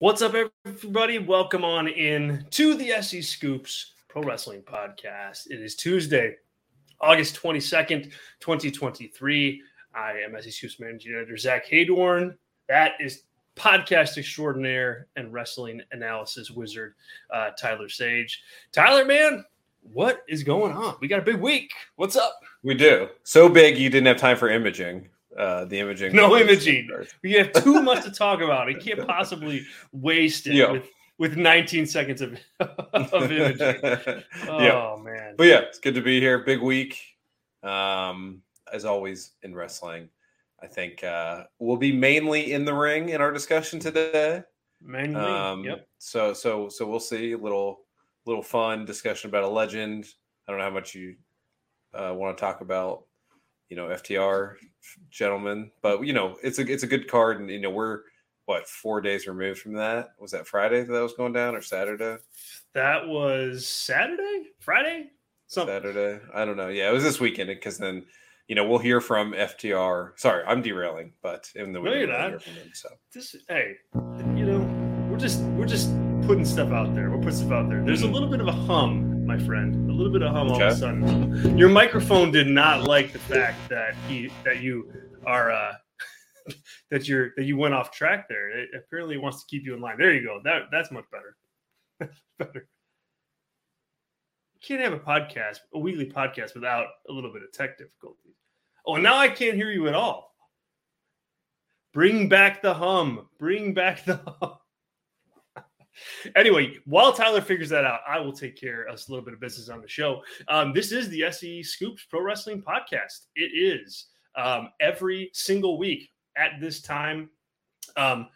What's 0.00 0.22
up, 0.22 0.32
everybody? 0.64 1.18
Welcome 1.18 1.62
on 1.62 1.86
in 1.86 2.46
to 2.52 2.72
the 2.72 2.92
SE 2.92 3.20
Scoops 3.20 3.92
Pro 4.08 4.22
Wrestling 4.22 4.62
Podcast. 4.62 5.50
It 5.50 5.60
is 5.60 5.74
Tuesday, 5.74 6.36
August 7.02 7.36
22nd, 7.36 8.04
2023. 8.40 9.62
I 9.94 10.12
am 10.12 10.34
SE 10.36 10.50
Scoops 10.50 10.80
Managing 10.80 11.12
Editor 11.12 11.36
Zach 11.36 11.66
Heydorn. 11.66 12.34
That 12.66 12.92
is 12.98 13.24
podcast 13.56 14.16
extraordinaire 14.16 15.08
and 15.16 15.34
wrestling 15.34 15.82
analysis 15.92 16.50
wizard 16.50 16.94
uh, 17.30 17.50
Tyler 17.50 17.90
Sage. 17.90 18.42
Tyler, 18.72 19.04
man, 19.04 19.44
what 19.82 20.22
is 20.26 20.42
going 20.42 20.72
on? 20.72 20.96
We 21.02 21.08
got 21.08 21.18
a 21.18 21.22
big 21.22 21.42
week. 21.42 21.72
What's 21.96 22.16
up? 22.16 22.40
We 22.62 22.72
do. 22.72 23.08
So 23.24 23.50
big 23.50 23.76
you 23.76 23.90
didn't 23.90 24.06
have 24.06 24.16
time 24.16 24.38
for 24.38 24.48
imaging 24.48 25.09
uh, 25.36 25.64
the 25.66 25.78
imaging. 25.78 26.14
No 26.14 26.36
imaging. 26.36 26.90
We 27.22 27.32
have 27.32 27.52
too 27.52 27.82
much 27.82 28.04
to 28.04 28.10
talk 28.10 28.40
about. 28.40 28.66
We 28.66 28.74
can't 28.74 29.06
possibly 29.06 29.64
waste 29.92 30.46
it 30.46 30.54
yeah. 30.54 30.70
with 30.70 30.88
with 31.18 31.36
19 31.36 31.84
seconds 31.84 32.22
of, 32.22 32.38
of 32.60 33.30
imaging. 33.30 33.80
Oh 34.48 34.60
yeah. 34.60 34.96
man. 35.02 35.34
But 35.36 35.46
yeah, 35.46 35.60
it's 35.60 35.78
good 35.78 35.94
to 35.94 36.00
be 36.00 36.18
here. 36.18 36.38
Big 36.38 36.60
week. 36.60 36.98
Um, 37.62 38.42
as 38.72 38.84
always 38.84 39.32
in 39.42 39.54
wrestling. 39.54 40.08
I 40.62 40.66
think 40.66 41.04
uh, 41.04 41.44
we'll 41.58 41.76
be 41.76 41.92
mainly 41.92 42.52
in 42.52 42.64
the 42.64 42.74
ring 42.74 43.10
in 43.10 43.20
our 43.20 43.32
discussion 43.32 43.78
today. 43.78 44.42
Mainly. 44.82 45.20
Um, 45.20 45.64
yep. 45.64 45.86
So 45.98 46.32
so 46.32 46.68
so 46.68 46.86
we'll 46.86 47.00
see 47.00 47.32
a 47.32 47.38
little 47.38 47.80
little 48.26 48.42
fun 48.42 48.84
discussion 48.84 49.28
about 49.28 49.44
a 49.44 49.48
legend. 49.48 50.06
I 50.46 50.52
don't 50.52 50.58
know 50.58 50.64
how 50.64 50.70
much 50.70 50.94
you 50.94 51.16
uh, 51.94 52.14
want 52.14 52.36
to 52.36 52.40
talk 52.40 52.60
about 52.60 53.04
you 53.70 53.76
know 53.76 53.86
FTR 53.86 54.56
gentlemen, 55.10 55.70
but 55.80 56.04
you 56.04 56.12
know 56.12 56.36
it's 56.42 56.58
a 56.58 56.70
it's 56.70 56.82
a 56.82 56.88
good 56.88 57.08
card, 57.08 57.40
and 57.40 57.48
you 57.48 57.60
know 57.60 57.70
we're 57.70 58.00
what 58.44 58.68
four 58.68 59.00
days 59.00 59.26
removed 59.26 59.60
from 59.60 59.74
that. 59.74 60.10
Was 60.18 60.32
that 60.32 60.46
Friday 60.46 60.82
that, 60.82 60.92
that 60.92 61.02
was 61.02 61.14
going 61.14 61.32
down 61.32 61.54
or 61.54 61.62
Saturday? 61.62 62.16
That 62.74 63.06
was 63.06 63.66
Saturday, 63.66 64.48
Friday, 64.58 65.10
Something. 65.46 65.74
Saturday. 65.76 66.22
I 66.34 66.44
don't 66.44 66.56
know. 66.56 66.68
Yeah, 66.68 66.90
it 66.90 66.92
was 66.92 67.04
this 67.04 67.20
weekend 67.20 67.48
because 67.48 67.78
then 67.78 68.04
you 68.48 68.56
know 68.56 68.68
we'll 68.68 68.78
hear 68.78 69.00
from 69.00 69.32
FTR. 69.32 70.18
Sorry, 70.18 70.44
I'm 70.46 70.62
derailing, 70.62 71.12
but 71.22 71.48
in 71.54 71.72
the 71.72 71.80
no, 71.80 71.94
you're 71.94 72.08
not. 72.08 72.30
Hear 72.30 72.40
from 72.40 72.54
them, 72.56 72.70
so 72.74 72.88
this 73.14 73.36
hey, 73.48 73.76
you 73.94 74.46
know 74.46 75.08
we're 75.08 75.18
just 75.18 75.40
we're 75.40 75.66
just 75.66 75.90
putting 76.26 76.44
stuff 76.44 76.72
out 76.72 76.92
there. 76.94 77.10
We're 77.10 77.18
putting 77.18 77.38
stuff 77.38 77.52
out 77.52 77.68
there. 77.68 77.84
There's 77.84 78.02
a 78.02 78.04
mm-hmm. 78.04 78.14
little 78.14 78.28
bit 78.28 78.40
of 78.40 78.48
a 78.48 78.52
hum 78.52 79.09
my 79.30 79.38
friend. 79.38 79.88
A 79.88 79.92
little 79.92 80.12
bit 80.12 80.22
of 80.22 80.32
hum 80.32 80.48
okay. 80.48 80.64
all 80.64 80.70
of 80.70 80.72
a 80.72 80.76
sudden. 80.76 81.56
Your 81.56 81.68
microphone 81.68 82.32
did 82.32 82.48
not 82.48 82.82
like 82.82 83.12
the 83.12 83.20
fact 83.20 83.68
that 83.68 83.94
he 84.08 84.28
that 84.44 84.60
you 84.60 84.92
are 85.24 85.52
uh 85.52 85.74
that 86.90 87.06
you're 87.06 87.30
that 87.36 87.44
you 87.44 87.56
went 87.56 87.72
off 87.72 87.92
track 87.92 88.28
there. 88.28 88.48
It 88.48 88.70
apparently 88.74 89.18
wants 89.18 89.38
to 89.40 89.46
keep 89.48 89.64
you 89.64 89.72
in 89.74 89.80
line. 89.80 89.98
There 89.98 90.12
you 90.12 90.26
go. 90.26 90.40
That 90.42 90.62
that's 90.72 90.90
much 90.90 91.04
better. 91.12 92.12
better. 92.40 92.66
You 94.54 94.60
can't 94.60 94.80
have 94.80 94.94
a 94.94 94.98
podcast, 94.98 95.58
a 95.72 95.78
weekly 95.78 96.10
podcast, 96.10 96.54
without 96.54 96.88
a 97.08 97.12
little 97.12 97.32
bit 97.32 97.44
of 97.44 97.52
tech 97.52 97.78
difficulties. 97.78 98.34
Oh, 98.84 98.96
now 98.96 99.16
I 99.16 99.28
can't 99.28 99.54
hear 99.54 99.70
you 99.70 99.86
at 99.86 99.94
all. 99.94 100.34
Bring 101.92 102.28
back 102.28 102.62
the 102.62 102.74
hum. 102.74 103.28
Bring 103.38 103.74
back 103.74 104.04
the 104.04 104.16
hum 104.16 104.58
anyway, 106.36 106.76
while 106.84 107.12
Tyler 107.12 107.40
figures 107.40 107.68
that 107.70 107.84
out, 107.84 108.00
I 108.08 108.18
will 108.20 108.32
take 108.32 108.56
care 108.56 108.84
of 108.84 108.94
a 108.94 109.10
little 109.10 109.24
bit 109.24 109.34
of 109.34 109.40
business 109.40 109.68
on 109.68 109.80
the 109.80 109.88
show. 109.88 110.22
Um, 110.48 110.72
this 110.72 110.92
is 110.92 111.08
the 111.08 111.24
SE 111.24 111.62
Scoops 111.62 112.04
Pro 112.08 112.22
Wrestling 112.22 112.62
Podcast. 112.62 113.26
It 113.34 113.52
is 113.54 114.06
um, 114.36 114.70
every 114.80 115.30
single 115.32 115.78
week 115.78 116.08
at 116.36 116.60
this 116.60 116.80
time, 116.80 117.30
um, 117.96 118.28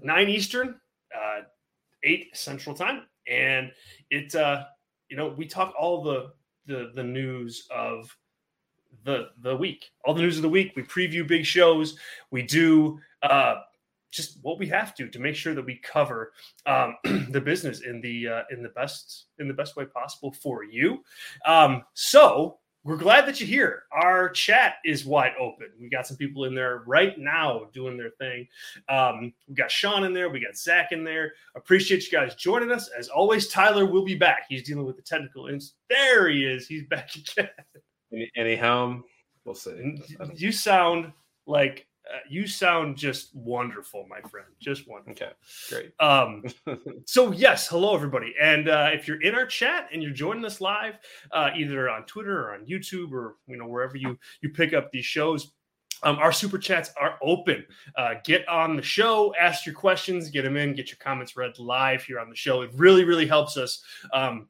nine 0.00 0.28
Eastern, 0.28 0.76
uh, 1.14 1.42
eight 2.02 2.36
Central 2.36 2.74
Time, 2.74 3.02
and 3.26 3.70
it. 4.10 4.34
Uh, 4.34 4.64
you 5.08 5.16
know, 5.16 5.28
we 5.28 5.46
talk 5.46 5.74
all 5.78 6.02
the 6.02 6.32
the 6.66 6.92
the 6.94 7.02
news 7.02 7.66
of 7.74 8.14
the 9.04 9.28
the 9.42 9.56
week, 9.56 9.86
all 10.04 10.14
the 10.14 10.22
news 10.22 10.36
of 10.36 10.42
the 10.42 10.48
week. 10.48 10.72
We 10.76 10.82
preview 10.82 11.26
big 11.26 11.44
shows. 11.44 11.96
We 12.30 12.42
do. 12.42 12.98
Uh, 13.22 13.56
just 14.10 14.38
what 14.42 14.58
we 14.58 14.66
have 14.66 14.94
to 14.96 15.08
to 15.08 15.18
make 15.18 15.34
sure 15.34 15.54
that 15.54 15.64
we 15.64 15.76
cover 15.76 16.32
um, 16.66 16.96
the 17.30 17.40
business 17.40 17.80
in 17.80 18.00
the 18.00 18.28
uh, 18.28 18.42
in 18.50 18.62
the 18.62 18.70
best 18.70 19.26
in 19.38 19.48
the 19.48 19.54
best 19.54 19.76
way 19.76 19.84
possible 19.84 20.32
for 20.32 20.64
you. 20.64 21.02
Um, 21.46 21.84
so 21.94 22.58
we're 22.84 22.96
glad 22.96 23.26
that 23.26 23.40
you're 23.40 23.48
here. 23.48 23.82
Our 23.92 24.30
chat 24.30 24.76
is 24.84 25.04
wide 25.04 25.32
open. 25.38 25.66
We 25.80 25.90
got 25.90 26.06
some 26.06 26.16
people 26.16 26.44
in 26.44 26.54
there 26.54 26.84
right 26.86 27.18
now 27.18 27.66
doing 27.74 27.98
their 27.98 28.10
thing. 28.10 28.48
Um, 28.88 29.34
we 29.46 29.54
got 29.54 29.70
Sean 29.70 30.04
in 30.04 30.14
there. 30.14 30.30
We 30.30 30.40
got 30.40 30.56
Zach 30.56 30.92
in 30.92 31.04
there. 31.04 31.32
Appreciate 31.56 32.04
you 32.04 32.10
guys 32.10 32.34
joining 32.36 32.70
us. 32.70 32.88
As 32.96 33.08
always, 33.08 33.48
Tyler 33.48 33.84
will 33.84 34.04
be 34.04 34.14
back. 34.14 34.46
He's 34.48 34.62
dealing 34.62 34.86
with 34.86 34.96
the 34.96 35.02
technical. 35.02 35.48
And 35.48 35.62
there 35.90 36.28
he 36.28 36.46
is. 36.46 36.66
He's 36.66 36.84
back 36.84 37.10
again. 37.36 37.50
Any, 38.12 38.30
any 38.36 38.56
home? 38.56 39.04
We'll 39.44 39.54
see. 39.54 40.00
You 40.34 40.52
sound 40.52 41.12
like 41.46 41.87
uh, 42.12 42.18
you 42.28 42.46
sound 42.46 42.96
just 42.96 43.34
wonderful, 43.34 44.06
my 44.08 44.20
friend. 44.28 44.46
Just 44.58 44.88
wonderful. 44.88 45.12
Okay, 45.12 45.32
great. 45.68 45.92
Um, 46.00 46.44
so 47.06 47.32
yes, 47.32 47.68
hello 47.68 47.94
everybody, 47.94 48.34
and 48.40 48.68
uh, 48.68 48.90
if 48.92 49.06
you're 49.06 49.20
in 49.22 49.34
our 49.34 49.46
chat 49.46 49.88
and 49.92 50.02
you're 50.02 50.12
joining 50.12 50.44
us 50.44 50.60
live, 50.60 50.98
uh, 51.32 51.50
either 51.56 51.90
on 51.90 52.04
Twitter 52.04 52.48
or 52.48 52.54
on 52.54 52.64
YouTube 52.66 53.12
or 53.12 53.36
you 53.46 53.56
know 53.56 53.66
wherever 53.66 53.96
you 53.96 54.18
you 54.40 54.50
pick 54.50 54.72
up 54.72 54.90
these 54.90 55.06
shows. 55.06 55.52
Um, 56.04 56.16
our 56.18 56.30
super 56.30 56.58
chats 56.58 56.92
are 57.00 57.18
open. 57.22 57.66
Uh, 57.96 58.14
get 58.24 58.48
on 58.48 58.76
the 58.76 58.82
show, 58.82 59.34
ask 59.34 59.66
your 59.66 59.74
questions, 59.74 60.30
get 60.30 60.42
them 60.42 60.56
in, 60.56 60.74
get 60.74 60.90
your 60.90 60.98
comments 60.98 61.36
read 61.36 61.58
live 61.58 62.04
here 62.04 62.20
on 62.20 62.30
the 62.30 62.36
show. 62.36 62.62
It 62.62 62.70
really, 62.74 63.02
really 63.02 63.26
helps 63.26 63.56
us 63.56 63.82
um, 64.12 64.48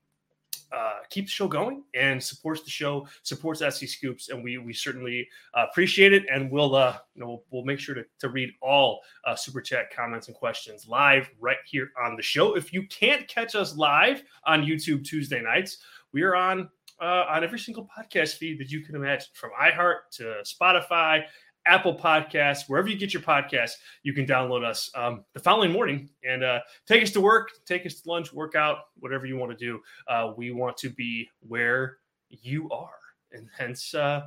uh, 0.72 0.98
keep 1.10 1.26
the 1.26 1.30
show 1.30 1.48
going 1.48 1.82
and 1.94 2.22
supports 2.22 2.62
the 2.62 2.70
show, 2.70 3.06
supports 3.22 3.62
SE 3.62 3.86
Scoops, 3.86 4.28
and 4.28 4.42
we 4.42 4.58
we 4.58 4.72
certainly 4.72 5.28
uh, 5.54 5.66
appreciate 5.70 6.12
it. 6.12 6.24
And 6.32 6.50
we'll 6.50 6.74
uh, 6.74 6.96
you 7.14 7.22
know 7.22 7.42
we'll 7.50 7.64
make 7.64 7.78
sure 7.78 7.94
to, 7.94 8.04
to 8.20 8.28
read 8.28 8.50
all 8.60 9.00
uh, 9.24 9.34
super 9.34 9.60
chat 9.60 9.94
comments 9.94 10.28
and 10.28 10.36
questions 10.36 10.86
live 10.86 11.30
right 11.40 11.58
here 11.66 11.90
on 12.04 12.16
the 12.16 12.22
show. 12.22 12.56
If 12.56 12.72
you 12.72 12.86
can't 12.88 13.26
catch 13.28 13.54
us 13.54 13.76
live 13.76 14.22
on 14.44 14.64
YouTube 14.64 15.04
Tuesday 15.04 15.40
nights, 15.40 15.78
we 16.12 16.22
are 16.22 16.36
on 16.36 16.68
uh, 17.00 17.24
on 17.28 17.44
every 17.44 17.58
single 17.58 17.88
podcast 17.96 18.36
feed 18.36 18.58
that 18.58 18.70
you 18.70 18.80
can 18.80 18.94
imagine, 18.94 19.28
from 19.34 19.50
iHeart 19.60 20.10
to 20.12 20.34
Spotify 20.44 21.22
Apple 21.68 21.94
Podcasts, 21.94 22.68
wherever 22.68 22.88
you 22.88 22.96
get 22.96 23.12
your 23.12 23.22
podcasts, 23.22 23.72
you 24.02 24.14
can 24.14 24.26
download 24.26 24.64
us 24.64 24.90
um, 24.94 25.24
the 25.34 25.40
following 25.40 25.70
morning 25.70 26.08
and 26.24 26.42
uh, 26.42 26.60
take 26.86 27.02
us 27.02 27.10
to 27.10 27.20
work, 27.20 27.50
take 27.66 27.84
us 27.84 28.00
to 28.00 28.10
lunch, 28.10 28.32
workout, 28.32 28.78
whatever 28.98 29.26
you 29.26 29.36
want 29.36 29.52
to 29.52 29.56
do. 29.56 29.80
Uh, 30.08 30.32
we 30.36 30.50
want 30.50 30.76
to 30.78 30.88
be 30.88 31.28
where 31.46 31.98
you 32.30 32.70
are, 32.70 32.98
and 33.32 33.48
hence, 33.56 33.94
uh, 33.94 34.22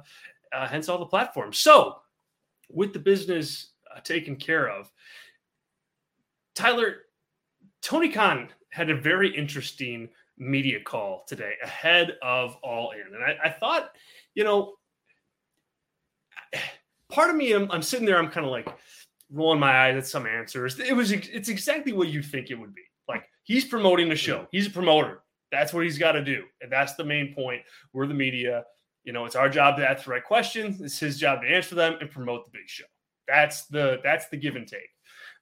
uh 0.53 0.67
hence 0.67 0.87
all 0.87 0.99
the 0.99 1.05
platforms. 1.05 1.57
So, 1.57 1.97
with 2.69 2.93
the 2.93 2.99
business 2.99 3.71
uh, 3.93 3.99
taken 4.01 4.35
care 4.35 4.69
of, 4.69 4.91
Tyler, 6.53 6.97
Tony 7.81 8.09
Khan 8.09 8.49
had 8.69 8.89
a 8.91 8.95
very 8.95 9.35
interesting 9.35 10.09
media 10.37 10.79
call 10.79 11.23
today 11.27 11.53
ahead 11.63 12.17
of 12.21 12.55
All 12.61 12.91
In, 12.91 13.15
and 13.15 13.23
I, 13.23 13.47
I 13.47 13.49
thought, 13.49 13.91
you 14.35 14.43
know 14.43 14.75
part 17.11 17.29
of 17.29 17.35
me, 17.35 17.53
I'm, 17.53 17.69
I'm 17.71 17.81
sitting 17.81 18.05
there, 18.05 18.17
I'm 18.17 18.29
kind 18.29 18.45
of 18.45 18.51
like 18.51 18.67
rolling 19.31 19.59
my 19.59 19.85
eyes 19.85 19.97
at 19.97 20.07
some 20.07 20.25
answers. 20.25 20.79
It 20.79 20.95
was, 20.95 21.11
it's 21.11 21.49
exactly 21.49 21.93
what 21.93 22.09
you 22.09 22.21
think 22.21 22.49
it 22.49 22.55
would 22.55 22.73
be. 22.73 22.83
Like 23.07 23.23
he's 23.43 23.65
promoting 23.65 24.09
the 24.09 24.15
show. 24.15 24.47
He's 24.51 24.67
a 24.67 24.71
promoter. 24.71 25.21
That's 25.51 25.73
what 25.73 25.83
he's 25.83 25.97
got 25.97 26.13
to 26.13 26.23
do, 26.23 26.45
and 26.61 26.71
that's 26.71 26.95
the 26.95 27.03
main 27.03 27.33
point. 27.35 27.61
We're 27.93 28.07
the 28.07 28.13
media. 28.13 28.63
You 29.03 29.11
know, 29.11 29.25
it's 29.25 29.35
our 29.35 29.49
job 29.49 29.77
to 29.77 29.89
ask 29.89 30.05
the 30.05 30.11
right 30.11 30.23
questions. 30.23 30.79
It's 30.79 30.97
his 30.97 31.19
job 31.19 31.41
to 31.41 31.47
answer 31.47 31.75
them 31.75 31.97
and 31.99 32.09
promote 32.09 32.45
the 32.45 32.51
big 32.51 32.67
show. 32.69 32.85
That's 33.27 33.65
the 33.65 33.99
that's 34.03 34.29
the 34.29 34.37
give 34.37 34.55
and 34.55 34.67
take. 34.67 34.89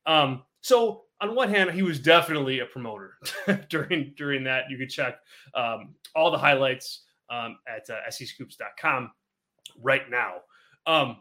Um, 0.07 0.44
so 0.62 1.03
on 1.22 1.36
one 1.36 1.50
hand, 1.50 1.72
he 1.72 1.84
was 1.84 2.00
definitely 2.00 2.60
a 2.60 2.65
promoter 2.65 3.18
during 3.69 4.13
during 4.18 4.44
that. 4.45 4.63
You 4.69 4.77
could 4.77 4.89
check 4.89 5.19
um, 5.54 5.94
all 6.15 6.31
the 6.31 6.38
highlights 6.38 7.04
um, 7.30 7.57
at 7.68 7.88
uh, 7.89 8.10
sescoops.com 8.10 9.12
right 9.77 10.10
now. 10.10 10.36
Um, 10.88 11.18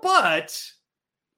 but 0.00 0.62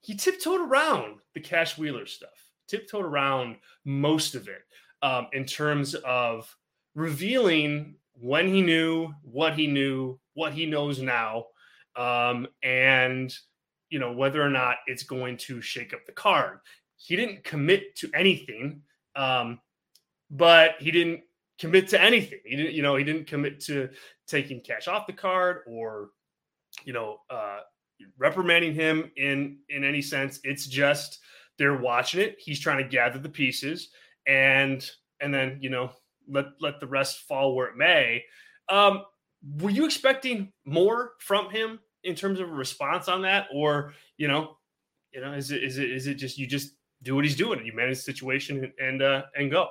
he 0.00 0.14
tiptoed 0.14 0.60
around 0.60 1.18
the 1.34 1.40
Cash 1.40 1.78
Wheeler 1.78 2.06
stuff, 2.06 2.50
tiptoed 2.68 3.04
around 3.04 3.56
most 3.84 4.34
of 4.34 4.48
it 4.48 4.62
um, 5.02 5.28
in 5.32 5.44
terms 5.44 5.94
of 5.94 6.54
revealing 6.94 7.96
when 8.14 8.46
he 8.46 8.62
knew, 8.62 9.12
what 9.22 9.54
he 9.54 9.66
knew, 9.66 10.18
what 10.34 10.52
he 10.52 10.66
knows 10.66 11.00
now, 11.00 11.46
um, 11.96 12.46
and 12.62 13.34
you 13.88 13.98
know 13.98 14.12
whether 14.12 14.42
or 14.42 14.50
not 14.50 14.76
it's 14.86 15.02
going 15.02 15.36
to 15.36 15.60
shake 15.60 15.92
up 15.92 16.04
the 16.06 16.12
card. 16.12 16.58
He 16.96 17.16
didn't 17.16 17.44
commit 17.44 17.96
to 17.96 18.10
anything, 18.14 18.82
um, 19.16 19.60
but 20.30 20.76
he 20.78 20.90
didn't 20.90 21.20
commit 21.58 21.88
to 21.88 22.00
anything. 22.00 22.40
He 22.44 22.56
didn't, 22.56 22.74
you 22.74 22.82
know, 22.82 22.96
he 22.96 23.04
didn't 23.04 23.26
commit 23.26 23.60
to 23.64 23.88
taking 24.26 24.60
cash 24.60 24.88
off 24.88 25.06
the 25.06 25.12
card 25.12 25.58
or, 25.66 26.10
you 26.84 26.92
know, 26.92 27.18
uh, 27.30 27.60
reprimanding 28.18 28.74
him 28.74 29.10
in 29.16 29.58
in 29.68 29.84
any 29.84 30.02
sense. 30.02 30.40
It's 30.44 30.66
just 30.66 31.20
they're 31.58 31.78
watching 31.78 32.20
it. 32.20 32.36
He's 32.38 32.60
trying 32.60 32.78
to 32.78 32.88
gather 32.88 33.18
the 33.18 33.28
pieces, 33.28 33.90
and 34.26 34.88
and 35.20 35.32
then 35.32 35.58
you 35.60 35.70
know 35.70 35.90
let 36.28 36.46
let 36.60 36.80
the 36.80 36.86
rest 36.86 37.20
fall 37.20 37.54
where 37.54 37.68
it 37.68 37.76
may. 37.76 38.24
Um, 38.68 39.02
were 39.58 39.70
you 39.70 39.84
expecting 39.84 40.52
more 40.64 41.12
from 41.18 41.50
him 41.50 41.80
in 42.02 42.14
terms 42.14 42.40
of 42.40 42.48
a 42.48 42.52
response 42.52 43.08
on 43.08 43.22
that, 43.22 43.46
or 43.52 43.94
you 44.16 44.28
know, 44.28 44.56
you 45.12 45.20
know, 45.20 45.32
is 45.32 45.50
it 45.50 45.62
is 45.62 45.78
it 45.78 45.90
is 45.90 46.06
it 46.06 46.14
just 46.14 46.38
you 46.38 46.46
just 46.46 46.74
do 47.02 47.14
what 47.14 47.24
he's 47.24 47.36
doing 47.36 47.58
and 47.58 47.66
you 47.66 47.74
manage 47.74 47.96
the 47.96 48.02
situation 48.02 48.72
and 48.80 49.02
uh, 49.02 49.22
and 49.36 49.50
go? 49.50 49.68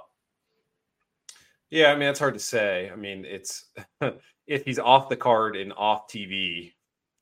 Yeah, 1.70 1.92
I 1.92 1.96
mean 1.96 2.10
it's 2.10 2.20
hard 2.20 2.36
to 2.36 2.40
say. 2.40 2.90
I 2.92 2.96
mean, 2.96 3.26
it's 3.26 3.66
if 4.48 4.64
he's 4.64 4.80
off 4.80 5.10
the 5.10 5.18
card 5.18 5.56
and 5.56 5.74
off 5.74 6.08
TV 6.08 6.74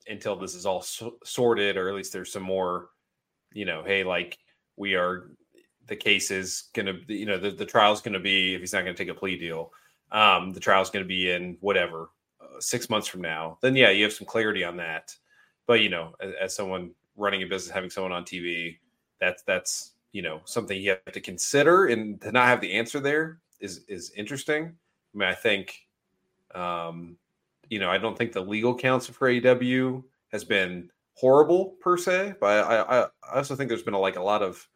until 0.08 0.36
this 0.36 0.56
is 0.56 0.66
all 0.66 0.82
so- 0.82 1.18
sorted, 1.24 1.78
or 1.78 1.90
at 1.90 1.96
least 1.96 2.14
there's 2.14 2.32
some 2.32 2.44
more, 2.44 2.90
you 3.54 3.66
know, 3.66 3.84
hey, 3.84 4.04
like 4.04 4.38
we 4.78 4.96
are, 4.96 5.32
the 5.88 5.96
case 5.96 6.32
is 6.32 6.70
gonna, 6.74 6.94
you 7.08 7.26
know, 7.26 7.38
the 7.38 7.52
the 7.52 7.66
trial's 7.66 8.02
gonna 8.02 8.20
be 8.20 8.54
if 8.54 8.62
he's 8.62 8.74
not 8.74 8.82
gonna 8.82 8.94
take 8.94 9.10
a 9.10 9.14
plea 9.14 9.38
deal, 9.38 9.72
um, 10.12 10.54
the 10.54 10.60
trial's 10.60 10.90
gonna 10.90 11.06
be 11.06 11.32
in 11.32 11.58
whatever 11.60 12.10
uh, 12.42 12.60
six 12.60 12.90
months 12.90 13.08
from 13.08 13.22
now. 13.22 13.58
Then 13.62 13.76
yeah, 13.76 13.90
you 13.90 14.04
have 14.04 14.14
some 14.14 14.28
clarity 14.28 14.64
on 14.64 14.78
that. 14.78 15.16
But 15.68 15.82
you 15.82 15.90
know, 15.90 16.14
as, 16.22 16.34
as 16.42 16.56
someone 16.56 16.92
running 17.16 17.44
a 17.44 17.46
business, 17.46 17.74
having 17.74 17.90
someone 17.90 18.12
on 18.12 18.24
TV, 18.24 18.78
that's 19.20 19.44
that's 19.44 19.94
you 20.12 20.22
know 20.22 20.42
something 20.46 20.80
you 20.80 20.92
have 20.92 21.14
to 21.14 21.22
consider, 21.22 21.88
and 21.88 22.20
to 22.22 22.32
not 22.32 22.48
have 22.48 22.62
the 22.62 22.74
answer 22.74 23.00
there 23.00 23.40
is 23.60 23.86
is 23.88 24.12
interesting. 24.16 24.76
I 25.14 25.18
mean, 25.18 25.30
I 25.30 25.34
think, 25.34 25.76
um, 26.56 27.18
you 27.72 27.80
know, 27.80 27.90
I 27.90 27.98
don't 27.98 28.18
think 28.18 28.34
the 28.34 28.42
legal 28.42 28.76
counsel 28.76 29.16
for 29.16 29.30
AEW 29.30 30.04
has 30.32 30.44
been 30.44 30.92
horrible 31.16 31.78
per 31.82 31.98
se, 31.98 32.36
but 32.42 32.66
I, 32.66 32.82
I, 32.82 33.04
I 33.06 33.38
also 33.38 33.56
think 33.56 33.70
there's 33.70 33.84
been 33.84 33.96
a, 33.96 34.00
like 34.00 34.18
a 34.18 34.24
lot 34.24 34.44
of 34.44 34.68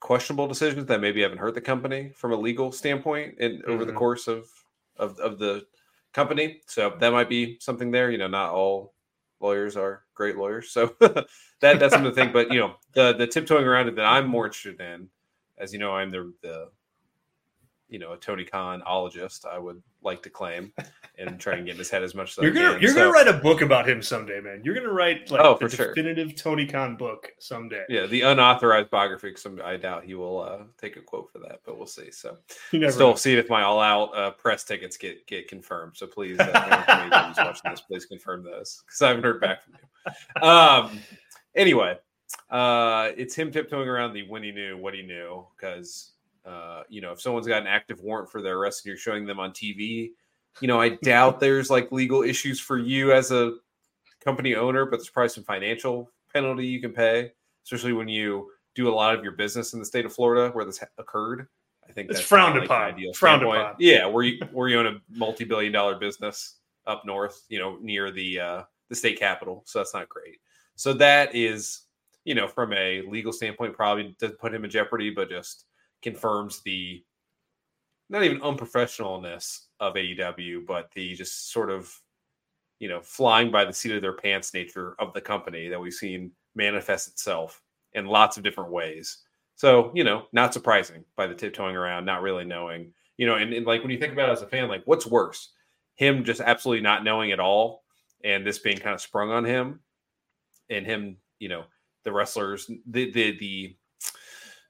questionable 0.00 0.46
decisions 0.46 0.86
that 0.86 1.00
maybe 1.00 1.22
haven't 1.22 1.38
hurt 1.38 1.54
the 1.54 1.60
company 1.60 2.10
from 2.14 2.32
a 2.32 2.36
legal 2.36 2.70
standpoint 2.70 3.38
in 3.38 3.62
over 3.66 3.84
the 3.84 3.92
Mhm. 3.92 3.96
course 3.96 4.28
of, 4.28 4.48
of 4.96 5.18
of 5.18 5.38
the 5.38 5.66
company. 6.12 6.62
So 6.66 6.96
that 7.00 7.12
might 7.12 7.28
be 7.28 7.58
something 7.60 7.90
there. 7.90 8.10
You 8.10 8.18
know, 8.18 8.28
not 8.28 8.52
all 8.52 8.94
lawyers 9.40 9.76
are 9.76 10.04
great 10.14 10.36
lawyers, 10.36 10.70
so 10.70 10.94
that 11.00 11.26
that's 11.60 11.92
something 11.94 12.10
to 12.10 12.14
think. 12.14 12.32
But 12.32 12.52
you 12.52 12.60
know, 12.60 12.76
the 12.94 13.14
the 13.14 13.26
tiptoeing 13.26 13.64
around 13.66 13.88
it 13.88 13.96
that 13.96 14.04
I'm 14.06 14.28
more 14.28 14.46
interested 14.46 14.80
in, 14.80 15.08
as 15.58 15.72
you 15.72 15.78
know, 15.80 15.92
I'm 15.92 16.10
the 16.10 16.32
the 16.42 16.70
you 17.88 17.98
know 17.98 18.12
a 18.12 18.16
Tony 18.16 18.44
Khan 18.44 18.82
ologist. 18.86 19.46
I 19.46 19.58
would 19.58 19.82
like 20.02 20.22
to 20.22 20.30
claim 20.30 20.72
and 21.18 21.40
try 21.40 21.54
and 21.54 21.66
get 21.66 21.72
in 21.72 21.78
his 21.78 21.90
head 21.90 22.02
as 22.04 22.14
much 22.14 22.30
as 22.38 22.42
You're 22.44 22.52
I 22.52 22.54
gonna 22.54 22.72
can. 22.74 22.82
you're 22.82 22.90
So- 22.92 22.98
gonna 22.98 23.10
write 23.10 23.28
a 23.28 23.32
book 23.32 23.62
about 23.62 23.88
him 23.88 24.00
someday, 24.02 24.40
man. 24.40 24.60
You're 24.64 24.74
gonna 24.74 24.92
write 24.92 25.30
like 25.30 25.40
Oh, 25.44 25.54
the 25.58 25.68
for 25.68 25.76
sure. 25.76 25.88
definitive 25.94 26.36
Tony 26.36 26.66
Khan 26.66 26.96
book 26.96 27.30
someday. 27.38 27.84
yeah, 27.88 28.06
the 28.06 28.22
unauthorized 28.22 28.90
biography. 28.90 29.34
Some 29.36 29.60
I 29.64 29.76
doubt 29.76 30.04
he 30.04 30.14
will 30.14 30.40
uh, 30.40 30.64
take 30.80 30.96
a 30.96 31.00
quote 31.00 31.30
for 31.32 31.38
that, 31.40 31.60
but 31.64 31.76
we'll 31.78 31.86
see. 31.86 32.10
So 32.10 32.36
You 32.72 32.78
never 32.80 32.92
still 32.92 33.10
know. 33.10 33.16
see 33.16 33.34
if 33.36 33.48
my 33.48 33.62
all 33.62 33.80
out 33.80 34.16
uh, 34.16 34.30
press 34.32 34.64
tickets 34.64 34.96
get 34.96 35.26
get 35.26 35.48
confirmed. 35.48 35.96
So 35.96 36.06
please, 36.06 36.38
uh, 36.38 37.32
watching 37.38 37.70
this, 37.70 37.80
please 37.80 38.06
confirm 38.06 38.44
those 38.44 38.82
because 38.86 39.02
I 39.02 39.08
haven't 39.08 39.24
heard 39.24 39.40
back 39.40 39.62
from 39.64 39.74
you. 39.74 40.42
Um, 40.48 40.98
anyway, 41.56 41.98
uh, 42.50 43.10
it's 43.16 43.34
him 43.34 43.50
tiptoeing 43.50 43.88
around 43.88 44.12
the 44.12 44.28
when 44.28 44.42
he 44.42 44.52
knew 44.52 44.76
what 44.76 44.94
he 44.94 45.02
knew 45.02 45.46
because 45.56 46.12
uh, 46.48 46.82
you 46.88 47.00
know 47.00 47.12
if 47.12 47.20
someone's 47.20 47.46
got 47.46 47.60
an 47.62 47.68
active 47.68 48.00
warrant 48.00 48.30
for 48.30 48.40
their 48.42 48.58
arrest 48.58 48.84
and 48.84 48.90
you're 48.90 48.96
showing 48.98 49.26
them 49.26 49.38
on 49.40 49.50
TV, 49.52 50.10
you 50.60 50.68
know 50.68 50.80
I 50.80 50.90
doubt 51.02 51.40
there's 51.40 51.70
like 51.70 51.92
legal 51.92 52.22
issues 52.22 52.58
for 52.60 52.78
you 52.78 53.12
as 53.12 53.30
a 53.30 53.54
company 54.24 54.54
owner, 54.54 54.84
but 54.86 54.96
there's 54.98 55.10
probably 55.10 55.28
some 55.28 55.44
financial 55.44 56.10
penalty 56.32 56.66
you 56.66 56.80
can 56.80 56.92
pay, 56.92 57.32
especially 57.64 57.92
when 57.92 58.08
you 58.08 58.50
do 58.74 58.88
a 58.88 58.94
lot 58.94 59.14
of 59.14 59.22
your 59.24 59.32
business 59.32 59.72
in 59.72 59.78
the 59.80 59.84
state 59.84 60.04
of 60.04 60.12
Florida 60.12 60.50
where 60.54 60.64
this 60.64 60.78
ha- 60.78 60.86
occurred. 60.98 61.48
I 61.88 61.92
think 61.92 62.10
It's 62.10 62.18
that's 62.18 62.28
frowned 62.28 62.54
not, 62.54 62.68
like, 62.68 62.92
upon. 62.92 63.12
Frowned 63.14 63.40
standpoint. 63.40 63.60
upon. 63.62 63.74
Yeah, 63.78 64.06
where 64.06 64.22
you 64.24 64.40
where 64.52 64.68
you 64.68 64.78
own 64.78 64.86
a 64.86 65.00
multi-billion 65.10 65.72
dollar 65.72 65.96
business 65.98 66.56
up 66.86 67.04
north, 67.04 67.44
you 67.48 67.58
know, 67.58 67.78
near 67.80 68.10
the 68.10 68.40
uh, 68.40 68.62
the 68.88 68.94
state 68.94 69.18
capital. 69.18 69.62
So 69.66 69.78
that's 69.78 69.94
not 69.94 70.08
great. 70.08 70.36
So 70.76 70.92
that 70.94 71.34
is, 71.34 71.82
you 72.24 72.34
know, 72.34 72.46
from 72.46 72.72
a 72.72 73.02
legal 73.08 73.32
standpoint, 73.32 73.74
probably 73.74 74.14
doesn't 74.20 74.38
put 74.38 74.54
him 74.54 74.64
in 74.64 74.70
jeopardy, 74.70 75.10
but 75.10 75.28
just 75.28 75.64
confirms 76.02 76.60
the 76.62 77.02
not 78.10 78.22
even 78.22 78.40
unprofessionalness 78.40 79.66
of 79.80 79.94
AEW, 79.94 80.66
but 80.66 80.90
the 80.94 81.14
just 81.14 81.52
sort 81.52 81.70
of 81.70 81.92
you 82.78 82.88
know 82.88 83.00
flying 83.00 83.50
by 83.50 83.64
the 83.64 83.72
seat 83.72 83.92
of 83.92 84.02
their 84.02 84.14
pants 84.14 84.54
nature 84.54 84.94
of 84.98 85.12
the 85.12 85.20
company 85.20 85.68
that 85.68 85.80
we've 85.80 85.92
seen 85.92 86.30
manifest 86.54 87.08
itself 87.08 87.60
in 87.94 88.06
lots 88.06 88.36
of 88.36 88.42
different 88.42 88.70
ways. 88.70 89.18
So 89.56 89.90
you 89.94 90.04
know, 90.04 90.26
not 90.32 90.54
surprising 90.54 91.04
by 91.16 91.26
the 91.26 91.34
tiptoeing 91.34 91.76
around, 91.76 92.04
not 92.04 92.22
really 92.22 92.44
knowing, 92.44 92.92
you 93.16 93.26
know, 93.26 93.34
and, 93.34 93.52
and 93.52 93.66
like 93.66 93.82
when 93.82 93.90
you 93.90 93.98
think 93.98 94.12
about 94.12 94.28
it 94.28 94.32
as 94.32 94.42
a 94.42 94.46
fan, 94.46 94.68
like 94.68 94.82
what's 94.84 95.06
worse, 95.06 95.52
him 95.96 96.24
just 96.24 96.40
absolutely 96.40 96.82
not 96.82 97.04
knowing 97.04 97.32
at 97.32 97.40
all, 97.40 97.82
and 98.24 98.46
this 98.46 98.60
being 98.60 98.78
kind 98.78 98.94
of 98.94 99.00
sprung 99.00 99.30
on 99.30 99.44
him, 99.44 99.80
and 100.70 100.86
him, 100.86 101.16
you 101.40 101.48
know, 101.48 101.64
the 102.04 102.12
wrestlers, 102.12 102.70
the 102.86 103.10
the 103.10 103.38
the 103.38 103.76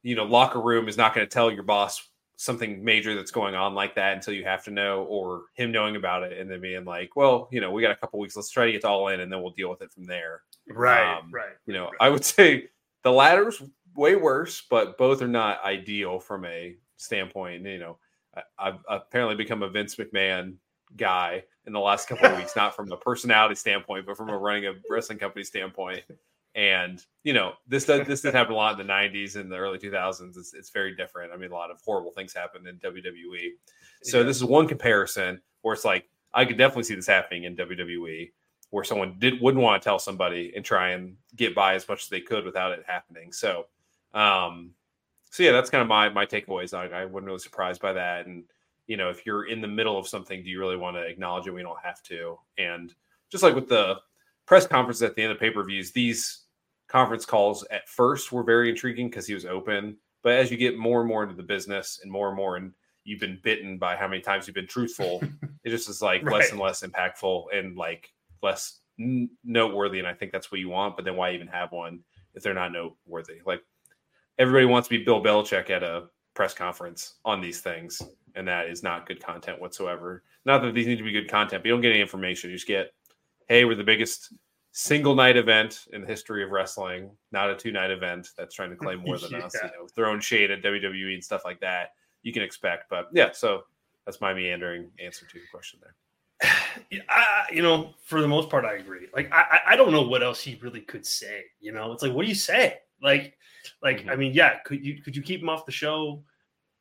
you 0.03 0.15
know 0.15 0.25
locker 0.25 0.61
room 0.61 0.89
is 0.89 0.97
not 0.97 1.15
going 1.15 1.27
to 1.27 1.31
tell 1.33 1.51
your 1.51 1.63
boss 1.63 2.03
something 2.37 2.85
major 2.85 3.17
that's 3.17 3.33
going 3.33 3.57
on 3.57 3.75
like 3.75 3.97
that 3.97 4.15
until 4.15 4.33
you 4.33 4.45
have 4.45 4.63
to 4.65 4.71
know 4.71 5.03
or 5.05 5.43
him 5.55 5.73
knowing 5.73 5.97
about 5.97 6.23
it 6.23 6.39
and 6.39 6.49
then 6.49 6.61
being 6.61 6.85
like 6.85 7.17
well 7.17 7.49
you 7.51 7.61
know 7.61 7.71
we 7.73 7.83
got 7.83 7.91
a 7.91 7.97
couple 7.97 8.19
weeks 8.21 8.37
let's 8.37 8.51
try 8.51 8.65
to 8.67 8.71
get 8.73 8.79
it 8.79 8.85
all 8.85 9.09
in 9.09 9.19
and 9.21 9.33
then 9.33 9.43
we'll 9.43 9.51
deal 9.51 9.69
with 9.71 9.83
it 9.83 9.91
from 9.93 10.05
there 10.05 10.43
Right, 10.71 11.19
Um, 11.19 11.31
right. 11.33 11.55
you 11.67 11.73
know 11.73 11.91
i 12.01 12.09
would 12.09 12.25
say 12.37 12.69
the 13.03 13.11
latter's 13.11 13.61
way 13.97 14.15
worse 14.15 14.63
but 14.71 14.97
both 14.99 15.21
are 15.21 15.27
not 15.29 15.65
ideal 15.65 16.21
from 16.21 16.45
a 16.45 16.77
standpoint 16.97 17.65
you 17.67 17.79
know 17.79 17.99
I, 18.37 18.43
i've 18.59 18.79
apparently 18.89 19.35
become 19.35 19.63
a 19.65 19.69
vince 19.69 19.97
mcmahon 19.97 20.55
guy 20.97 21.43
in 21.67 21.73
the 21.73 21.81
last 21.81 22.09
couple 22.09 22.27
of 22.27 22.37
weeks 22.39 22.55
not 22.55 22.75
from 22.77 22.91
a 22.93 22.97
personality 22.97 23.57
standpoint 23.57 24.07
but 24.07 24.17
from 24.17 24.29
a 24.31 24.39
running 24.39 24.67
a 24.67 24.75
wrestling 24.89 25.19
company 25.19 25.43
standpoint 25.45 26.03
and 26.59 27.07
you 27.23 27.33
know 27.33 27.53
this 27.69 27.85
does 27.85 28.07
this 28.07 28.21
did 28.21 28.35
happen 28.39 28.53
a 28.53 28.57
lot 28.57 28.79
in 28.79 28.85
the 28.85 28.93
90s 28.93 29.37
and 29.37 29.51
the 29.51 29.57
early 29.57 29.79
2000s 29.79 30.37
it's, 30.37 30.53
it's 30.55 30.71
very 30.71 30.95
different. 30.97 31.33
I 31.33 31.37
mean 31.37 31.53
a 31.53 31.55
lot 31.55 31.71
of 31.71 31.81
horrible 31.85 32.11
things 32.11 32.35
happened 32.35 32.67
in 32.67 32.77
wwe 32.79 33.51
so 34.03 34.19
Yeah. 34.19 34.25
this 34.25 34.37
is 34.37 34.45
one 34.45 34.67
comparison 34.67 35.41
where 35.63 35.73
it's 35.75 35.85
like 35.85 36.09
i 36.35 36.45
could 36.45 36.59
definitely 36.59 36.83
see 36.83 36.97
this 36.97 37.07
happening 37.07 37.45
in 37.45 37.57
wwe 37.57 38.33
where 38.71 38.85
someone 38.85 39.15
did 39.19 39.41
wouldn't 39.41 39.63
want 39.63 39.81
to 39.81 39.87
tell 39.89 39.99
somebody 39.99 40.53
and 40.55 40.65
try 40.65 40.91
and 40.91 41.17
get 41.37 41.55
by 41.55 41.75
as 41.75 41.89
much 41.89 42.03
as 42.03 42.09
they 42.09 42.21
could 42.21 42.45
without 42.45 42.73
it 42.73 42.85
happening. 42.87 43.33
So 43.33 43.67
um 44.13 44.73
so 45.31 45.43
yeah 45.45 45.53
that's 45.53 45.71
kind 45.71 45.83
of 45.83 45.89
my 45.89 46.09
my 46.09 46.27
takeaways. 46.27 46.75
I, 46.75 46.87
I 47.03 47.05
wasn't 47.05 47.27
really 47.27 47.39
surprised 47.39 47.81
by 47.81 47.93
that. 47.93 48.27
And 48.27 48.45
you 48.89 48.97
know 48.97 49.11
if 49.11 49.25
you're 49.25 49.47
in 49.47 49.61
the 49.61 49.69
middle 49.69 49.97
of 49.99 50.09
something 50.09 50.43
do 50.43 50.51
you 50.51 50.59
really 50.59 50.77
want 50.77 50.97
to 50.97 51.03
acknowledge 51.03 51.47
it? 51.47 51.55
We 51.55 51.63
don't 51.63 51.79
have 51.85 52.03
to. 52.05 52.39
And 52.59 52.93
just 53.31 53.45
like 53.45 53.55
with 53.55 53.69
the 53.69 53.97
press 54.47 54.67
conference 54.67 55.03
at 55.03 55.15
the 55.15 55.23
end 55.23 55.31
of 55.33 55.39
pay-per-views 55.39 55.93
these 55.93 56.45
conference 56.89 57.25
calls 57.25 57.65
at 57.71 57.89
first 57.89 58.33
were 58.33 58.43
very 58.43 58.69
intriguing 58.69 59.09
because 59.09 59.27
he 59.27 59.35
was 59.35 59.45
open 59.47 59.97
but 60.23 60.33
as 60.33 60.51
you 60.51 60.57
get 60.57 60.79
more 60.79 61.01
and 61.01 61.09
more 61.09 61.23
into 61.23 61.35
the 61.35 61.43
business 61.43 62.01
and 62.03 62.11
more 62.11 62.29
and 62.29 62.37
more 62.37 62.57
and 62.57 62.73
you've 63.05 63.21
been 63.21 63.39
bitten 63.43 63.79
by 63.79 63.97
how 63.97 64.09
many 64.09 64.21
times 64.21 64.47
you've 64.47 64.55
been 64.55 64.67
truthful 64.67 65.23
it 65.65 65.71
just 65.71 65.89
is 65.89 66.03
like 66.03 66.23
less 66.23 66.51
and 66.51 66.61
less 66.61 66.83
impactful 66.83 67.45
and 67.55 67.77
like 67.77 68.13
less 68.43 68.81
n- 68.99 69.31
noteworthy 69.45 69.99
and 69.99 70.09
i 70.09 70.15
think 70.15 70.33
that's 70.33 70.51
what 70.51 70.61
you 70.61 70.69
want 70.69 70.97
but 70.97 71.05
then 71.05 71.17
why 71.17 71.33
even 71.33 71.47
have 71.47 71.73
one 71.73 72.01
if 72.39 72.43
they're 72.43 72.55
not 72.55 72.73
noteworthy? 72.73 73.41
Like 73.45 73.63
everybody 74.39 74.65
wants 74.65 74.89
to 74.89 74.97
be 74.97 75.05
bill 75.05 75.23
belichick 75.23 75.71
at 75.71 75.83
a 75.83 76.05
press 76.35 76.55
conference 76.55 77.15
on 77.25 77.41
these 77.41 77.61
things 77.61 78.01
and 78.35 78.47
that 78.47 78.69
is 78.69 78.83
not 78.83 79.07
good 79.07 79.23
content 79.23 79.61
whatsoever. 79.61 80.23
Not 80.45 80.63
that 80.63 80.73
these 80.73 80.87
need 80.87 80.99
to 80.99 81.05
be 81.05 81.13
good 81.13 81.29
content 81.29 81.63
but 81.63 81.67
you 81.67 81.75
don't 81.75 81.83
get 81.83 81.91
any 81.91 82.01
information. 82.01 82.51
You 82.51 82.57
just 82.57 82.69
get 82.69 82.93
hey 83.49 83.65
we're 83.65 83.75
the 83.75 83.85
biggest 83.85 84.33
single 84.81 85.15
night 85.17 85.37
event 85.37 85.87
in 85.93 86.03
the 86.03 86.07
history 86.07 86.45
of 86.45 86.51
wrestling 86.51 87.11
not 87.33 87.51
a 87.51 87.57
two 87.57 87.73
night 87.73 87.91
event 87.91 88.29
that's 88.37 88.55
trying 88.55 88.71
to 88.71 88.77
claim 88.85 89.01
more 89.01 89.19
than 89.19 89.35
us 89.35 89.53
you 89.55 89.63
know 89.71 89.89
throwing 89.95 90.21
shade 90.21 90.53
at 90.53 90.63
wwe 90.63 91.15
and 91.15 91.25
stuff 91.25 91.43
like 91.45 91.59
that 91.61 91.95
you 92.23 92.33
can 92.33 92.43
expect 92.43 92.89
but 92.89 93.09
yeah 93.13 93.31
so 93.33 93.63
that's 94.07 94.21
my 94.21 94.33
meandering 94.33 94.89
answer 95.01 95.27
to 95.27 95.37
your 95.39 95.49
question 95.51 95.81
there 95.83 95.95
I, 96.93 97.01
I- 97.11 97.53
you 97.53 97.63
know, 97.63 97.95
for 98.05 98.21
the 98.21 98.29
most 98.29 98.51
part, 98.51 98.65
I 98.67 98.75
agree. 98.75 99.07
Like, 99.15 99.33
I, 99.33 99.61
I- 99.69 99.77
don't 99.77 99.91
know 99.91 100.03
what 100.03 100.23
else 100.23 100.41
he 100.41 100.59
really 100.63 100.83
could 100.83 101.05
say. 101.07 101.45
You 101.61 101.73
know, 101.73 101.93
it's 101.93 102.03
like, 102.03 102.13
what 102.13 102.23
do 102.23 102.29
you 102.29 102.35
say? 102.35 102.77
Like, 103.03 103.37
like, 103.83 104.07
I 104.09 104.15
mean, 104.17 104.33
yeah, 104.35 104.59
could 104.65 104.85
you 104.85 105.03
could 105.03 105.17
you 105.17 105.23
keep 105.23 105.41
him 105.41 105.49
off 105.49 105.67
the 105.67 105.73
show? 105.73 106.23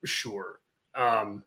Sure. 0.05 0.59
Um, 0.93 1.43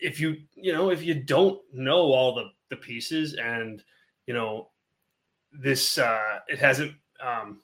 if 0.00 0.20
you 0.20 0.36
you 0.54 0.72
know 0.72 0.90
if 0.90 1.02
you 1.02 1.14
don't 1.14 1.60
know 1.72 2.12
all 2.12 2.34
the 2.34 2.50
the 2.70 2.76
pieces 2.76 3.34
and 3.34 3.82
you 4.26 4.32
know 4.34 4.70
this 5.52 5.98
uh 5.98 6.38
it 6.48 6.58
hasn't 6.58 6.92
um 7.20 7.60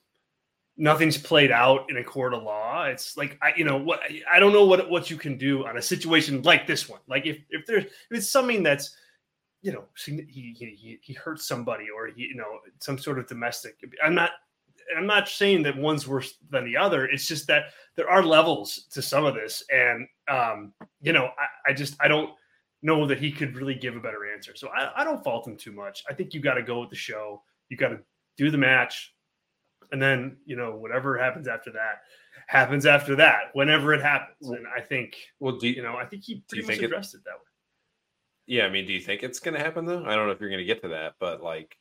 nothing's 0.77 1.17
played 1.17 1.53
out 1.53 1.89
in 1.89 1.99
a 1.99 2.05
court 2.05 2.35
of 2.35 2.43
law 2.43 2.85
it's 2.85 3.17
like 3.17 3.39
i 3.43 3.53
you 3.57 3.65
know 3.65 3.77
what 3.77 4.01
i 4.31 4.41
don't 4.41 4.53
know 4.53 4.65
what 4.65 4.91
what 4.91 5.11
you 5.11 5.17
can 5.17 5.39
do 5.39 5.65
on 5.67 5.77
a 5.77 5.83
situation 5.83 6.43
like 6.43 6.67
this 6.67 6.89
one 6.89 7.01
like 7.07 7.27
if 7.27 7.39
if 7.51 7.65
there's 7.67 7.85
if 7.85 7.93
it's 8.11 8.31
something 8.31 8.63
that's 8.63 8.97
you 9.63 9.73
know 9.73 9.85
he 10.05 10.55
he 10.59 10.99
he- 11.01 11.13
hurts 11.15 11.47
somebody 11.47 11.87
or 11.95 12.09
he 12.09 12.23
you 12.23 12.35
know 12.35 12.59
some 12.81 12.99
sort 12.99 13.19
of 13.19 13.27
domestic 13.29 13.77
i'm 14.03 14.15
not 14.15 14.31
I'm 14.97 15.07
not 15.07 15.29
saying 15.29 15.63
that 15.65 15.77
one's 15.77 16.07
worse 16.07 16.35
than 16.51 16.65
the 16.65 16.77
other. 16.77 17.07
It's 17.07 17.27
just 17.27 17.47
that 17.47 17.65
there 17.97 18.09
are 18.09 18.23
levels 18.23 18.87
to 18.93 19.03
some 19.03 19.25
of 19.25 19.35
this, 19.35 19.63
and 19.73 20.07
um, 20.29 20.73
you 21.01 21.13
know, 21.13 21.31
I, 21.39 21.71
I 21.71 21.73
just 21.73 21.97
I 22.01 22.09
don't 22.09 22.31
know 22.83 23.07
that 23.07 23.19
he 23.19 23.33
could 23.33 23.57
really 23.57 23.75
give 23.75 23.97
a 23.97 24.01
better 24.01 24.31
answer. 24.33 24.53
So 24.55 24.69
I, 24.69 25.01
I 25.01 25.05
don't 25.05 25.25
fault 25.25 25.47
him 25.47 25.57
too 25.57 25.73
much. 25.73 26.05
I 26.09 26.13
think 26.13 26.35
you 26.35 26.41
got 26.41 26.55
to 26.55 26.63
go 26.63 26.81
with 26.81 26.91
the 26.91 26.97
show. 26.97 27.43
You 27.69 27.77
got 27.77 27.89
to 27.89 28.01
do 28.37 28.51
the 28.51 28.59
match, 28.59 29.15
and 29.93 30.01
then 30.01 30.37
you 30.47 30.57
know 30.57 30.77
whatever 30.77 31.17
happens 31.19 31.49
after 31.49 31.71
that 31.73 32.03
happens 32.47 32.85
after 32.87 33.17
that. 33.17 33.51
Whenever 33.55 33.95
it 33.95 34.03
happens, 34.03 34.51
and 34.51 34.67
I 34.77 34.81
think 34.81 35.17
Well, 35.41 35.57
do 35.57 35.69
you, 35.69 35.77
you 35.77 35.83
know 35.83 35.97
I 35.97 36.05
think 36.05 36.25
he 36.25 36.43
pretty 36.49 36.63
much 36.63 36.69
think 36.73 36.83
it- 36.83 36.87
addressed 36.87 37.15
it 37.15 37.23
that 37.25 37.35
way. 37.35 37.41
Yeah, 38.47 38.67
I 38.67 38.69
mean, 38.69 38.87
do 38.87 38.93
you 38.93 39.01
think 39.01 39.23
it's 39.23 39.41
going 39.41 39.55
to 39.55 39.61
happen 39.61 39.87
though? 39.87 40.05
I 40.05 40.15
don't 40.15 40.27
know 40.27 40.33
if 40.33 40.39
you're 40.41 40.51
going 40.51 40.59
to 40.59 40.67
get 40.67 40.83
to 40.83 40.89
that, 40.89 41.15
but 41.19 41.43
like, 41.43 41.79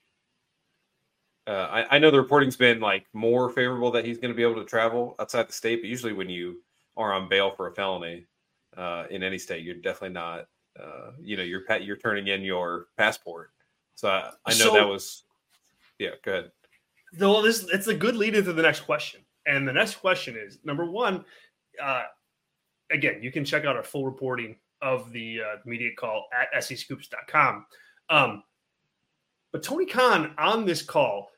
uh, 1.46 1.68
I, 1.70 1.96
I 1.96 2.00
know 2.00 2.10
the 2.10 2.22
reporting's 2.22 2.56
been 2.56 2.80
like 2.80 3.06
more 3.12 3.50
favorable 3.50 3.92
that 3.92 4.06
he's 4.06 4.18
going 4.18 4.32
to 4.32 4.36
be 4.38 4.44
able 4.44 4.56
to 4.56 4.66
travel 4.66 5.16
outside 5.20 5.50
the 5.50 5.54
state, 5.54 5.82
but 5.82 5.90
usually 5.90 6.14
when 6.14 6.30
you 6.30 6.62
are 6.96 7.12
on 7.12 7.28
bail 7.28 7.52
for 7.52 7.68
a 7.68 7.74
felony 7.76 8.28
uh, 8.78 9.06
in 9.10 9.24
any 9.24 9.38
state, 9.38 9.64
you're 9.66 9.76
definitely 9.76 10.14
not. 10.14 10.48
Uh, 10.82 11.12
you 11.20 11.36
know, 11.36 11.44
you're 11.44 11.64
you're 11.82 11.98
turning 11.98 12.28
in 12.28 12.42
your 12.44 12.88
passport. 12.98 13.52
So 13.96 14.08
I, 14.08 14.32
I 14.46 14.52
know 14.52 14.56
So- 14.56 14.74
that 14.74 14.88
was. 14.88 15.24
Yeah, 16.00 16.12
go 16.24 16.32
ahead. 16.32 16.52
Though 17.14 17.42
this 17.42 17.64
it's 17.72 17.88
a 17.88 17.94
good 17.94 18.16
lead 18.16 18.36
into 18.36 18.54
the 18.54 18.62
next 18.62 18.82
question. 18.82 19.22
And 19.46 19.68
the 19.68 19.74
next 19.74 19.96
question 19.96 20.36
is 20.38 20.60
number 20.64 20.90
one, 20.90 21.26
uh, 21.82 22.04
again, 22.92 23.22
you 23.22 23.32
can 23.32 23.46
check 23.46 23.66
out 23.66 23.76
our 23.76 23.84
full 23.84 24.06
reporting 24.06 24.56
of 24.82 25.12
the 25.12 25.40
uh, 25.42 25.58
media 25.66 25.92
call 25.98 26.26
at 26.34 26.64
scoops.com. 26.64 27.66
Um, 28.10 28.44
but 29.52 29.64
Tony 29.64 29.86
Khan 29.86 30.34
on 30.38 30.66
this 30.66 30.82
call 30.82 31.30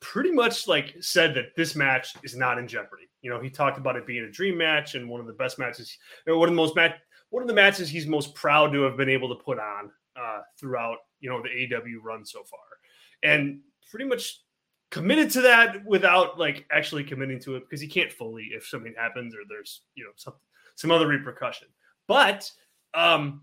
pretty 0.00 0.30
much 0.30 0.68
like 0.68 0.94
said 1.00 1.34
that 1.34 1.56
this 1.56 1.74
match 1.74 2.14
is 2.22 2.36
not 2.36 2.58
in 2.58 2.68
jeopardy. 2.68 3.08
You 3.22 3.30
know, 3.30 3.40
he 3.40 3.50
talked 3.50 3.78
about 3.78 3.96
it 3.96 4.06
being 4.06 4.24
a 4.24 4.30
dream 4.30 4.56
match 4.56 4.94
and 4.94 5.08
one 5.08 5.20
of 5.20 5.26
the 5.26 5.32
best 5.32 5.58
matches, 5.58 5.96
one 6.24 6.48
of 6.48 6.54
the 6.54 6.56
most 6.56 6.76
match, 6.76 6.94
one 7.30 7.42
of 7.42 7.48
the 7.48 7.54
matches 7.54 7.88
he's 7.88 8.06
most 8.06 8.34
proud 8.34 8.72
to 8.72 8.82
have 8.82 8.96
been 8.96 9.08
able 9.08 9.28
to 9.28 9.42
put 9.42 9.58
on 9.58 9.90
uh, 10.16 10.40
throughout, 10.58 10.98
you 11.20 11.28
know, 11.28 11.42
the 11.42 11.48
AEW 11.48 11.96
run 12.02 12.24
so 12.24 12.42
far, 12.44 12.60
and 13.22 13.60
pretty 13.90 14.06
much 14.06 14.40
committed 14.90 15.30
to 15.30 15.42
that 15.42 15.84
without 15.84 16.38
like 16.38 16.66
actually 16.72 17.04
committing 17.04 17.38
to 17.40 17.56
it 17.56 17.60
because 17.60 17.80
he 17.80 17.88
can't 17.88 18.12
fully 18.12 18.44
if 18.52 18.66
something 18.66 18.94
happens 18.96 19.34
or 19.34 19.40
there's 19.48 19.82
you 19.94 20.04
know 20.04 20.10
some 20.16 20.34
some 20.76 20.90
other 20.90 21.06
repercussion. 21.06 21.68
But 22.06 22.50
um, 22.94 23.42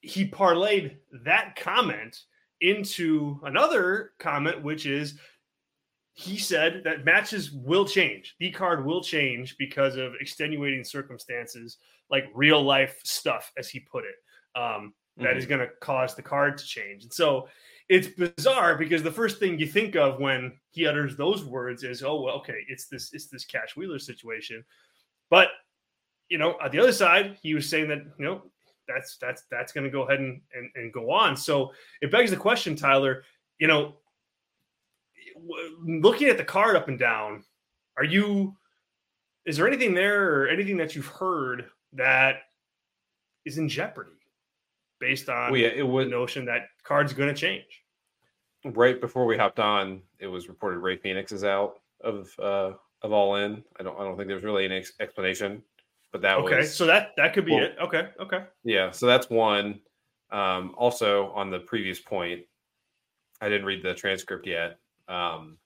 he 0.00 0.28
parlayed 0.28 0.96
that 1.24 1.56
comment 1.56 2.18
into 2.60 3.40
another 3.44 4.12
comment, 4.18 4.62
which 4.62 4.86
is 4.86 5.18
he 6.14 6.38
said 6.38 6.82
that 6.84 7.04
matches 7.04 7.52
will 7.52 7.84
change. 7.84 8.36
The 8.40 8.50
card 8.50 8.86
will 8.86 9.02
change 9.02 9.56
because 9.58 9.96
of 9.96 10.14
extenuating 10.18 10.82
circumstances 10.82 11.76
like 12.08 12.24
real 12.34 12.62
life 12.62 13.00
stuff, 13.04 13.52
as 13.58 13.68
he 13.68 13.80
put 13.80 14.04
it. 14.04 14.14
Um, 14.58 14.94
that 15.18 15.36
is 15.36 15.46
going 15.46 15.60
to 15.60 15.68
cause 15.80 16.14
the 16.14 16.22
card 16.22 16.58
to 16.58 16.64
change. 16.64 17.02
And 17.02 17.12
so 17.12 17.48
it's 17.88 18.08
bizarre 18.08 18.76
because 18.76 19.02
the 19.02 19.12
first 19.12 19.38
thing 19.38 19.58
you 19.58 19.66
think 19.66 19.94
of 19.94 20.18
when 20.20 20.52
he 20.70 20.86
utters 20.86 21.16
those 21.16 21.44
words 21.44 21.84
is, 21.84 22.02
"Oh, 22.02 22.20
well, 22.20 22.36
okay, 22.36 22.64
it's 22.68 22.88
this 22.88 23.12
it's 23.12 23.28
this 23.28 23.44
Cash 23.44 23.76
Wheeler 23.76 23.98
situation." 23.98 24.64
But 25.30 25.48
you 26.28 26.38
know, 26.38 26.56
on 26.60 26.70
the 26.70 26.80
other 26.80 26.92
side, 26.92 27.38
he 27.42 27.54
was 27.54 27.68
saying 27.68 27.88
that 27.88 27.98
you 28.18 28.24
know 28.24 28.42
that's 28.88 29.16
that's 29.18 29.44
that's 29.50 29.72
going 29.72 29.84
to 29.84 29.90
go 29.90 30.02
ahead 30.02 30.20
and, 30.20 30.40
and 30.54 30.70
and 30.74 30.92
go 30.92 31.10
on. 31.10 31.36
So 31.36 31.72
it 32.00 32.10
begs 32.10 32.30
the 32.30 32.36
question, 32.36 32.74
Tyler. 32.74 33.22
You 33.58 33.68
know, 33.68 33.96
looking 35.80 36.28
at 36.28 36.38
the 36.38 36.44
card 36.44 36.76
up 36.76 36.88
and 36.88 36.98
down, 36.98 37.44
are 37.96 38.04
you? 38.04 38.56
Is 39.44 39.56
there 39.56 39.68
anything 39.68 39.94
there 39.94 40.40
or 40.40 40.48
anything 40.48 40.76
that 40.78 40.96
you've 40.96 41.06
heard 41.06 41.66
that 41.92 42.38
is 43.44 43.58
in 43.58 43.68
jeopardy 43.68 44.15
based 45.00 45.28
on 45.28 45.50
Well, 45.52 45.60
yeah, 45.60 45.68
it 45.68 45.78
the 45.78 45.86
was 45.86 46.08
notion 46.08 46.44
that 46.46 46.68
card's 46.84 47.12
going 47.12 47.28
to 47.28 47.38
change? 47.40 47.82
right 48.64 49.00
before 49.00 49.26
we 49.26 49.36
hopped 49.36 49.60
on. 49.60 50.02
It 50.18 50.26
was 50.26 50.48
reported 50.48 50.78
Rey 50.80 50.96
Fenix 50.96 51.30
is 51.30 51.44
out 51.44 51.78
of 52.02 52.28
uh, 52.40 52.72
of 53.02 53.12
All 53.12 53.36
In. 53.36 53.62
I 53.78 53.82
don't 53.84 53.98
I 53.98 54.02
don't 54.02 54.16
think 54.16 54.28
there's 54.28 54.42
really 54.42 54.64
any 54.64 54.78
ex- 54.78 54.92
explanation, 54.98 55.62
but 56.12 56.20
that 56.22 56.38
Okay, 56.38 56.56
was 56.58 56.74
so 56.74 56.84
that 56.86 57.12
that 57.16 57.32
could 57.32 57.44
be 57.46 57.52
well- 57.52 57.64
it. 57.64 57.76
Okay, 57.80 58.08
okay. 58.20 58.44
Yeah, 58.64 58.90
so 58.90 59.06
that's 59.06 59.30
one. 59.30 59.80
Um, 60.32 60.74
also, 60.76 61.30
on 61.32 61.50
the 61.50 61.60
previous 61.60 62.00
point, 62.00 62.42
I 63.40 63.48
didn't 63.48 63.66
read 63.66 63.84
the 63.84 63.94
transcript 63.94 64.46
yet. 64.48 64.78
Um, 65.06 65.58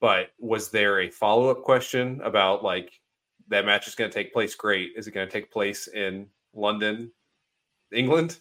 but 0.00 0.28
was 0.38 0.70
there 0.70 1.00
a 1.00 1.10
follow 1.10 1.50
up 1.50 1.62
question 1.62 2.22
about 2.24 2.64
like 2.64 2.90
that 3.48 3.66
match 3.66 3.86
is 3.86 3.94
going 3.94 4.10
to 4.10 4.14
take 4.14 4.32
place? 4.32 4.54
Great. 4.54 4.92
Is 4.96 5.06
it 5.06 5.10
going 5.12 5.26
to 5.26 5.32
take 5.32 5.50
place 5.52 5.88
in 5.88 6.28
London, 6.54 7.10
England, 7.92 8.40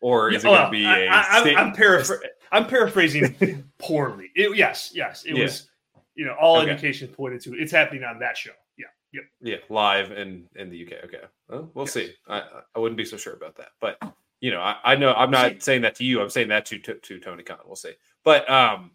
or 0.00 0.30
is 0.30 0.44
it 0.44 0.48
Yeah, 0.48 0.56
going 0.56 0.66
to 0.66 0.70
be 0.70 0.84
a? 0.84 1.08
I, 1.10 1.38
am 1.60 1.72
paraphr- 1.74 2.20
I'm 2.50 2.66
paraphrasing 2.66 3.64
poorly. 3.78 4.30
It, 4.34 4.56
yes, 4.56 4.90
yes, 4.94 5.24
it 5.24 5.36
Yeah. 5.36 5.44
was. 5.44 5.68
You 6.14 6.26
know, 6.26 6.34
all 6.38 6.58
Okay. 6.58 6.70
indications 6.70 7.10
pointed 7.16 7.40
to 7.42 7.54
it's 7.54 7.72
happening 7.72 8.04
on 8.04 8.18
that 8.18 8.36
show. 8.36 8.50
Yeah, 8.76 8.86
yep. 9.12 9.24
yeah, 9.40 9.56
live 9.74 10.12
in 10.12 10.46
in 10.56 10.68
the 10.68 10.84
UK. 10.84 11.04
Okay, 11.04 11.20
well, 11.48 11.70
we'll 11.74 11.84
Yes. 11.86 11.94
see. 11.94 12.12
I 12.28 12.42
I 12.74 12.78
wouldn't 12.78 12.98
be 12.98 13.04
so 13.06 13.16
sure 13.16 13.32
about 13.32 13.56
that, 13.56 13.68
but 13.80 13.96
you 14.40 14.50
know, 14.50 14.60
I, 14.60 14.76
I 14.84 14.96
know 14.96 15.14
I'm 15.14 15.30
not 15.30 15.52
See- 15.52 15.60
saying 15.60 15.82
that 15.82 15.94
to 15.96 16.04
you. 16.04 16.20
I'm 16.20 16.28
saying 16.28 16.48
that 16.48 16.66
to, 16.66 16.78
to 16.80 16.94
to 16.96 17.18
Tony 17.20 17.42
Khan. 17.42 17.58
We'll 17.64 17.76
see. 17.76 17.92
But 18.24 18.48
um, 18.50 18.90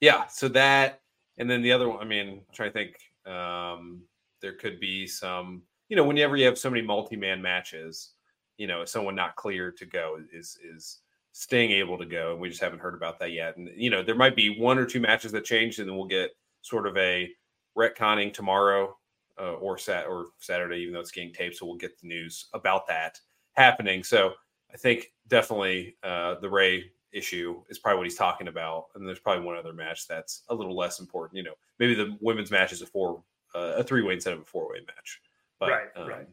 yeah. 0.00 0.26
So 0.26 0.48
that, 0.48 1.00
and 1.38 1.48
then 1.48 1.62
the 1.62 1.72
other 1.72 1.88
one. 1.88 2.00
I 2.00 2.04
mean, 2.04 2.28
I'm 2.28 2.40
trying 2.52 2.72
to 2.72 2.74
think. 2.74 2.96
Um, 3.34 4.02
there 4.42 4.52
could 4.54 4.78
be 4.78 5.06
some. 5.06 5.62
You 5.88 5.96
know, 5.96 6.04
whenever 6.04 6.36
you 6.36 6.44
have 6.46 6.58
so 6.58 6.68
many 6.68 6.82
multi-man 6.82 7.40
matches, 7.40 8.12
you 8.56 8.66
know, 8.66 8.84
someone 8.84 9.14
not 9.14 9.36
clear 9.36 9.70
to 9.72 9.86
go 9.86 10.18
is 10.32 10.58
is 10.62 11.00
staying 11.32 11.70
able 11.70 11.98
to 11.98 12.06
go, 12.06 12.32
and 12.32 12.40
we 12.40 12.48
just 12.48 12.62
haven't 12.62 12.78
heard 12.78 12.94
about 12.94 13.18
that 13.18 13.32
yet. 13.32 13.56
And 13.56 13.70
you 13.76 13.90
know, 13.90 14.02
there 14.02 14.14
might 14.14 14.36
be 14.36 14.58
one 14.58 14.78
or 14.78 14.86
two 14.86 15.00
matches 15.00 15.32
that 15.32 15.44
change, 15.44 15.78
and 15.78 15.88
then 15.88 15.96
we'll 15.96 16.06
get 16.06 16.30
sort 16.62 16.86
of 16.86 16.96
a 16.96 17.30
retconning 17.76 18.32
tomorrow 18.32 18.96
uh, 19.38 19.54
or 19.54 19.78
sat 19.78 20.06
or 20.06 20.28
Saturday, 20.38 20.78
even 20.78 20.94
though 20.94 21.00
it's 21.00 21.10
getting 21.10 21.32
taped. 21.32 21.56
So 21.56 21.66
we'll 21.66 21.76
get 21.76 22.00
the 22.00 22.08
news 22.08 22.46
about 22.54 22.86
that 22.88 23.20
happening. 23.52 24.02
So 24.02 24.32
I 24.72 24.76
think 24.76 25.12
definitely 25.28 25.96
uh, 26.02 26.36
the 26.40 26.48
Rey 26.48 26.90
issue 27.12 27.62
is 27.68 27.78
probably 27.78 27.98
what 27.98 28.06
he's 28.06 28.16
talking 28.16 28.48
about, 28.48 28.86
and 28.94 29.06
there's 29.06 29.18
probably 29.18 29.44
one 29.44 29.56
other 29.56 29.72
match 29.72 30.06
that's 30.06 30.42
a 30.48 30.54
little 30.54 30.76
less 30.76 31.00
important. 31.00 31.36
You 31.36 31.44
know, 31.44 31.54
maybe 31.78 31.94
the 31.94 32.16
women's 32.20 32.50
match 32.50 32.72
is 32.72 32.82
a 32.82 32.86
four, 32.86 33.22
uh, 33.54 33.74
a 33.76 33.84
three 33.84 34.02
way 34.02 34.14
instead 34.14 34.34
of 34.34 34.40
a 34.40 34.44
four 34.44 34.70
way 34.70 34.80
match. 34.86 35.20
But, 35.58 35.70
Right, 35.70 35.88
um, 35.96 36.08
right. 36.08 36.28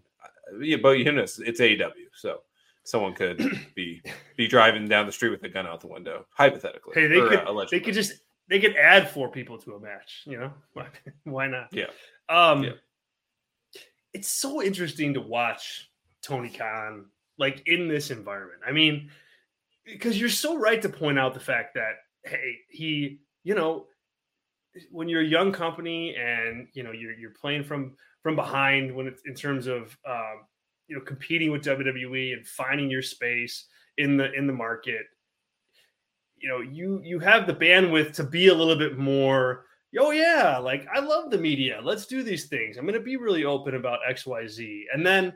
Yeah, 0.60 0.78
but 0.78 0.92
you 1.00 1.12
know, 1.12 1.22
it's, 1.22 1.40
it's 1.40 1.60
AEW, 1.60 1.92
so 2.16 2.40
someone 2.84 3.14
could 3.14 3.38
be 3.76 4.02
be 4.36 4.48
driving 4.48 4.88
down 4.88 5.06
the 5.06 5.12
street 5.12 5.30
with 5.30 5.44
a 5.44 5.50
gun 5.50 5.66
out 5.68 5.82
the 5.82 5.88
window, 5.88 6.26
hypothetically. 6.32 6.94
Hey, 6.94 7.08
they 7.08 7.20
or, 7.20 7.30
could 7.30 7.40
uh, 7.40 7.66
they 7.70 7.80
could 7.80 7.94
just 7.94 8.14
they 8.50 8.60
could 8.60 8.76
add 8.76 9.10
four 9.10 9.30
people 9.30 9.58
to 9.60 9.76
a 9.76 9.80
match. 9.80 10.24
You 10.26 10.40
know, 10.40 10.54
why, 10.74 10.88
why 11.24 11.48
not? 11.48 11.70
Yeah. 11.72 11.88
Um, 12.30 12.64
Yeah. 12.64 12.72
it's 14.14 14.30
so 14.30 14.62
interesting 14.62 15.14
to 15.16 15.22
watch 15.22 15.90
Tony 16.22 16.50
Khan 16.50 17.06
like 17.38 17.68
in 17.68 17.88
this 17.88 18.12
environment. 18.12 18.62
I 18.66 18.72
mean, 18.72 19.10
because 19.86 20.20
you're 20.20 20.30
so 20.30 20.58
right 20.58 20.82
to 20.82 20.90
point 20.90 21.18
out 21.18 21.34
the 21.34 21.40
fact 21.40 21.74
that 21.76 21.94
hey, 22.24 22.58
he, 22.70 23.20
you 23.44 23.56
know, 23.56 23.88
when 24.92 25.10
you're 25.10 25.22
a 25.22 25.26
young 25.26 25.52
company 25.52 26.16
and 26.16 26.68
you 26.74 26.84
know 26.84 26.92
you're 26.92 27.14
you're 27.14 27.32
playing 27.32 27.64
from 27.64 27.96
from 28.24 28.36
behind 28.36 28.94
when 28.96 29.06
it's 29.06 29.22
in 29.26 29.36
terms 29.36 29.68
of 29.68 29.96
um, 30.08 30.46
you 30.88 30.96
know 30.96 31.02
competing 31.04 31.52
with 31.52 31.64
WWE 31.64 32.34
and 32.34 32.48
finding 32.48 32.90
your 32.90 33.04
space 33.04 33.68
in 33.98 34.18
the 34.18 34.34
in 34.34 34.48
the 34.48 34.54
market. 34.54 35.06
You 36.38 36.50
know, 36.50 36.62
you 36.62 37.02
you 37.04 37.20
have 37.20 37.46
the 37.46 37.54
bandwidth 37.54 38.14
to 38.16 38.24
be 38.24 38.48
a 38.48 38.54
little 38.54 38.76
bit 38.76 38.98
more 38.98 39.66
oh 40.00 40.12
yeah 40.12 40.58
like 40.58 40.88
i 40.94 41.00
love 41.00 41.30
the 41.30 41.38
media 41.38 41.80
let's 41.84 42.06
do 42.06 42.24
these 42.24 42.46
things 42.46 42.78
i'm 42.78 42.86
going 42.86 42.94
to 42.94 43.00
be 43.00 43.16
really 43.18 43.46
open 43.46 43.76
about 43.76 44.00
xyz 44.10 44.84
and 44.94 45.06
then 45.06 45.34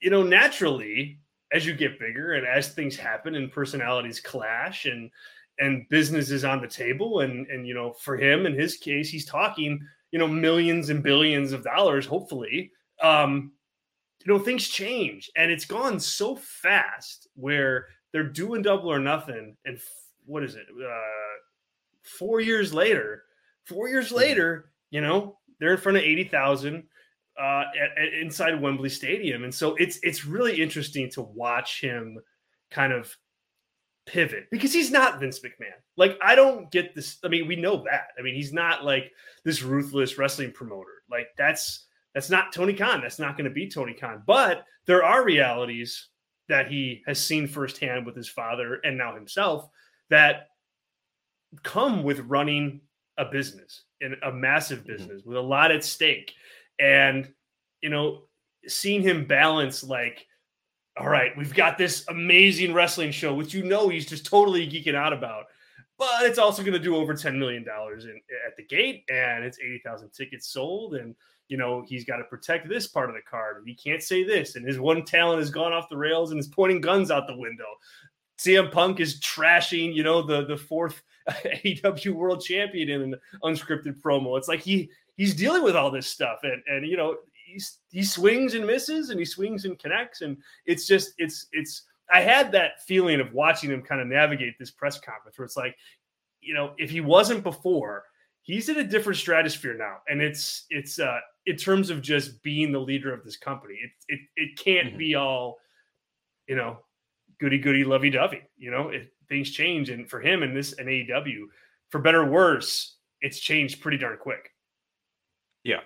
you 0.00 0.10
know 0.10 0.22
naturally 0.22 1.18
as 1.52 1.64
you 1.64 1.74
get 1.74 1.98
bigger 1.98 2.34
and 2.34 2.46
as 2.46 2.68
things 2.68 2.96
happen 2.96 3.34
and 3.34 3.52
personalities 3.52 4.20
clash 4.20 4.84
and 4.84 5.10
and 5.58 5.88
business 5.88 6.30
is 6.30 6.44
on 6.44 6.60
the 6.60 6.68
table 6.68 7.20
and 7.20 7.46
and 7.48 7.66
you 7.66 7.74
know 7.74 7.92
for 7.92 8.16
him 8.16 8.46
in 8.46 8.54
his 8.54 8.76
case 8.76 9.08
he's 9.08 9.24
talking 9.24 9.80
you 10.10 10.18
know 10.18 10.28
millions 10.28 10.90
and 10.90 11.02
billions 11.02 11.52
of 11.52 11.64
dollars 11.64 12.06
hopefully 12.06 12.70
um 13.02 13.52
you 14.24 14.32
know 14.32 14.38
things 14.38 14.68
change 14.68 15.30
and 15.36 15.50
it's 15.50 15.64
gone 15.64 16.00
so 16.00 16.36
fast 16.36 17.28
where 17.34 17.86
they're 18.12 18.24
doing 18.24 18.62
double 18.62 18.90
or 18.90 18.98
nothing 18.98 19.56
and 19.64 19.76
f- 19.76 19.82
what 20.26 20.42
is 20.42 20.54
it 20.54 20.66
uh 20.82 21.38
four 22.02 22.40
years 22.40 22.72
later 22.72 23.24
four 23.68 23.88
years 23.88 24.10
later, 24.10 24.70
you 24.90 25.00
know, 25.00 25.38
they're 25.60 25.72
in 25.72 25.78
front 25.78 25.98
of 25.98 26.04
80,000 26.04 26.82
uh, 27.38 27.42
at, 27.42 27.98
at- 28.02 28.14
inside 28.14 28.60
Wembley 28.60 28.88
Stadium. 28.88 29.44
And 29.44 29.54
so 29.54 29.74
it's 29.76 29.98
it's 30.02 30.24
really 30.24 30.60
interesting 30.60 31.10
to 31.10 31.22
watch 31.22 31.80
him 31.82 32.18
kind 32.70 32.92
of 32.92 33.14
pivot 34.08 34.46
because 34.50 34.72
he's 34.72 34.90
not 34.90 35.20
Vince 35.20 35.40
McMahon. 35.40 35.78
Like, 35.96 36.18
I 36.22 36.34
don't 36.34 36.70
get 36.70 36.94
this. 36.94 37.18
I 37.22 37.28
mean, 37.28 37.46
we 37.46 37.56
know 37.56 37.84
that. 37.84 38.08
I 38.18 38.22
mean, 38.22 38.34
he's 38.34 38.52
not 38.52 38.84
like 38.84 39.12
this 39.44 39.62
ruthless 39.62 40.18
wrestling 40.18 40.52
promoter. 40.52 41.02
Like, 41.10 41.28
that's 41.36 41.86
that's 42.14 42.30
not 42.30 42.52
Tony 42.52 42.72
Khan. 42.72 43.00
That's 43.00 43.18
not 43.18 43.36
going 43.36 43.44
to 43.48 43.54
be 43.54 43.68
Tony 43.68 43.94
Khan. 43.94 44.22
But 44.26 44.64
there 44.86 45.04
are 45.04 45.24
realities 45.24 46.08
that 46.48 46.70
he 46.70 47.02
has 47.06 47.22
seen 47.22 47.46
firsthand 47.46 48.06
with 48.06 48.16
his 48.16 48.28
father 48.28 48.80
and 48.82 48.96
now 48.96 49.14
himself 49.14 49.68
that 50.08 50.48
come 51.62 52.02
with 52.02 52.20
running 52.20 52.80
a 53.18 53.26
business 53.26 53.84
in 54.00 54.16
a 54.22 54.32
massive 54.32 54.80
mm-hmm. 54.80 54.92
business 54.92 55.20
mm-hmm. 55.20 55.28
with 55.28 55.38
a 55.38 55.42
lot 55.42 55.70
at 55.70 55.84
stake. 55.84 56.32
And, 56.78 57.32
you 57.82 57.90
know, 57.90 58.22
seeing 58.66 59.02
him 59.02 59.26
balance 59.26 59.84
like 59.84 60.26
all 61.00 61.08
right, 61.08 61.36
we've 61.36 61.54
got 61.54 61.78
this 61.78 62.04
amazing 62.08 62.74
wrestling 62.74 63.10
show, 63.10 63.34
which 63.34 63.54
you 63.54 63.62
know 63.62 63.88
he's 63.88 64.06
just 64.06 64.26
totally 64.26 64.66
geeking 64.66 64.94
out 64.94 65.12
about. 65.12 65.46
But 65.98 66.22
it's 66.22 66.38
also 66.38 66.62
going 66.62 66.74
to 66.74 66.78
do 66.78 66.96
over 66.96 67.14
$10 67.14 67.36
million 67.36 67.64
in, 67.64 68.20
at 68.46 68.56
the 68.56 68.64
gate, 68.64 69.04
and 69.10 69.44
it's 69.44 69.58
80,000 69.58 70.10
tickets 70.10 70.48
sold. 70.48 70.94
And, 70.94 71.14
you 71.48 71.56
know, 71.56 71.84
he's 71.86 72.04
got 72.04 72.18
to 72.18 72.24
protect 72.24 72.68
this 72.68 72.86
part 72.86 73.10
of 73.10 73.16
the 73.16 73.22
card. 73.28 73.56
And 73.56 73.68
he 73.68 73.74
can't 73.74 74.02
say 74.02 74.22
this. 74.22 74.54
And 74.54 74.64
his 74.64 74.78
one 74.78 75.04
talent 75.04 75.40
has 75.40 75.50
gone 75.50 75.72
off 75.72 75.88
the 75.88 75.96
rails 75.96 76.30
and 76.30 76.38
is 76.38 76.46
pointing 76.46 76.80
guns 76.80 77.10
out 77.10 77.26
the 77.26 77.36
window. 77.36 77.66
CM 78.38 78.70
Punk 78.70 79.00
is 79.00 79.20
trashing, 79.20 79.92
you 79.92 80.04
know, 80.04 80.22
the, 80.22 80.44
the 80.44 80.56
fourth 80.56 81.02
AEW 81.28 82.12
world 82.12 82.44
champion 82.44 82.88
in 82.88 83.02
an 83.02 83.20
unscripted 83.42 84.00
promo. 84.00 84.38
It's 84.38 84.48
like 84.48 84.60
he 84.60 84.90
he's 85.16 85.34
dealing 85.34 85.64
with 85.64 85.74
all 85.74 85.90
this 85.90 86.06
stuff. 86.06 86.38
And, 86.44 86.62
and 86.68 86.86
you 86.86 86.96
know, 86.96 87.16
he's, 87.52 87.78
he 87.90 88.02
swings 88.02 88.54
and 88.54 88.66
misses 88.66 89.10
and 89.10 89.18
he 89.18 89.24
swings 89.24 89.64
and 89.64 89.78
connects. 89.78 90.20
And 90.20 90.36
it's 90.66 90.86
just 90.86 91.14
it's 91.18 91.46
it's 91.52 91.82
I 92.10 92.20
had 92.20 92.52
that 92.52 92.82
feeling 92.86 93.20
of 93.20 93.32
watching 93.32 93.70
him 93.70 93.82
kind 93.82 94.00
of 94.00 94.06
navigate 94.06 94.58
this 94.58 94.70
press 94.70 94.98
conference 95.00 95.38
where 95.38 95.44
it's 95.44 95.56
like 95.56 95.76
you 96.40 96.54
know 96.54 96.72
if 96.78 96.90
he 96.90 97.00
wasn't 97.00 97.42
before 97.42 98.04
he's 98.42 98.68
in 98.68 98.78
a 98.78 98.84
different 98.84 99.18
stratosphere 99.18 99.76
now. 99.76 99.98
And 100.08 100.20
it's 100.20 100.66
it's 100.70 100.98
uh 100.98 101.18
in 101.46 101.56
terms 101.56 101.90
of 101.90 102.02
just 102.02 102.42
being 102.42 102.72
the 102.72 102.78
leader 102.78 103.12
of 103.12 103.24
this 103.24 103.36
company 103.36 103.74
it 103.82 103.90
it, 104.08 104.20
it 104.36 104.58
can't 104.58 104.88
mm-hmm. 104.88 104.98
be 104.98 105.14
all 105.14 105.58
you 106.46 106.56
know 106.56 106.78
goody 107.40 107.58
goody 107.58 107.84
lovey 107.84 108.10
dovey. 108.10 108.42
You 108.56 108.70
know 108.70 108.88
it, 108.88 109.12
things 109.28 109.50
change. 109.50 109.90
And 109.90 110.08
for 110.08 110.20
him 110.20 110.42
and 110.42 110.56
this 110.56 110.74
and 110.74 110.88
AEW 110.88 111.44
for 111.90 112.00
better 112.00 112.22
or 112.22 112.30
worse 112.30 112.96
it's 113.20 113.40
changed 113.40 113.80
pretty 113.80 113.98
darn 113.98 114.16
quick. 114.18 114.52
Yeah 115.64 115.80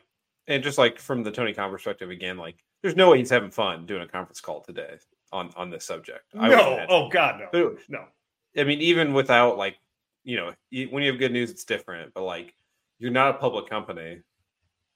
and 0.49 0.63
just 0.63 0.79
like 0.79 0.99
from 0.99 1.23
the 1.23 1.31
Tony 1.31 1.53
Khan 1.53 1.71
perspective 1.71 2.11
again, 2.11 2.37
like 2.37 2.57
there's 2.83 2.97
no 2.97 3.11
way 3.11 3.19
he's 3.19 3.31
having 3.31 3.51
fun 3.51 3.87
doing 3.87 4.03
a 4.03 4.09
conference 4.09 4.41
call 4.41 4.61
today 4.61 4.97
on 5.33 5.51
on 5.57 5.71
this 5.71 5.85
subject. 5.85 6.25
I 6.39 6.49
no, 6.49 6.85
oh 6.89 7.09
god, 7.09 7.41
no, 7.53 7.77
no. 7.89 8.05
I 8.57 8.65
mean, 8.65 8.81
even 8.81 9.13
without 9.13 9.57
like 9.57 9.77
you 10.25 10.37
know, 10.37 10.53
when 10.91 11.03
you 11.03 11.11
have 11.11 11.19
good 11.19 11.33
news, 11.33 11.51
it's 11.51 11.65
different. 11.65 12.13
But 12.15 12.23
like, 12.23 12.55
you're 12.99 13.11
not 13.11 13.35
a 13.35 13.39
public 13.39 13.69
company, 13.69 14.21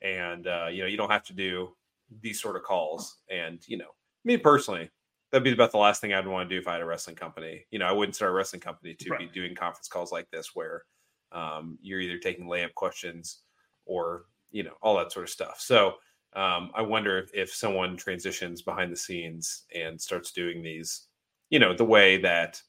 and 0.03 0.47
uh, 0.47 0.69
you 0.71 0.83
know, 0.83 0.87
you 0.87 0.97
don't 0.97 1.11
have 1.11 1.25
to 1.25 1.33
do 1.33 1.75
these 2.21 2.41
sort 2.41 2.57
of 2.57 2.62
calls. 2.62 3.17
And 3.31 3.61
you 3.67 3.76
know, 3.76 3.91
me 4.25 4.37
personally, 4.37 4.91
that'd 5.31 5.45
be 5.45 5.53
about 5.53 5.73
the 5.73 5.79
last 5.79 6.00
thing 6.00 6.12
I'd 6.12 6.26
want 6.26 6.49
to 6.49 6.55
do 6.55 6.61
if 6.61 6.69
I 6.69 6.75
had 6.75 6.83
a 6.83 6.87
wrestling 6.87 7.17
company. 7.17 7.67
You 7.71 7.79
know, 7.79 7.87
I 7.87 7.93
wouldn't 7.93 8.15
start 8.15 8.31
a 8.31 8.35
wrestling 8.35 8.61
company 8.61 8.95
to 8.95 9.11
right. 9.11 9.21
be 9.21 9.26
doing 9.26 9.55
conference 9.55 9.88
calls 9.88 10.12
like 10.12 10.31
this, 10.31 10.50
where 10.55 10.85
um, 11.33 11.79
you're 11.81 12.00
either 12.00 12.19
taking 12.19 12.47
layup 12.47 12.75
questions 12.75 13.43
or 13.85 14.26
you 14.56 14.62
know 14.62 14.75
all 14.82 14.96
that 14.96 15.12
sort 15.12 15.25
of 15.25 15.30
stuff. 15.30 15.60
So 15.60 15.94
um, 16.34 16.70
i 16.75 16.82
wonder 16.82 17.18
if, 17.18 17.30
if 17.32 17.54
someone 17.54 17.96
transitions 17.96 18.60
behind 18.60 18.92
the 18.92 18.96
scenes 18.96 19.64
and 19.75 19.98
starts 19.98 20.32
doing 20.32 20.62
these 20.62 21.06
you 21.50 21.58
know 21.58 21.75
the 21.75 21.84
way 21.84 22.18
that 22.18 22.60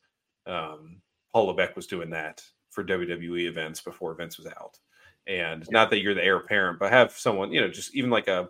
um, 0.46 1.02
paul 1.34 1.48
levesque 1.48 1.76
was 1.76 1.88
doing 1.88 2.10
that 2.10 2.42
for 2.70 2.84
wwe 2.84 3.48
events 3.48 3.82
before 3.82 4.14
Vince 4.14 4.38
was 4.38 4.48
out. 4.48 4.80
And 5.26 5.64
yeah. 5.64 5.68
not 5.72 5.90
that 5.90 6.00
you're 6.00 6.14
the 6.14 6.24
heir 6.24 6.38
apparent 6.38 6.80
but 6.80 6.92
have 6.94 7.12
someone 7.12 7.52
you 7.52 7.60
know 7.60 7.68
just 7.68 7.94
even 7.96 8.10
like 8.10 8.28
a 8.28 8.50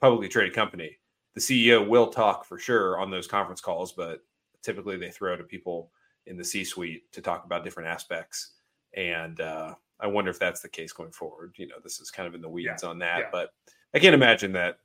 publicly 0.00 0.28
traded 0.28 0.54
company 0.54 0.98
the 1.34 1.40
ceo 1.40 1.86
will 1.88 2.08
talk 2.08 2.44
for 2.44 2.58
sure 2.58 3.00
on 3.00 3.10
those 3.10 3.26
conference 3.26 3.60
calls 3.60 3.92
but 3.92 4.20
typically 4.62 4.96
they 4.96 5.10
throw 5.10 5.36
to 5.36 5.44
people 5.44 5.90
in 6.26 6.36
the 6.36 6.44
c 6.44 6.64
suite 6.64 7.10
to 7.12 7.20
talk 7.20 7.44
about 7.44 7.64
different 7.64 7.88
aspects. 7.88 8.52
And 8.94 9.40
uh, 9.40 9.74
I 10.00 10.06
wonder 10.06 10.30
if 10.30 10.38
that's 10.38 10.60
the 10.60 10.68
case 10.68 10.92
going 10.92 11.12
forward. 11.12 11.54
You 11.56 11.68
know, 11.68 11.76
this 11.82 12.00
is 12.00 12.10
kind 12.10 12.26
of 12.26 12.34
in 12.34 12.40
the 12.40 12.48
weeds 12.48 12.82
yeah. 12.82 12.88
on 12.88 12.98
that, 13.00 13.18
yeah. 13.18 13.28
but 13.30 13.50
I 13.94 13.98
can't 13.98 14.14
imagine 14.14 14.52
that. 14.52 14.78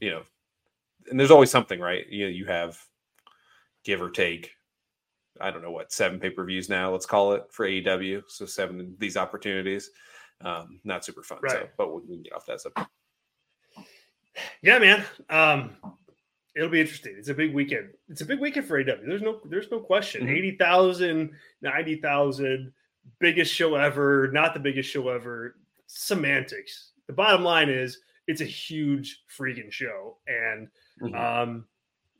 You 0.00 0.10
know, 0.10 0.22
and 1.10 1.18
there's 1.18 1.30
always 1.30 1.50
something, 1.50 1.80
right? 1.80 2.08
You 2.08 2.24
know, 2.24 2.30
you 2.30 2.46
have 2.46 2.78
give 3.84 4.02
or 4.02 4.10
take. 4.10 4.52
I 5.40 5.50
don't 5.50 5.62
know 5.62 5.70
what 5.70 5.92
seven 5.92 6.18
pay 6.18 6.30
per 6.30 6.44
views 6.44 6.68
now. 6.68 6.90
Let's 6.90 7.06
call 7.06 7.32
it 7.32 7.44
for 7.50 7.66
AEW. 7.66 8.22
So 8.28 8.46
seven 8.46 8.94
these 8.98 9.16
opportunities. 9.16 9.90
Um, 10.40 10.80
not 10.84 11.04
super 11.04 11.22
fun. 11.22 11.38
Right. 11.42 11.52
So, 11.52 11.68
but 11.76 11.94
we 11.94 12.06
can 12.06 12.22
get 12.22 12.32
off 12.32 12.46
that 12.46 12.60
subject. 12.60 12.88
Yeah, 14.62 14.78
man. 14.78 15.04
Um, 15.30 15.76
it'll 16.54 16.68
be 16.68 16.80
interesting. 16.80 17.14
It's 17.18 17.28
a 17.28 17.34
big 17.34 17.54
weekend. 17.54 17.90
It's 18.08 18.20
a 18.20 18.26
big 18.26 18.40
weekend 18.40 18.66
for 18.66 18.82
AEW. 18.82 19.06
There's 19.06 19.22
no, 19.22 19.40
there's 19.44 19.70
no 19.70 19.80
question. 19.80 20.22
Mm-hmm. 20.22 20.36
80,000, 20.36 21.30
90,000 21.62 22.72
biggest 23.20 23.54
show 23.54 23.74
ever, 23.74 24.30
not 24.32 24.54
the 24.54 24.60
biggest 24.60 24.90
show 24.90 25.08
ever. 25.08 25.56
Semantics. 25.86 26.92
The 27.06 27.12
bottom 27.12 27.42
line 27.42 27.68
is 27.68 27.98
it's 28.26 28.42
a 28.42 28.46
huge 28.46 29.22
freaking 29.36 29.72
show, 29.72 30.18
and 30.26 30.68
mm-hmm. 31.00 31.14
um, 31.14 31.64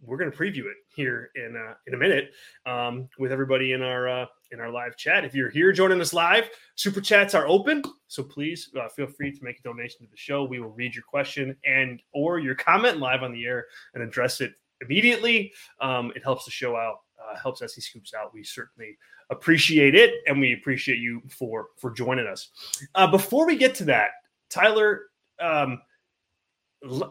we're 0.02 0.16
going 0.16 0.30
to 0.30 0.36
preview 0.36 0.64
it 0.66 0.76
here 0.94 1.30
in 1.34 1.56
uh, 1.56 1.74
in 1.86 1.94
a 1.94 1.96
minute 1.96 2.32
um, 2.66 3.08
with 3.18 3.32
everybody 3.32 3.72
in 3.72 3.82
our 3.82 4.08
uh, 4.08 4.26
in 4.50 4.60
our 4.60 4.70
live 4.70 4.96
chat. 4.96 5.24
If 5.24 5.34
you're 5.34 5.50
here 5.50 5.72
joining 5.72 6.00
us 6.00 6.12
live, 6.12 6.48
super 6.76 7.00
chats 7.00 7.34
are 7.34 7.46
open, 7.46 7.82
so 8.06 8.22
please 8.22 8.70
uh, 8.80 8.88
feel 8.88 9.06
free 9.06 9.32
to 9.32 9.44
make 9.44 9.58
a 9.58 9.62
donation 9.62 10.06
to 10.06 10.10
the 10.10 10.16
show. 10.16 10.44
We 10.44 10.60
will 10.60 10.70
read 10.70 10.94
your 10.94 11.04
question 11.04 11.54
and 11.64 12.00
or 12.12 12.38
your 12.38 12.54
comment 12.54 12.98
live 12.98 13.22
on 13.22 13.32
the 13.32 13.44
air 13.44 13.66
and 13.94 14.02
address 14.02 14.40
it 14.40 14.52
immediately. 14.80 15.52
Um, 15.80 16.12
it 16.14 16.22
helps 16.22 16.44
the 16.44 16.50
show 16.50 16.76
out, 16.76 17.00
uh, 17.18 17.36
helps 17.36 17.62
SE 17.62 17.80
Scoops 17.80 18.14
out. 18.14 18.32
We 18.32 18.44
certainly 18.44 18.96
appreciate 19.30 19.94
it, 19.94 20.14
and 20.26 20.40
we 20.40 20.54
appreciate 20.54 20.98
you 20.98 21.22
for 21.28 21.68
for 21.76 21.90
joining 21.90 22.26
us. 22.26 22.48
Uh, 22.94 23.06
before 23.06 23.46
we 23.46 23.56
get 23.56 23.74
to 23.76 23.84
that, 23.84 24.10
Tyler, 24.50 25.06
um, 25.40 25.80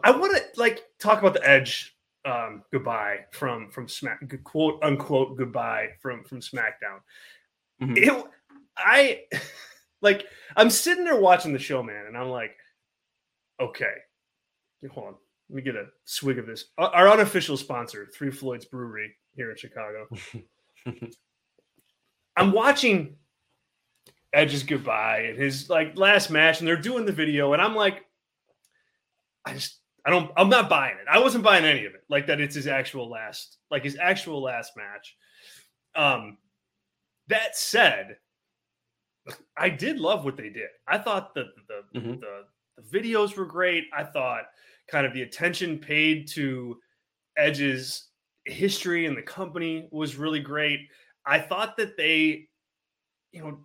I 0.02 0.10
want 0.10 0.36
to 0.36 0.60
like 0.60 0.82
talk 0.98 1.20
about 1.20 1.34
the 1.34 1.48
Edge 1.48 1.96
um, 2.24 2.62
goodbye 2.72 3.20
from 3.32 3.70
from 3.70 3.88
Smack 3.88 4.20
quote 4.44 4.82
unquote 4.82 5.36
goodbye 5.36 5.90
from 6.00 6.24
from 6.24 6.40
SmackDown. 6.40 7.00
Mm-hmm. 7.82 7.96
It, 7.96 8.24
I 8.76 9.22
like 10.02 10.26
I'm 10.56 10.70
sitting 10.70 11.04
there 11.04 11.20
watching 11.20 11.52
the 11.52 11.58
show, 11.58 11.82
man, 11.82 12.06
and 12.06 12.16
I'm 12.16 12.30
like, 12.30 12.56
okay, 13.60 13.94
hold 14.90 15.08
on. 15.08 15.14
Let 15.50 15.56
me 15.56 15.62
get 15.62 15.76
a 15.76 15.86
swig 16.04 16.38
of 16.38 16.46
this. 16.46 16.66
Our 16.76 17.08
unofficial 17.08 17.56
sponsor, 17.56 18.06
Three 18.12 18.30
Floyds 18.30 18.66
Brewery 18.66 19.14
here 19.34 19.50
in 19.50 19.56
Chicago. 19.56 20.06
I'm 22.38 22.52
watching 22.52 23.16
Edge's 24.32 24.62
goodbye 24.62 25.26
and 25.28 25.38
his 25.38 25.68
like 25.68 25.98
last 25.98 26.30
match, 26.30 26.60
and 26.60 26.68
they're 26.68 26.76
doing 26.76 27.04
the 27.04 27.12
video, 27.12 27.52
and 27.52 27.60
I'm 27.60 27.74
like, 27.74 28.04
I 29.44 29.54
just 29.54 29.80
I 30.06 30.10
don't 30.10 30.30
I'm 30.36 30.48
not 30.48 30.70
buying 30.70 30.94
it. 30.94 31.06
I 31.10 31.18
wasn't 31.18 31.42
buying 31.44 31.64
any 31.64 31.84
of 31.84 31.94
it. 31.94 32.04
Like 32.08 32.28
that 32.28 32.40
it's 32.40 32.54
his 32.54 32.68
actual 32.68 33.10
last, 33.10 33.58
like 33.70 33.82
his 33.82 33.98
actual 34.00 34.40
last 34.40 34.72
match. 34.76 35.16
Um 35.94 36.38
that 37.26 37.56
said, 37.56 38.16
I 39.56 39.68
did 39.68 39.98
love 39.98 40.24
what 40.24 40.36
they 40.36 40.48
did. 40.48 40.68
I 40.86 40.98
thought 40.98 41.34
the 41.34 41.46
the, 41.66 41.98
mm-hmm. 41.98 42.20
the, 42.20 42.44
the 42.76 42.98
videos 42.98 43.36
were 43.36 43.46
great. 43.46 43.84
I 43.96 44.04
thought 44.04 44.44
kind 44.88 45.06
of 45.06 45.12
the 45.12 45.22
attention 45.22 45.78
paid 45.78 46.28
to 46.28 46.78
Edge's 47.36 48.08
history 48.44 49.06
and 49.06 49.16
the 49.16 49.22
company 49.22 49.88
was 49.90 50.16
really 50.16 50.40
great. 50.40 50.88
I 51.28 51.38
thought 51.38 51.76
that 51.76 51.96
they, 51.96 52.48
you 53.32 53.42
know, 53.42 53.58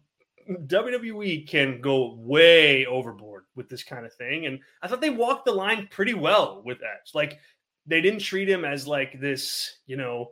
WWE 0.67 1.47
can 1.47 1.80
go 1.80 2.15
way 2.15 2.86
overboard 2.86 3.45
with 3.56 3.69
this 3.69 3.84
kind 3.84 4.06
of 4.06 4.13
thing. 4.13 4.45
And 4.45 4.60
I 4.82 4.88
thought 4.88 4.99
they 4.99 5.10
walked 5.10 5.45
the 5.45 5.54
line 5.54 5.88
pretty 5.89 6.13
well 6.13 6.62
with 6.65 6.80
Edge. 6.80 7.13
Like 7.13 7.39
they 7.86 8.02
didn't 8.02 8.19
treat 8.19 8.49
him 8.49 8.65
as 8.65 8.86
like 8.86 9.19
this, 9.21 9.78
you 9.86 9.95
know, 9.95 10.32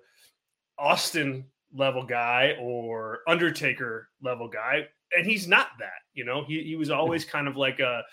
Austin 0.78 1.46
level 1.74 2.06
guy 2.06 2.56
or 2.60 3.20
Undertaker 3.28 4.10
level 4.22 4.50
guy. 4.50 4.88
And 5.15 5.26
he's 5.26 5.48
not 5.48 5.67
that, 5.80 6.02
you 6.13 6.26
know, 6.26 6.44
he, 6.44 6.62
he 6.63 6.76
was 6.76 6.89
always 6.89 7.24
kind 7.24 7.48
of 7.48 7.56
like 7.56 7.80
a, 7.80 8.04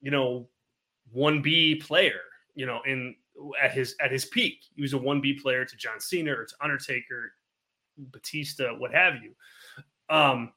you 0.00 0.10
know, 0.10 0.48
1B 1.14 1.82
player, 1.82 2.20
you 2.54 2.64
know, 2.64 2.80
in 2.86 3.14
at 3.60 3.72
his 3.72 3.94
at 4.02 4.12
his 4.12 4.26
peak. 4.26 4.58
He 4.74 4.82
was 4.82 4.94
a 4.94 4.98
1B 4.98 5.40
player 5.42 5.64
to 5.64 5.76
John 5.76 6.00
Cena 6.00 6.32
or 6.32 6.44
to 6.44 6.54
Undertaker, 6.62 7.32
Batista, 7.96 8.76
what 8.76 8.94
have 8.94 9.14
you. 9.22 9.34
Um, 10.14 10.52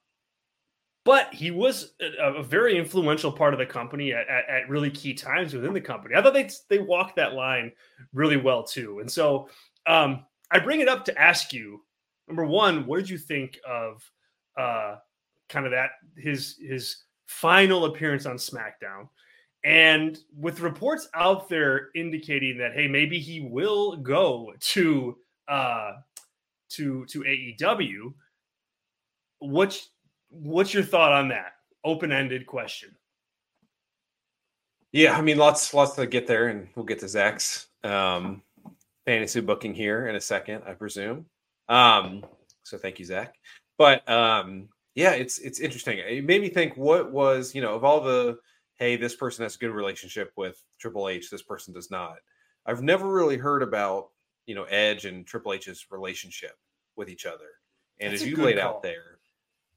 but 1.04 1.34
he 1.34 1.52
was 1.52 1.94
a, 2.02 2.40
a, 2.40 2.44
very 2.44 2.78
influential 2.78 3.32
part 3.32 3.54
of 3.54 3.60
the 3.60 3.66
company 3.66 4.12
at, 4.12 4.28
at, 4.28 4.50
at, 4.50 4.70
really 4.70 4.90
key 4.90 5.14
times 5.14 5.54
within 5.54 5.72
the 5.72 5.80
company. 5.80 6.16
I 6.16 6.22
thought 6.22 6.34
they 6.34 6.50
they 6.68 6.80
walked 6.80 7.16
that 7.18 7.34
line 7.34 7.72
really 8.12 8.38
well 8.38 8.64
too. 8.64 9.00
And 9.00 9.12
so 9.12 9.48
um, 9.86 10.26
I 10.50 10.58
bring 10.60 10.80
it 10.82 10.88
up 10.88 11.06
to 11.06 11.22
ask 11.22 11.54
you 11.54 11.82
Number 12.28 12.46
one, 12.46 12.86
what 12.86 12.98
did 12.98 13.10
you 13.10 13.18
think 13.18 13.60
of 13.68 14.10
uh, 14.58 14.96
kind 15.50 15.66
of 15.66 15.72
that 15.72 15.92
his 16.18 16.58
his 16.60 17.04
final 17.28 17.86
appearance 17.86 18.26
on 18.26 18.38
SmackDown? 18.38 19.10
And 19.64 20.18
with 20.38 20.60
reports 20.60 21.08
out 21.14 21.50
there 21.50 21.90
indicating 21.96 22.58
that 22.60 22.74
hey, 22.74 22.88
maybe 22.88 23.20
he 23.20 23.42
will 23.42 23.98
go 23.98 24.54
to 24.60 25.18
uh, 25.48 25.94
to 26.70 27.06
to 27.06 27.22
AEW. 27.22 28.14
What's 29.40 29.90
what's 30.30 30.74
your 30.74 30.84
thought 30.84 31.12
on 31.12 31.30
that? 31.30 31.54
Open 31.84 32.12
ended 32.12 32.46
question. 32.46 32.96
Yeah, 34.92 35.18
I 35.18 35.22
mean, 35.22 35.38
lots 35.38 35.74
lots 35.74 35.96
to 35.96 36.08
get 36.08 36.28
there, 36.28 36.48
and 36.48 36.68
we'll 36.76 36.86
get 36.86 37.00
to 37.00 37.10
Zach's 37.10 37.68
um, 37.84 38.42
fantasy 39.06 39.42
booking 39.42 39.74
here 39.74 40.08
in 40.08 40.16
a 40.16 40.22
second, 40.22 40.64
I 40.66 40.74
presume. 40.74 41.26
Um, 41.68 42.26
so 42.64 42.78
thank 42.78 43.00
you, 43.00 43.06
Zach. 43.06 43.36
But 43.78 44.08
um, 44.10 44.70
yeah, 44.96 45.12
it's 45.12 45.40
it's 45.40 45.60
interesting. 45.60 46.00
It 46.00 46.26
made 46.26 46.42
me 46.42 46.50
think 46.50 46.78
what 46.78 47.12
was, 47.12 47.54
you 47.54 47.62
know, 47.62 47.76
of 47.76 47.84
all 47.84 48.02
the 48.02 48.38
hey, 48.78 48.96
this 48.96 49.16
person 49.16 49.44
has 49.44 49.56
a 49.56 49.60
good 49.60 49.72
relationship 49.72 50.32
with 50.36 50.62
Triple 50.80 51.10
H, 51.10 51.30
this 51.30 51.42
person 51.42 51.74
does 51.74 51.90
not. 51.90 52.18
I've 52.66 52.82
never 52.82 53.10
really 53.10 53.38
heard 53.38 53.64
about, 53.64 54.10
you 54.46 54.56
know, 54.56 54.64
Edge 54.66 55.06
and 55.06 55.26
Triple 55.26 55.54
H's 55.54 55.86
relationship 55.90 56.58
with 56.96 57.10
each 57.10 57.26
other. 57.26 57.50
And 58.00 58.12
That's 58.12 58.24
as 58.24 58.28
you 58.28 58.36
laid 58.38 58.58
call. 58.58 58.76
out 58.76 58.84
there, 58.84 59.20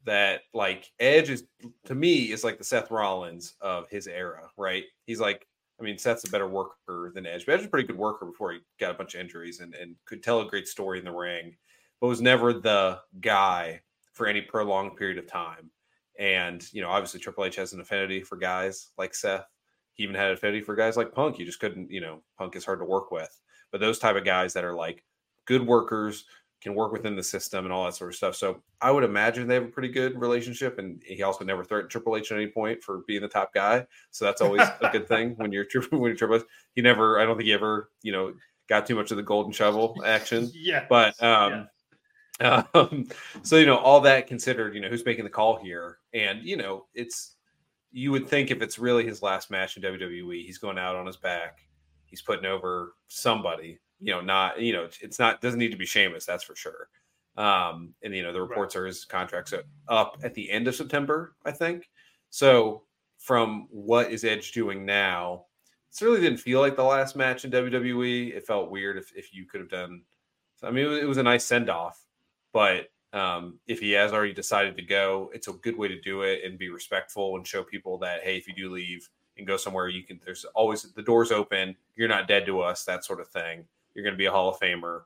that 0.05 0.43
like 0.55 0.91
Edge 1.01 1.31
is 1.31 1.45
to 1.85 1.95
me 1.95 2.33
is 2.33 2.45
like 2.45 2.59
the 2.59 2.65
Seth 2.65 2.91
Rollins 2.91 3.55
of 3.61 3.89
his 3.91 4.07
era, 4.07 4.49
right? 4.57 4.85
He's 5.07 5.21
like, 5.21 5.47
I 5.81 5.85
mean, 5.85 5.99
Seth's 5.99 6.27
a 6.27 6.31
better 6.31 6.49
worker 6.49 7.13
than 7.15 7.27
Edge, 7.27 7.47
but 7.47 7.53
Edge 7.53 7.61
is 7.61 7.67
a 7.67 7.71
pretty 7.71 7.87
good 7.87 7.99
worker 7.99 8.27
before 8.27 8.53
he 8.53 8.59
got 8.81 8.91
a 8.91 8.95
bunch 8.95 9.15
of 9.15 9.21
injuries 9.21 9.61
and, 9.61 9.75
and 9.75 9.95
could 10.07 10.23
tell 10.23 10.41
a 10.41 10.49
great 10.49 10.67
story 10.67 10.99
in 10.99 11.05
the 11.05 11.13
ring, 11.13 11.57
but 12.01 12.09
was 12.09 12.21
never 12.21 12.53
the 12.53 12.99
guy 13.21 13.81
for 14.13 14.27
any 14.27 14.41
prolonged 14.41 14.97
period 14.97 15.19
of 15.19 15.27
time. 15.27 15.71
And, 16.19 16.67
you 16.73 16.83
know, 16.83 16.89
obviously 16.89 17.21
Triple 17.21 17.45
H 17.45 17.57
has 17.57 17.73
an 17.73 17.81
affinity 17.81 18.23
for 18.23 18.37
guys 18.37 18.89
like 18.99 19.15
Seth. 19.15 19.47
He 19.95 20.03
even 20.03 20.17
had 20.17 20.29
an 20.29 20.35
affinity 20.35 20.61
for 20.61 20.75
guys 20.75 20.97
like 20.97 21.13
Punk. 21.13 21.39
You 21.39 21.47
just 21.47 21.61
couldn't, 21.61 21.91
you 21.91 22.01
know, 22.01 22.23
Punk 22.37 22.57
is 22.57 22.65
hard 22.65 22.81
to 22.81 22.85
work 22.85 23.13
with. 23.13 23.41
But 23.71 23.81
those 23.81 23.99
type 23.99 24.17
of 24.17 24.25
guys 24.25 24.55
that 24.55 24.65
are 24.65 24.75
like 24.75 25.05
good 25.47 25.67
workers, 25.67 26.25
can 26.61 26.75
work 26.75 26.93
within 26.93 27.15
the 27.15 27.23
system 27.23 27.65
and 27.65 27.73
all 27.73 27.85
that 27.85 27.95
sort 27.95 28.11
of 28.11 28.17
stuff. 28.17 28.35
So 28.35 28.63
I 28.81 28.91
would 28.91 29.05
imagine 29.05 29.47
they 29.47 29.55
have 29.55 29.65
a 29.65 29.69
pretty 29.69 29.89
good 29.89 30.21
relationship. 30.21 30.79
And 30.79 31.01
he 31.05 31.23
also 31.23 31.45
never 31.45 31.65
threatened 31.65 31.91
Triple 31.91 32.17
H 32.17 32.33
at 32.33 32.39
any 32.39 32.49
point 32.49 32.83
for 32.83 33.03
being 33.07 33.23
the 33.23 33.29
top 33.29 33.55
guy. 33.55 33.87
So 34.11 34.25
that's 34.25 34.41
always 34.41 34.63
a 34.81 34.91
good 34.91 35.07
thing 35.07 35.35
when 35.37 35.53
you're 35.53 35.67
when 35.91 36.03
you're 36.03 36.17
Triple 36.17 36.37
H. 36.37 36.43
He 36.75 36.83
never, 36.83 37.21
I 37.21 37.25
don't 37.25 37.37
think 37.37 37.47
he 37.47 37.53
ever, 37.53 37.91
you 38.03 38.13
know, 38.13 38.35
got 38.69 38.87
too 38.87 38.97
much 38.97 39.11
of 39.11 39.17
the 39.17 39.23
golden 39.23 39.53
shovel 39.53 39.97
action. 40.05 40.51
yeah. 40.55 40.87
But 40.89 41.21
um, 41.23 41.69
yeah. 42.41 42.63
um 42.75 43.07
so 43.43 43.57
you 43.57 43.67
know, 43.67 43.79
all 43.79 44.01
that 44.01 44.27
considered, 44.27 44.75
you 44.75 44.81
know, 44.81 44.89
who's 44.89 45.05
making 45.05 45.25
the 45.25 45.31
call 45.31 45.57
here. 45.57 45.99
And, 46.13 46.43
you 46.43 46.57
know, 46.57 46.87
it's 46.95 47.37
you 47.93 48.11
would 48.11 48.29
think 48.29 48.51
if 48.51 48.63
it's 48.63 48.79
really 48.79 49.05
his 49.05 49.23
last 49.23 49.51
match 49.51 49.77
in 49.77 49.83
WWE, 49.83 50.45
he's 50.45 50.59
going 50.59 50.79
out 50.79 50.97
on 50.97 51.07
his 51.07 51.17
back, 51.17 51.61
he's 52.09 52.23
putting 52.23 52.47
over 52.47 52.95
somebody 53.09 53.79
you 54.01 54.13
know, 54.13 54.21
not 54.21 54.61
you 54.61 54.73
know, 54.73 54.89
it's 55.01 55.19
not 55.19 55.41
doesn't 55.41 55.59
need 55.59 55.73
to 55.73 55.77
be 55.77 55.87
Sheamus, 55.87 56.25
that's 56.25 56.45
for 56.45 56.55
sure. 56.55 56.89
Um, 57.37 57.95
and 58.03 58.15
you 58.15 58.23
know, 58.23 58.33
the 58.33 58.41
reports 58.41 58.75
right. 58.75 58.83
are 58.83 58.87
his 58.87 59.05
contract's 59.05 59.55
up 59.89 60.17
at 60.23 60.35
the 60.35 60.51
end 60.51 60.69
of 60.69 60.75
September, 60.75 61.35
I 61.45 61.53
think. 61.53 61.89
So 62.31 62.83
from 63.19 63.69
what 63.71 64.11
is 64.11 64.25
Edge 64.25 64.53
doing 64.53 64.85
now, 64.85 65.45
it 65.93 66.05
really 66.05 66.21
didn't 66.21 66.39
feel 66.39 66.61
like 66.61 66.77
the 66.77 66.85
last 66.85 67.17
match 67.17 67.45
in 67.45 67.51
WWE. 67.51 68.35
It 68.35 68.47
felt 68.47 68.71
weird 68.71 68.99
if, 68.99 69.13
if 69.17 69.35
you 69.35 69.47
could 69.47 69.61
have 69.61 69.71
done. 69.71 70.03
I 70.63 70.71
mean, 70.71 70.87
it 70.87 70.89
was, 70.89 70.99
it 70.99 71.09
was 71.09 71.19
a 71.19 71.23
nice 71.23 71.45
send 71.45 71.71
off, 71.71 72.05
but 72.53 72.89
um, 73.13 73.59
if 73.67 73.81
he 73.81 73.93
has 73.93 74.13
already 74.13 74.35
decided 74.35 74.77
to 74.77 74.83
go, 74.83 75.31
it's 75.33 75.49
a 75.49 75.53
good 75.53 75.79
way 75.79 75.89
to 75.89 76.01
do 76.01 76.23
it 76.23 76.45
and 76.45 76.59
be 76.59 76.69
respectful 76.69 77.37
and 77.37 77.47
show 77.47 77.63
people 77.63 77.99
that 77.99 78.23
hey, 78.23 78.37
if 78.37 78.47
you 78.47 78.55
do 78.55 78.71
leave 78.71 79.09
and 79.39 79.47
go 79.47 79.57
somewhere, 79.57 79.89
you 79.89 80.03
can. 80.03 80.21
There's 80.25 80.45
always 80.55 80.83
the 80.83 81.03
doors 81.03 81.33
open. 81.33 81.77
You're 81.97 82.09
not 82.09 82.29
dead 82.29 82.45
to 82.47 82.61
us. 82.61 82.85
That 82.85 83.05
sort 83.05 83.21
of 83.21 83.29
thing 83.29 83.65
you're 83.95 84.05
going 84.05 84.15
to 84.15 84.19
be 84.19 84.27
a 84.27 84.31
Hall 84.31 84.49
of 84.49 84.61
Famer, 84.61 85.03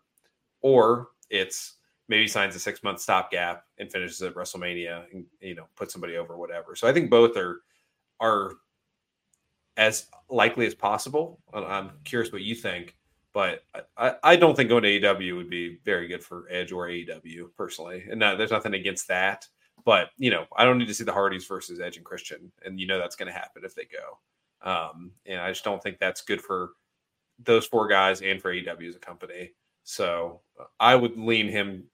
or 0.61 1.09
it's 1.31 1.77
maybe 2.09 2.29
signs 2.29 2.55
a 2.55 2.61
six 2.61 2.83
month 2.83 3.01
stopgap 3.01 3.65
and 3.79 3.91
finishes 3.91 4.21
at 4.21 4.35
WrestleMania 4.35 5.05
and 5.13 5.25
you 5.41 5.55
know 5.55 5.67
put 5.77 5.91
somebody 5.91 6.19
over 6.19 6.37
whatever. 6.37 6.77
So 6.77 6.87
I 6.87 6.93
think 6.93 7.09
both 7.09 7.37
are 7.37 7.63
are 8.21 8.53
as 9.79 10.07
likely 10.29 10.67
as 10.67 10.75
possible. 10.75 11.41
I'm 11.55 11.93
curious 12.05 12.33
what 12.33 12.43
you 12.43 12.55
think, 12.55 12.97
but 13.33 13.65
I, 13.97 14.17
I 14.23 14.37
don't 14.37 14.55
think 14.55 14.69
going 14.69 14.83
to 14.83 15.01
AEW 15.01 15.37
would 15.37 15.49
be 15.49 15.79
very 15.87 16.07
good 16.07 16.23
for 16.23 16.47
Edge 16.51 16.71
or 16.71 16.89
AEW 16.89 17.55
personally. 17.57 18.05
And 18.11 18.21
there's 18.21 18.51
nothing 18.51 18.75
against 18.75 19.09
that, 19.09 19.49
but 19.85 20.11
you 20.17 20.31
know 20.31 20.47
I 20.57 20.65
don't 20.65 20.79
need 20.79 20.89
to 20.89 20.95
see 20.95 21.05
the 21.05 21.13
Hardys 21.13 21.47
versus 21.47 21.81
Edge 21.81 21.97
and 21.97 22.05
Christian, 22.05 22.53
and 22.65 22.79
you 22.79 22.87
know 22.87 22.99
that's 22.99 23.17
going 23.17 23.33
to 23.33 23.39
happen 23.39 23.63
if 23.65 23.75
they 23.75 23.85
go. 23.85 24.19
Um, 24.69 25.13
and 25.27 25.41
I 25.41 25.51
just 25.51 25.65
don't 25.65 25.83
think 25.83 25.99
that's 25.99 26.23
good 26.23 26.41
for 26.41 26.71
those 27.43 27.67
four 27.67 27.89
guys 27.89 28.23
and 28.23 28.41
for 28.41 28.53
AEW 28.53 28.89
as 28.89 28.97
a 28.97 29.01
company. 29.01 29.53
So 29.85 30.41
uh, 30.61 30.65
I 30.79 30.95
would 30.95 31.19
lean 31.19 31.49
him 31.49 31.85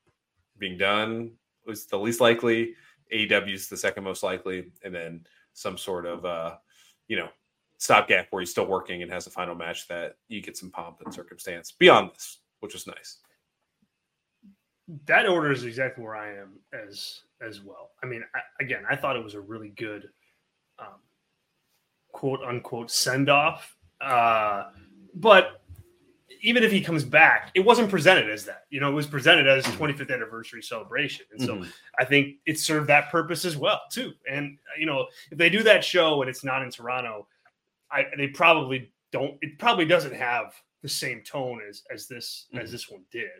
being 0.58 0.76
done 0.76 1.32
was 1.66 1.86
the 1.86 1.98
least 1.98 2.20
likely. 2.20 2.74
AEW 3.12 3.54
is 3.54 3.68
the 3.68 3.76
second 3.76 4.04
most 4.04 4.22
likely, 4.22 4.70
and 4.84 4.94
then 4.94 5.24
some 5.54 5.78
sort 5.78 6.06
of 6.06 6.24
uh, 6.24 6.56
you 7.06 7.16
know 7.16 7.28
stopgap 7.78 8.26
where 8.30 8.40
he's 8.40 8.50
still 8.50 8.66
working 8.66 9.02
and 9.02 9.10
has 9.10 9.26
a 9.26 9.30
final 9.30 9.54
match 9.54 9.86
that 9.88 10.16
you 10.28 10.42
get 10.42 10.56
some 10.56 10.70
pomp 10.70 11.00
and 11.04 11.14
circumstance 11.14 11.72
beyond 11.72 12.10
this, 12.14 12.38
which 12.60 12.74
was 12.74 12.86
nice. 12.86 13.18
That 15.06 15.28
order 15.28 15.52
is 15.52 15.64
exactly 15.64 16.02
where 16.02 16.16
I 16.16 16.34
am 16.36 16.60
as 16.72 17.20
as 17.46 17.60
well. 17.60 17.90
I 18.02 18.06
mean, 18.06 18.24
I, 18.34 18.40
again, 18.60 18.84
I 18.88 18.96
thought 18.96 19.16
it 19.16 19.24
was 19.24 19.34
a 19.34 19.40
really 19.40 19.70
good 19.70 20.08
um, 20.78 21.00
quote 22.12 22.40
unquote 22.42 22.90
send 22.90 23.28
off. 23.28 23.76
Uh, 24.00 24.70
but 25.14 25.62
even 26.40 26.62
if 26.62 26.70
he 26.70 26.80
comes 26.80 27.04
back, 27.04 27.50
it 27.54 27.60
wasn't 27.60 27.90
presented 27.90 28.30
as 28.30 28.44
that. 28.44 28.64
You 28.70 28.80
know, 28.80 28.88
it 28.90 28.94
was 28.94 29.06
presented 29.06 29.46
as 29.46 29.64
25th 29.64 29.96
mm-hmm. 29.96 30.12
anniversary 30.12 30.62
celebration, 30.62 31.26
and 31.32 31.42
so 31.42 31.56
mm-hmm. 31.56 31.70
I 31.98 32.04
think 32.04 32.36
it 32.46 32.58
served 32.58 32.88
that 32.88 33.10
purpose 33.10 33.44
as 33.44 33.56
well 33.56 33.80
too. 33.90 34.12
And 34.30 34.58
you 34.78 34.86
know, 34.86 35.06
if 35.30 35.38
they 35.38 35.50
do 35.50 35.62
that 35.64 35.84
show 35.84 36.20
and 36.22 36.30
it's 36.30 36.44
not 36.44 36.62
in 36.62 36.70
Toronto, 36.70 37.26
I 37.90 38.06
they 38.16 38.28
probably 38.28 38.92
don't. 39.12 39.36
It 39.42 39.58
probably 39.58 39.84
doesn't 39.84 40.14
have 40.14 40.54
the 40.82 40.88
same 40.88 41.22
tone 41.22 41.60
as 41.68 41.82
as 41.92 42.06
this 42.06 42.46
mm-hmm. 42.52 42.62
as 42.62 42.70
this 42.70 42.88
one 42.88 43.02
did. 43.10 43.30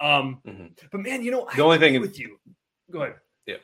Um, 0.00 0.40
mm-hmm. 0.46 0.66
But 0.90 1.00
man, 1.00 1.22
you 1.22 1.30
know, 1.30 1.48
the 1.56 1.62
I 1.62 1.64
only 1.64 1.78
thing 1.78 2.00
with 2.00 2.18
you. 2.18 2.38
Go 2.90 3.02
ahead. 3.02 3.16
Yeah, 3.46 3.56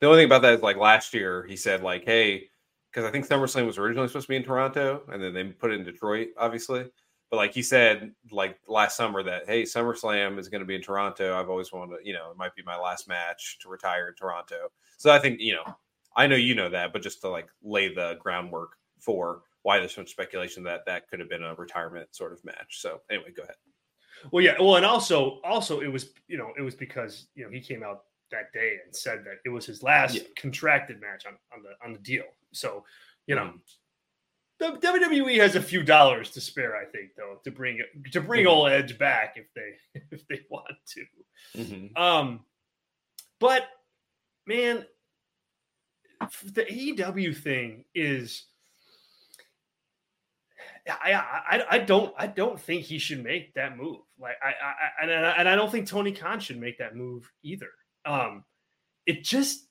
the 0.00 0.06
only 0.06 0.18
thing 0.18 0.26
about 0.26 0.42
that 0.42 0.54
is 0.54 0.62
like 0.62 0.76
last 0.76 1.14
year 1.14 1.44
he 1.46 1.56
said 1.56 1.82
like, 1.82 2.04
hey 2.04 2.48
because 2.90 3.08
I 3.08 3.12
think 3.12 3.26
SummerSlam 3.26 3.66
was 3.66 3.78
originally 3.78 4.08
supposed 4.08 4.26
to 4.26 4.30
be 4.30 4.36
in 4.36 4.44
Toronto, 4.44 5.02
and 5.12 5.22
then 5.22 5.34
they 5.34 5.44
put 5.44 5.70
it 5.70 5.78
in 5.78 5.84
Detroit, 5.84 6.28
obviously. 6.36 6.86
But 7.30 7.36
like 7.36 7.52
he 7.52 7.62
said, 7.62 8.12
like 8.30 8.58
last 8.66 8.96
summer, 8.96 9.22
that 9.22 9.46
hey, 9.46 9.64
SummerSlam 9.64 10.38
is 10.38 10.48
going 10.48 10.60
to 10.60 10.66
be 10.66 10.74
in 10.74 10.82
Toronto. 10.82 11.38
I've 11.38 11.50
always 11.50 11.72
wanted, 11.72 11.98
to, 11.98 12.06
you 12.06 12.14
know, 12.14 12.30
it 12.30 12.38
might 12.38 12.54
be 12.54 12.62
my 12.64 12.78
last 12.78 13.06
match 13.06 13.58
to 13.60 13.68
retire 13.68 14.08
in 14.08 14.14
Toronto. 14.14 14.68
So 14.96 15.10
I 15.10 15.18
think 15.18 15.40
you 15.40 15.54
know, 15.54 15.76
I 16.16 16.26
know 16.26 16.36
you 16.36 16.54
know 16.54 16.70
that, 16.70 16.92
but 16.92 17.02
just 17.02 17.20
to 17.20 17.28
like 17.28 17.48
lay 17.62 17.92
the 17.92 18.16
groundwork 18.20 18.70
for 18.98 19.42
why 19.62 19.78
there's 19.78 19.94
so 19.94 20.00
much 20.00 20.10
speculation 20.10 20.62
that 20.64 20.86
that 20.86 21.08
could 21.08 21.20
have 21.20 21.28
been 21.28 21.42
a 21.42 21.54
retirement 21.54 22.08
sort 22.12 22.32
of 22.32 22.44
match. 22.44 22.80
So 22.80 23.00
anyway, 23.10 23.32
go 23.36 23.42
ahead. 23.42 23.56
Well, 24.30 24.44
yeah. 24.44 24.54
Well, 24.58 24.76
and 24.76 24.86
also, 24.86 25.40
also 25.44 25.80
it 25.80 25.88
was 25.88 26.10
you 26.28 26.38
know 26.38 26.52
it 26.58 26.62
was 26.62 26.74
because 26.74 27.26
you 27.34 27.44
know 27.44 27.50
he 27.50 27.60
came 27.60 27.82
out 27.82 28.04
that 28.30 28.52
day 28.52 28.78
and 28.84 28.94
said 28.94 29.24
that 29.24 29.38
it 29.44 29.48
was 29.48 29.66
his 29.66 29.82
last 29.82 30.14
yeah. 30.14 30.22
contracted 30.36 31.00
match 31.00 31.24
on, 31.26 31.34
on 31.54 31.62
the 31.62 31.70
on 31.84 31.92
the 31.92 31.98
deal. 31.98 32.24
So, 32.52 32.84
you 33.26 33.34
know, 33.34 33.52
mm. 33.52 34.80
WWE 34.80 35.38
has 35.38 35.54
a 35.54 35.62
few 35.62 35.82
dollars 35.82 36.30
to 36.32 36.40
spare, 36.40 36.76
I 36.76 36.84
think, 36.84 37.10
though, 37.16 37.38
to 37.44 37.50
bring 37.50 37.80
to 38.12 38.20
bring 38.20 38.44
mm-hmm. 38.44 38.50
old 38.50 38.70
Edge 38.70 38.98
back 38.98 39.36
if 39.36 39.46
they 39.54 40.00
if 40.16 40.26
they 40.28 40.40
want 40.50 40.66
to. 40.88 41.04
Mm-hmm. 41.56 42.02
Um, 42.02 42.40
but 43.38 43.68
man, 44.46 44.84
the 46.44 46.64
AEW 46.64 47.36
thing 47.36 47.84
is. 47.94 48.44
I, 50.88 51.12
I 51.12 51.64
I 51.70 51.78
don't 51.78 52.14
I 52.16 52.26
don't 52.26 52.58
think 52.60 52.84
he 52.84 52.98
should 52.98 53.22
make 53.22 53.54
that 53.54 53.76
move. 53.76 53.98
Like 54.18 54.36
I, 54.42 54.48
I 54.48 55.02
and 55.02 55.26
I, 55.26 55.30
and 55.32 55.48
I 55.48 55.54
don't 55.54 55.70
think 55.70 55.86
Tony 55.86 56.12
Khan 56.12 56.40
should 56.40 56.58
make 56.58 56.78
that 56.78 56.96
move 56.96 57.30
either. 57.42 57.70
Um, 58.04 58.44
it 59.06 59.24
just 59.24 59.66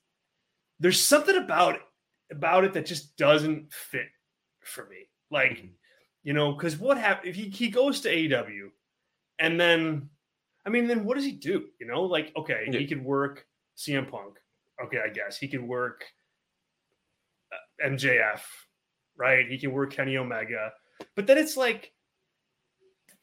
there's 0.79 1.03
something 1.03 1.35
about 1.35 1.79
about 2.31 2.63
it 2.63 2.73
that 2.73 2.85
just 2.85 3.15
doesn't 3.17 3.71
fit 3.71 4.07
for 4.61 4.85
me. 4.87 5.07
Like, 5.31 5.57
mm-hmm. 5.57 5.67
you 6.23 6.33
know, 6.33 6.53
because 6.53 6.77
what 6.77 6.97
happens 6.97 7.29
if 7.29 7.35
he, 7.35 7.49
he 7.49 7.69
goes 7.69 8.01
to 8.01 8.13
AEW 8.13 8.69
and 9.39 9.59
then, 9.59 10.09
I 10.65 10.69
mean, 10.69 10.87
then 10.87 11.05
what 11.05 11.15
does 11.15 11.25
he 11.25 11.31
do? 11.31 11.65
You 11.79 11.87
know, 11.87 12.03
like, 12.03 12.31
okay, 12.35 12.67
yeah. 12.69 12.79
he 12.79 12.87
could 12.87 13.03
work 13.03 13.45
CM 13.77 14.09
Punk. 14.09 14.37
Okay, 14.83 14.99
I 15.03 15.09
guess 15.09 15.37
he 15.37 15.47
could 15.47 15.63
work 15.63 16.03
uh, 17.51 17.87
MJF, 17.89 18.41
right? 19.17 19.47
He 19.47 19.57
can 19.57 19.71
work 19.71 19.93
Kenny 19.93 20.17
Omega. 20.17 20.71
But 21.15 21.27
then 21.27 21.37
it's 21.37 21.57
like, 21.57 21.91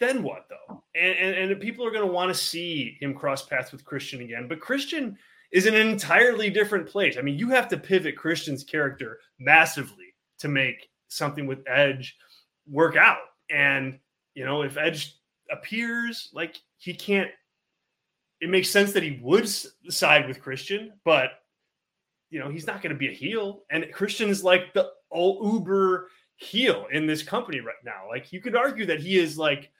then 0.00 0.22
what 0.22 0.46
though? 0.48 0.82
And 0.94 1.16
and, 1.16 1.52
and 1.52 1.60
people 1.60 1.86
are 1.86 1.90
going 1.90 2.06
to 2.06 2.12
want 2.12 2.32
to 2.32 2.38
see 2.38 2.96
him 3.00 3.14
cross 3.14 3.44
paths 3.44 3.72
with 3.72 3.84
Christian 3.84 4.20
again. 4.20 4.48
But 4.48 4.60
Christian 4.60 5.16
is 5.52 5.66
an 5.66 5.74
entirely 5.74 6.50
different 6.50 6.88
place. 6.88 7.16
I 7.16 7.22
mean, 7.22 7.38
you 7.38 7.48
have 7.50 7.68
to 7.68 7.76
pivot 7.76 8.16
Christian's 8.16 8.64
character 8.64 9.20
massively 9.38 10.14
to 10.38 10.48
make 10.48 10.88
something 11.08 11.46
with 11.46 11.62
Edge 11.68 12.16
work 12.68 12.96
out. 12.96 13.18
And 13.50 13.98
you 14.34 14.44
know, 14.44 14.62
if 14.62 14.76
Edge 14.76 15.16
appears 15.50 16.30
like 16.32 16.56
he 16.78 16.94
can't, 16.94 17.30
it 18.40 18.50
makes 18.50 18.68
sense 18.68 18.92
that 18.92 19.02
he 19.02 19.20
would 19.22 19.48
side 19.48 20.26
with 20.26 20.42
Christian, 20.42 20.92
but 21.04 21.30
you 22.30 22.40
know, 22.40 22.50
he's 22.50 22.66
not 22.66 22.82
going 22.82 22.92
to 22.92 22.98
be 22.98 23.08
a 23.08 23.14
heel. 23.14 23.62
And 23.70 23.86
Christian 23.92 24.28
is 24.28 24.42
like 24.42 24.74
the 24.74 24.90
uber 25.14 26.08
heel 26.36 26.86
in 26.92 27.06
this 27.06 27.22
company 27.22 27.60
right 27.60 27.74
now. 27.84 28.02
Like 28.08 28.32
you 28.32 28.40
could 28.40 28.56
argue 28.56 28.86
that 28.86 29.00
he 29.00 29.18
is 29.18 29.38
like 29.38 29.70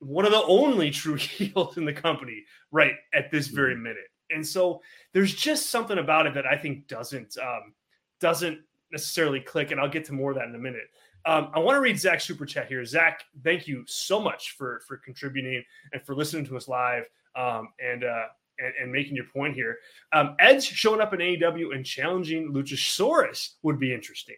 one 0.00 0.24
of 0.24 0.32
the 0.32 0.42
only 0.44 0.90
true 0.90 1.14
heels 1.16 1.76
in 1.76 1.84
the 1.84 1.92
company 1.92 2.44
right 2.70 2.94
at 3.14 3.30
this 3.30 3.48
very 3.48 3.74
mm-hmm. 3.74 3.84
minute. 3.84 4.10
And 4.30 4.46
so 4.46 4.82
there's 5.14 5.34
just 5.34 5.70
something 5.70 5.98
about 5.98 6.26
it 6.26 6.34
that 6.34 6.46
I 6.46 6.56
think 6.56 6.86
doesn't 6.86 7.36
um, 7.38 7.74
doesn't 8.20 8.60
necessarily 8.92 9.40
click. 9.40 9.70
And 9.70 9.80
I'll 9.80 9.88
get 9.88 10.04
to 10.06 10.12
more 10.12 10.30
of 10.30 10.36
that 10.36 10.48
in 10.48 10.54
a 10.54 10.58
minute. 10.58 10.88
Um, 11.24 11.50
I 11.54 11.58
want 11.58 11.76
to 11.76 11.80
read 11.80 11.98
Zach's 11.98 12.24
super 12.24 12.46
chat 12.46 12.68
here. 12.68 12.84
Zach, 12.84 13.22
thank 13.42 13.66
you 13.66 13.84
so 13.86 14.20
much 14.20 14.52
for 14.56 14.80
for 14.86 14.98
contributing 14.98 15.62
and 15.92 16.02
for 16.04 16.14
listening 16.14 16.44
to 16.46 16.56
us 16.56 16.68
live 16.68 17.04
um, 17.36 17.68
and, 17.80 18.04
uh, 18.04 18.24
and, 18.58 18.72
and 18.82 18.92
making 18.92 19.16
your 19.16 19.26
point 19.26 19.54
here. 19.54 19.78
Um, 20.12 20.36
Edge 20.38 20.64
showing 20.64 21.00
up 21.00 21.14
in 21.14 21.20
AEW 21.20 21.74
and 21.74 21.84
challenging 21.84 22.52
Luchasaurus 22.52 23.54
would 23.62 23.78
be 23.78 23.92
interesting. 23.92 24.36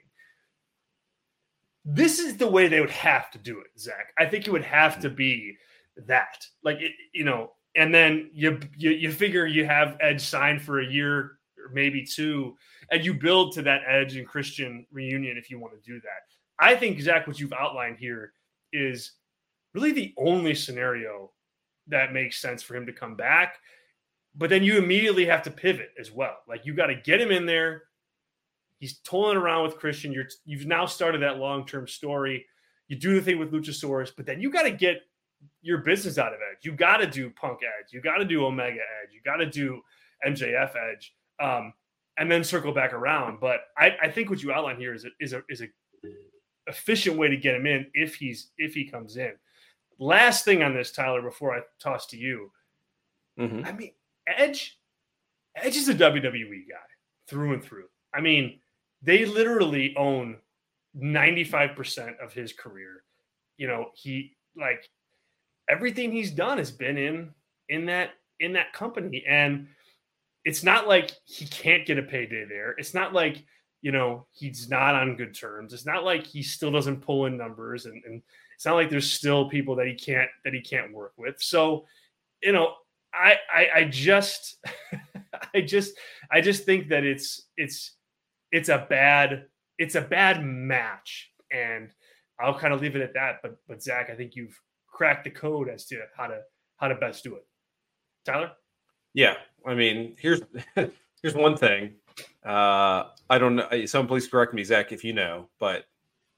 This 1.85 2.19
is 2.19 2.37
the 2.37 2.49
way 2.49 2.69
they 2.69 2.81
would 2.81 2.91
have 2.91 3.31
to 3.33 3.39
do 3.39 3.61
it, 3.61 3.79
Zach. 3.79 4.13
I 4.19 4.27
think 4.27 4.47
it 4.47 4.51
would 4.51 4.65
have 4.65 5.01
to 5.01 5.11
mm. 5.11 5.17
be 5.17 5.57
that, 6.07 6.45
like 6.63 6.81
it, 6.81 6.93
you 7.13 7.25
know, 7.25 7.53
and 7.77 7.95
then 7.95 8.31
you, 8.33 8.59
you 8.77 8.91
you 8.91 9.13
figure 9.13 9.47
you 9.47 9.65
have 9.65 9.97
Edge 10.01 10.21
signed 10.21 10.63
for 10.63 10.81
a 10.81 10.87
year 10.87 11.19
or 11.59 11.71
maybe 11.73 12.05
two, 12.05 12.57
and 12.91 13.05
you 13.05 13.15
build 13.15 13.53
to 13.55 13.63
that 13.63 13.83
Edge 13.87 14.17
and 14.17 14.27
Christian 14.27 14.87
reunion 14.93 15.37
if 15.37 15.51
you 15.51 15.59
want 15.59 15.75
to 15.75 15.91
do 15.91 16.01
that. 16.01 16.21
I 16.59 16.75
think 16.77 17.01
Zach, 17.01 17.27
what 17.27 17.41
you've 17.41 17.53
outlined 17.53 17.97
here 17.99 18.33
is 18.73 19.13
really 19.75 19.93
the 19.93 20.13
only 20.19 20.55
scenario 20.55 21.31
that 21.87 22.13
makes 22.13 22.41
sense 22.41 22.63
for 22.63 22.77
him 22.77 22.87
to 22.87 22.93
come 22.93 23.17
back. 23.17 23.59
But 24.37 24.51
then 24.51 24.63
you 24.63 24.79
immediately 24.79 25.25
have 25.27 25.43
to 25.43 25.51
pivot 25.51 25.91
as 25.99 26.11
well. 26.11 26.37
Like 26.49 26.65
you 26.65 26.75
got 26.75 26.87
to 26.87 26.95
get 26.95 27.21
him 27.21 27.31
in 27.31 27.47
there. 27.47 27.83
He's 28.81 28.99
tolling 29.01 29.37
around 29.37 29.65
with 29.65 29.77
Christian. 29.77 30.11
You're 30.13 30.27
you've 30.45 30.67
now 30.67 30.87
started 30.87 31.23
that 31.23 31.37
long 31.37 31.67
term 31.67 31.87
story. 31.87 32.47
You 32.89 32.97
do 32.97 33.15
the 33.15 33.21
thing 33.21 33.39
with 33.39 33.53
Luchasaurus, 33.53 34.11
but 34.17 34.27
then 34.27 34.41
you 34.41 34.51
got 34.51 34.63
to 34.63 34.71
get 34.71 35.03
your 35.63 35.79
business 35.79 36.19
out 36.19 36.33
of 36.33 36.41
Edge. 36.51 36.65
You 36.65 36.73
got 36.73 36.97
to 36.97 37.07
do 37.07 37.31
Punk 37.31 37.61
Edge. 37.63 37.93
You 37.93 38.01
got 38.01 38.17
to 38.17 38.25
do 38.25 38.45
Omega 38.45 38.81
Edge. 38.81 39.13
You 39.13 39.21
got 39.23 39.37
to 39.37 39.47
do 39.47 39.83
MJF 40.27 40.73
Edge, 40.75 41.15
um, 41.39 41.75
and 42.19 42.33
then 42.33 42.43
circle 42.43 42.73
back 42.73 42.95
around. 42.95 43.39
But 43.39 43.61
I, 43.77 43.97
I 44.03 44.11
think 44.11 44.31
what 44.31 44.43
you 44.43 44.51
outline 44.51 44.79
here 44.79 44.95
is 44.95 45.05
a, 45.05 45.09
is 45.21 45.35
a 45.35 45.43
is 45.51 45.61
a 45.61 45.69
efficient 46.67 47.17
way 47.17 47.29
to 47.29 47.37
get 47.37 47.55
him 47.55 47.67
in 47.67 47.87
if 47.93 48.15
he's 48.15 48.51
if 48.57 48.73
he 48.73 48.89
comes 48.89 49.19
in. 49.19 49.33
Last 49.99 50.47
thing 50.47 50.63
on 50.63 50.75
this, 50.75 50.91
Tyler, 50.91 51.21
before 51.21 51.55
I 51.55 51.61
toss 51.79 52.07
to 52.07 52.17
you. 52.17 52.51
Mm-hmm. 53.39 53.67
I 53.67 53.73
mean, 53.73 53.93
Edge, 54.27 54.79
Edge 55.55 55.77
is 55.77 55.89
a 55.91 55.95
WWE 55.95 56.69
guy 56.69 56.77
through 57.29 57.53
and 57.53 57.63
through. 57.63 57.85
I 58.15 58.21
mean, 58.21 58.60
they 59.03 59.25
literally 59.25 59.95
own 59.97 60.37
95% 60.97 62.19
of 62.23 62.33
his 62.33 62.53
career. 62.53 63.03
You 63.57 63.69
know, 63.69 63.91
he 63.95 64.37
like 64.57 64.89
everything 65.69 66.13
he's 66.13 66.33
done 66.33 66.59
has 66.59 66.71
been 66.71 66.97
in 66.97 67.31
in 67.69 67.87
that 67.87 68.11
in 68.41 68.53
that 68.55 68.73
company 68.73 69.25
and 69.29 69.69
it's 70.45 70.65
not 70.65 70.89
like 70.89 71.13
he 71.27 71.45
can't 71.47 71.87
get 71.87 71.99
a 71.99 72.03
payday 72.03 72.47
there. 72.49 72.75
It's 72.79 72.95
not 72.95 73.13
like 73.13 73.45
you 73.83 73.93
know 73.93 74.27
he's 74.33 74.69
not 74.69 74.95
on 74.95 75.17
good 75.17 75.35
terms 75.35 75.73
it's 75.73 75.87
not 75.87 76.05
like 76.05 76.27
he 76.27 76.43
still 76.43 76.71
doesn't 76.71 77.01
pull 77.01 77.27
in 77.27 77.37
numbers 77.37 77.87
and, 77.87 78.03
and 78.05 78.23
it's 78.55 78.67
not 78.67 78.75
like 78.75 78.91
there's 78.91 79.11
still 79.11 79.49
people 79.49 79.75
that 79.75 79.87
he 79.87 79.95
can't 79.95 80.29
that 80.45 80.53
he 80.53 80.61
can't 80.61 80.93
work 80.93 81.13
with 81.17 81.37
so 81.39 81.87
you 82.43 82.53
know 82.53 82.75
i 83.15 83.37
i, 83.53 83.69
I 83.77 83.85
just 83.85 84.59
i 85.55 85.61
just 85.61 85.95
i 86.31 86.41
just 86.41 86.65
think 86.65 86.89
that 86.89 87.05
it's 87.05 87.49
it's 87.57 87.97
it's 88.53 88.69
a 88.69 88.87
bad 88.89 89.47
it's 89.79 89.95
a 89.95 90.01
bad 90.01 90.45
match 90.45 91.33
and 91.53 91.91
i'll 92.41 92.59
kind 92.59 92.73
of 92.73 92.81
leave 92.81 92.97
it 92.97 93.03
at 93.03 93.15
that 93.15 93.37
but 93.43 93.57
but 93.69 93.83
zach 93.83 94.11
i 94.11 94.15
think 94.15 94.35
you've 94.35 94.59
cracked 94.87 95.25
the 95.25 95.31
code 95.31 95.69
as 95.69 95.87
to 95.87 96.01
how 96.17 96.27
to 96.27 96.41
how 96.77 96.89
to 96.89 96.95
best 96.97 97.25
do 97.25 97.35
it 97.35 97.47
tyler 98.25 98.51
yeah 99.15 99.35
i 99.67 99.75
mean 99.75 100.15
here's 100.19 100.41
here's 100.75 101.35
one 101.35 101.57
thing 101.57 101.95
uh, 102.45 103.05
I 103.29 103.39
don't 103.39 103.57
know. 103.57 103.87
Some 103.87 104.07
please 104.07 104.29
correct 104.29 104.55
me, 104.55 104.65
Zach, 104.65 104.93
if 104.93 105.05
you 105.05 105.13
know, 105.13 105.49
but 105.59 105.85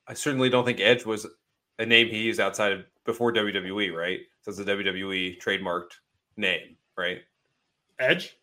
I 0.07 0.14
certainly 0.14 0.51
don't 0.51 0.64
think 0.64 0.81
Edge 0.81 1.05
was 1.05 1.27
a 1.79 1.87
name 1.87 2.09
he 2.09 2.18
used 2.18 2.40
outside 2.40 2.72
of 2.72 2.85
before 3.05 3.33
WWE, 3.33 3.94
right? 3.94 4.20
So 4.42 4.51
it's 4.51 4.61
a 4.61 4.64
WWE 4.64 5.40
trademarked 5.40 5.92
name, 6.37 6.77
right? 6.96 7.20
Edge. 7.98 8.37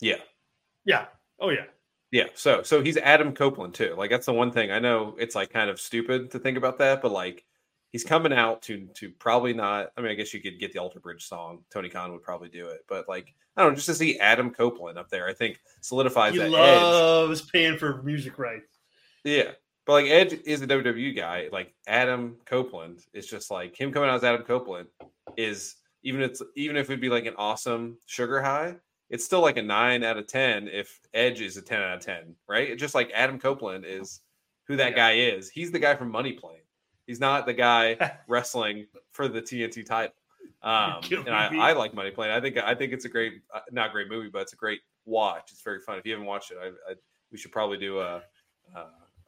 Yeah. 0.00 0.16
Yeah. 0.84 1.06
Oh 1.40 1.50
yeah. 1.50 1.66
Yeah. 2.12 2.26
So 2.34 2.62
so 2.62 2.82
he's 2.82 2.96
Adam 2.98 3.34
Copeland 3.34 3.74
too. 3.74 3.94
Like 3.96 4.10
that's 4.10 4.26
the 4.26 4.32
one 4.32 4.52
thing 4.52 4.70
I 4.70 4.78
know. 4.78 5.16
It's 5.18 5.34
like 5.34 5.50
kind 5.50 5.68
of 5.68 5.80
stupid 5.80 6.30
to 6.30 6.38
think 6.38 6.56
about 6.56 6.78
that, 6.78 7.02
but 7.02 7.10
like 7.10 7.44
he's 7.90 8.04
coming 8.04 8.32
out 8.32 8.62
to 8.62 8.86
to 8.94 9.10
probably 9.10 9.54
not. 9.54 9.90
I 9.96 10.02
mean, 10.02 10.12
I 10.12 10.14
guess 10.14 10.32
you 10.32 10.40
could 10.40 10.60
get 10.60 10.72
the 10.72 10.78
Alter 10.78 11.00
Bridge 11.00 11.26
song. 11.26 11.64
Tony 11.72 11.88
Khan 11.88 12.12
would 12.12 12.22
probably 12.22 12.50
do 12.50 12.68
it, 12.68 12.84
but 12.88 13.08
like 13.08 13.34
I 13.56 13.62
don't 13.62 13.72
know, 13.72 13.76
just 13.76 13.86
to 13.86 13.94
see 13.94 14.18
Adam 14.18 14.50
Copeland 14.50 14.98
up 14.98 15.08
there, 15.08 15.26
I 15.26 15.32
think 15.32 15.58
solidifies 15.80 16.34
that. 16.34 16.46
he 16.46 16.52
that. 16.52 16.58
Loves 16.58 17.40
edge. 17.40 17.48
paying 17.52 17.78
for 17.78 18.02
music 18.02 18.38
rights. 18.38 18.78
Yeah, 19.24 19.52
but 19.86 19.92
like 19.92 20.06
Edge 20.06 20.38
is 20.44 20.62
a 20.62 20.66
WWE 20.66 21.16
guy. 21.16 21.48
Like 21.50 21.74
Adam 21.86 22.36
Copeland 22.44 23.00
is 23.12 23.26
just 23.26 23.50
like 23.50 23.74
him 23.74 23.92
coming 23.92 24.10
out 24.10 24.16
as 24.16 24.24
Adam 24.24 24.42
Copeland 24.42 24.88
is 25.36 25.76
even 26.02 26.22
it's 26.22 26.42
even 26.56 26.76
if 26.76 26.90
it'd 26.90 27.00
be 27.00 27.08
like 27.08 27.26
an 27.26 27.34
awesome 27.36 27.96
sugar 28.06 28.42
high, 28.42 28.76
it's 29.12 29.24
still 29.24 29.42
like 29.42 29.58
a 29.58 29.62
nine 29.62 30.02
out 30.02 30.16
of 30.16 30.26
ten 30.26 30.66
if 30.68 30.98
Edge 31.12 31.42
is 31.42 31.58
a 31.58 31.62
ten 31.62 31.82
out 31.82 31.98
of 31.98 32.00
ten, 32.00 32.34
right? 32.48 32.70
It's 32.70 32.80
just 32.80 32.94
like 32.94 33.12
Adam 33.14 33.38
Copeland 33.38 33.84
is 33.84 34.20
who 34.66 34.74
that 34.76 34.92
yeah. 34.92 34.96
guy 34.96 35.12
is. 35.12 35.50
He's 35.50 35.70
the 35.70 35.78
guy 35.78 35.94
from 35.94 36.10
Money 36.10 36.32
Plane. 36.32 36.62
He's 37.06 37.20
not 37.20 37.44
the 37.44 37.52
guy 37.52 38.16
wrestling 38.26 38.86
for 39.12 39.28
the 39.28 39.42
TNT 39.42 39.84
title. 39.84 40.14
Um, 40.62 41.02
and 41.10 41.28
I, 41.28 41.54
I, 41.56 41.72
like 41.72 41.92
Money 41.92 42.10
Plane. 42.10 42.30
I 42.30 42.40
think 42.40 42.56
I 42.56 42.74
think 42.74 42.92
it's 42.92 43.04
a 43.04 43.08
great, 43.08 43.42
uh, 43.54 43.60
not 43.70 43.92
great 43.92 44.08
movie, 44.08 44.30
but 44.32 44.42
it's 44.42 44.54
a 44.54 44.56
great 44.56 44.80
watch. 45.04 45.50
It's 45.50 45.62
very 45.62 45.80
fun. 45.80 45.98
If 45.98 46.06
you 46.06 46.12
haven't 46.12 46.26
watched 46.26 46.50
it, 46.50 46.58
I, 46.62 46.68
I, 46.90 46.94
we 47.30 47.36
should 47.36 47.52
probably 47.52 47.78
do 47.78 48.00
a 48.00 48.22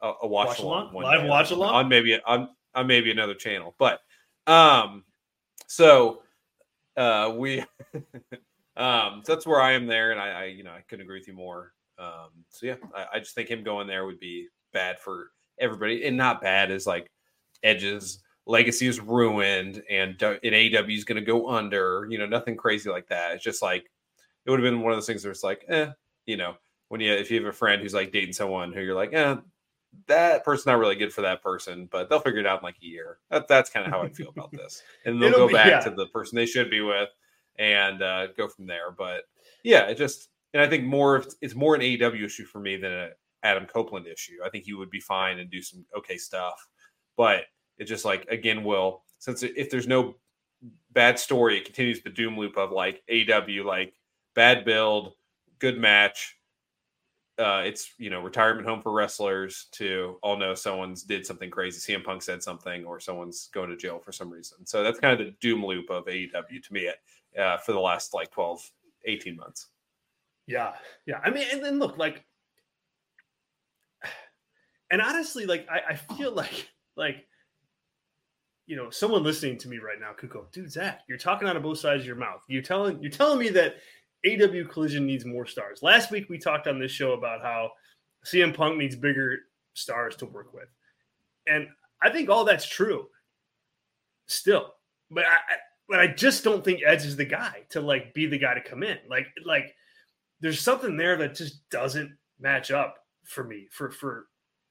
a, 0.01 0.13
a 0.23 0.27
watch, 0.27 0.47
watch 0.47 0.59
along, 0.59 0.91
along 0.91 1.03
live 1.03 1.27
watch 1.27 1.51
along 1.51 1.75
on 1.75 1.89
maybe 1.89 2.19
on 2.25 2.49
on 2.73 2.87
maybe 2.87 3.11
another 3.11 3.35
channel. 3.35 3.75
But 3.77 3.99
um, 4.47 5.03
so 5.67 6.23
uh, 6.97 7.33
we 7.35 7.63
um, 8.77 9.21
so 9.23 9.33
that's 9.33 9.47
where 9.47 9.61
I 9.61 9.73
am 9.73 9.87
there, 9.87 10.11
and 10.11 10.19
I, 10.19 10.29
I 10.29 10.45
you 10.45 10.63
know 10.63 10.71
I 10.71 10.81
couldn't 10.81 11.05
agree 11.05 11.19
with 11.19 11.27
you 11.27 11.33
more. 11.33 11.73
Um, 11.97 12.29
so 12.49 12.65
yeah, 12.65 12.75
I, 12.93 13.05
I 13.13 13.19
just 13.19 13.35
think 13.35 13.49
him 13.49 13.63
going 13.63 13.87
there 13.87 14.05
would 14.05 14.19
be 14.19 14.47
bad 14.73 14.99
for 14.99 15.31
everybody, 15.59 16.05
and 16.05 16.17
not 16.17 16.41
bad 16.41 16.71
as 16.71 16.85
like 16.85 17.09
Edge's 17.63 18.19
legacy 18.45 18.87
is 18.87 18.99
ruined 18.99 19.81
and 19.89 20.21
in 20.21 20.53
AEW 20.53 20.95
is 20.95 21.03
going 21.03 21.19
to 21.19 21.25
go 21.25 21.49
under. 21.49 22.07
You 22.09 22.17
know, 22.17 22.25
nothing 22.25 22.57
crazy 22.57 22.89
like 22.89 23.07
that. 23.07 23.33
It's 23.33 23.43
just 23.43 23.61
like 23.61 23.89
it 24.45 24.51
would 24.51 24.59
have 24.59 24.71
been 24.71 24.81
one 24.81 24.91
of 24.91 24.97
those 24.97 25.07
things 25.07 25.23
where 25.23 25.31
it's 25.31 25.43
like, 25.43 25.65
eh, 25.69 25.87
you 26.25 26.37
know, 26.37 26.55
when 26.89 27.01
you 27.01 27.13
if 27.13 27.31
you 27.31 27.37
have 27.39 27.47
a 27.47 27.53
friend 27.53 27.81
who's 27.81 27.93
like 27.93 28.11
dating 28.11 28.33
someone 28.33 28.73
who 28.73 28.81
you're 28.81 28.95
like, 28.95 29.13
eh, 29.13 29.35
that 30.07 30.43
person's 30.43 30.65
not 30.65 30.79
really 30.79 30.95
good 30.95 31.13
for 31.13 31.21
that 31.21 31.41
person, 31.41 31.87
but 31.91 32.09
they'll 32.09 32.19
figure 32.19 32.39
it 32.39 32.45
out 32.45 32.59
in 32.59 32.63
like 32.63 32.75
a 32.81 32.85
year. 32.85 33.19
That, 33.29 33.47
that's 33.47 33.69
kind 33.69 33.85
of 33.85 33.91
how 33.91 34.01
I 34.01 34.09
feel 34.09 34.29
about 34.29 34.51
this. 34.51 34.83
And 35.05 35.21
they'll 35.21 35.31
go 35.31 35.49
back 35.49 35.67
yeah. 35.67 35.79
to 35.79 35.91
the 35.91 36.07
person 36.07 36.35
they 36.35 36.45
should 36.45 36.69
be 36.69 36.81
with 36.81 37.09
and 37.59 38.01
uh, 38.01 38.27
go 38.37 38.47
from 38.47 38.67
there. 38.67 38.91
But 38.91 39.23
yeah, 39.63 39.87
it 39.87 39.95
just 39.95 40.29
and 40.53 40.61
I 40.61 40.67
think 40.67 40.85
more 40.85 41.15
of 41.15 41.27
it's 41.41 41.55
more 41.55 41.75
an 41.75 41.81
AEW 41.81 42.25
issue 42.25 42.45
for 42.45 42.59
me 42.59 42.77
than 42.77 42.91
an 42.91 43.11
Adam 43.43 43.65
Copeland 43.65 44.07
issue. 44.07 44.37
I 44.43 44.49
think 44.49 44.63
he 44.63 44.73
would 44.73 44.89
be 44.89 44.99
fine 44.99 45.39
and 45.39 45.49
do 45.49 45.61
some 45.61 45.85
okay 45.97 46.17
stuff, 46.17 46.67
but 47.17 47.43
it 47.77 47.85
just 47.85 48.05
like 48.05 48.25
again 48.29 48.63
will 48.63 49.03
since 49.19 49.43
if 49.43 49.69
there's 49.69 49.87
no 49.87 50.15
bad 50.91 51.19
story, 51.19 51.57
it 51.57 51.65
continues 51.65 52.01
the 52.01 52.09
doom 52.09 52.37
loop 52.37 52.57
of 52.57 52.71
like 52.71 53.03
AEW 53.11 53.65
like 53.65 53.93
bad 54.33 54.65
build, 54.65 55.13
good 55.59 55.77
match. 55.77 56.37
Uh, 57.37 57.63
it's 57.65 57.91
you 57.97 58.09
know 58.09 58.21
retirement 58.21 58.65
home 58.65 58.81
for 58.81 58.93
wrestlers 58.93 59.67
to 59.73 60.17
all 60.23 60.37
know 60.37 60.55
someone's 60.55 61.03
did 61.03 61.25
something 61.25 61.49
crazy. 61.49 61.93
CM 61.93 62.03
Punk 62.03 62.21
said 62.21 62.41
something, 62.41 62.85
or 62.85 62.99
someone's 62.99 63.49
going 63.53 63.69
to 63.69 63.75
jail 63.75 63.99
for 63.99 64.13
some 64.13 64.29
reason. 64.29 64.65
So 64.65 64.83
that's 64.83 64.99
kind 64.99 65.19
of 65.19 65.25
the 65.25 65.33
doom 65.41 65.65
loop 65.65 65.89
of 65.89 66.05
AEW 66.05 66.63
to 66.63 66.73
me 66.73 66.87
uh, 67.39 67.57
for 67.57 67.73
the 67.73 67.79
last 67.79 68.13
like 68.13 68.31
12, 68.31 68.61
18 69.05 69.35
months. 69.35 69.67
Yeah, 70.47 70.73
yeah. 71.05 71.19
I 71.23 71.29
mean, 71.29 71.45
and 71.51 71.63
then 71.63 71.79
look 71.79 71.97
like, 71.97 72.23
and 74.91 75.01
honestly, 75.01 75.45
like 75.45 75.67
I, 75.69 75.93
I 75.93 75.95
feel 75.95 76.31
like 76.35 76.69
like 76.95 77.25
you 78.67 78.75
know, 78.75 78.89
someone 78.89 79.23
listening 79.23 79.57
to 79.59 79.69
me 79.69 79.77
right 79.77 79.99
now 79.99 80.11
could 80.13 80.29
go, 80.29 80.47
dude, 80.51 80.71
Zach, 80.71 81.01
you're 81.07 81.19
talking 81.19 81.47
out 81.47 81.55
of 81.55 81.63
both 81.63 81.77
sides 81.77 82.01
of 82.01 82.07
your 82.07 82.15
mouth. 82.15 82.41
You're 82.47 82.63
telling 82.63 83.01
you're 83.01 83.11
telling 83.11 83.39
me 83.39 83.49
that 83.49 83.75
AEW 84.25 84.69
Collision 84.69 85.05
needs 85.05 85.25
more 85.25 85.45
stars. 85.45 85.83
Last 85.83 86.11
week 86.11 86.27
we 86.29 86.37
talked 86.37 86.67
on 86.67 86.79
this 86.79 86.91
show 86.91 87.13
about 87.13 87.41
how 87.41 87.71
CM 88.25 88.55
Punk 88.55 88.77
needs 88.77 88.95
bigger 88.95 89.37
stars 89.73 90.15
to 90.17 90.25
work 90.25 90.53
with, 90.53 90.69
and 91.47 91.67
I 92.01 92.09
think 92.09 92.29
all 92.29 92.43
that's 92.43 92.67
true. 92.67 93.07
Still, 94.27 94.73
but 95.11 95.25
I, 95.25 95.35
but 95.87 95.99
I 95.99 96.07
just 96.07 96.43
don't 96.43 96.63
think 96.63 96.81
Edge 96.85 97.05
is 97.05 97.15
the 97.15 97.25
guy 97.25 97.63
to 97.69 97.81
like 97.81 98.13
be 98.13 98.25
the 98.25 98.37
guy 98.37 98.53
to 98.53 98.61
come 98.61 98.83
in. 98.83 98.97
Like 99.09 99.27
like 99.45 99.75
there's 100.41 100.59
something 100.59 100.97
there 100.97 101.17
that 101.17 101.35
just 101.35 101.67
doesn't 101.69 102.11
match 102.39 102.71
up 102.71 102.97
for 103.23 103.43
me 103.43 103.67
for 103.71 103.91
for 103.91 104.27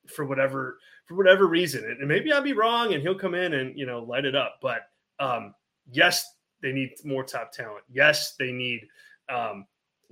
for 0.08 0.24
whatever 0.24 0.78
for 1.06 1.14
whatever 1.14 1.46
reason. 1.46 1.84
And 1.84 2.08
maybe 2.08 2.32
I'll 2.32 2.42
be 2.42 2.52
wrong 2.52 2.94
and 2.94 3.02
he'll 3.02 3.14
come 3.14 3.34
in 3.34 3.54
and 3.54 3.78
you 3.78 3.86
know 3.86 4.00
light 4.00 4.24
it 4.24 4.34
up. 4.34 4.56
But 4.60 4.82
um 5.20 5.54
yes, 5.90 6.24
they 6.62 6.72
need 6.72 6.92
more 7.04 7.24
top 7.24 7.52
talent. 7.52 7.84
Yes, 7.90 8.34
they 8.38 8.52
need 8.52 8.86
um 9.28 9.66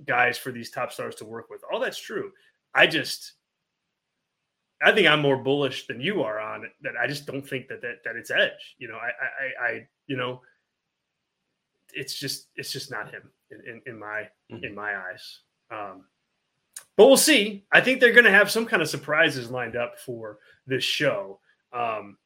guys 0.05 0.37
for 0.37 0.51
these 0.51 0.71
top 0.71 0.91
stars 0.91 1.15
to 1.15 1.25
work 1.25 1.49
with. 1.49 1.61
All 1.71 1.79
that's 1.79 1.99
true. 1.99 2.31
I 2.73 2.87
just 2.87 3.33
I 4.81 4.91
think 4.91 5.07
I'm 5.07 5.21
more 5.21 5.37
bullish 5.37 5.87
than 5.87 6.01
you 6.01 6.23
are 6.23 6.39
on 6.39 6.65
it. 6.65 6.71
That 6.81 6.93
I 7.01 7.07
just 7.07 7.25
don't 7.25 7.47
think 7.47 7.67
that 7.67 7.81
that, 7.81 8.03
that 8.03 8.15
it's 8.15 8.31
Edge. 8.31 8.75
You 8.77 8.89
know, 8.89 8.97
I, 8.97 9.07
I, 9.07 9.65
I, 9.65 9.87
you 10.07 10.17
know, 10.17 10.41
it's 11.93 12.13
just 12.13 12.49
it's 12.55 12.71
just 12.71 12.91
not 12.91 13.11
him 13.11 13.29
in, 13.51 13.59
in, 13.67 13.81
in 13.85 13.99
my 13.99 14.27
mm-hmm. 14.51 14.63
in 14.63 14.75
my 14.75 14.95
eyes. 14.95 15.39
Um, 15.71 16.05
but 16.95 17.07
we'll 17.07 17.17
see. 17.17 17.65
I 17.71 17.81
think 17.81 17.99
they're 17.99 18.13
going 18.13 18.25
to 18.25 18.31
have 18.31 18.51
some 18.51 18.65
kind 18.65 18.81
of 18.81 18.89
surprises 18.89 19.49
lined 19.49 19.75
up 19.75 19.99
for 19.99 20.39
this 20.67 20.83
show. 20.83 21.39
Um, 21.71 22.17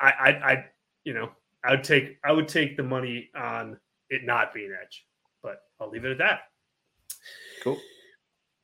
I, 0.00 0.10
I, 0.10 0.28
I, 0.28 0.64
you 1.04 1.14
know, 1.14 1.30
I 1.64 1.70
would 1.70 1.84
take 1.84 2.18
I 2.24 2.32
would 2.32 2.48
take 2.48 2.76
the 2.76 2.82
money 2.82 3.30
on 3.36 3.78
it 4.10 4.24
not 4.24 4.52
being 4.52 4.74
Edge, 4.80 5.06
but 5.42 5.62
I'll 5.80 5.90
leave 5.90 6.04
it 6.04 6.12
at 6.12 6.18
that. 6.18 6.40
Cool. 7.62 7.78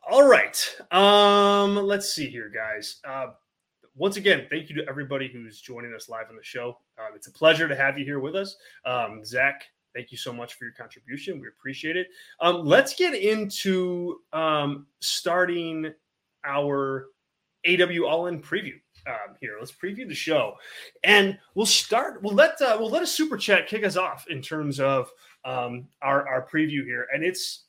All 0.09 0.27
right. 0.27 0.77
Um, 0.91 1.77
let's 1.77 2.13
see 2.13 2.29
here, 2.29 2.51
guys. 2.51 3.01
Uh, 3.07 3.29
once 3.97 4.17
again, 4.17 4.47
thank 4.49 4.69
you 4.69 4.77
to 4.77 4.89
everybody 4.89 5.29
who's 5.29 5.61
joining 5.61 5.95
us 5.95 6.09
live 6.09 6.27
on 6.31 6.37
the 6.37 6.43
show. 6.43 6.79
Um, 6.99 7.15
it's 7.15 7.27
a 7.27 7.33
pleasure 7.33 7.69
to 7.69 7.75
have 7.75 7.99
you 7.99 8.05
here 8.05 8.21
with 8.21 8.37
us. 8.37 8.57
Um, 8.85 9.25
Zach, 9.25 9.65
thank 9.95 10.13
you 10.13 10.19
so 10.19 10.33
much 10.33 10.55
for 10.55 10.65
your 10.65 10.73
contribution. 10.75 11.41
We 11.41 11.49
appreciate 11.49 11.97
it. 11.97 12.09
Um, 12.41 12.65
let's 12.65 12.95
get 12.95 13.15
into 13.15 14.21
um, 14.33 14.87
starting 15.01 15.93
our 16.45 17.07
AEW 17.67 18.09
All 18.09 18.27
In 18.29 18.41
preview. 18.41 18.75
Um, 19.07 19.35
here, 19.41 19.57
let's 19.59 19.73
preview 19.73 20.07
the 20.07 20.15
show, 20.15 20.55
and 21.05 21.39
we'll 21.55 21.65
start. 21.65 22.23
We'll 22.23 22.35
let 22.35 22.61
uh, 22.61 22.77
we'll 22.79 22.91
let 22.91 23.03
a 23.03 23.07
super 23.07 23.39
chat 23.39 23.67
kick 23.67 23.83
us 23.83 23.97
off 23.97 24.27
in 24.29 24.43
terms 24.43 24.79
of 24.79 25.11
um, 25.47 25.89
our 26.03 26.29
our 26.29 26.47
preview 26.47 26.85
here, 26.85 27.07
and 27.13 27.25
it's 27.25 27.65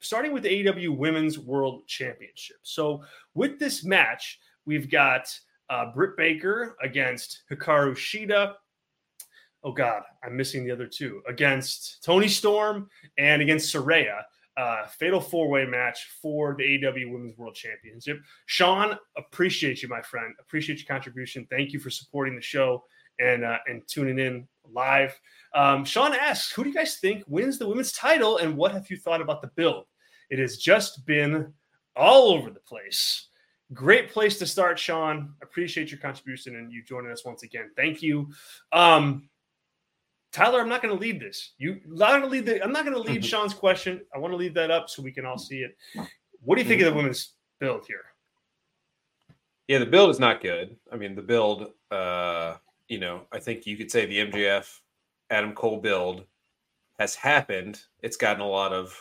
starting 0.00 0.32
with 0.32 0.44
the 0.44 0.64
AEW 0.64 0.96
Women's 0.96 1.38
World 1.38 1.86
Championship. 1.86 2.56
So, 2.62 3.02
with 3.34 3.58
this 3.58 3.84
match, 3.84 4.40
we've 4.68 4.88
got 4.88 5.36
uh, 5.68 5.92
Britt 5.92 6.16
Baker 6.16 6.76
against 6.80 7.42
Hikaru 7.50 7.94
Shida 7.96 8.54
oh 9.64 9.72
god, 9.72 10.02
I'm 10.24 10.36
missing 10.36 10.64
the 10.64 10.70
other 10.70 10.86
two 10.86 11.22
against 11.28 12.02
Toni 12.04 12.28
Storm 12.28 12.88
and 13.16 13.42
against 13.42 13.74
Saraya. 13.74 14.22
Uh, 14.56 14.86
fatal 14.86 15.20
four 15.20 15.48
way 15.48 15.64
match 15.64 16.08
for 16.20 16.56
the 16.58 16.64
AEW 16.64 17.12
Women's 17.12 17.38
World 17.38 17.54
Championship. 17.54 18.18
Sean, 18.46 18.98
appreciate 19.16 19.82
you, 19.82 19.88
my 19.88 20.02
friend. 20.02 20.34
Appreciate 20.40 20.78
your 20.78 20.86
contribution. 20.86 21.46
Thank 21.48 21.72
you 21.72 21.78
for 21.78 21.90
supporting 21.90 22.34
the 22.34 22.42
show 22.42 22.84
and 23.20 23.44
uh, 23.44 23.58
and 23.66 23.82
tuning 23.86 24.18
in 24.18 24.48
live. 24.72 25.18
Um, 25.54 25.84
Sean 25.84 26.12
asks, 26.12 26.52
"Who 26.52 26.64
do 26.64 26.70
you 26.70 26.74
guys 26.74 26.96
think 26.96 27.22
wins 27.28 27.58
the 27.58 27.68
women's 27.68 27.92
title, 27.92 28.38
and 28.38 28.56
what 28.56 28.72
have 28.72 28.90
you 28.90 28.96
thought 28.96 29.20
about 29.20 29.42
the 29.42 29.50
build?" 29.54 29.84
It 30.28 30.40
has 30.40 30.56
just 30.56 31.06
been 31.06 31.52
all 31.94 32.32
over 32.32 32.50
the 32.50 32.60
place. 32.60 33.27
Great 33.74 34.10
place 34.10 34.38
to 34.38 34.46
start, 34.46 34.78
Sean. 34.78 35.34
Appreciate 35.42 35.90
your 35.90 36.00
contribution 36.00 36.56
and 36.56 36.72
you 36.72 36.82
joining 36.82 37.10
us 37.10 37.24
once 37.24 37.42
again. 37.42 37.70
Thank 37.76 38.02
you. 38.02 38.28
Um, 38.72 39.28
Tyler, 40.32 40.60
I'm 40.60 40.68
not 40.68 40.82
going 40.82 40.94
to 40.94 41.00
lead 41.00 41.20
this. 41.20 41.52
You, 41.58 41.80
I'm 41.84 41.96
not 41.96 42.10
going 42.10 42.22
to 42.22 42.28
lead 42.28 42.46
the. 42.46 42.62
I'm 42.62 42.72
not 42.72 42.84
going 42.84 42.96
to 42.96 43.00
lead 43.02 43.20
mm-hmm. 43.20 43.26
Sean's 43.26 43.54
question. 43.54 44.00
I 44.14 44.18
want 44.18 44.32
to 44.32 44.36
leave 44.36 44.54
that 44.54 44.70
up 44.70 44.88
so 44.88 45.02
we 45.02 45.12
can 45.12 45.26
all 45.26 45.38
see 45.38 45.58
it. 45.58 45.76
What 46.42 46.56
do 46.56 46.62
you 46.62 46.68
think 46.68 46.80
mm-hmm. 46.80 46.88
of 46.88 46.94
the 46.94 46.98
mm-hmm. 46.98 46.98
women's 46.98 47.34
build 47.60 47.84
here? 47.86 48.04
Yeah, 49.68 49.78
the 49.78 49.86
build 49.86 50.10
is 50.10 50.18
not 50.18 50.40
good. 50.40 50.76
I 50.92 50.96
mean, 50.96 51.14
the 51.14 51.22
build. 51.22 51.72
Uh, 51.90 52.54
you 52.88 52.98
know, 52.98 53.22
I 53.32 53.38
think 53.38 53.66
you 53.66 53.76
could 53.76 53.90
say 53.90 54.06
the 54.06 54.30
MJF 54.30 54.66
Adam 55.30 55.52
Cole 55.52 55.80
build 55.80 56.24
has 56.98 57.14
happened. 57.14 57.82
It's 58.02 58.16
gotten 58.16 58.40
a 58.42 58.48
lot 58.48 58.72
of. 58.72 58.94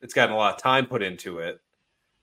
It's 0.00 0.14
gotten 0.14 0.34
a 0.34 0.38
lot 0.38 0.54
of 0.54 0.62
time 0.62 0.86
put 0.86 1.02
into 1.02 1.38
it. 1.38 1.60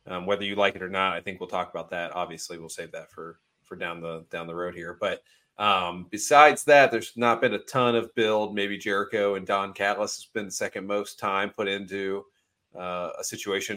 Um, 0.05 0.25
whether 0.25 0.43
you 0.43 0.55
like 0.55 0.75
it 0.75 0.83
or 0.83 0.89
not, 0.89 1.13
I 1.13 1.21
think 1.21 1.39
we'll 1.39 1.49
talk 1.49 1.69
about 1.69 1.89
that. 1.91 2.15
Obviously, 2.15 2.57
we'll 2.57 2.69
save 2.69 2.91
that 2.91 3.11
for 3.11 3.39
for 3.63 3.75
down 3.75 4.01
the 4.01 4.25
down 4.29 4.47
the 4.47 4.55
road 4.55 4.75
here. 4.75 4.97
But 4.99 5.23
um, 5.57 6.07
besides 6.09 6.63
that, 6.65 6.91
there's 6.91 7.13
not 7.15 7.41
been 7.41 7.53
a 7.53 7.59
ton 7.59 7.95
of 7.95 8.13
build. 8.15 8.55
Maybe 8.55 8.77
Jericho 8.77 9.35
and 9.35 9.45
Don 9.45 9.73
Callis 9.73 10.15
has 10.17 10.25
been 10.33 10.45
the 10.45 10.51
second 10.51 10.85
most 10.87 11.19
time 11.19 11.49
put 11.51 11.67
into 11.67 12.25
uh, 12.77 13.11
a 13.19 13.23
situation. 13.23 13.75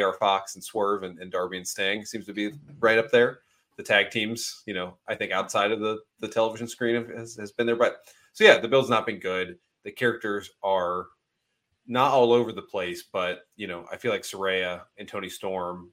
AR 0.00 0.14
Fox 0.14 0.56
and 0.56 0.64
Swerve 0.64 1.04
and, 1.04 1.20
and, 1.20 1.30
Darby 1.30 1.56
and 1.56 1.68
Sting 1.68 2.04
seems 2.04 2.26
to 2.26 2.32
be 2.32 2.52
right 2.80 2.98
up 2.98 3.12
there. 3.12 3.40
The 3.76 3.82
tag 3.82 4.10
teams, 4.10 4.62
you 4.66 4.74
know, 4.74 4.96
I 5.06 5.14
think 5.14 5.30
outside 5.30 5.70
of 5.70 5.80
the 5.80 6.00
the 6.20 6.28
television 6.28 6.66
screen 6.66 7.06
has, 7.16 7.36
has 7.36 7.52
been 7.52 7.66
there. 7.66 7.76
But 7.76 7.98
so 8.32 8.44
yeah, 8.44 8.58
the 8.58 8.68
build's 8.68 8.90
not 8.90 9.06
been 9.06 9.18
good. 9.18 9.58
The 9.84 9.92
characters 9.92 10.50
are 10.62 11.06
not 11.86 12.12
all 12.12 12.32
over 12.32 12.52
the 12.52 12.62
place, 12.62 13.04
but 13.12 13.40
you 13.56 13.66
know, 13.66 13.86
I 13.92 13.96
feel 13.96 14.10
like 14.10 14.22
Saraya 14.22 14.82
and 14.98 15.08
Toni 15.08 15.28
Storm 15.28 15.90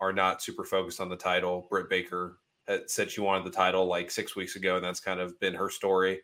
are 0.00 0.12
not 0.12 0.42
super 0.42 0.64
focused 0.64 1.00
on 1.00 1.08
the 1.08 1.16
title. 1.16 1.66
Britt 1.70 1.88
Baker 1.88 2.38
said 2.86 3.10
she 3.10 3.20
wanted 3.20 3.44
the 3.44 3.56
title 3.56 3.86
like 3.86 4.10
six 4.10 4.36
weeks 4.36 4.56
ago, 4.56 4.76
and 4.76 4.84
that's 4.84 5.00
kind 5.00 5.20
of 5.20 5.38
been 5.40 5.54
her 5.54 5.70
story. 5.70 6.20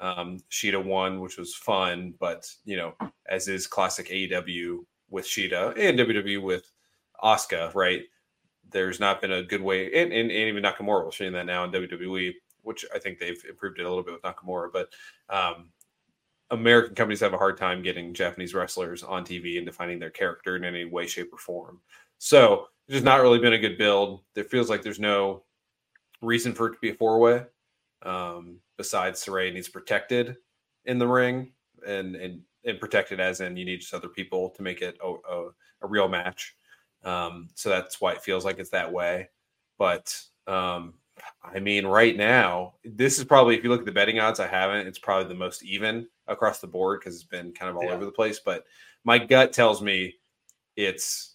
Um, 0.00 0.38
Shida 0.50 0.82
won, 0.82 1.20
which 1.20 1.36
was 1.36 1.54
fun, 1.54 2.14
but 2.18 2.50
you 2.64 2.76
know, 2.76 2.94
as 3.28 3.48
is 3.48 3.66
classic 3.66 4.08
AEW 4.08 4.78
with 5.10 5.26
Shida 5.26 5.76
and 5.78 5.98
WWE 5.98 6.42
with 6.42 6.70
Asuka, 7.22 7.74
right? 7.74 8.02
There's 8.70 9.00
not 9.00 9.20
been 9.20 9.32
a 9.32 9.42
good 9.42 9.60
way, 9.60 9.86
and, 9.86 10.12
and, 10.12 10.30
and 10.30 10.32
even 10.32 10.62
Nakamura, 10.62 11.04
we're 11.04 11.12
seeing 11.12 11.32
that 11.32 11.46
now 11.46 11.64
in 11.64 11.72
WWE, 11.72 12.32
which 12.62 12.84
I 12.94 12.98
think 12.98 13.18
they've 13.18 13.42
improved 13.48 13.78
it 13.78 13.84
a 13.84 13.88
little 13.88 14.04
bit 14.04 14.14
with 14.14 14.22
Nakamura, 14.22 14.68
but 14.72 14.88
um, 15.28 15.70
American 16.50 16.94
companies 16.94 17.20
have 17.20 17.34
a 17.34 17.38
hard 17.38 17.56
time 17.56 17.82
getting 17.82 18.12
Japanese 18.12 18.54
wrestlers 18.54 19.02
on 19.02 19.24
TV 19.24 19.56
and 19.56 19.66
defining 19.66 19.98
their 19.98 20.10
character 20.10 20.56
in 20.56 20.64
any 20.64 20.84
way, 20.84 21.06
shape, 21.06 21.32
or 21.32 21.38
form. 21.38 21.80
So 22.18 22.66
there's 22.88 23.04
not 23.04 23.22
really 23.22 23.38
been 23.38 23.52
a 23.52 23.58
good 23.58 23.78
build. 23.78 24.22
It 24.34 24.50
feels 24.50 24.68
like 24.68 24.82
there's 24.82 25.00
no 25.00 25.44
reason 26.22 26.52
for 26.52 26.66
it 26.66 26.72
to 26.72 26.78
be 26.80 26.90
a 26.90 26.94
four 26.94 27.18
way. 27.18 27.44
Um, 28.02 28.58
besides, 28.76 29.24
Saraya 29.24 29.52
needs 29.52 29.68
protected 29.68 30.36
in 30.84 30.98
the 30.98 31.06
ring, 31.06 31.52
and 31.86 32.16
and 32.16 32.42
and 32.64 32.80
protected 32.80 33.20
as 33.20 33.40
in 33.40 33.56
you 33.56 33.64
need 33.64 33.80
just 33.80 33.94
other 33.94 34.08
people 34.08 34.50
to 34.50 34.62
make 34.62 34.82
it 34.82 34.98
a, 35.02 35.14
a, 35.30 35.48
a 35.82 35.86
real 35.86 36.08
match. 36.08 36.54
Um, 37.04 37.48
so 37.54 37.70
that's 37.70 38.00
why 38.00 38.12
it 38.12 38.22
feels 38.22 38.44
like 38.44 38.58
it's 38.58 38.70
that 38.70 38.92
way. 38.92 39.28
But 39.78 40.20
um, 40.46 40.94
I 41.42 41.58
mean, 41.58 41.86
right 41.86 42.16
now, 42.16 42.74
this 42.84 43.18
is 43.18 43.24
probably 43.24 43.56
if 43.56 43.64
you 43.64 43.70
look 43.70 43.80
at 43.80 43.86
the 43.86 43.92
betting 43.92 44.18
odds, 44.18 44.40
I 44.40 44.46
haven't. 44.46 44.86
It's 44.86 44.98
probably 44.98 45.28
the 45.28 45.38
most 45.38 45.64
even 45.64 46.06
across 46.28 46.60
the 46.60 46.66
board 46.66 47.00
because 47.00 47.14
it's 47.14 47.24
been 47.24 47.52
kind 47.52 47.70
of 47.70 47.76
all 47.76 47.84
yeah. 47.84 47.92
over 47.92 48.04
the 48.04 48.12
place. 48.12 48.38
But 48.38 48.64
my 49.04 49.18
gut 49.18 49.52
tells 49.52 49.82
me 49.82 50.14
it's 50.76 51.34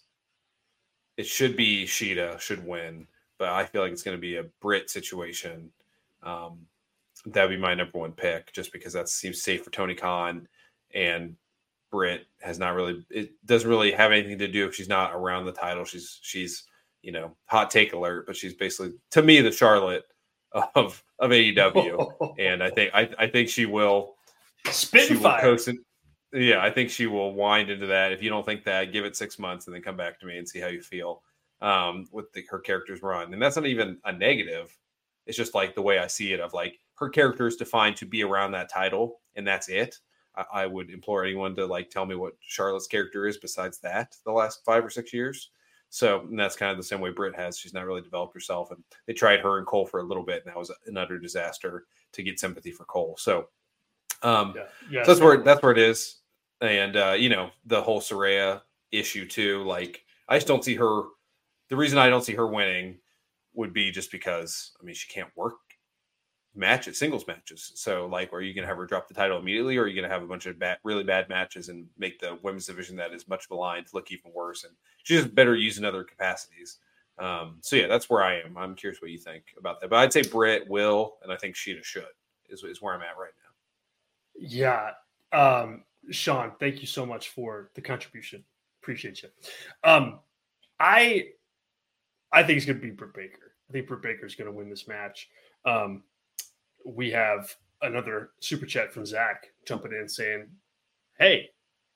it 1.16 1.26
should 1.26 1.56
be 1.56 1.84
Shida 1.84 2.38
should 2.40 2.66
win 2.66 3.06
but 3.38 3.50
I 3.50 3.64
feel 3.64 3.82
like 3.82 3.92
it's 3.92 4.02
going 4.02 4.16
to 4.16 4.20
be 4.20 4.36
a 4.36 4.44
Brit 4.60 4.90
situation. 4.90 5.70
Um, 6.22 6.66
that'd 7.26 7.50
be 7.50 7.56
my 7.56 7.74
number 7.74 7.98
one 7.98 8.12
pick, 8.12 8.52
just 8.52 8.72
because 8.72 8.92
that 8.94 9.08
seems 9.08 9.42
safe 9.42 9.64
for 9.64 9.70
Tony 9.70 9.94
Khan, 9.94 10.48
and 10.94 11.36
Brit 11.90 12.26
has 12.40 12.58
not 12.58 12.74
really. 12.74 13.04
It 13.10 13.32
doesn't 13.44 13.68
really 13.68 13.92
have 13.92 14.12
anything 14.12 14.38
to 14.38 14.48
do 14.48 14.66
if 14.66 14.74
she's 14.74 14.88
not 14.88 15.14
around 15.14 15.44
the 15.44 15.52
title. 15.52 15.84
She's 15.84 16.18
she's 16.22 16.64
you 17.06 17.12
know 17.12 17.36
hot 17.46 17.70
take 17.70 17.92
alert, 17.92 18.26
but 18.26 18.36
she's 18.36 18.54
basically 18.54 18.92
to 19.12 19.22
me 19.22 19.40
the 19.40 19.52
Charlotte 19.52 20.04
of 20.74 21.02
of 21.20 21.30
AEW, 21.30 22.34
and 22.38 22.62
I 22.62 22.70
think 22.70 22.90
I, 22.92 23.08
I 23.16 23.26
think 23.28 23.48
she 23.48 23.64
will 23.64 24.16
spit 24.70 25.06
she 25.06 25.14
fire. 25.14 25.52
Will 25.52 25.74
yeah, 26.32 26.60
I 26.60 26.70
think 26.70 26.90
she 26.90 27.06
will 27.06 27.32
wind 27.32 27.70
into 27.70 27.86
that. 27.86 28.10
If 28.10 28.22
you 28.22 28.28
don't 28.28 28.44
think 28.44 28.64
that, 28.64 28.92
give 28.92 29.04
it 29.04 29.16
six 29.16 29.38
months 29.38 29.66
and 29.66 29.74
then 29.74 29.82
come 29.82 29.96
back 29.96 30.18
to 30.20 30.26
me 30.26 30.36
and 30.36 30.48
see 30.48 30.58
how 30.58 30.66
you 30.66 30.82
feel 30.82 31.22
um, 31.62 32.08
with 32.10 32.32
the, 32.32 32.44
her 32.50 32.58
character's 32.58 33.00
run. 33.00 33.32
And 33.32 33.40
that's 33.40 33.56
not 33.56 33.66
even 33.66 33.98
a 34.04 34.12
negative. 34.12 34.76
It's 35.26 35.36
just 35.36 35.54
like 35.54 35.74
the 35.74 35.82
way 35.82 36.00
I 36.00 36.08
see 36.08 36.32
it 36.32 36.40
of 36.40 36.52
like 36.52 36.78
her 36.96 37.08
character 37.08 37.46
is 37.46 37.56
defined 37.56 37.96
to 37.98 38.06
be 38.06 38.24
around 38.24 38.52
that 38.52 38.70
title 38.70 39.20
and 39.36 39.46
that's 39.46 39.68
it. 39.68 39.98
I, 40.36 40.44
I 40.52 40.66
would 40.66 40.90
implore 40.90 41.24
anyone 41.24 41.54
to 41.56 41.64
like 41.64 41.90
tell 41.90 42.06
me 42.06 42.16
what 42.16 42.34
Charlotte's 42.40 42.88
character 42.88 43.26
is 43.26 43.38
besides 43.38 43.78
that 43.78 44.16
the 44.24 44.32
last 44.32 44.64
five 44.64 44.84
or 44.84 44.90
six 44.90 45.12
years. 45.12 45.50
So 45.96 46.26
that's 46.30 46.56
kind 46.56 46.70
of 46.70 46.76
the 46.76 46.82
same 46.82 47.00
way 47.00 47.08
Britt 47.08 47.34
has. 47.36 47.56
She's 47.56 47.72
not 47.72 47.86
really 47.86 48.02
developed 48.02 48.34
herself, 48.34 48.70
and 48.70 48.84
they 49.06 49.14
tried 49.14 49.40
her 49.40 49.56
and 49.56 49.66
Cole 49.66 49.86
for 49.86 50.00
a 50.00 50.02
little 50.02 50.24
bit, 50.24 50.42
and 50.44 50.52
that 50.52 50.58
was 50.58 50.70
an 50.86 50.98
utter 50.98 51.18
disaster 51.18 51.86
to 52.12 52.22
get 52.22 52.38
sympathy 52.38 52.70
for 52.70 52.84
Cole. 52.84 53.16
So, 53.18 53.48
um, 54.22 54.52
yeah. 54.54 54.64
Yeah, 54.90 55.02
so 55.04 55.12
that's 55.12 55.20
where 55.22 55.38
that's 55.38 55.62
where 55.62 55.72
it 55.72 55.78
is, 55.78 56.16
and 56.60 56.98
uh, 56.98 57.16
you 57.18 57.30
know 57.30 57.48
the 57.64 57.80
whole 57.80 58.02
Saraya 58.02 58.60
issue 58.92 59.26
too. 59.26 59.64
Like 59.64 60.04
I 60.28 60.36
just 60.36 60.46
don't 60.46 60.62
see 60.62 60.74
her. 60.74 61.04
The 61.70 61.76
reason 61.76 61.96
I 61.96 62.10
don't 62.10 62.22
see 62.22 62.34
her 62.34 62.46
winning 62.46 62.98
would 63.54 63.72
be 63.72 63.90
just 63.90 64.12
because 64.12 64.72
I 64.78 64.84
mean 64.84 64.94
she 64.94 65.10
can't 65.10 65.34
work 65.34 65.54
matches, 66.56 66.98
singles 66.98 67.26
matches. 67.26 67.72
So, 67.74 68.06
like, 68.06 68.32
are 68.32 68.40
you 68.40 68.54
going 68.54 68.62
to 68.62 68.68
have 68.68 68.76
her 68.76 68.86
drop 68.86 69.08
the 69.08 69.14
title 69.14 69.38
immediately, 69.38 69.76
or 69.76 69.82
are 69.82 69.86
you 69.86 69.94
going 69.94 70.08
to 70.08 70.12
have 70.12 70.22
a 70.22 70.26
bunch 70.26 70.46
of 70.46 70.58
bad, 70.58 70.78
really 70.84 71.04
bad 71.04 71.28
matches 71.28 71.68
and 71.68 71.86
make 71.98 72.18
the 72.18 72.38
women's 72.42 72.66
division 72.66 72.96
that 72.96 73.12
is 73.12 73.28
much 73.28 73.48
maligned 73.50 73.86
look 73.92 74.10
even 74.10 74.32
worse? 74.34 74.64
And 74.64 74.72
she's 75.02 75.22
just 75.22 75.34
better 75.34 75.54
used 75.54 75.78
in 75.78 75.84
other 75.84 76.04
capacities. 76.04 76.78
Um, 77.18 77.58
so 77.60 77.76
yeah, 77.76 77.86
that's 77.86 78.10
where 78.10 78.22
I 78.22 78.40
am. 78.40 78.56
I'm 78.56 78.74
curious 78.74 79.00
what 79.00 79.10
you 79.10 79.18
think 79.18 79.44
about 79.58 79.80
that. 79.80 79.90
But 79.90 79.98
I'd 80.00 80.12
say 80.12 80.22
Britt 80.22 80.68
will, 80.68 81.16
and 81.22 81.32
I 81.32 81.36
think 81.36 81.54
Shida 81.54 81.82
should 81.82 82.04
is, 82.48 82.62
is 82.62 82.82
where 82.82 82.94
I'm 82.94 83.00
at 83.00 83.18
right 83.18 83.32
now. 83.42 83.46
Yeah. 84.38 84.90
Um, 85.32 85.84
Sean, 86.10 86.52
thank 86.60 86.80
you 86.80 86.86
so 86.86 87.06
much 87.06 87.30
for 87.30 87.70
the 87.74 87.80
contribution. 87.80 88.44
Appreciate 88.82 89.22
you. 89.22 89.28
Um, 89.82 90.20
I 90.78 91.28
I 92.32 92.42
think 92.42 92.58
it's 92.58 92.66
gonna 92.66 92.78
be 92.78 92.90
Britt 92.90 93.14
Baker. 93.14 93.54
I 93.68 93.72
think 93.72 93.88
Britt 93.88 94.02
Baker 94.02 94.26
is 94.26 94.34
gonna 94.34 94.52
win 94.52 94.68
this 94.68 94.86
match. 94.86 95.28
Um, 95.64 96.02
we 96.86 97.10
have 97.10 97.54
another 97.82 98.30
super 98.40 98.66
chat 98.66 98.92
from 98.92 99.04
Zach 99.04 99.46
jumping 99.66 99.92
in 99.92 100.08
saying, 100.08 100.46
Hey, 101.18 101.50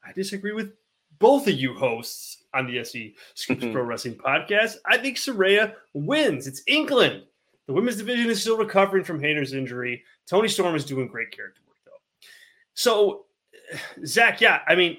I 0.04 0.12
disagree 0.12 0.52
with 0.52 0.72
both 1.18 1.46
of 1.46 1.54
you 1.54 1.74
hosts 1.74 2.44
on 2.54 2.66
the 2.66 2.78
SE 2.80 3.14
Scoops 3.34 3.62
mm-hmm. 3.62 3.72
Pro 3.72 3.82
Wrestling 3.82 4.16
podcast. 4.16 4.76
I 4.86 4.98
think 4.98 5.16
Saraya 5.16 5.74
wins. 5.94 6.46
It's 6.46 6.62
England. 6.66 7.24
The 7.66 7.72
women's 7.72 7.98
division 7.98 8.30
is 8.30 8.40
still 8.40 8.56
recovering 8.56 9.04
from 9.04 9.20
Hayter's 9.20 9.52
injury. 9.52 10.02
Toni 10.26 10.48
Storm 10.48 10.74
is 10.74 10.84
doing 10.84 11.06
great 11.06 11.30
character 11.30 11.60
work, 11.66 11.76
though. 11.84 12.28
So, 12.74 13.26
Zach, 14.04 14.40
yeah, 14.40 14.60
I 14.66 14.74
mean, 14.74 14.98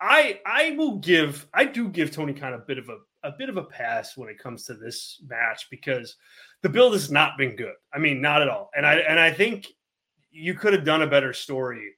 I 0.00 0.40
I 0.44 0.74
will 0.76 0.98
give 0.98 1.46
I 1.54 1.64
do 1.64 1.88
give 1.88 2.10
Tony 2.10 2.32
kind 2.32 2.54
of 2.54 2.62
a 2.62 2.64
bit 2.64 2.78
of 2.78 2.88
a 2.88 2.98
a 3.24 3.32
bit 3.32 3.48
of 3.48 3.56
a 3.56 3.62
pass 3.62 4.16
when 4.16 4.28
it 4.28 4.38
comes 4.38 4.64
to 4.64 4.74
this 4.74 5.22
match 5.28 5.68
because 5.70 6.16
the 6.62 6.68
build 6.68 6.92
has 6.92 7.10
not 7.10 7.36
been 7.36 7.56
good. 7.56 7.74
I 7.92 7.98
mean, 7.98 8.20
not 8.20 8.42
at 8.42 8.48
all. 8.48 8.70
And 8.74 8.86
I 8.86 8.94
and 8.96 9.18
I 9.18 9.32
think 9.32 9.66
you 10.30 10.54
could 10.54 10.72
have 10.72 10.84
done 10.84 11.02
a 11.02 11.06
better 11.06 11.32
story. 11.32 11.92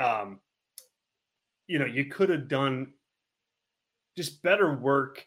Um, 0.00 0.40
you 1.66 1.78
know, 1.78 1.86
you 1.86 2.06
could 2.06 2.28
have 2.30 2.48
done 2.48 2.92
just 4.16 4.42
better 4.42 4.74
work 4.74 5.24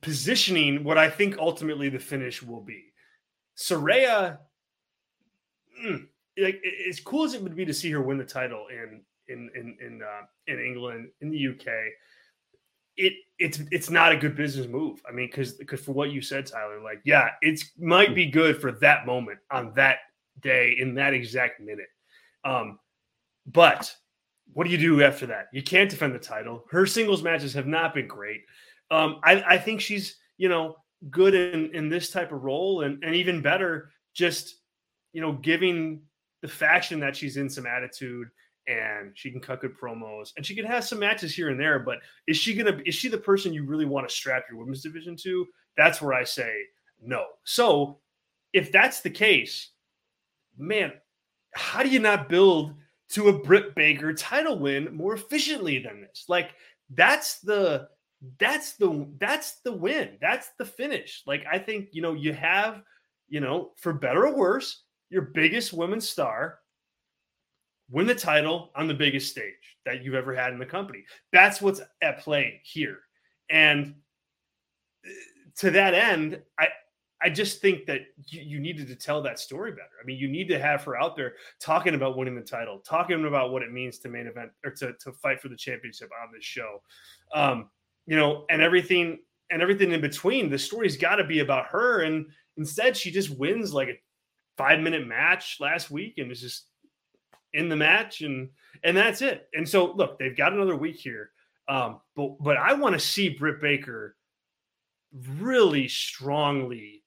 positioning 0.00 0.84
what 0.84 0.98
I 0.98 1.10
think 1.10 1.38
ultimately 1.38 1.88
the 1.88 1.98
finish 1.98 2.42
will 2.42 2.62
be. 2.62 2.92
Saraya, 3.56 4.38
mm, 5.84 6.06
like 6.38 6.62
as 6.88 7.00
cool 7.00 7.24
as 7.24 7.34
it 7.34 7.42
would 7.42 7.56
be 7.56 7.64
to 7.64 7.74
see 7.74 7.90
her 7.90 8.02
win 8.02 8.18
the 8.18 8.24
title 8.24 8.66
in 8.68 9.02
in 9.28 9.50
in 9.54 9.76
in 9.84 10.00
uh, 10.02 10.26
in 10.46 10.60
England 10.60 11.08
in 11.20 11.30
the 11.30 11.48
UK 11.48 11.66
it 12.96 13.14
it's 13.38 13.60
it's 13.70 13.90
not 13.90 14.12
a 14.12 14.16
good 14.16 14.36
business 14.36 14.66
move. 14.66 15.00
I 15.08 15.12
mean, 15.12 15.26
because 15.26 15.54
because 15.54 15.80
for 15.80 15.92
what 15.92 16.10
you 16.10 16.20
said, 16.20 16.46
Tyler, 16.46 16.80
like 16.80 17.00
yeah, 17.04 17.30
it's 17.40 17.72
might 17.78 18.14
be 18.14 18.26
good 18.26 18.60
for 18.60 18.72
that 18.72 19.06
moment 19.06 19.38
on 19.50 19.72
that 19.74 19.98
day 20.40 20.76
in 20.78 20.94
that 20.94 21.14
exact 21.14 21.60
minute. 21.60 21.88
Um, 22.44 22.78
but 23.46 23.94
what 24.52 24.64
do 24.64 24.70
you 24.70 24.78
do 24.78 25.02
after 25.02 25.26
that? 25.26 25.46
You 25.52 25.62
can't 25.62 25.90
defend 25.90 26.14
the 26.14 26.18
title. 26.18 26.64
Her 26.70 26.86
singles 26.86 27.22
matches 27.22 27.54
have 27.54 27.66
not 27.66 27.94
been 27.94 28.06
great. 28.06 28.42
Um, 28.90 29.20
I, 29.24 29.42
I 29.42 29.58
think 29.58 29.80
she's 29.80 30.16
you 30.36 30.48
know 30.48 30.76
good 31.10 31.34
in 31.34 31.74
in 31.74 31.88
this 31.88 32.10
type 32.10 32.32
of 32.32 32.42
role, 32.42 32.82
and 32.82 33.02
and 33.02 33.14
even 33.14 33.42
better, 33.42 33.90
just 34.14 34.56
you 35.12 35.20
know 35.20 35.32
giving 35.32 36.02
the 36.42 36.48
faction 36.48 37.00
that 37.00 37.16
she's 37.16 37.36
in 37.36 37.48
some 37.48 37.66
attitude 37.66 38.28
and 38.68 39.12
she 39.14 39.30
can 39.30 39.40
cut 39.40 39.60
good 39.60 39.76
promos 39.76 40.30
and 40.36 40.46
she 40.46 40.54
can 40.54 40.64
have 40.64 40.84
some 40.84 40.98
matches 40.98 41.34
here 41.34 41.50
and 41.50 41.58
there 41.58 41.78
but 41.80 41.98
is 42.26 42.36
she 42.36 42.54
gonna 42.54 42.80
is 42.86 42.94
she 42.94 43.08
the 43.08 43.18
person 43.18 43.52
you 43.52 43.64
really 43.64 43.84
want 43.84 44.08
to 44.08 44.14
strap 44.14 44.44
your 44.48 44.58
women's 44.58 44.82
division 44.82 45.16
to? 45.16 45.46
That's 45.76 46.00
where 46.00 46.14
i 46.14 46.24
say 46.24 46.54
no. 47.00 47.24
So 47.44 47.98
if 48.52 48.70
that's 48.70 49.00
the 49.00 49.10
case 49.10 49.70
man 50.56 50.92
how 51.54 51.82
do 51.82 51.88
you 51.88 51.98
not 51.98 52.28
build 52.28 52.74
to 53.10 53.28
a 53.28 53.38
Britt 53.38 53.74
Baker 53.74 54.14
title 54.14 54.58
win 54.58 54.94
more 54.96 55.14
efficiently 55.14 55.78
than 55.78 56.00
this? 56.00 56.24
Like 56.28 56.50
that's 56.90 57.40
the 57.40 57.88
that's 58.38 58.74
the 58.74 59.08
that's 59.18 59.60
the 59.64 59.72
win. 59.72 60.16
That's 60.20 60.50
the 60.58 60.64
finish. 60.64 61.22
Like 61.26 61.44
i 61.50 61.58
think 61.58 61.88
you 61.92 62.02
know 62.02 62.14
you 62.14 62.32
have 62.32 62.82
you 63.28 63.40
know 63.40 63.72
for 63.76 63.92
better 63.92 64.26
or 64.26 64.36
worse 64.36 64.84
your 65.10 65.22
biggest 65.22 65.72
women's 65.72 66.08
star 66.08 66.58
win 67.92 68.06
the 68.06 68.14
title 68.14 68.70
on 68.74 68.88
the 68.88 68.94
biggest 68.94 69.30
stage 69.30 69.76
that 69.86 70.02
you've 70.02 70.14
ever 70.14 70.34
had 70.34 70.52
in 70.52 70.58
the 70.58 70.66
company. 70.66 71.04
That's 71.32 71.62
what's 71.62 71.80
at 72.02 72.20
play 72.20 72.60
here. 72.64 72.98
And 73.50 73.94
uh, 75.06 75.10
to 75.56 75.70
that 75.70 75.94
end, 75.94 76.42
I 76.58 76.68
I 77.24 77.30
just 77.30 77.60
think 77.60 77.86
that 77.86 78.00
you, 78.26 78.40
you, 78.40 78.58
needed 78.58 78.88
to 78.88 78.96
tell 78.96 79.22
that 79.22 79.38
story 79.38 79.70
better. 79.70 79.92
I 80.02 80.04
mean, 80.04 80.18
you 80.18 80.26
need 80.26 80.48
to 80.48 80.58
have 80.58 80.82
her 80.82 81.00
out 81.00 81.14
there 81.14 81.34
talking 81.60 81.94
about 81.94 82.16
winning 82.16 82.34
the 82.34 82.40
title, 82.40 82.80
talking 82.80 83.24
about 83.24 83.52
what 83.52 83.62
it 83.62 83.70
means 83.70 83.98
to 84.00 84.08
main 84.08 84.26
event 84.26 84.50
or 84.64 84.72
to, 84.72 84.94
to 84.94 85.12
fight 85.12 85.40
for 85.40 85.48
the 85.48 85.54
championship 85.54 86.10
on 86.20 86.32
this 86.34 86.44
show. 86.44 86.82
Um, 87.32 87.70
you 88.06 88.16
know, 88.16 88.44
and 88.50 88.60
everything 88.60 89.20
and 89.50 89.62
everything 89.62 89.92
in 89.92 90.00
between. 90.00 90.50
The 90.50 90.58
story's 90.58 90.96
got 90.96 91.16
to 91.16 91.24
be 91.24 91.40
about 91.40 91.66
her. 91.66 92.02
And 92.02 92.26
instead, 92.56 92.96
she 92.96 93.12
just 93.12 93.38
wins 93.38 93.72
like 93.72 93.88
a 93.88 94.00
five 94.56 94.80
minute 94.80 95.06
match 95.06 95.58
last 95.60 95.90
week 95.90 96.18
and 96.18 96.32
is 96.32 96.40
just 96.40 96.66
in 97.54 97.68
the 97.68 97.76
match, 97.76 98.22
and 98.22 98.50
and 98.82 98.96
that's 98.96 99.22
it. 99.22 99.48
And 99.54 99.68
so, 99.68 99.92
look, 99.92 100.18
they've 100.18 100.36
got 100.36 100.52
another 100.52 100.76
week 100.76 100.96
here, 100.96 101.30
um, 101.68 102.00
but 102.16 102.36
but 102.40 102.56
I 102.56 102.72
want 102.74 102.94
to 102.94 103.00
see 103.00 103.28
Britt 103.28 103.60
Baker 103.60 104.16
really 105.38 105.88
strongly 105.88 107.02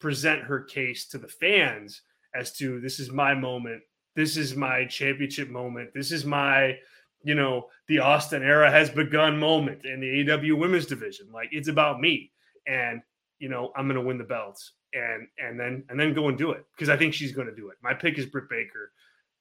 present 0.00 0.42
her 0.42 0.62
case 0.62 1.08
to 1.08 1.18
the 1.18 1.28
fans 1.28 2.02
as 2.34 2.52
to 2.52 2.80
this 2.80 3.00
is 3.00 3.10
my 3.10 3.34
moment, 3.34 3.82
this 4.14 4.36
is 4.36 4.54
my 4.54 4.84
championship 4.86 5.48
moment, 5.48 5.90
this 5.94 6.12
is 6.12 6.24
my 6.24 6.76
you 7.22 7.34
know 7.34 7.68
the 7.88 7.98
Austin 7.98 8.42
era 8.42 8.70
has 8.70 8.90
begun 8.90 9.38
moment 9.38 9.84
in 9.84 10.00
the 10.00 10.24
AEW 10.24 10.58
women's 10.58 10.86
division. 10.86 11.28
Like 11.32 11.48
it's 11.52 11.68
about 11.68 12.00
me, 12.00 12.32
and 12.66 13.02
you 13.38 13.48
know 13.48 13.72
I'm 13.76 13.86
to 14.00 14.06
win 14.06 14.18
the 14.18 14.24
belts 14.24 14.72
and 14.92 15.26
and 15.38 15.58
then 15.58 15.84
and 15.88 15.98
then 15.98 16.14
go 16.14 16.28
and 16.28 16.38
do 16.38 16.52
it 16.52 16.64
because 16.74 16.88
I 16.88 16.96
think 16.96 17.14
she's 17.14 17.32
to 17.48 17.54
do 17.54 17.68
it. 17.70 17.76
My 17.82 17.94
pick 17.94 18.18
is 18.18 18.26
Britt 18.26 18.48
Baker. 18.48 18.92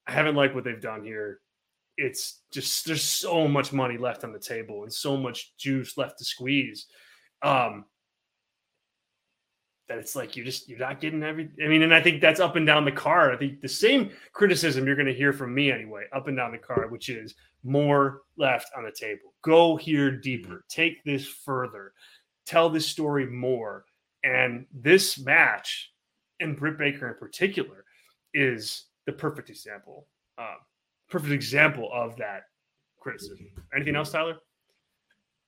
I 0.09 0.11
haven't 0.11 0.35
liked 0.35 0.55
what 0.55 0.63
they've 0.63 0.81
done 0.81 1.03
here. 1.03 1.39
It's 1.95 2.41
just 2.51 2.85
there's 2.85 3.03
so 3.03 3.47
much 3.47 3.71
money 3.71 3.97
left 3.97 4.23
on 4.23 4.33
the 4.33 4.39
table 4.39 4.83
and 4.83 4.91
so 4.91 5.15
much 5.15 5.55
juice 5.57 5.97
left 5.97 6.17
to 6.17 6.25
squeeze. 6.25 6.87
Um, 7.43 7.85
that 9.87 9.99
it's 9.99 10.15
like 10.15 10.35
you're 10.35 10.45
just 10.45 10.67
you're 10.67 10.79
not 10.79 10.99
getting 10.99 11.21
every 11.21 11.49
I 11.63 11.67
mean, 11.67 11.83
and 11.83 11.93
I 11.93 12.01
think 12.01 12.21
that's 12.21 12.39
up 12.39 12.55
and 12.55 12.65
down 12.65 12.85
the 12.85 12.91
card. 12.91 13.35
I 13.35 13.37
think 13.37 13.61
the 13.61 13.67
same 13.67 14.09
criticism 14.33 14.87
you're 14.87 14.95
gonna 14.95 15.13
hear 15.13 15.31
from 15.31 15.53
me 15.53 15.71
anyway, 15.71 16.05
up 16.11 16.27
and 16.27 16.37
down 16.37 16.51
the 16.51 16.57
card, 16.57 16.91
which 16.91 17.09
is 17.09 17.35
more 17.63 18.21
left 18.35 18.71
on 18.75 18.83
the 18.85 18.91
table. 18.91 19.33
Go 19.43 19.75
here 19.75 20.09
deeper, 20.09 20.65
take 20.69 21.03
this 21.03 21.27
further, 21.27 21.93
tell 22.45 22.69
this 22.69 22.87
story 22.87 23.27
more. 23.27 23.85
And 24.23 24.65
this 24.73 25.17
match, 25.19 25.93
and 26.39 26.57
Britt 26.57 26.77
Baker 26.77 27.07
in 27.07 27.15
particular, 27.15 27.85
is 28.33 28.88
the 29.09 29.17
perfect 29.17 29.49
example, 29.49 30.07
uh, 30.37 30.55
perfect 31.09 31.31
example 31.31 31.89
of 31.91 32.15
that 32.17 32.43
criticism. 32.99 33.47
Anything 33.75 33.95
else, 33.95 34.11
Tyler? 34.11 34.37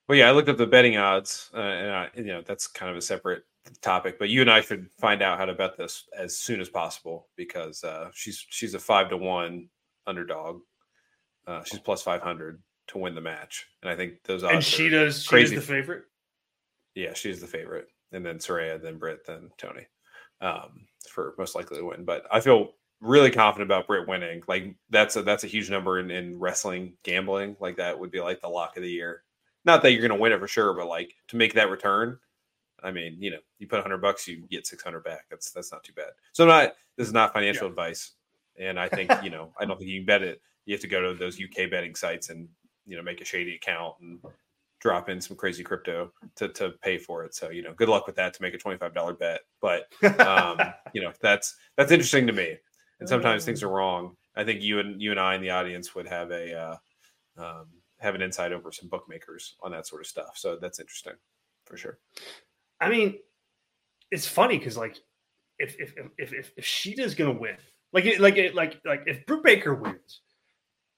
Well, 0.08 0.18
yeah, 0.18 0.30
I 0.30 0.32
looked 0.32 0.50
up 0.50 0.58
the 0.58 0.66
betting 0.66 0.98
odds, 0.98 1.52
uh, 1.54 1.60
and 1.60 1.92
I, 1.92 2.10
you 2.16 2.26
know 2.26 2.42
that's 2.42 2.68
kind 2.68 2.90
of 2.90 2.98
a 2.98 3.02
separate 3.02 3.44
topic. 3.82 4.18
But 4.18 4.30
you 4.30 4.42
and 4.42 4.50
I 4.50 4.62
should 4.62 4.90
find 5.00 5.22
out 5.22 5.38
how 5.38 5.46
to 5.46 5.54
bet 5.54 5.78
this 5.78 6.06
as 6.18 6.38
soon 6.38 6.60
as 6.60 6.70
possible 6.70 7.28
because 7.36 7.84
uh, 7.84 8.10
she's 8.14 8.44
she's 8.50 8.74
a 8.74 8.80
five 8.80 9.10
to 9.10 9.18
one 9.18 9.70
underdog. 10.08 10.62
Uh, 11.48 11.64
she's 11.64 11.80
plus 11.80 12.02
five 12.02 12.22
hundred 12.22 12.62
to 12.88 12.98
win 12.98 13.16
the 13.16 13.22
match, 13.22 13.68
and 13.84 13.92
I 13.92 13.96
think 13.96 14.24
those 14.24 14.44
odds. 14.44 14.56
And 14.56 14.64
she 14.64 14.90
does. 14.90 15.26
Crazy. 15.26 15.56
the 15.56 15.62
favorite. 15.62 16.04
Yeah, 16.96 17.14
she's 17.14 17.40
the 17.40 17.48
favorite, 17.48 17.88
and 18.12 18.26
then 18.26 18.40
Saraya, 18.40 18.82
then 18.82 18.98
Britt, 18.98 19.26
then 19.26 19.50
Toni, 19.58 19.86
um, 20.42 20.88
for 21.08 21.36
most 21.38 21.56
likely 21.56 21.78
to 21.78 21.86
win. 21.86 22.04
But 22.04 22.26
I 22.32 22.42
feel 22.42 22.74
really 23.02 23.32
confident 23.32 23.68
about 23.68 23.88
Britt 23.88 24.08
winning. 24.08 24.44
Like 24.48 24.76
that's 24.90 25.16
a 25.16 25.24
that's 25.24 25.44
a 25.44 25.48
huge 25.48 25.70
number 25.70 26.00
in, 26.00 26.12
in 26.12 26.40
wrestling 26.40 26.94
gambling. 27.04 27.58
Like 27.60 27.78
that 27.78 28.00
would 28.00 28.12
be 28.12 28.22
like 28.22 28.42
the 28.42 28.48
lock 28.48 28.78
of 28.78 28.84
the 28.84 28.92
year. 28.92 29.24
Not 29.66 29.82
that 29.82 29.92
you're 29.92 30.02
going 30.02 30.18
to 30.18 30.22
win 30.22 30.32
it 30.32 30.40
for 30.40 30.48
sure, 30.48 30.74
but 30.74 30.88
like 30.88 31.16
to 31.28 31.36
make 31.36 31.54
that 31.56 31.70
return. 31.70 32.18
I 32.84 32.92
mean, 32.92 33.18
you 33.20 33.30
know, 33.30 33.38
you 33.60 33.68
put 33.68 33.78
100 33.78 33.98
bucks, 34.00 34.28
you 34.28 34.48
get 34.50 34.66
600 34.66 35.04
back. 35.04 35.26
That's 35.30 35.52
that's 35.52 35.72
not 35.72 35.84
too 35.84 35.94
bad. 35.94 36.12
So 36.34 36.44
I'm 36.44 36.50
not. 36.50 36.74
This 36.98 37.08
is 37.08 37.14
not 37.14 37.34
financial 37.34 37.66
yeah. 37.66 37.72
advice, 37.72 38.12
and 38.60 38.80
I 38.80 38.88
think 38.88 39.12
you 39.24 39.30
know, 39.30 39.52
I 39.60 39.66
don't 39.66 39.78
think 39.78 39.90
you 39.90 40.00
can 40.00 40.06
bet 40.06 40.24
it. 40.24 40.42
You 40.66 40.74
have 40.76 40.82
to 40.82 40.88
go 40.88 41.02
to 41.02 41.18
those 41.18 41.40
UK 41.42 41.70
betting 41.70 41.96
sites 41.96 42.30
and 42.30 42.48
you 42.86 42.96
know 42.96 43.04
make 43.04 43.22
a 43.22 43.26
shady 43.26 43.56
account 43.56 43.96
and 44.02 44.20
drop 44.80 45.10
in 45.10 45.22
some 45.22 45.38
crazy 45.38 45.64
crypto 45.64 46.12
to 46.36 46.50
to 46.50 46.72
pay 46.82 46.98
for 46.98 47.24
it. 47.24 47.34
So 47.36 47.50
you 47.50 47.62
know, 47.62 47.74
good 47.74 47.90
luck 47.90 48.08
with 48.08 48.16
that 48.16 48.34
to 48.34 48.42
make 48.42 48.54
a 48.54 48.58
twenty 48.58 48.78
five 48.78 48.94
dollar 48.94 49.14
bet. 49.14 49.42
But 49.62 49.88
um, 50.20 50.60
you 50.94 51.02
know, 51.02 51.14
that's 51.22 51.56
that's 51.78 51.92
interesting 51.92 52.28
to 52.28 52.34
me. 52.34 52.58
And 53.02 53.10
sometimes 53.10 53.44
things 53.44 53.64
are 53.64 53.68
wrong. 53.68 54.16
I 54.36 54.44
think 54.44 54.62
you 54.62 54.80
and 54.80 55.02
you 55.02 55.10
and 55.12 55.20
I 55.20 55.36
in 55.36 55.42
the 55.42 55.50
audience 55.50 55.96
would 55.96 56.08
have 56.08 56.30
a 56.30 56.56
uh, 56.56 56.76
um, 57.38 57.66
have 58.00 58.14
an 58.14 58.22
insight 58.22 58.54
over 58.54 58.72
some 58.72 58.90
bookmakers 58.90 59.56
on 59.62 59.72
that 59.72 59.88
sort 59.88 60.02
of 60.02 60.08
stuff. 60.08 60.38
So 60.38 60.56
that's 60.56 60.80
interesting 60.80 61.14
for 61.66 61.78
sure. 61.78 61.98
I 62.80 62.90
mean, 62.90 63.18
it's 64.12 64.28
funny 64.28 64.60
because 64.60 64.78
like 64.78 64.98
if 65.58 65.76
if 65.80 65.96
if 66.20 66.32
if, 66.32 66.52
if 66.56 66.66
Shida's 66.66 67.16
gonna 67.16 67.34
win, 67.34 67.58
like 67.92 68.06
it, 68.06 68.22
like 68.22 68.38
it, 68.38 68.54
like 68.54 68.80
like 68.86 69.02
if 69.08 69.26
Britt 69.26 69.44
Baker 69.44 69.74
wins, 69.74 70.22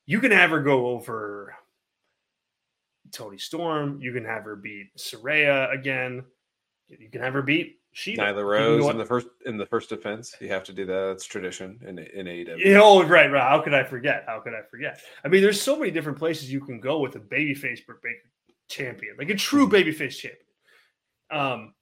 you 0.05 0.19
can 0.19 0.31
have 0.31 0.49
her 0.49 0.61
go 0.61 0.87
over 0.87 1.55
Toni 3.13 3.37
Storm. 3.37 3.99
You 4.01 4.11
can 4.11 4.25
have 4.25 4.43
her 4.43 4.57
beat 4.57 4.87
Saraya 4.97 5.73
again. 5.73 6.25
You 6.89 7.09
can 7.09 7.21
have 7.21 7.33
her 7.33 7.41
beat 7.41 7.79
Shida. 7.95 8.17
Nyla 8.17 8.43
Rose 8.43 8.89
in 8.89 8.97
the 8.97 9.05
first 9.05 9.27
in 9.45 9.57
the 9.57 9.65
first 9.67 9.89
defense. 9.89 10.35
You 10.41 10.47
have 10.49 10.63
to 10.63 10.73
do 10.73 10.85
that. 10.85 11.05
That's 11.09 11.25
tradition 11.25 11.79
in 11.87 11.99
in 11.99 12.25
AEW. 12.25 12.57
You 12.57 12.73
know, 12.73 13.03
right, 13.03 13.31
right. 13.31 13.47
How 13.47 13.61
could 13.61 13.73
I 13.73 13.83
forget? 13.83 14.23
How 14.25 14.39
could 14.39 14.53
I 14.53 14.61
forget? 14.71 14.99
I 15.23 15.27
mean, 15.27 15.41
there's 15.43 15.61
so 15.61 15.77
many 15.77 15.91
different 15.91 16.17
places 16.17 16.51
you 16.51 16.59
can 16.61 16.79
go 16.79 16.99
with 16.99 17.15
a 17.15 17.19
babyface 17.19 17.85
Britt 17.85 18.01
Baker 18.01 18.29
champion, 18.69 19.15
like 19.19 19.29
a 19.29 19.35
true 19.35 19.67
Mm-hmm. 19.67 19.75
babyface 19.89 20.17
champion. 20.17 20.39
Um. 21.29 21.73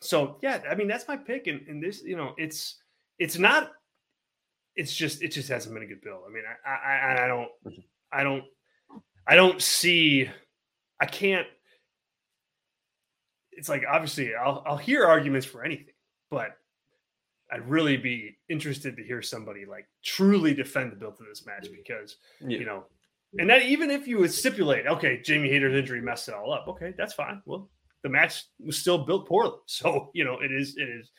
So 0.00 0.38
yeah, 0.42 0.60
I 0.70 0.74
mean 0.74 0.88
that's 0.88 1.08
my 1.08 1.16
pick, 1.16 1.46
and, 1.46 1.60
and 1.68 1.82
this, 1.82 2.02
you 2.02 2.16
know, 2.16 2.34
it's 2.36 2.76
it's 3.18 3.38
not. 3.38 3.70
It's 4.76 4.94
just 4.94 5.22
it 5.22 5.28
just 5.28 5.48
hasn't 5.48 5.74
been 5.74 5.82
a 5.82 5.86
good 5.86 6.02
bill. 6.02 6.22
I 6.28 6.32
mean, 6.32 6.42
I 6.66 6.70
I, 6.70 7.24
I 7.24 7.28
don't 7.28 7.48
Mhm. 7.66 7.84
I 8.12 8.22
don't 8.22 8.44
I 9.26 9.34
don't 9.36 9.60
see 9.62 10.28
I 11.00 11.06
can't. 11.06 11.46
It's 13.56 13.68
like 13.68 13.84
obviously 13.90 14.34
I'll 14.34 14.62
I'll 14.66 14.76
hear 14.76 15.04
arguments 15.04 15.46
for 15.46 15.64
anything, 15.64 15.94
but 16.30 16.56
I'd 17.50 17.68
really 17.68 17.96
be 17.96 18.38
interested 18.48 18.96
to 18.96 19.02
hear 19.04 19.22
somebody 19.22 19.64
like 19.66 19.86
truly 20.04 20.54
defend 20.54 20.92
the 20.92 20.96
build 20.96 21.14
of 21.20 21.26
this 21.26 21.46
match 21.46 21.68
because 21.70 22.16
Yeah. 22.40 22.58
you 22.58 22.64
know, 22.66 22.84
and 23.38 23.48
that 23.50 23.62
even 23.62 23.90
if 23.90 24.06
you 24.06 24.18
would 24.18 24.32
stipulate, 24.32 24.86
okay, 24.86 25.20
Jamie 25.22 25.48
Hayter's 25.48 25.74
injury 25.74 26.00
messed 26.00 26.28
it 26.28 26.34
all 26.34 26.52
up. 26.52 26.66
Okay, 26.68 26.94
that's 26.96 27.14
fine. 27.14 27.42
Well, 27.44 27.70
the 28.02 28.08
match 28.08 28.44
was 28.58 28.78
still 28.78 29.04
built 29.04 29.26
poorly, 29.28 29.58
so 29.66 30.10
you 30.14 30.24
know 30.24 30.38
it 30.40 30.52
is 30.52 30.76
it 30.76 30.88
is 30.88 31.10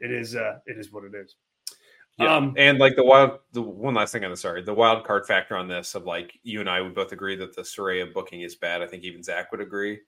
it 0.00 0.10
is 0.10 0.36
uh 0.36 0.58
it 0.66 0.78
is 0.78 0.92
what 0.92 1.04
it 1.04 1.12
is. 1.14 1.36
Yeah. 2.18 2.36
Um, 2.36 2.54
and 2.56 2.78
like 2.78 2.94
the 2.94 3.04
wild, 3.04 3.40
the 3.52 3.60
one 3.62 3.94
last 3.94 4.12
thing 4.12 4.24
on 4.24 4.30
the 4.30 4.36
sorry, 4.36 4.62
the 4.62 4.72
wild 4.72 5.04
card 5.04 5.26
factor 5.26 5.56
on 5.56 5.66
this 5.66 5.96
of 5.96 6.04
like 6.04 6.38
you 6.44 6.60
and 6.60 6.70
I 6.70 6.80
would 6.80 6.94
both 6.94 7.10
agree 7.10 7.34
that 7.36 7.56
the 7.56 7.62
Saraya 7.62 8.12
booking 8.12 8.42
is 8.42 8.54
bad. 8.54 8.82
I 8.82 8.86
think 8.86 9.02
even 9.02 9.22
Zach 9.22 9.50
would 9.50 9.60
agree 9.60 10.00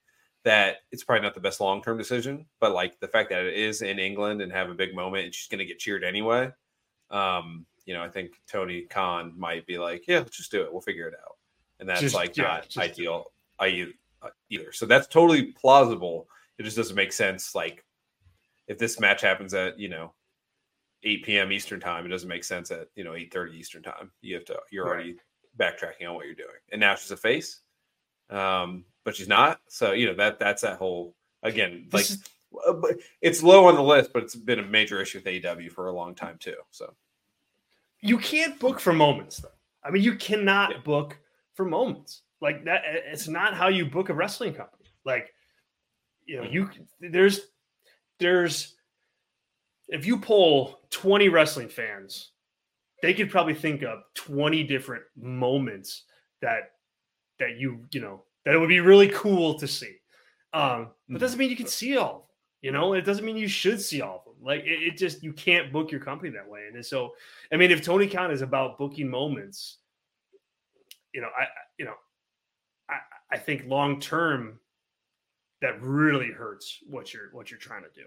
that 0.47 0.77
it's 0.93 1.03
probably 1.03 1.23
not 1.25 1.35
the 1.35 1.41
best 1.41 1.61
long 1.61 1.83
term 1.83 1.99
decision, 1.99 2.47
but 2.61 2.71
like 2.73 2.99
the 3.01 3.09
fact 3.09 3.31
that 3.31 3.45
it 3.45 3.55
is 3.55 3.83
in 3.83 3.99
England 3.99 4.41
and 4.41 4.53
have 4.53 4.71
a 4.71 4.75
big 4.75 4.95
moment 4.95 5.25
and 5.25 5.35
she's 5.35 5.49
going 5.49 5.59
to 5.59 5.65
get 5.65 5.81
cheered 5.81 6.05
anyway. 6.05 6.49
Um, 7.11 7.67
you 7.85 7.95
know, 7.95 8.03
I 8.03 8.09
think 8.09 8.31
Tony 8.49 8.83
Khan 8.83 9.35
might 9.37 9.67
be 9.67 9.77
like, 9.77 10.07
yeah, 10.07 10.19
let's 10.19 10.37
just 10.37 10.53
do 10.53 10.63
it. 10.63 10.73
We'll 10.73 10.81
figure 10.81 11.09
it 11.09 11.15
out. 11.15 11.37
And 11.81 11.89
that's 11.89 12.01
Just- 12.01 12.15
like 12.15 12.37
yeah, 12.37 12.45
not 12.45 12.77
ideal 12.79 13.33
I, 13.59 13.89
uh, 14.23 14.29
either. 14.49 14.71
So 14.73 14.87
that's 14.87 15.09
totally 15.09 15.53
plausible. 15.53 16.29
It 16.59 16.63
just 16.63 16.77
doesn't 16.77 16.95
make 16.97 17.13
sense. 17.13 17.55
Like 17.57 17.85
if 18.69 18.79
this 18.79 19.01
match 19.01 19.23
happens 19.23 19.53
at, 19.53 19.79
you 19.81 19.89
know, 19.89 20.13
8 21.03 21.25
p.m. 21.25 21.53
Eastern 21.53 21.81
time. 21.81 22.07
It 22.07 22.09
doesn't 22.09 22.29
make 22.29 22.45
sense 22.45 22.71
at 22.71 22.89
you 22.97 23.05
know 23.05 23.13
8:30 23.13 23.55
Eastern 23.55 23.83
time. 23.83 24.11
You 24.23 24.35
have 24.37 24.45
to 24.47 24.59
you're 24.71 24.85
Right. 24.87 24.93
already 24.93 25.17
backtracking 25.59 26.09
on 26.09 26.15
what 26.15 26.27
you're 26.27 26.35
doing. 26.35 26.57
And 26.73 26.81
now 26.81 26.95
she's 26.95 27.11
a 27.11 27.17
face, 27.17 27.61
um, 28.31 28.85
but 29.07 29.15
she's 29.17 29.29
not. 29.29 29.61
So 29.69 29.93
you 29.93 30.07
know 30.07 30.15
that 30.15 30.39
that's 30.39 30.61
that 30.63 30.77
whole 30.77 31.15
again 31.43 31.89
like 31.93 32.03
is- 32.11 32.23
uh, 32.67 32.75
it's 33.23 33.43
low 33.43 33.67
on 33.67 33.75
the 33.75 33.83
list, 33.83 34.13
but 34.13 34.23
it's 34.25 34.35
been 34.35 34.59
a 34.59 34.67
major 34.67 35.01
issue 35.01 35.19
with 35.19 35.27
AEW 35.27 35.71
for 35.71 35.87
a 35.89 35.93
long 35.93 36.15
time 36.15 36.37
too. 36.39 36.57
So 36.71 36.93
you 38.01 38.19
can't 38.19 38.59
book 38.59 38.81
for 38.81 38.93
moments 38.93 39.39
though. 39.39 39.49
I 39.85 39.91
mean, 39.91 40.03
you 40.03 40.15
cannot 40.17 40.71
Yeah. 40.73 40.79
book 40.79 41.19
for 41.55 41.65
moments 41.65 42.23
like 42.41 42.65
that. 42.65 42.83
It's 42.85 43.29
not 43.29 43.55
how 43.55 43.69
you 43.69 43.87
book 43.87 44.09
a 44.09 44.15
wrestling 44.15 44.55
company. 44.55 44.91
Like, 45.05 45.33
you 46.25 46.37
know, 46.37 46.43
you 46.45 46.69
there's 47.01 47.41
there's 48.19 48.75
if 49.89 50.05
you 50.05 50.19
poll 50.19 50.81
20 50.91 51.29
wrestling 51.29 51.69
fans, 51.69 52.33
they 53.03 53.15
could 53.15 53.31
probably 53.31 53.55
think 53.55 53.83
of 53.83 54.03
20 54.15 54.65
different 54.65 55.05
moments 55.17 56.05
that 56.41 56.73
that 57.39 57.57
you 57.59 57.85
you 57.93 58.01
know 58.01 58.23
that 58.47 58.55
it 58.55 58.59
would 58.59 58.71
be 58.71 58.81
really 58.81 59.09
cool 59.09 59.59
to 59.59 59.69
see. 59.69 59.99
Um, 60.55 60.95
but 61.09 61.17
Mhm. 61.19 61.21
doesn't 61.21 61.39
mean 61.39 61.51
you 61.51 61.57
can 61.57 61.67
see 61.67 61.99
all 61.99 62.11
of 62.15 62.21
them. 62.23 62.31
You 62.63 62.73
know, 62.73 62.95
it 62.95 63.03
doesn't 63.03 63.25
mean 63.27 63.37
you 63.37 63.49
should 63.49 63.83
see 63.83 64.01
all 64.01 64.21
of 64.21 64.25
them. 64.25 64.43
Like 64.43 64.63
it, 64.65 64.83
it 64.83 64.97
just 64.97 65.23
you 65.23 65.35
can't 65.35 65.71
book 65.73 65.91
your 65.91 66.01
company 66.01 66.31
that 66.31 66.49
way. 66.49 66.67
And 66.73 66.85
so, 66.87 67.15
I 67.53 67.57
mean, 67.57 67.71
if 67.71 67.83
Tony 67.85 68.09
Khan 68.09 68.31
is 68.31 68.41
about 68.41 68.79
booking 68.79 69.11
moments, 69.11 69.79
you 71.13 71.21
know, 71.21 71.29
I 71.39 71.43
I- 71.43 71.49
you 71.79 71.85
know, 71.85 71.97
I 72.89 73.01
I 73.33 73.39
think 73.39 73.67
long 73.67 74.01
term 74.01 74.61
that 75.61 75.81
really 75.83 76.31
hurts 76.31 76.79
what 76.87 77.13
you're 77.13 77.31
what 77.33 77.51
you're 77.51 77.61
trying 77.61 77.83
to 77.83 77.91
do. 77.95 78.07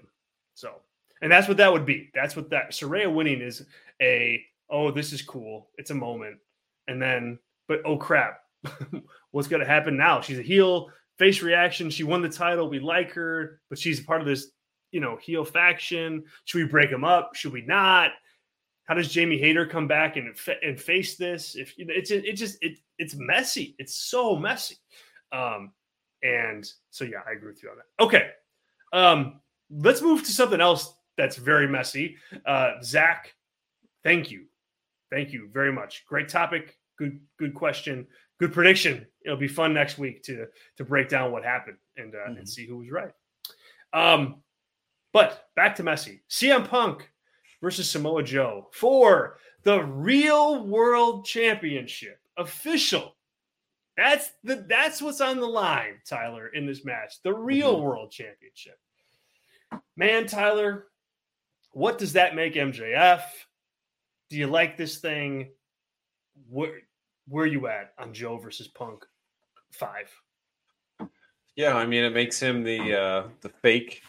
So, 0.55 0.81
and 1.21 1.31
that's 1.31 1.47
what 1.47 1.57
that 1.57 1.71
would 1.71 1.85
be. 1.85 2.09
That's 2.13 2.35
what 2.35 2.49
that 2.51 2.71
Saraya 2.71 3.13
winning 3.13 3.41
is 3.41 3.65
a 4.01 4.43
oh 4.69 4.89
this 4.91 5.11
is 5.13 5.21
cool. 5.21 5.69
It's 5.77 5.91
a 5.91 5.95
moment, 5.95 6.39
and 6.87 7.01
then 7.01 7.39
but 7.67 7.81
oh 7.85 7.97
crap, 7.97 8.41
what's 9.31 9.47
going 9.47 9.61
to 9.61 9.67
happen 9.67 9.97
now? 9.97 10.21
She's 10.21 10.39
a 10.39 10.43
heel 10.43 10.89
face 11.17 11.41
reaction. 11.41 11.89
She 11.89 12.03
won 12.03 12.21
the 12.21 12.29
title. 12.29 12.69
We 12.69 12.79
like 12.79 13.11
her, 13.11 13.59
but 13.69 13.79
she's 13.79 13.99
part 13.99 14.21
of 14.21 14.27
this 14.27 14.51
you 14.91 14.99
know 14.99 15.17
heel 15.17 15.45
faction. 15.45 16.23
Should 16.45 16.59
we 16.59 16.67
break 16.67 16.89
them 16.89 17.03
up? 17.03 17.35
Should 17.35 17.53
we 17.53 17.61
not? 17.61 18.11
How 18.85 18.95
does 18.95 19.11
Jamie 19.11 19.37
Hayter 19.37 19.65
come 19.65 19.87
back 19.87 20.17
and 20.17 20.35
and 20.63 20.79
face 20.79 21.15
this? 21.15 21.55
If 21.55 21.73
it's 21.77 22.11
it 22.11 22.33
just 22.33 22.57
it 22.61 22.77
it's 22.97 23.15
messy. 23.15 23.75
It's 23.77 23.95
so 23.95 24.35
messy. 24.35 24.77
Um, 25.31 25.73
and 26.23 26.67
so 26.89 27.05
yeah, 27.05 27.19
I 27.27 27.33
agree 27.33 27.51
with 27.51 27.63
you 27.63 27.69
on 27.69 27.77
that. 27.77 28.03
Okay, 28.03 28.29
um, 28.93 29.41
let's 29.69 30.01
move 30.01 30.23
to 30.23 30.31
something 30.31 30.59
else 30.59 30.93
that's 31.17 31.35
very 31.35 31.67
messy. 31.67 32.17
Uh, 32.45 32.73
Zach, 32.81 33.33
thank 34.03 34.31
you, 34.31 34.45
thank 35.11 35.31
you 35.31 35.49
very 35.53 35.71
much. 35.71 36.05
Great 36.07 36.29
topic. 36.29 36.77
Good 36.97 37.19
good 37.37 37.53
question. 37.53 38.07
Good 38.39 38.53
prediction. 38.53 39.05
It'll 39.25 39.37
be 39.37 39.47
fun 39.47 39.73
next 39.73 39.97
week 39.97 40.23
to 40.23 40.47
to 40.77 40.85
break 40.85 41.09
down 41.09 41.31
what 41.31 41.43
happened 41.43 41.77
and 41.97 42.15
uh, 42.15 42.19
Mhm. 42.29 42.39
and 42.39 42.49
see 42.49 42.65
who 42.65 42.77
was 42.77 42.89
right. 42.89 43.11
Um, 43.93 44.43
but 45.11 45.49
back 45.55 45.75
to 45.75 45.83
messy. 45.83 46.23
CM 46.29 46.67
Punk 46.67 47.11
versus 47.61 47.89
Samoa 47.89 48.23
Joe 48.23 48.69
for 48.73 49.39
the 49.63 49.83
real 49.83 50.65
world 50.65 51.25
championship. 51.25 52.19
Official. 52.37 53.17
That's 53.97 54.31
the 54.43 54.55
that's 54.55 55.01
what's 55.01 55.19
on 55.19 55.39
the 55.41 55.47
line, 55.47 56.01
Tyler, 56.05 56.47
in 56.47 56.65
this 56.65 56.85
match. 56.85 57.21
The 57.23 57.33
real 57.33 57.77
Mhm. 57.77 57.83
world 57.83 58.11
championship. 58.11 58.79
Man, 59.97 60.25
Tyler, 60.27 60.89
what 61.71 61.97
does 61.97 62.13
that 62.13 62.35
make 62.35 62.55
MJF? 62.55 63.21
Do 64.29 64.37
you 64.37 64.47
like 64.47 64.77
this 64.77 64.99
thing? 64.99 65.53
Where 67.29 67.43
where 67.43 67.45
you 67.45 67.67
at 67.67 67.93
on 67.97 68.13
Joe 68.13 68.37
versus 68.37 68.67
Punk? 68.67 69.05
Five. 69.71 70.11
yeah, 71.55 71.75
I 71.75 71.85
mean 71.85 72.03
it 72.03 72.13
makes 72.13 72.39
him 72.39 72.63
the 72.63 72.99
uh, 72.99 73.23
the 73.41 73.49
fake 73.61 74.01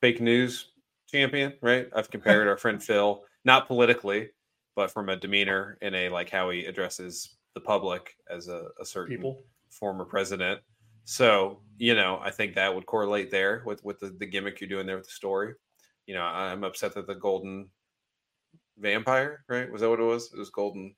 fake 0.00 0.20
news 0.20 0.66
champion, 1.08 1.54
right? 1.62 1.88
I've 1.94 2.10
compared 2.10 2.46
our 2.46 2.56
friend 2.56 2.82
Phil, 2.82 3.24
not 3.44 3.66
politically, 3.66 4.30
but 4.76 4.90
from 4.90 5.08
a 5.08 5.16
demeanor 5.16 5.78
and 5.82 5.94
a 5.94 6.08
like 6.08 6.30
how 6.30 6.50
he 6.50 6.66
addresses 6.66 7.36
the 7.54 7.60
public 7.60 8.16
as 8.30 8.48
a, 8.48 8.68
a 8.80 8.84
certain 8.84 9.16
People. 9.16 9.42
former 9.70 10.04
president. 10.04 10.60
So, 11.04 11.60
you 11.78 11.94
know, 11.94 12.20
I 12.22 12.30
think 12.30 12.54
that 12.54 12.72
would 12.72 12.86
correlate 12.86 13.30
there 13.30 13.62
with 13.66 13.82
with 13.84 13.98
the, 13.98 14.14
the 14.18 14.26
gimmick 14.26 14.60
you're 14.60 14.68
doing 14.68 14.86
there 14.86 14.96
with 14.96 15.06
the 15.06 15.12
story. 15.12 15.54
You 16.06 16.14
know, 16.14 16.22
I'm 16.22 16.64
upset 16.64 16.94
that 16.94 17.06
the 17.06 17.14
golden 17.14 17.68
vampire, 18.78 19.44
right? 19.48 19.70
Was 19.70 19.80
that 19.80 19.90
what 19.90 20.00
it 20.00 20.04
was? 20.04 20.32
It 20.32 20.38
was 20.38 20.50
golden. 20.50 20.94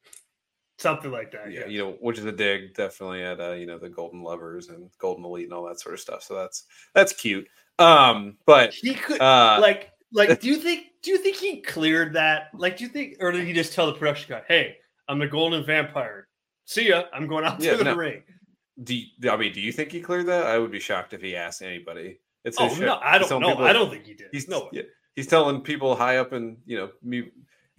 Something 0.83 1.11
like 1.13 1.31
that. 1.33 1.51
Yeah, 1.53 1.61
Yeah. 1.61 1.67
you 1.69 1.79
know, 1.79 1.93
which 2.01 2.19
is 2.19 2.25
a 2.25 2.33
dig 2.33 2.75
definitely 2.75 3.23
at 3.23 3.41
uh, 3.41 3.53
you 3.53 3.67
know, 3.67 3.79
the 3.79 3.89
golden 3.89 4.23
lovers 4.23 4.69
and 4.69 4.91
golden 4.99 5.25
elite 5.25 5.45
and 5.45 5.53
all 5.55 5.67
that 5.69 5.81
sort 5.81 5.95
of 5.95 6.01
stuff. 6.01 6.23
So 6.23 6.35
that's 6.35 6.65
that's 6.95 7.13
cute. 7.13 7.47
Um, 7.79 8.37
but 8.47 8.75
He 8.75 8.95
could 8.95 9.21
uh 9.21 9.59
like 9.61 9.91
like 10.13 10.41
do 10.41 10.49
you 10.49 10.57
think 10.67 10.87
do 11.03 11.11
you 11.11 11.19
think 11.19 11.37
he 11.37 11.61
cleared 11.63 12.13
that? 12.15 12.49
Like 12.55 12.77
do 12.77 12.85
you 12.85 12.91
think 12.91 13.17
or 13.21 13.33
did 13.33 13.47
he 13.47 13.53
just 13.53 13.73
tell 13.73 13.87
the 13.87 13.95
production 13.95 14.31
guy, 14.37 14.43
hey, 14.49 14.77
I'm 15.09 15.19
the 15.19 15.27
golden 15.29 15.65
vampire. 15.65 16.29
See 16.67 16.89
ya. 16.89 17.05
I'm 17.13 17.27
going 17.27 17.45
out 17.45 17.61
Yeah, 17.61 17.73
to 17.73 17.77
the 17.79 17.85
no. 17.85 17.95
ring. 17.97 18.23
do 18.85 18.95
you, 18.95 19.07
I 19.31 19.37
mean, 19.37 19.53
do 19.53 19.61
you 19.61 19.73
think 19.73 19.91
he 19.93 20.01
cleared 20.01 20.27
that? 20.27 20.47
I 20.47 20.59
would 20.59 20.71
be 20.71 20.81
shocked 20.81 21.13
if 21.13 21.21
he 21.23 21.35
asked 21.37 21.63
anybody. 21.63 22.19
It's 22.45 22.57
Oh 22.61 22.69
show. 22.75 22.85
no, 22.87 22.99
I 23.03 23.19
don't 23.19 23.41
know. 23.41 23.59
I 23.59 23.73
don't 23.73 23.91
think 23.91 24.05
he 24.07 24.15
did. 24.15 24.29
He's 24.33 24.49
no 24.49 24.61
way. 24.65 24.69
yeah, 24.73 24.83
he's 25.15 25.27
telling 25.29 25.61
people 25.61 25.95
high 25.95 26.19
up 26.19 26.33
and 26.33 26.57
you 26.67 26.77
know 26.77 26.91
me, 27.03 27.31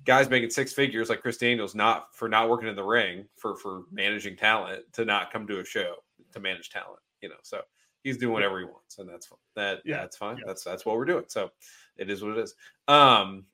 guys 0.06 0.30
making 0.30 0.50
six 0.50 0.74
figures 0.74 1.10
like 1.10 1.22
Chris 1.22 1.38
Daniels 1.38 1.76
not 1.76 2.08
for 2.16 2.28
not 2.28 2.50
working 2.50 2.68
in 2.68 2.76
the 2.76 2.84
ring 2.84 3.26
for 3.38 3.56
for 3.56 3.84
managing 3.92 4.36
talent 4.36 4.84
to 4.94 5.06
not 5.06 5.32
come 5.32 5.48
to 5.48 5.60
a 5.60 5.66
show. 5.66 5.96
to 6.34 6.40
manage 6.40 6.70
talent. 6.72 7.00
You 7.22 7.30
know, 7.30 7.36
so 7.44 7.62
he's 8.04 8.18
doing 8.18 8.34
whatever 8.34 8.60
he 8.60 8.66
wants, 8.66 8.98
and 8.98 9.08
that's 9.08 9.28
fine. 9.28 9.38
That 9.56 9.82
Yeah. 9.86 9.98
that's 9.98 10.18
fine. 10.18 10.38
Yeah. 10.38 10.44
That's 10.48 10.64
that's 10.64 10.86
what 10.86 10.98
we're 10.98 11.06
doing. 11.06 11.26
So 11.28 11.52
it 11.98 12.10
is 12.10 12.24
what 12.24 12.38
it 12.38 12.40
is. 12.44 12.56
Um, 12.88 13.46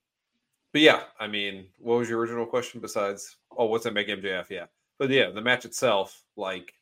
but 0.72 0.82
yeah, 0.82 1.04
I 1.20 1.28
mean, 1.28 1.68
what 1.78 1.98
was 1.98 2.10
your 2.10 2.20
original 2.20 2.46
question 2.46 2.80
besides 2.80 3.38
oh, 3.58 3.66
what's 3.66 3.84
that 3.84 3.94
make 3.94 4.08
MJF? 4.08 4.50
Yeah, 4.50 4.66
but 4.98 5.10
yeah, 5.10 5.30
the 5.30 5.42
match 5.42 5.66
itself, 5.66 6.24
like, 6.38 6.74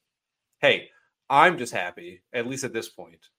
hey, 0.59 0.89
I'm 1.29 1.57
just 1.57 1.73
happy, 1.73 2.21
at 2.33 2.47
least 2.47 2.63
at 2.63 2.73
this 2.73 2.89
point, 2.89 3.29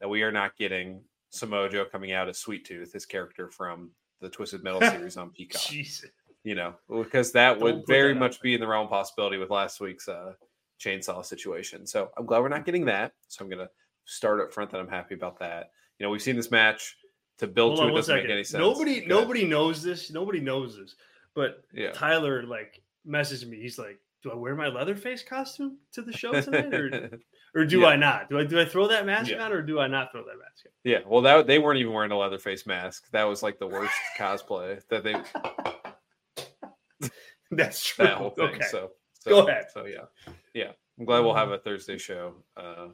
that 0.00 0.08
we 0.08 0.22
are 0.22 0.32
not 0.32 0.56
getting 0.56 1.02
Samoa 1.30 1.68
Joe 1.70 1.86
coming 1.90 2.12
out 2.12 2.28
as 2.28 2.38
Sweet 2.38 2.64
Tooth, 2.66 2.92
his 2.92 3.06
character 3.06 3.48
from 3.48 3.90
the 4.22 4.30
Twisted 4.30 4.62
Metal 4.64 4.80
series 4.90 5.16
on 5.18 5.30
Peacock 5.30 5.60
Jesus. 5.62 6.10
you 6.44 6.54
know, 6.54 6.74
because 6.88 7.32
that 7.32 7.54
Don't 7.58 7.62
would 7.62 7.86
very 7.86 8.14
that 8.14 8.20
much 8.20 8.40
be 8.40 8.54
in 8.54 8.60
the 8.60 8.66
realm 8.66 8.84
of 8.84 8.90
possibility 8.90 9.36
with 9.36 9.50
last 9.50 9.80
week's 9.80 10.08
uh, 10.08 10.32
chainsaw 10.80 11.24
situation. 11.24 11.86
So 11.86 12.10
I'm 12.16 12.24
glad 12.26 12.40
we're 12.40 12.48
not 12.48 12.64
getting 12.64 12.84
that. 12.86 13.12
So 13.28 13.44
I'm 13.44 13.50
gonna 13.50 13.68
start 14.04 14.40
up 14.40 14.52
front 14.52 14.70
that 14.70 14.80
I'm 14.80 14.88
happy 14.88 15.14
about 15.14 15.38
that. 15.40 15.70
You 15.98 16.06
know, 16.06 16.10
we've 16.10 16.22
seen 16.22 16.36
this 16.36 16.50
match 16.50 16.96
to 17.38 17.46
build 17.46 17.78
Hold 17.78 17.88
to 17.90 17.94
it 17.94 17.96
doesn't 17.96 18.16
make 18.16 18.30
any 18.30 18.44
sense. 18.44 18.60
Nobody, 18.60 18.94
Go 18.94 18.96
ahead. 18.98 19.08
nobody 19.08 19.44
knows 19.44 19.82
this. 19.82 20.10
Nobody 20.10 20.40
knows 20.40 20.76
this. 20.76 20.94
But 21.34 21.62
Yeah. 21.72 21.92
Tyler 21.92 22.42
like 22.44 22.82
messaged 23.06 23.46
me. 23.46 23.60
He's 23.60 23.78
like, 23.78 23.98
"Do 24.22 24.30
I 24.30 24.34
wear 24.34 24.54
my 24.54 24.68
Leatherface 24.68 25.22
costume 25.22 25.78
to 25.92 26.02
the 26.02 26.12
show 26.12 26.38
tonight, 26.40 26.74
or 26.74 26.90
or 27.54 27.64
do 27.64 27.80
Yeah. 27.80 27.88
I 27.88 27.96
not? 27.96 28.28
Do 28.30 28.38
I 28.38 28.44
do 28.44 28.60
I 28.60 28.64
throw 28.64 28.88
that 28.88 29.04
mask 29.06 29.30
Yeah. 29.30 29.44
on, 29.44 29.52
or 29.52 29.62
do 29.62 29.78
I 29.80 29.86
not 29.86 30.10
throw 30.12 30.22
that 30.24 30.38
mask 30.38 30.66
on?" 30.66 30.72
yeah. 30.84 30.98
Well, 31.06 31.22
that 31.22 31.46
they 31.46 31.58
weren't 31.58 31.78
even 31.80 31.92
wearing 31.92 32.12
a 32.12 32.18
leather 32.18 32.38
face 32.38 32.66
mask. 32.66 33.10
That 33.12 33.24
was 33.24 33.42
like 33.42 33.58
the 33.58 33.66
worst 33.66 33.94
cosplay 34.18 34.80
that 34.88 35.04
they 35.04 35.14
That's 37.50 37.84
true. 37.84 38.06
that 38.06 38.16
whole 38.16 38.30
thing. 38.30 38.46
Okay. 38.54 38.64
So, 38.70 38.92
so 39.20 39.30
Go 39.30 39.46
ahead. 39.48 39.66
So 39.72 39.84
yeah, 39.86 40.32
yeah. 40.54 40.72
I'm 40.98 41.04
glad 41.04 41.20
we'll 41.20 41.34
have 41.34 41.50
a 41.50 41.58
Thursday 41.58 41.98
show 41.98 42.34
uh, 42.56 42.88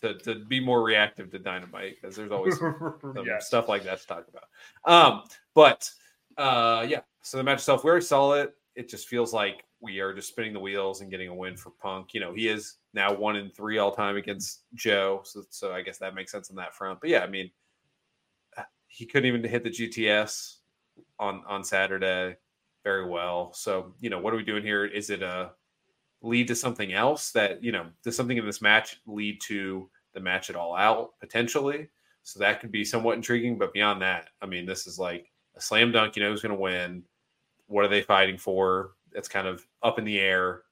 to 0.00 0.14
to 0.18 0.44
be 0.46 0.60
more 0.60 0.82
reactive 0.82 1.30
to 1.32 1.38
Dynamite 1.38 1.96
because 2.00 2.16
there's 2.16 2.32
always 2.32 2.58
Yes. 3.24 3.46
stuff 3.46 3.68
like 3.68 3.84
that 3.84 4.00
to 4.00 4.06
talk 4.06 4.26
about. 4.28 4.44
Um, 4.84 5.22
but 5.54 5.90
uh, 6.36 6.84
yeah, 6.88 7.00
so 7.22 7.36
the 7.36 7.44
match 7.44 7.58
itself 7.58 7.82
very 7.82 8.02
solid. 8.02 8.50
It 8.74 8.88
just 8.88 9.08
feels 9.08 9.32
like 9.32 9.64
we 9.80 10.00
are 10.00 10.12
just 10.14 10.28
spinning 10.28 10.52
the 10.52 10.60
wheels 10.60 11.00
and 11.00 11.10
getting 11.10 11.28
a 11.28 11.34
win 11.34 11.56
for 11.56 11.70
Punk. 11.70 12.14
You 12.14 12.20
know, 12.20 12.32
he 12.32 12.48
is 12.48 12.76
now 12.96 13.14
one 13.14 13.36
in 13.36 13.50
three 13.50 13.78
all 13.78 13.92
time 13.92 14.16
against 14.16 14.64
Joe, 14.74 15.20
so 15.24 15.44
so 15.50 15.72
I 15.72 15.82
guess 15.82 15.98
that 15.98 16.14
makes 16.14 16.32
sense 16.32 16.50
on 16.50 16.56
that 16.56 16.74
front. 16.74 17.00
But 17.00 17.10
yeah, 17.10 17.20
I 17.20 17.28
mean, 17.28 17.50
uh, 18.56 18.62
he 18.88 19.06
couldn't 19.06 19.28
even 19.28 19.44
hit 19.44 19.62
the 19.62 19.70
GTS 19.70 20.56
on 21.20 21.42
on 21.46 21.62
Saturday 21.62 22.36
very 22.82 23.08
well. 23.08 23.52
So 23.52 23.94
you 24.00 24.10
know, 24.10 24.18
what 24.18 24.32
are 24.32 24.36
we 24.36 24.42
doing 24.42 24.64
here? 24.64 24.84
Is 24.84 25.10
it 25.10 25.22
a 25.22 25.52
lead 26.22 26.48
to 26.48 26.54
something 26.54 26.92
else 26.92 27.30
that 27.32 27.62
you 27.62 27.70
know 27.70 27.86
does 28.02 28.16
something 28.16 28.36
in 28.36 28.46
this 28.46 28.62
match 28.62 29.00
lead 29.06 29.40
to 29.40 29.88
the 30.14 30.20
match 30.20 30.50
it 30.50 30.56
all 30.56 30.74
out 30.74 31.10
potentially 31.20 31.88
so 32.22 32.40
that 32.40 32.60
could 32.60 32.72
be 32.72 32.84
somewhat 32.84 33.16
intriguing 33.16 33.58
but 33.58 33.72
beyond 33.72 34.00
that 34.00 34.28
i 34.42 34.46
mean 34.46 34.64
this 34.64 34.86
is 34.86 34.98
like 34.98 35.30
a 35.56 35.60
slam 35.60 35.92
dunk 35.92 36.16
you 36.16 36.22
know 36.22 36.30
who's 36.30 36.42
going 36.42 36.54
to 36.54 36.60
win 36.60 37.02
what 37.66 37.84
are 37.84 37.88
they 37.88 38.02
fighting 38.02 38.38
for 38.38 38.92
it's 39.12 39.28
kind 39.28 39.46
of 39.46 39.64
up 39.82 39.98
in 39.98 40.04
the 40.04 40.18
air 40.18 40.62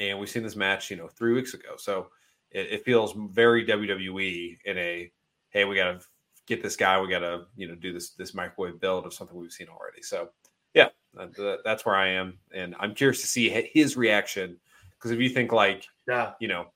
and 0.00 0.18
we've 0.18 0.28
seen 0.30 0.42
this 0.42 0.56
match 0.56 0.90
you 0.90 0.96
know 0.96 1.06
three 1.06 1.32
weeks 1.34 1.54
ago 1.54 1.76
so 1.76 2.08
it, 2.50 2.66
it 2.72 2.84
feels 2.84 3.14
very 3.32 3.64
wwe 3.64 4.58
in 4.64 4.76
a 4.78 5.12
hey 5.50 5.64
we 5.64 5.76
got 5.76 5.92
to 6.00 6.04
get 6.46 6.62
this 6.62 6.74
guy 6.74 7.00
we 7.00 7.08
got 7.08 7.20
to 7.20 7.42
you 7.56 7.68
know 7.68 7.74
do 7.76 7.92
this 7.92 8.10
this 8.10 8.34
microwave 8.34 8.80
build 8.80 9.06
of 9.06 9.14
something 9.14 9.36
we've 9.36 9.52
seen 9.52 9.68
already 9.68 10.02
so 10.02 10.28
yeah 10.74 10.88
that, 11.14 11.32
that- 11.36 11.60
that's 11.64 11.84
where 11.86 11.94
i 11.96 12.08
am 12.08 12.36
and 12.52 12.74
i'm 12.80 12.94
curious 12.94 13.20
to 13.20 13.26
see 13.28 13.48
his 13.74 13.96
reaction 13.96 14.56
because 14.98 15.12
if 15.12 15.20
you 15.20 15.28
think 15.28 15.52
like 15.52 15.86
Yeah. 16.08 16.32
you 16.40 16.48
know, 16.48 16.66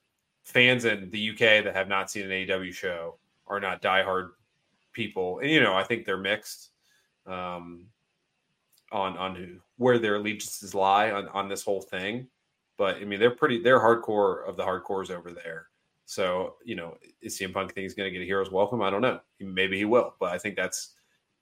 fans 0.45 0.85
in 0.85 1.09
the 1.11 1.29
UK 1.31 1.63
that 1.63 1.73
have 1.75 1.87
not 1.87 2.09
seen 2.09 2.23
an 2.23 2.31
AEW 2.31 2.73
show 2.73 3.17
are 3.47 3.59
not 3.59 3.81
diehard 3.83 4.29
people, 4.93 5.39
and 5.39 5.49
you 5.51 5.61
know, 5.61 5.75
I 5.75 5.83
think 5.83 6.05
they're 6.05 6.17
mixed 6.17 6.69
um, 7.27 7.85
on 8.91 9.15
on 9.17 9.35
who, 9.35 9.57
where 9.77 9.99
their 9.99 10.15
allegiances 10.15 10.73
lie 10.73 11.11
on 11.11 11.27
on 11.29 11.47
this 11.49 11.63
whole 11.63 11.81
thing. 11.83 12.27
But 12.77 12.97
I 12.97 13.05
mean, 13.05 13.19
they're 13.19 13.31
pretty 13.31 13.61
they're 13.61 13.79
hardcore 13.79 14.47
of 14.47 14.57
the 14.57 14.63
hardcores 14.63 15.09
over 15.09 15.31
there. 15.31 15.67
So 16.05 16.55
you 16.63 16.75
know, 16.75 16.97
is 17.21 17.37
CM 17.37 17.53
Punk 17.53 17.73
think 17.73 17.83
he's 17.83 17.93
going 17.93 18.07
to 18.07 18.11
get 18.11 18.23
a 18.23 18.25
hero's 18.25 18.51
welcome? 18.51 18.81
I 18.81 18.89
don't 18.89 19.01
know. 19.01 19.19
Maybe 19.39 19.77
he 19.77 19.85
will, 19.85 20.15
but 20.19 20.31
I 20.31 20.37
think 20.37 20.55
that's 20.55 20.93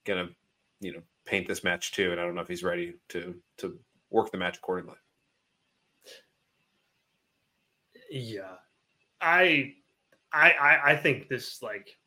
going 0.05 0.27
to 0.27 0.33
you 0.79 0.93
know 0.93 1.01
paint 1.25 1.47
this 1.47 1.63
match 1.63 1.91
too. 1.91 2.11
And 2.11 2.19
I 2.19 2.25
don't 2.25 2.35
know 2.35 2.41
if 2.41 2.47
he's 2.47 2.63
ready 2.63 2.95
to 3.09 3.35
to 3.57 3.77
work 4.09 4.31
the 4.31 4.37
match 4.37 4.57
accordingly. 4.57 4.95
Yeah. 8.09 8.55
I 9.19 9.73
I 10.31 10.51
I, 10.51 10.91
I 10.91 10.95
think 10.95 11.29
this 11.29 11.61
like 11.61 11.97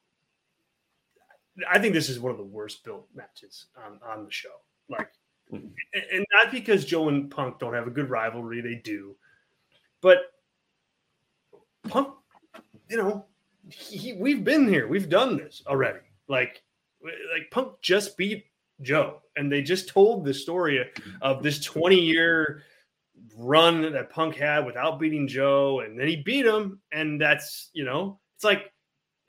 I 1.69 1.79
think 1.79 1.95
this 1.95 2.09
is 2.09 2.21
one 2.21 2.31
of 2.33 2.39
the 2.39 2.45
worst 2.45 2.85
built 2.85 3.09
matches 3.15 3.67
on, 3.85 3.99
on 4.07 4.25
the 4.25 4.31
show. 4.31 4.61
Like 4.89 5.11
Mhm. 5.53 5.73
and, 5.95 6.05
and 6.13 6.27
not 6.33 6.51
because 6.51 6.85
Joe 6.85 7.09
and 7.09 7.31
Punk 7.31 7.59
don't 7.59 7.75
have 7.75 7.87
a 7.87 7.91
good 7.91 8.11
rivalry, 8.11 8.61
they 8.61 8.75
do. 8.75 9.17
But 10.01 10.19
Punk, 11.89 12.15
you 12.89 12.97
know, 12.97 13.27
he, 13.71 14.13
we've 14.15 14.45
been 14.45 14.67
here, 14.69 14.89
we've 14.89 15.09
done 15.09 15.37
this 15.37 15.63
already. 15.67 16.01
Like 16.29 16.63
like 17.03 17.51
Punk 17.53 17.81
just 17.81 18.17
beat 18.17 18.47
Joe, 18.83 19.23
and 19.37 19.51
they 19.51 19.63
just 19.63 19.89
told 19.89 20.25
the 20.25 20.35
story 20.35 20.85
of 21.23 21.43
this 21.43 21.63
20 21.63 21.97
year 22.01 22.63
run 23.37 23.93
that 23.93 24.11
Punk 24.11 24.35
had 24.37 24.67
without 24.67 24.99
beating 24.99 25.29
Joe, 25.29 25.81
and 25.81 25.99
then 25.99 26.09
he 26.09 26.17
beat 26.17 26.45
him, 26.45 26.81
and 26.93 27.21
that's 27.21 27.71
you 27.73 27.85
know, 27.85 28.19
it's 28.35 28.45
like 28.45 28.73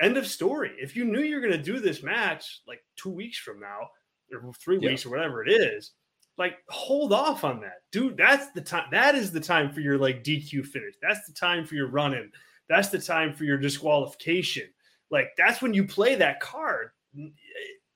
end 0.02 0.18
of 0.18 0.26
story. 0.28 0.72
If 0.80 0.96
you 0.96 1.06
knew 1.06 1.22
you're 1.22 1.42
going 1.42 1.54
to 1.54 1.62
do 1.62 1.80
this 1.80 2.02
match 2.04 2.62
like 2.68 2.84
two 2.96 3.10
weeks 3.10 3.38
from 3.38 3.60
now, 3.60 3.90
or 4.34 4.52
three 4.54 4.80
Yeah. 4.82 4.90
weeks, 4.90 5.06
or 5.06 5.10
whatever 5.12 5.44
it 5.46 5.52
is, 5.52 5.92
like 6.38 6.58
hold 6.70 7.14
off 7.14 7.44
on 7.44 7.62
that, 7.62 7.82
dude. 7.92 8.18
That's 8.18 8.52
the 8.52 8.62
time. 8.62 8.88
That 8.92 9.16
is 9.16 9.32
the 9.32 9.40
time 9.40 9.72
for 9.72 9.80
your 9.80 9.98
like 9.98 10.24
DQ 10.24 10.66
finish. 10.66 10.96
That's 11.02 11.26
the 11.28 11.34
time 11.34 11.66
for 11.66 11.76
your 11.76 11.88
running. 11.88 12.32
That's 12.70 12.90
the 12.90 13.00
time 13.00 13.34
for 13.34 13.44
your 13.44 13.58
disqualification. 13.58 14.68
Like 15.10 15.30
that's 15.38 15.62
when 15.62 15.74
you 15.74 15.86
play 15.86 16.16
that 16.16 16.40
card. 16.40 16.90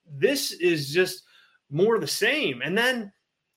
This 0.10 0.52
is 0.54 0.92
just 0.94 1.24
more 1.70 2.00
the 2.00 2.08
same, 2.08 2.62
and 2.62 2.78
then 2.78 3.12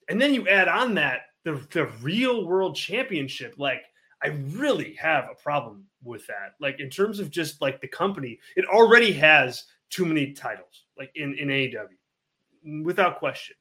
and 0.09 0.21
then 0.21 0.33
you 0.33 0.47
add 0.47 0.67
on 0.67 0.93
that 0.95 1.21
the 1.43 1.65
the 1.71 1.85
real 2.01 2.45
world 2.45 2.75
championship. 2.75 3.55
Like 3.57 3.81
I 4.21 4.27
really 4.27 4.93
have 4.95 5.25
a 5.31 5.41
problem 5.41 5.85
with 6.03 6.27
that. 6.27 6.53
Like 6.59 6.79
in 6.79 6.89
terms 6.89 7.19
of 7.19 7.31
just 7.31 7.61
like 7.61 7.81
the 7.81 7.87
company, 7.87 8.39
it 8.55 8.65
already 8.65 9.13
has 9.13 9.63
too 9.89 10.05
many 10.05 10.33
titles, 10.33 10.85
like 10.97 11.11
in 11.15 11.35
in 11.35 11.47
AEW, 11.47 12.83
without 12.83 13.19
question. 13.19 13.55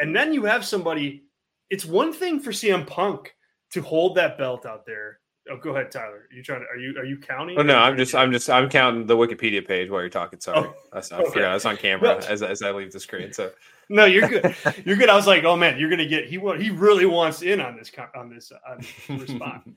And 0.00 0.16
then 0.16 0.32
you 0.32 0.44
have 0.44 0.64
somebody. 0.64 1.24
It's 1.68 1.84
one 1.84 2.12
thing 2.12 2.40
for 2.40 2.50
CM 2.50 2.86
Punk 2.86 3.34
to 3.72 3.82
hold 3.82 4.16
that 4.16 4.36
belt 4.38 4.66
out 4.66 4.84
there. 4.86 5.20
Oh, 5.50 5.56
go 5.56 5.70
ahead, 5.70 5.90
Tyler. 5.90 6.26
Are 6.30 6.34
you 6.34 6.42
trying 6.42 6.60
to? 6.60 6.66
Are 6.66 6.76
you 6.76 6.98
are 6.98 7.04
you 7.04 7.18
counting? 7.18 7.58
Oh 7.58 7.62
no, 7.62 7.76
I'm 7.76 7.96
just 7.96 8.14
I'm 8.14 8.30
just 8.32 8.48
I'm 8.50 8.68
counting 8.68 9.06
the 9.06 9.16
Wikipedia 9.16 9.66
page 9.66 9.90
while 9.90 10.00
you're 10.00 10.10
talking. 10.10 10.40
Sorry, 10.40 10.66
Oh, 10.68 10.74
That's, 10.92 11.10
I 11.12 11.20
okay. 11.20 11.30
forgot 11.32 11.56
it's 11.56 11.64
on 11.64 11.76
camera 11.76 12.08
No. 12.20 12.26
as, 12.26 12.42
as 12.42 12.62
I 12.62 12.70
leave 12.72 12.92
the 12.92 13.00
screen. 13.00 13.32
So 13.32 13.50
No, 13.88 14.04
you're 14.04 14.28
good. 14.28 14.54
You're 14.84 14.96
good. 14.96 15.08
I 15.08 15.16
was 15.16 15.26
like, 15.26 15.44
oh 15.44 15.56
man, 15.56 15.78
you're 15.78 15.90
gonna 15.90 16.06
get. 16.06 16.26
He 16.26 16.38
wa- 16.38 16.56
he 16.58 16.70
really 16.70 17.06
wants 17.06 17.42
in 17.42 17.60
on 17.60 17.76
this 17.76 17.90
on 18.14 18.28
this 18.30 18.52
on 18.68 18.78
this 19.08 19.20
response. 19.28 19.68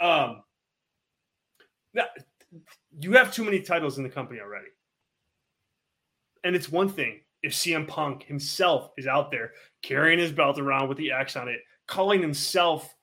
Um, 0.00 0.42
you 3.00 3.12
have 3.12 3.32
too 3.32 3.44
many 3.44 3.60
titles 3.60 3.98
in 3.98 4.04
the 4.04 4.10
company 4.10 4.40
already, 4.40 4.68
and 6.44 6.54
it's 6.54 6.68
one 6.70 6.88
thing 6.88 7.20
if 7.42 7.52
CM 7.52 7.86
Punk 7.86 8.24
himself 8.24 8.90
is 8.96 9.06
out 9.06 9.30
there 9.30 9.52
carrying 9.82 10.18
his 10.18 10.32
belt 10.32 10.58
around 10.58 10.88
with 10.88 10.98
the 10.98 11.12
X 11.12 11.36
on 11.36 11.48
it, 11.48 11.60
calling 11.86 12.20
himself 12.20 12.94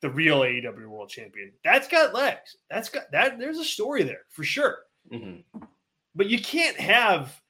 the 0.00 0.10
real 0.10 0.40
AEW 0.40 0.86
World 0.86 1.08
Champion. 1.08 1.52
That's 1.64 1.88
got 1.88 2.14
legs. 2.14 2.56
That's 2.70 2.88
got 2.88 3.10
that. 3.12 3.38
There's 3.38 3.58
a 3.58 3.64
story 3.64 4.02
there 4.02 4.22
for 4.30 4.44
sure 4.44 4.78
Mhm. 5.12 5.44
but 6.14 6.26
you 6.28 6.40
can't 6.40 6.76
have 6.78 7.40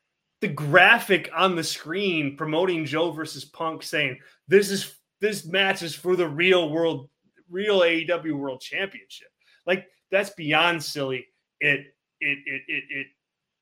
the 0.40 0.48
graphic 0.48 1.30
on 1.34 1.56
the 1.56 1.64
screen 1.64 2.36
promoting 2.36 2.84
Joe 2.84 3.10
versus 3.12 3.44
Punk 3.44 3.82
saying 3.82 4.20
this 4.48 4.70
is 4.70 4.98
this 5.20 5.44
match 5.46 5.82
is 5.82 5.94
for 5.94 6.16
the 6.16 6.28
real 6.28 6.68
world 6.70 7.08
real 7.48 7.80
AEW 7.82 8.36
World 8.36 8.60
Championship. 8.60 9.28
Like 9.66 9.86
that's 10.10 10.30
beyond 10.30 10.82
silly. 10.82 11.26
It 11.60 11.94
it 12.20 12.38
it 12.46 12.62
it 12.68 12.84
it, 12.90 13.06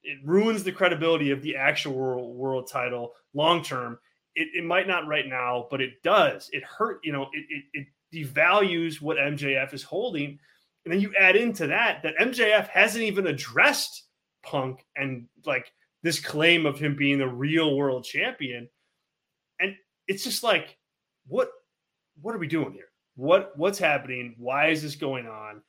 it 0.02 0.18
ruins 0.24 0.64
the 0.64 0.72
credibility 0.72 1.30
of 1.30 1.42
the 1.42 1.56
actual 1.56 1.94
world, 1.94 2.36
world 2.36 2.68
title 2.70 3.12
long 3.34 3.62
term. 3.62 3.98
It, 4.34 4.48
it 4.54 4.64
might 4.64 4.88
not 4.88 5.06
right 5.06 5.26
now, 5.26 5.66
but 5.70 5.80
it 5.80 6.02
does. 6.02 6.48
It 6.52 6.64
hurt, 6.64 7.00
you 7.04 7.12
know, 7.12 7.28
it, 7.32 7.64
it 7.72 7.86
it 8.12 8.34
devalues 8.34 9.00
what 9.00 9.16
MJF 9.16 9.74
is 9.74 9.82
holding. 9.82 10.38
And 10.84 10.92
then 10.92 11.00
you 11.00 11.12
add 11.18 11.36
into 11.36 11.68
that 11.68 12.02
that 12.02 12.16
MJF 12.18 12.68
hasn't 12.68 13.04
even 13.04 13.26
addressed 13.26 14.04
Punk 14.42 14.84
and 14.96 15.26
like 15.44 15.70
this 16.02 16.18
claim 16.18 16.66
of 16.66 16.78
him 16.78 16.96
being 16.96 17.18
the 17.18 17.28
real 17.28 17.76
world 17.76 18.04
champion. 18.04 18.68
And 19.60 19.76
it's 20.08 20.24
just 20.24 20.42
like, 20.42 20.76
what 21.26 21.50
what 22.20 22.34
are 22.34 22.38
we 22.38 22.48
doing 22.48 22.72
here? 22.72 22.88
What 23.14 23.52
what's 23.56 23.78
happening? 23.78 24.34
Why 24.38 24.68
is 24.68 24.82
this 24.82 24.96
going 24.96 25.26
on? 25.26 25.62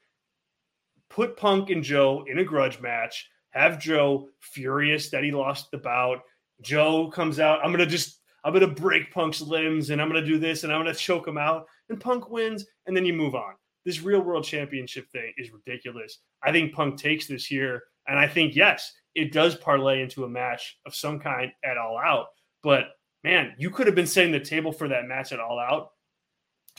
put 1.13 1.37
Punk 1.37 1.69
and 1.69 1.83
Joe 1.83 2.25
in 2.27 2.39
a 2.39 2.43
grudge 2.43 2.81
match, 2.81 3.29
have 3.53 3.79
Joe 3.79 4.29
furious 4.39 5.09
that 5.09 5.23
he 5.23 5.31
lost 5.31 5.71
the 5.71 5.77
bout. 5.77 6.21
Joe 6.61 7.09
comes 7.09 7.39
out, 7.39 7.59
I'm 7.63 7.71
gonna 7.71 7.85
just 7.85 8.19
I'm 8.43 8.53
gonna 8.53 8.67
break 8.67 9.13
Punk's 9.13 9.41
limbs 9.41 9.89
and 9.89 10.01
I'm 10.01 10.09
gonna 10.09 10.25
do 10.25 10.37
this 10.37 10.63
and 10.63 10.73
I'm 10.73 10.79
gonna 10.79 10.93
choke 10.93 11.27
him 11.27 11.37
out. 11.37 11.65
And 11.89 11.99
Punk 11.99 12.29
wins, 12.29 12.65
and 12.85 12.95
then 12.95 13.05
you 13.05 13.13
move 13.13 13.35
on. 13.35 13.53
This 13.85 14.01
real 14.01 14.21
world 14.21 14.45
championship 14.45 15.09
thing 15.11 15.33
is 15.37 15.51
ridiculous. 15.51 16.19
I 16.41 16.51
think 16.51 16.73
Punk 16.73 16.97
takes 16.97 17.27
this 17.27 17.45
here, 17.45 17.83
and 18.07 18.17
I 18.17 18.27
think 18.27 18.55
yes, 18.55 18.91
it 19.15 19.31
does 19.31 19.55
parlay 19.55 20.01
into 20.01 20.23
a 20.23 20.29
match 20.29 20.77
of 20.85 20.95
some 20.95 21.19
kind 21.19 21.51
at 21.63 21.77
all 21.77 21.97
out. 21.97 22.27
But 22.63 22.85
man, 23.23 23.53
you 23.57 23.69
could 23.69 23.87
have 23.87 23.95
been 23.95 24.07
setting 24.07 24.31
the 24.31 24.39
table 24.39 24.71
for 24.71 24.87
that 24.87 25.07
match 25.07 25.31
at 25.31 25.39
all 25.39 25.59
out 25.59 25.91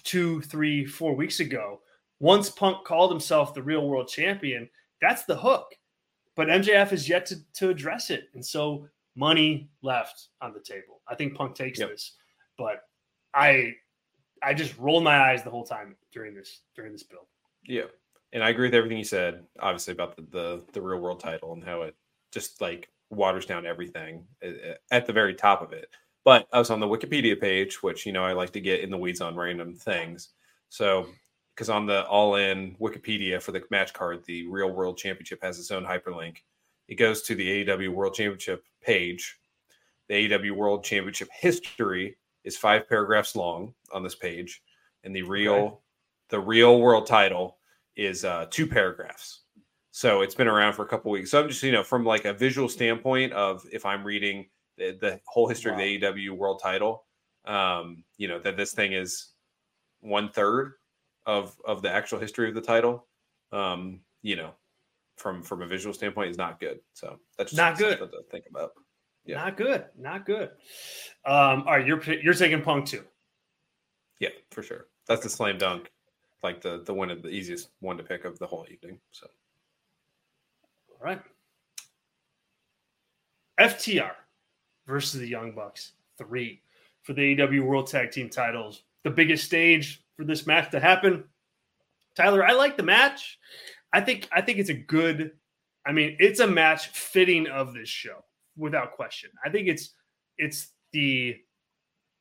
two, 0.02 0.40
three, 0.42 0.84
four 0.84 1.14
weeks 1.14 1.40
ago. 1.40 1.80
Once 2.20 2.50
Punk 2.50 2.84
called 2.84 3.10
himself 3.10 3.54
the 3.54 3.62
real 3.62 3.86
world 3.88 4.08
champion, 4.08 4.68
that's 5.00 5.24
the 5.24 5.36
hook. 5.36 5.66
But 6.36 6.48
MJF 6.48 6.92
is 6.92 7.08
yet 7.08 7.26
to, 7.26 7.36
to 7.54 7.70
address 7.70 8.10
it. 8.10 8.28
And 8.34 8.44
so 8.44 8.88
money 9.16 9.68
left 9.82 10.28
on 10.40 10.52
the 10.52 10.60
table. 10.60 11.00
I 11.08 11.14
think 11.14 11.34
Punk 11.34 11.54
takes 11.54 11.78
yep. 11.78 11.90
this, 11.90 12.14
but 12.58 12.82
I 13.34 13.74
I 14.42 14.54
just 14.54 14.76
rolled 14.78 15.04
my 15.04 15.18
eyes 15.18 15.42
the 15.42 15.50
whole 15.50 15.64
time 15.64 15.96
during 16.12 16.34
this 16.34 16.60
during 16.74 16.92
this 16.92 17.02
build. 17.02 17.26
Yeah. 17.64 17.84
And 18.32 18.42
I 18.42 18.50
agree 18.50 18.66
with 18.66 18.74
everything 18.74 18.98
you 18.98 19.04
said, 19.04 19.44
obviously 19.60 19.92
about 19.92 20.16
the, 20.16 20.22
the, 20.22 20.62
the 20.72 20.82
real 20.82 20.98
world 20.98 21.20
title 21.20 21.52
and 21.52 21.62
how 21.62 21.82
it 21.82 21.94
just 22.32 22.60
like 22.60 22.90
waters 23.10 23.46
down 23.46 23.64
everything 23.64 24.26
uh, 24.44 24.48
uh, 24.48 24.74
at 24.90 25.06
the 25.06 25.12
very 25.12 25.34
top 25.34 25.62
of 25.62 25.72
it. 25.72 25.88
But 26.24 26.48
I 26.52 26.58
was 26.58 26.70
on 26.70 26.80
the 26.80 26.86
Wikipedia 26.86 27.40
page, 27.40 27.82
which 27.82 28.06
you 28.06 28.12
know 28.12 28.24
I 28.24 28.32
like 28.32 28.50
to 28.52 28.60
get 28.60 28.80
in 28.80 28.90
the 28.90 28.98
weeds 28.98 29.20
on 29.20 29.36
random 29.36 29.74
things. 29.74 30.30
So 30.68 31.06
because 31.54 31.70
on 31.70 31.86
the 31.86 32.04
all 32.06 32.34
in 32.36 32.74
Wikipedia 32.80 33.40
for 33.40 33.52
the 33.52 33.62
match 33.70 33.92
card, 33.92 34.24
the 34.24 34.46
Real 34.48 34.70
World 34.70 34.98
Championship 34.98 35.40
has 35.42 35.58
its 35.58 35.70
own 35.70 35.84
hyperlink. 35.84 36.38
It 36.88 36.96
goes 36.96 37.22
to 37.22 37.34
the 37.34 37.64
AEW 37.64 37.90
World 37.90 38.14
Championship 38.14 38.64
page. 38.82 39.38
The 40.08 40.28
AEW 40.28 40.52
World 40.52 40.84
Championship 40.84 41.28
history 41.32 42.16
is 42.44 42.56
five 42.56 42.88
paragraphs 42.88 43.36
long 43.36 43.72
on 43.92 44.02
this 44.02 44.14
page, 44.14 44.62
and 45.04 45.14
the 45.14 45.22
real 45.22 45.54
okay. 45.54 45.76
the 46.30 46.40
real 46.40 46.80
world 46.80 47.06
title 47.06 47.58
is 47.96 48.24
uh, 48.24 48.46
two 48.50 48.66
paragraphs. 48.66 49.42
So 49.92 50.22
it's 50.22 50.34
been 50.34 50.48
around 50.48 50.72
for 50.72 50.84
a 50.84 50.88
couple 50.88 51.12
weeks. 51.12 51.30
So 51.30 51.40
I'm 51.40 51.48
just 51.48 51.62
you 51.62 51.72
know 51.72 51.84
from 51.84 52.04
like 52.04 52.24
a 52.24 52.32
visual 52.32 52.68
standpoint 52.68 53.32
of 53.32 53.64
if 53.72 53.86
I'm 53.86 54.04
reading 54.04 54.46
the, 54.76 54.98
the 55.00 55.20
whole 55.24 55.48
history 55.48 55.70
wow. 55.70 55.78
of 55.78 56.14
the 56.16 56.24
AEW 56.24 56.36
World 56.36 56.60
Title, 56.62 57.04
um, 57.44 58.02
you 58.18 58.26
know 58.26 58.40
that 58.40 58.56
this 58.56 58.72
thing 58.72 58.92
is 58.92 59.28
one 60.00 60.28
third 60.28 60.74
of 61.26 61.56
of 61.64 61.82
the 61.82 61.90
actual 61.90 62.18
history 62.18 62.48
of 62.48 62.54
the 62.54 62.60
title. 62.60 63.06
Um, 63.52 64.00
you 64.22 64.36
know, 64.36 64.50
from 65.16 65.42
from 65.42 65.62
a 65.62 65.66
visual 65.66 65.94
standpoint, 65.94 66.30
is 66.30 66.38
not 66.38 66.60
good. 66.60 66.80
So 66.92 67.18
that's 67.38 67.54
not 67.54 67.78
good 67.78 67.98
to 67.98 68.08
think 68.30 68.46
about. 68.50 68.72
Yeah. 69.24 69.36
Not 69.36 69.56
good. 69.56 69.84
Not 69.98 70.26
good. 70.26 70.50
Um, 71.24 71.64
all 71.66 71.76
right, 71.76 71.86
you're 71.86 72.02
you're 72.02 72.34
taking 72.34 72.62
Punk 72.62 72.86
too. 72.86 73.04
Yeah, 74.20 74.30
for 74.50 74.62
sure. 74.62 74.86
That's 75.06 75.22
the 75.22 75.30
slam 75.30 75.58
dunk, 75.58 75.90
like 76.42 76.60
the 76.60 76.82
the 76.84 76.92
one 76.92 77.10
of 77.10 77.22
the 77.22 77.28
easiest 77.28 77.70
one 77.80 77.96
to 77.96 78.02
pick 78.02 78.24
of 78.24 78.38
the 78.38 78.46
whole 78.46 78.66
evening. 78.70 78.98
So, 79.12 79.26
all 80.90 81.04
right. 81.04 81.22
FTR 83.58 84.12
versus 84.86 85.20
the 85.20 85.28
Young 85.28 85.52
Bucks 85.52 85.92
three 86.18 86.60
for 87.02 87.12
the 87.12 87.36
AEW 87.36 87.64
World 87.64 87.86
Tag 87.86 88.10
Team 88.10 88.28
titles. 88.28 88.82
The 89.04 89.10
biggest 89.10 89.44
stage 89.44 90.03
for 90.16 90.24
this 90.24 90.46
match 90.46 90.70
to 90.70 90.80
happen. 90.80 91.24
Tyler, 92.16 92.44
I 92.44 92.52
like 92.52 92.76
the 92.76 92.82
match. 92.82 93.38
I 93.92 94.00
think 94.00 94.28
I 94.32 94.40
think 94.40 94.58
it's 94.58 94.70
a 94.70 94.74
good. 94.74 95.32
I 95.86 95.92
mean, 95.92 96.16
it's 96.18 96.40
a 96.40 96.46
match 96.46 96.88
fitting 96.88 97.46
of 97.46 97.74
this 97.74 97.88
show 97.88 98.24
without 98.56 98.92
question. 98.92 99.30
I 99.44 99.50
think 99.50 99.68
it's 99.68 99.94
it's 100.38 100.68
the 100.92 101.36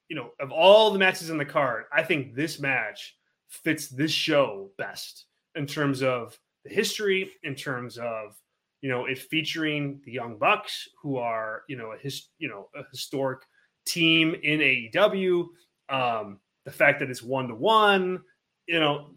you 0.09 0.15
know 0.15 0.29
of 0.39 0.51
all 0.51 0.91
the 0.91 0.99
matches 0.99 1.29
in 1.29 1.37
the 1.37 1.45
card, 1.45 1.85
I 1.91 2.03
think 2.03 2.35
this 2.35 2.59
match 2.59 3.15
fits 3.49 3.87
this 3.87 4.11
show 4.11 4.71
best 4.77 5.25
in 5.55 5.67
terms 5.67 6.01
of 6.01 6.37
the 6.65 6.73
history, 6.73 7.31
in 7.43 7.55
terms 7.55 7.97
of 7.97 8.35
you 8.81 8.89
know 8.89 9.05
it 9.05 9.17
featuring 9.17 10.01
the 10.05 10.11
Young 10.11 10.37
Bucks, 10.37 10.87
who 11.01 11.17
are 11.17 11.63
you 11.67 11.77
know 11.77 11.91
a 11.91 11.97
his 11.97 12.29
you 12.39 12.49
know 12.49 12.69
a 12.75 12.83
historic 12.91 13.41
team 13.85 14.35
in 14.43 14.59
AEW. 14.59 15.47
Um, 15.89 16.39
the 16.65 16.71
fact 16.71 16.99
that 16.99 17.09
it's 17.09 17.23
one 17.23 17.47
to 17.47 17.55
one, 17.55 18.21
you 18.67 18.79
know, 18.79 19.07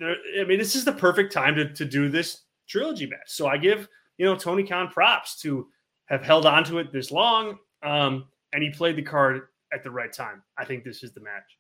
I 0.41 0.45
mean, 0.45 0.59
this 0.59 0.75
is 0.75 0.85
the 0.85 0.93
perfect 0.93 1.33
time 1.33 1.55
to, 1.55 1.73
to 1.73 1.85
do 1.85 2.09
this 2.09 2.43
trilogy 2.69 3.07
match. 3.07 3.29
So 3.29 3.47
I 3.47 3.57
give, 3.57 3.89
you 4.19 4.27
know, 4.27 4.37
Tony 4.37 4.65
Khan 4.65 4.89
props 4.89 5.41
to 5.43 5.69
have 6.07 6.23
held 6.23 6.47
on 6.47 6.65
to 6.65 6.79
it 6.79 6.93
this 6.93 7.11
long. 7.11 7.59
Um, 7.83 8.27
and 8.53 8.63
he 8.63 8.71
played 8.71 8.97
the 8.97 9.03
card 9.03 9.43
at 9.73 9.83
the 9.83 9.91
right 9.91 10.13
time. 10.13 10.43
I 10.59 10.65
think 10.65 10.85
this 10.85 11.03
is 11.03 11.13
the 11.13 11.21
match. 11.21 11.59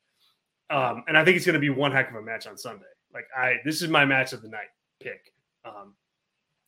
Um, 0.70 1.05
and 1.07 1.16
I 1.16 1.24
think 1.24 1.37
it's 1.37 1.47
going 1.47 1.55
to 1.55 1.61
be 1.61 1.70
one 1.70 1.93
heck 1.93 2.11
of 2.11 2.16
a 2.16 2.22
match 2.22 2.47
on 2.47 2.57
Sunday. 2.57 2.87
Like 3.14 3.28
I, 3.37 3.57
this 3.64 3.82
is 3.82 3.89
my 3.89 4.05
match 4.05 4.32
of 4.32 4.43
the 4.43 4.49
night 4.49 4.68
pick, 5.01 5.32
um, 5.64 5.95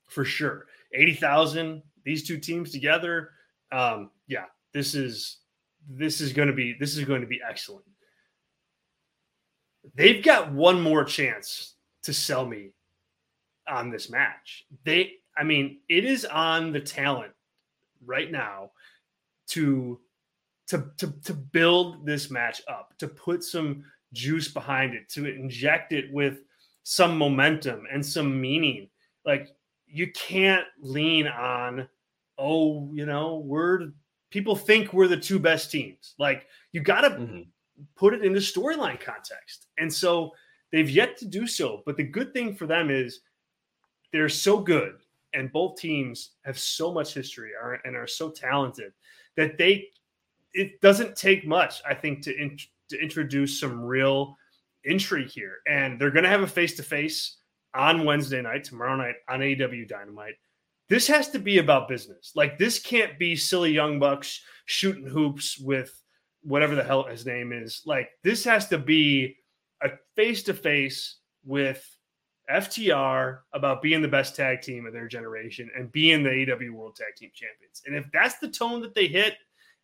for 0.06 0.24
sure. 0.24 0.66
Eighty 0.94 1.14
thousand, 1.14 1.82
these 2.04 2.26
two 2.26 2.38
teams 2.38 2.70
together. 2.70 3.30
Um, 3.72 4.10
yeah, 4.28 4.44
this 4.72 4.94
is 4.94 5.38
this 5.88 6.20
is 6.20 6.32
going 6.32 6.48
to 6.48 6.54
be 6.54 6.76
this 6.78 6.96
is 6.96 7.04
going 7.04 7.20
to 7.20 7.26
be 7.26 7.40
excellent 7.46 7.84
they've 9.94 10.22
got 10.22 10.52
one 10.52 10.80
more 10.80 11.04
chance 11.04 11.74
to 12.02 12.12
sell 12.12 12.46
me 12.46 12.70
on 13.68 13.90
this 13.90 14.10
match. 14.10 14.66
They, 14.84 15.14
I 15.36 15.44
mean, 15.44 15.80
it 15.88 16.04
is 16.04 16.24
on 16.24 16.72
the 16.72 16.80
talent 16.80 17.32
right 18.04 18.30
now 18.30 18.70
to 19.48 20.00
to 20.68 20.90
to 20.98 21.12
to 21.24 21.34
build 21.34 22.04
this 22.04 22.30
match 22.30 22.62
up, 22.68 22.96
to 22.98 23.08
put 23.08 23.42
some 23.42 23.84
juice 24.12 24.48
behind 24.48 24.94
it, 24.94 25.08
to 25.10 25.26
inject 25.26 25.92
it 25.92 26.12
with 26.12 26.38
some 26.82 27.16
momentum 27.16 27.84
and 27.92 28.04
some 28.04 28.40
meaning. 28.40 28.88
Like 29.24 29.48
you 29.86 30.10
can't 30.12 30.66
lean 30.80 31.26
on, 31.26 31.88
oh, 32.38 32.90
you 32.92 33.06
know, 33.06 33.36
we're 33.38 33.90
people 34.30 34.56
think 34.56 34.92
we're 34.92 35.08
the 35.08 35.16
two 35.16 35.38
best 35.38 35.70
teams. 35.70 36.14
Like 36.18 36.46
you 36.72 36.80
got 36.80 37.02
to 37.02 37.10
mm-hmm 37.10 37.42
put 37.96 38.14
it 38.14 38.24
into 38.24 38.40
storyline 38.40 39.00
context. 39.00 39.66
And 39.78 39.92
so 39.92 40.32
they've 40.72 40.90
yet 40.90 41.16
to 41.18 41.26
do 41.26 41.46
so. 41.46 41.82
But 41.86 41.96
the 41.96 42.04
good 42.04 42.32
thing 42.32 42.54
for 42.54 42.66
them 42.66 42.90
is 42.90 43.20
they're 44.12 44.28
so 44.28 44.58
good 44.58 44.94
and 45.34 45.52
both 45.52 45.76
teams 45.76 46.32
have 46.44 46.58
so 46.58 46.92
much 46.92 47.14
history 47.14 47.50
are, 47.60 47.80
and 47.84 47.96
are 47.96 48.06
so 48.06 48.30
talented 48.30 48.92
that 49.36 49.58
they 49.58 49.88
it 50.54 50.80
doesn't 50.80 51.16
take 51.16 51.46
much 51.46 51.82
i 51.86 51.94
think 51.94 52.22
to, 52.22 52.34
in, 52.36 52.56
to 52.88 53.00
introduce 53.00 53.58
some 53.60 53.82
real 53.82 54.36
intrigue 54.84 55.28
here 55.28 55.56
and 55.66 56.00
they're 56.00 56.10
going 56.10 56.24
to 56.24 56.30
have 56.30 56.42
a 56.42 56.46
face-to-face 56.46 57.36
on 57.74 58.04
wednesday 58.04 58.40
night 58.40 58.64
tomorrow 58.64 58.96
night 58.96 59.16
on 59.28 59.40
aew 59.40 59.88
dynamite 59.88 60.34
this 60.88 61.06
has 61.06 61.28
to 61.28 61.38
be 61.38 61.58
about 61.58 61.88
business 61.88 62.32
like 62.34 62.56
this 62.56 62.78
can't 62.78 63.18
be 63.18 63.36
silly 63.36 63.72
young 63.72 63.98
bucks 63.98 64.40
shooting 64.66 65.06
hoops 65.06 65.58
with 65.58 66.02
whatever 66.48 66.74
the 66.74 66.82
hell 66.82 67.04
his 67.04 67.26
name 67.26 67.52
is. 67.52 67.82
Like 67.84 68.10
this 68.24 68.44
has 68.44 68.68
to 68.68 68.78
be 68.78 69.36
a 69.82 69.90
face 70.16 70.42
to 70.44 70.54
face 70.54 71.18
with 71.44 71.86
FTR 72.50 73.40
about 73.52 73.82
being 73.82 74.00
the 74.00 74.08
best 74.08 74.34
tag 74.34 74.62
team 74.62 74.86
of 74.86 74.92
their 74.92 75.06
generation 75.06 75.70
and 75.76 75.92
being 75.92 76.22
the 76.22 76.30
AEW 76.30 76.70
World 76.70 76.96
Tag 76.96 77.14
Team 77.16 77.30
Champions. 77.34 77.82
And 77.86 77.94
if 77.94 78.06
that's 78.12 78.38
the 78.38 78.48
tone 78.48 78.80
that 78.80 78.94
they 78.94 79.06
hit, 79.06 79.34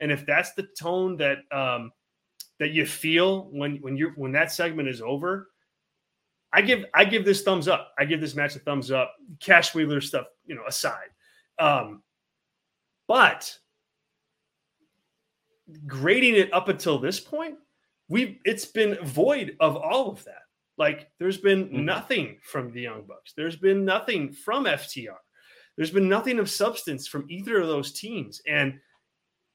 and 0.00 0.10
if 0.10 0.24
that's 0.26 0.54
the 0.54 0.66
tone 0.78 1.16
that 1.18 1.38
um, 1.52 1.92
that 2.58 2.70
you 2.70 2.86
feel 2.86 3.48
when 3.50 3.76
when 3.76 3.96
you 3.96 4.12
when 4.16 4.32
that 4.32 4.50
segment 4.50 4.88
is 4.88 5.02
over, 5.02 5.48
I 6.52 6.62
give 6.62 6.86
I 6.94 7.04
give 7.04 7.24
this 7.24 7.42
thumbs 7.42 7.68
up. 7.68 7.92
I 7.98 8.06
give 8.06 8.20
this 8.20 8.34
match 8.34 8.56
a 8.56 8.60
thumbs 8.60 8.90
up. 8.90 9.14
Cash 9.40 9.74
Wheeler 9.74 10.00
stuff, 10.00 10.26
you 10.46 10.54
know, 10.54 10.64
aside. 10.66 11.08
Um, 11.58 12.02
but 13.06 13.56
grading 15.86 16.34
it 16.36 16.52
up 16.52 16.68
until 16.68 16.98
this 16.98 17.20
point, 17.20 17.56
we've 18.08 18.38
it's 18.44 18.66
been 18.66 18.98
void 19.04 19.56
of 19.60 19.76
all 19.76 20.10
of 20.10 20.24
that. 20.24 20.42
Like 20.76 21.08
there's 21.18 21.38
been 21.38 21.66
mm-hmm. 21.66 21.84
nothing 21.84 22.38
from 22.42 22.72
the 22.72 22.82
Young 22.82 23.02
Bucks. 23.06 23.32
There's 23.36 23.56
been 23.56 23.84
nothing 23.84 24.32
from 24.32 24.64
FTR. 24.64 25.16
There's 25.76 25.90
been 25.90 26.08
nothing 26.08 26.38
of 26.38 26.50
substance 26.50 27.06
from 27.06 27.26
either 27.28 27.60
of 27.60 27.68
those 27.68 27.92
teams. 27.92 28.40
And 28.46 28.74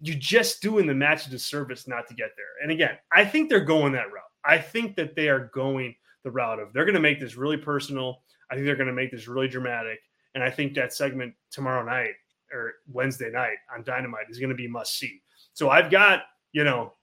you're 0.02 0.18
just 0.18 0.62
doing 0.62 0.88
the 0.88 0.94
match 0.94 1.28
a 1.28 1.30
disservice 1.30 1.88
not 1.88 2.08
to 2.08 2.14
get 2.14 2.32
there. 2.38 2.64
And 2.64 2.72
again, 2.72 2.98
I 3.12 3.26
think 3.26 3.50
they're 3.50 3.60
going 3.60 3.94
that 3.94 4.12
route. 4.12 4.24
I 4.46 4.58
think 4.58 4.96
that 4.96 5.16
they 5.16 5.28
are 5.28 5.52
going 5.54 5.96
the 6.24 6.32
route 6.32 6.60
of 6.60 6.74
they're 6.74 6.86
going 6.86 6.96
to 6.96 7.02
make 7.02 7.20
this 7.20 7.36
really 7.36 7.58
personal. 7.58 8.22
I 8.50 8.56
think 8.56 8.66
they're 8.66 8.76
going 8.76 8.88
to 8.88 8.94
make 8.94 9.12
this 9.12 9.28
really 9.28 9.48
dramatic. 9.48 10.00
And 10.36 10.44
I 10.44 10.50
think 10.50 10.74
that 10.76 10.94
segment 10.94 11.34
tomorrow 11.52 11.84
night 11.84 12.14
or 12.54 12.74
Wednesday 12.88 13.30
night 13.30 13.58
on 13.74 13.84
Dynamite 13.84 14.30
is 14.30 14.40
going 14.40 14.50
to 14.50 14.56
be 14.56 14.68
must 14.68 14.98
see. 14.98 15.22
So 15.60 15.70
I've 15.70 15.92
got, 15.92 16.22
you 16.54 16.64
know, 16.64 16.94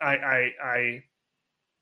I 0.00 0.16
I 0.16 0.50
I 0.64 1.02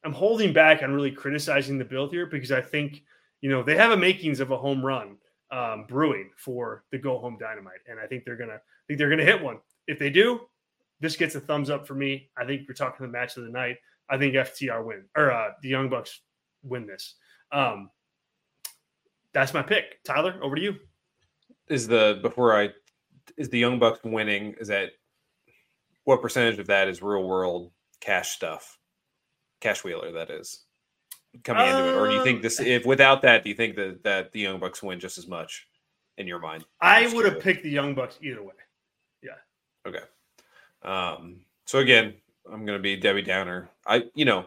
I'm 0.02 0.12
holding 0.12 0.52
back 0.52 0.82
on 0.82 0.92
really 0.92 1.12
criticizing 1.12 1.78
the 1.78 1.84
build 1.84 2.10
here 2.10 2.26
because 2.26 2.50
I 2.50 2.60
think, 2.60 3.04
you 3.42 3.48
know, 3.48 3.62
they 3.62 3.76
have 3.76 3.92
a 3.92 3.96
makings 3.96 4.40
of 4.40 4.50
a 4.50 4.56
home 4.56 4.84
run 4.84 5.18
um, 5.52 5.84
brewing 5.88 6.30
for 6.36 6.82
the 6.90 6.98
go 6.98 7.18
home 7.18 7.38
dynamite, 7.38 7.78
and 7.88 8.00
I 8.00 8.08
think 8.08 8.24
they're 8.24 8.36
gonna 8.36 8.54
I 8.54 8.82
think 8.88 8.98
they're 8.98 9.08
gonna 9.08 9.24
hit 9.24 9.40
one. 9.40 9.60
If 9.86 10.00
they 10.00 10.10
do, 10.10 10.40
this 10.98 11.14
gets 11.14 11.36
a 11.36 11.40
thumbs 11.40 11.70
up 11.70 11.86
for 11.86 11.94
me. 11.94 12.28
I 12.36 12.44
think 12.44 12.62
we're 12.66 12.74
talking 12.74 13.06
the 13.06 13.12
match 13.12 13.36
of 13.36 13.44
the 13.44 13.50
night. 13.50 13.76
I 14.08 14.18
think 14.18 14.34
FTR 14.34 14.84
win 14.84 15.04
or 15.16 15.30
uh, 15.30 15.50
the 15.62 15.68
Young 15.68 15.88
Bucks 15.88 16.22
win 16.64 16.88
this. 16.88 17.14
Um, 17.52 17.88
that's 19.32 19.54
my 19.54 19.62
pick. 19.62 20.02
Tyler, 20.02 20.40
over 20.42 20.56
to 20.56 20.62
you. 20.62 20.74
Is 21.68 21.86
the 21.86 22.18
before 22.20 22.60
I 22.60 22.70
is 23.36 23.48
the 23.48 23.60
Young 23.60 23.78
Bucks 23.78 24.00
winning? 24.02 24.56
Is 24.58 24.66
that 24.66 24.90
what 26.04 26.22
percentage 26.22 26.58
of 26.58 26.66
that 26.68 26.88
is 26.88 27.02
real 27.02 27.22
world 27.22 27.70
cash 28.00 28.30
stuff? 28.30 28.78
Cash 29.60 29.84
Wheeler, 29.84 30.12
that 30.12 30.30
is 30.30 30.64
coming 31.44 31.66
into 31.66 31.88
it, 31.88 31.94
or 31.94 32.08
do 32.08 32.14
you 32.14 32.24
think 32.24 32.42
this? 32.42 32.60
If 32.60 32.86
without 32.86 33.22
that, 33.22 33.44
do 33.44 33.50
you 33.50 33.54
think 33.54 33.76
that 33.76 34.02
that 34.04 34.32
the 34.32 34.40
Young 34.40 34.58
Bucks 34.58 34.82
win 34.82 34.98
just 34.98 35.18
as 35.18 35.28
much 35.28 35.68
in 36.18 36.26
your 36.26 36.38
mind? 36.38 36.64
I 36.80 37.12
would 37.14 37.24
have 37.26 37.40
picked 37.40 37.62
the 37.62 37.70
Young 37.70 37.94
Bucks 37.94 38.18
either 38.22 38.42
way. 38.42 38.54
Yeah. 39.22 39.36
Okay. 39.86 40.04
Um. 40.82 41.40
So 41.66 41.78
again, 41.78 42.14
I'm 42.50 42.64
going 42.64 42.78
to 42.78 42.82
be 42.82 42.96
Debbie 42.96 43.22
Downer. 43.22 43.70
I, 43.86 44.04
you 44.14 44.24
know, 44.24 44.46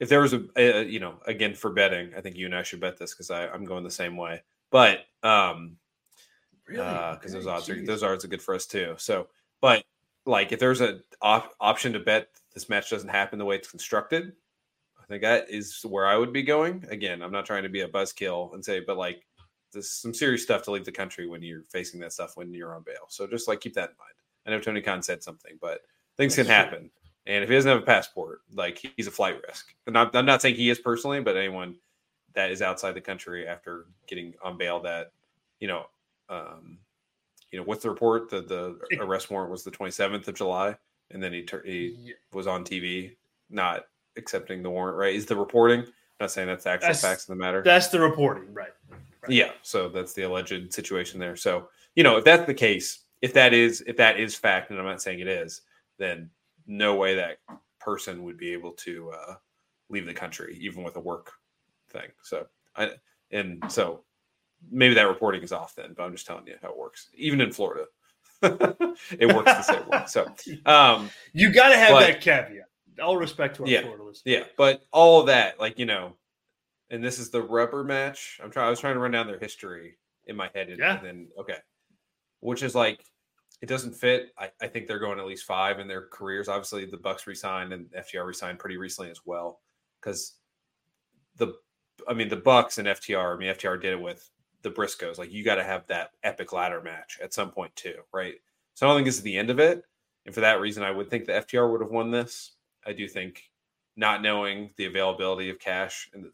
if 0.00 0.08
there 0.08 0.20
was 0.20 0.32
a, 0.32 0.44
a, 0.56 0.84
you 0.84 1.00
know, 1.00 1.14
again 1.26 1.54
for 1.54 1.70
betting, 1.70 2.12
I 2.16 2.20
think 2.20 2.36
you 2.36 2.46
and 2.46 2.54
I 2.54 2.62
should 2.62 2.80
bet 2.80 2.98
this 2.98 3.14
because 3.14 3.30
I'm 3.30 3.64
going 3.64 3.84
the 3.84 3.90
same 3.90 4.16
way. 4.16 4.42
But 4.70 5.00
um, 5.22 5.76
really, 6.66 6.84
because 7.14 7.34
uh, 7.34 7.38
those 7.38 7.46
odds 7.46 7.68
are 7.68 7.84
those 7.84 8.02
odds 8.02 8.24
are 8.24 8.28
good 8.28 8.42
for 8.42 8.54
us 8.54 8.66
too. 8.66 8.94
So, 8.98 9.28
but 9.60 9.84
like 10.26 10.52
if 10.52 10.58
there's 10.60 10.80
a 10.80 11.00
op- 11.20 11.54
option 11.60 11.92
to 11.92 12.00
bet 12.00 12.28
this 12.54 12.68
match 12.68 12.90
doesn't 12.90 13.08
happen 13.08 13.38
the 13.38 13.44
way 13.44 13.56
it's 13.56 13.70
constructed, 13.70 14.32
I 15.00 15.06
think 15.06 15.22
that 15.22 15.50
is 15.50 15.80
where 15.82 16.06
I 16.06 16.16
would 16.16 16.32
be 16.32 16.42
going. 16.42 16.84
Again, 16.88 17.22
I'm 17.22 17.32
not 17.32 17.46
trying 17.46 17.64
to 17.64 17.68
be 17.68 17.80
a 17.80 17.88
buzzkill 17.88 18.54
and 18.54 18.64
say, 18.64 18.80
but 18.80 18.96
like 18.96 19.26
there's 19.72 19.90
some 19.90 20.14
serious 20.14 20.42
stuff 20.42 20.62
to 20.62 20.70
leave 20.70 20.84
the 20.84 20.92
country 20.92 21.26
when 21.26 21.42
you're 21.42 21.64
facing 21.64 22.00
that 22.00 22.12
stuff 22.12 22.36
when 22.36 22.52
you're 22.52 22.74
on 22.74 22.82
bail. 22.82 23.06
So 23.08 23.26
just 23.26 23.48
like 23.48 23.60
keep 23.60 23.74
that 23.74 23.90
in 23.90 23.96
mind. 23.98 24.14
I 24.46 24.50
know 24.50 24.60
Tony 24.60 24.80
Khan 24.80 25.02
said 25.02 25.22
something, 25.22 25.58
but 25.60 25.80
things 26.16 26.36
That's 26.36 26.46
can 26.48 26.54
happen. 26.54 26.80
True. 26.80 26.90
And 27.26 27.44
if 27.44 27.48
he 27.48 27.54
doesn't 27.54 27.70
have 27.70 27.82
a 27.82 27.86
passport, 27.86 28.40
like 28.52 28.84
he's 28.96 29.06
a 29.06 29.12
flight 29.12 29.40
risk. 29.46 29.74
And 29.86 29.96
I'm, 29.96 30.10
I'm 30.14 30.26
not 30.26 30.42
saying 30.42 30.56
he 30.56 30.70
is 30.70 30.78
personally, 30.78 31.20
but 31.20 31.36
anyone 31.36 31.76
that 32.34 32.50
is 32.50 32.62
outside 32.62 32.92
the 32.92 33.00
country 33.00 33.46
after 33.46 33.86
getting 34.06 34.34
on 34.42 34.58
bail 34.58 34.80
that, 34.80 35.12
you 35.60 35.68
know, 35.68 35.86
um, 36.28 36.78
you 37.52 37.58
know, 37.58 37.64
what's 37.64 37.82
the 37.82 37.90
report? 37.90 38.30
that 38.30 38.48
the 38.48 38.78
arrest 38.98 39.30
warrant 39.30 39.50
was 39.50 39.62
the 39.62 39.70
27th 39.70 40.26
of 40.26 40.34
July, 40.34 40.74
and 41.10 41.22
then 41.22 41.32
he, 41.32 41.46
he 41.64 41.96
yeah. 42.00 42.14
was 42.32 42.46
on 42.46 42.64
TV 42.64 43.14
not 43.50 43.84
accepting 44.16 44.62
the 44.62 44.70
warrant. 44.70 44.96
Right? 44.96 45.14
Is 45.14 45.26
the 45.26 45.36
reporting? 45.36 45.80
I'm 45.80 45.86
not 46.20 46.30
saying 46.30 46.48
that's 46.48 46.64
the 46.64 46.70
actual 46.70 46.88
that's, 46.88 47.02
facts 47.02 47.24
of 47.24 47.28
the 47.28 47.36
matter. 47.36 47.62
That's 47.62 47.88
the 47.88 48.00
reporting, 48.00 48.52
right. 48.54 48.72
right? 48.90 49.30
Yeah. 49.30 49.52
So 49.62 49.88
that's 49.88 50.14
the 50.14 50.22
alleged 50.22 50.72
situation 50.72 51.20
there. 51.20 51.36
So 51.36 51.68
you 51.94 52.02
know, 52.02 52.16
if 52.16 52.24
that's 52.24 52.46
the 52.46 52.54
case, 52.54 53.04
if 53.20 53.34
that 53.34 53.52
is 53.52 53.82
if 53.86 53.96
that 53.98 54.18
is 54.18 54.34
fact, 54.34 54.70
and 54.70 54.78
I'm 54.78 54.86
not 54.86 55.02
saying 55.02 55.20
it 55.20 55.28
is, 55.28 55.62
then 55.98 56.30
no 56.66 56.94
way 56.94 57.14
that 57.14 57.38
person 57.80 58.24
would 58.24 58.38
be 58.38 58.52
able 58.52 58.72
to 58.72 59.10
uh, 59.10 59.34
leave 59.90 60.06
the 60.06 60.14
country, 60.14 60.56
even 60.60 60.82
with 60.82 60.96
a 60.96 61.00
work 61.00 61.32
thing. 61.90 62.08
So 62.22 62.46
I 62.76 62.92
and 63.30 63.62
so 63.68 64.04
maybe 64.70 64.94
that 64.94 65.02
reporting 65.02 65.42
is 65.42 65.52
off 65.52 65.74
then, 65.74 65.94
but 65.96 66.04
I'm 66.04 66.12
just 66.12 66.26
telling 66.26 66.46
you 66.46 66.54
how 66.62 66.70
it 66.70 66.78
works. 66.78 67.08
Even 67.14 67.40
in 67.40 67.52
Florida, 67.52 67.86
it 68.42 69.34
works 69.34 69.52
the 69.52 69.62
same 69.62 69.88
way. 69.88 70.04
So 70.06 70.26
um, 70.66 71.10
you 71.32 71.52
got 71.52 71.70
to 71.70 71.76
have 71.76 71.90
but, 71.90 72.00
that 72.00 72.20
caveat. 72.20 72.66
All 73.02 73.16
respect 73.16 73.56
to 73.56 73.62
our 73.62 73.68
yeah, 73.68 73.82
Florida 73.82 74.04
listeners. 74.04 74.22
Yeah, 74.24 74.44
but 74.56 74.82
all 74.92 75.20
of 75.20 75.26
that, 75.26 75.58
like 75.58 75.78
you 75.78 75.86
know, 75.86 76.16
and 76.90 77.02
this 77.02 77.18
is 77.18 77.30
the 77.30 77.42
rubber 77.42 77.84
match. 77.84 78.38
I'm 78.42 78.50
trying. 78.50 78.66
I 78.66 78.70
was 78.70 78.80
trying 78.80 78.94
to 78.94 79.00
run 79.00 79.12
down 79.12 79.26
their 79.26 79.38
history 79.38 79.96
in 80.26 80.36
my 80.36 80.50
head, 80.54 80.68
and, 80.68 80.78
yeah. 80.78 80.98
and 80.98 81.06
then 81.06 81.28
okay, 81.38 81.56
which 82.40 82.62
is 82.62 82.74
like 82.74 83.04
it 83.62 83.68
doesn't 83.68 83.94
fit. 83.94 84.32
I, 84.36 84.50
I, 84.60 84.66
think 84.66 84.88
they're 84.88 84.98
going 84.98 85.20
at 85.20 85.26
least 85.26 85.44
five 85.44 85.78
in 85.78 85.86
their 85.86 86.08
careers. 86.08 86.48
Obviously, 86.48 86.84
the 86.84 86.96
Bucks 86.96 87.28
resigned 87.28 87.72
and 87.72 87.86
FTR 87.92 88.26
resigned 88.26 88.58
pretty 88.58 88.76
recently 88.76 89.08
as 89.08 89.20
well. 89.24 89.60
Because 90.00 90.34
the, 91.36 91.54
I 92.08 92.12
mean, 92.12 92.28
the 92.28 92.36
Bucks 92.36 92.78
and 92.78 92.88
FTR. 92.88 93.36
I 93.36 93.38
mean, 93.38 93.54
FTR 93.54 93.80
did 93.80 93.92
it 93.92 94.00
with 94.00 94.28
the 94.62 94.70
Briscoes. 94.70 95.18
Like 95.18 95.32
you 95.32 95.44
got 95.44 95.56
to 95.56 95.64
have 95.64 95.86
that 95.88 96.10
epic 96.22 96.52
ladder 96.52 96.80
match 96.80 97.18
at 97.22 97.34
some 97.34 97.50
point 97.50 97.74
too, 97.76 97.96
right? 98.12 98.34
So 98.74 98.86
I 98.86 98.88
don't 98.88 98.98
think 98.98 99.06
this 99.06 99.16
is 99.16 99.22
the 99.22 99.36
end 99.36 99.50
of 99.50 99.58
it. 99.58 99.82
And 100.24 100.34
for 100.34 100.40
that 100.40 100.60
reason, 100.60 100.82
I 100.82 100.90
would 100.90 101.10
think 101.10 101.24
the 101.24 101.32
FTR 101.32 101.70
would 101.70 101.80
have 101.80 101.90
won 101.90 102.10
this. 102.10 102.52
I 102.86 102.92
do 102.92 103.08
think 103.08 103.50
not 103.96 104.22
knowing 104.22 104.70
the 104.76 104.86
availability 104.86 105.50
of 105.50 105.58
cash 105.58 106.08
in 106.14 106.22
the 106.22 106.30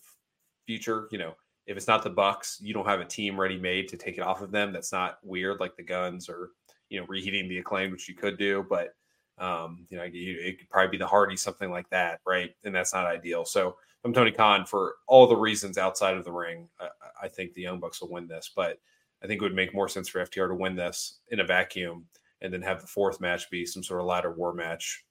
future, 0.66 1.08
you 1.10 1.18
know, 1.18 1.34
if 1.66 1.76
it's 1.76 1.86
not 1.86 2.02
the 2.02 2.10
Bucks, 2.10 2.58
you 2.62 2.72
don't 2.72 2.86
have 2.86 3.00
a 3.00 3.04
team 3.04 3.38
ready 3.38 3.58
made 3.58 3.88
to 3.88 3.96
take 3.96 4.16
it 4.16 4.22
off 4.22 4.40
of 4.40 4.50
them. 4.50 4.72
That's 4.72 4.92
not 4.92 5.18
weird, 5.22 5.60
like 5.60 5.76
the 5.76 5.82
Gunns 5.82 6.28
or 6.28 6.50
you 6.88 6.98
know 6.98 7.06
reheating 7.06 7.48
the 7.48 7.58
acclaim, 7.58 7.90
which 7.90 8.08
you 8.08 8.14
could 8.14 8.38
do, 8.38 8.64
but 8.68 8.94
um, 9.38 9.86
you 9.90 9.98
know 9.98 10.04
it 10.06 10.58
could 10.58 10.70
probably 10.70 10.90
be 10.90 10.96
the 10.96 11.06
Hardy, 11.06 11.36
something 11.36 11.70
like 11.70 11.88
that, 11.90 12.20
right? 12.26 12.50
And 12.64 12.74
that's 12.74 12.94
not 12.94 13.04
ideal. 13.04 13.44
So 13.44 13.76
I'm 14.04 14.12
Tony 14.12 14.30
Khan 14.30 14.64
for 14.64 14.96
all 15.06 15.26
the 15.26 15.36
reasons 15.36 15.78
outside 15.78 16.16
of 16.16 16.24
the 16.24 16.32
ring. 16.32 16.68
I, 16.80 16.88
I 17.24 17.28
think 17.28 17.54
the 17.54 17.62
Young 17.62 17.80
Bucks 17.80 18.00
will 18.00 18.10
win 18.10 18.28
this, 18.28 18.50
but 18.54 18.78
I 19.22 19.26
think 19.26 19.40
it 19.40 19.44
would 19.44 19.54
make 19.54 19.74
more 19.74 19.88
sense 19.88 20.08
for 20.08 20.24
FTR 20.24 20.48
to 20.48 20.54
win 20.54 20.76
this 20.76 21.18
in 21.28 21.40
a 21.40 21.44
vacuum 21.44 22.06
and 22.40 22.52
then 22.52 22.62
have 22.62 22.80
the 22.80 22.86
fourth 22.86 23.20
match 23.20 23.50
be 23.50 23.66
some 23.66 23.82
sort 23.82 24.00
of 24.00 24.06
ladder 24.06 24.32
war 24.32 24.52
match, 24.52 25.04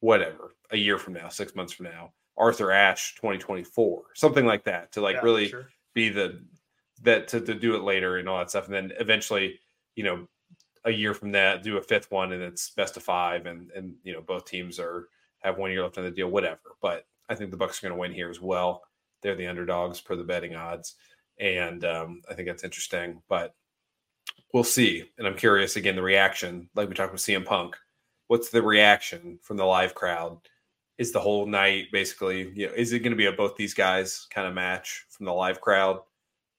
whatever, 0.00 0.54
a 0.70 0.76
year 0.76 0.98
from 0.98 1.14
now, 1.14 1.28
six 1.28 1.54
months 1.54 1.72
from 1.72 1.86
now, 1.86 2.12
Arthur 2.36 2.70
Ashe 2.70 3.14
2024, 3.16 4.02
something 4.14 4.44
like 4.44 4.64
that, 4.64 4.92
to 4.92 5.00
like 5.00 5.16
yeah, 5.16 5.22
really 5.22 5.48
sure. 5.48 5.68
be 5.94 6.10
the 6.10 6.42
that 7.02 7.28
to, 7.28 7.40
to 7.40 7.54
do 7.54 7.74
it 7.74 7.82
later 7.82 8.18
and 8.18 8.28
all 8.28 8.38
that 8.38 8.50
stuff. 8.50 8.66
And 8.66 8.74
then 8.74 8.92
eventually, 9.00 9.58
you 9.96 10.04
know, 10.04 10.26
a 10.84 10.90
year 10.90 11.14
from 11.14 11.32
that, 11.32 11.62
do 11.62 11.78
a 11.78 11.82
fifth 11.82 12.10
one 12.10 12.32
and 12.32 12.42
it's 12.42 12.70
best 12.70 12.96
of 12.96 13.02
five 13.02 13.46
and 13.46 13.70
and 13.70 13.94
you 14.02 14.12
know, 14.12 14.20
both 14.20 14.44
teams 14.44 14.78
are 14.78 15.08
have 15.40 15.56
one 15.56 15.70
year 15.70 15.82
left 15.82 15.96
on 15.96 16.04
the 16.04 16.10
deal, 16.10 16.28
whatever. 16.28 16.76
But 16.82 17.06
I 17.30 17.36
think 17.36 17.50
the 17.50 17.56
Bucks 17.56 17.78
are 17.78 17.86
going 17.86 17.96
to 17.96 18.00
win 18.00 18.12
here 18.12 18.28
as 18.28 18.40
well. 18.40 18.82
They're 19.22 19.36
the 19.36 19.46
underdogs 19.46 20.00
per 20.00 20.16
the 20.16 20.24
betting 20.24 20.56
odds, 20.56 20.96
and 21.38 21.84
um, 21.84 22.22
I 22.28 22.34
think 22.34 22.48
that's 22.48 22.64
interesting. 22.64 23.22
But 23.28 23.54
we'll 24.52 24.64
see. 24.64 25.04
And 25.16 25.26
I'm 25.26 25.36
curious 25.36 25.76
again 25.76 25.94
the 25.94 26.02
reaction, 26.02 26.68
like 26.74 26.88
we 26.88 26.94
talked 26.94 27.12
with 27.12 27.22
CM 27.22 27.44
Punk. 27.44 27.76
What's 28.26 28.50
the 28.50 28.62
reaction 28.62 29.38
from 29.42 29.56
the 29.56 29.64
live 29.64 29.94
crowd? 29.94 30.38
Is 30.98 31.12
the 31.12 31.20
whole 31.20 31.46
night 31.46 31.86
basically, 31.92 32.50
you 32.54 32.66
know, 32.66 32.74
is 32.74 32.92
it 32.92 32.98
going 32.98 33.12
to 33.12 33.16
be 33.16 33.26
a 33.26 33.32
both 33.32 33.56
these 33.56 33.72
guys 33.72 34.26
kind 34.30 34.46
of 34.46 34.52
match 34.52 35.06
from 35.08 35.24
the 35.24 35.32
live 35.32 35.60
crowd, 35.60 36.00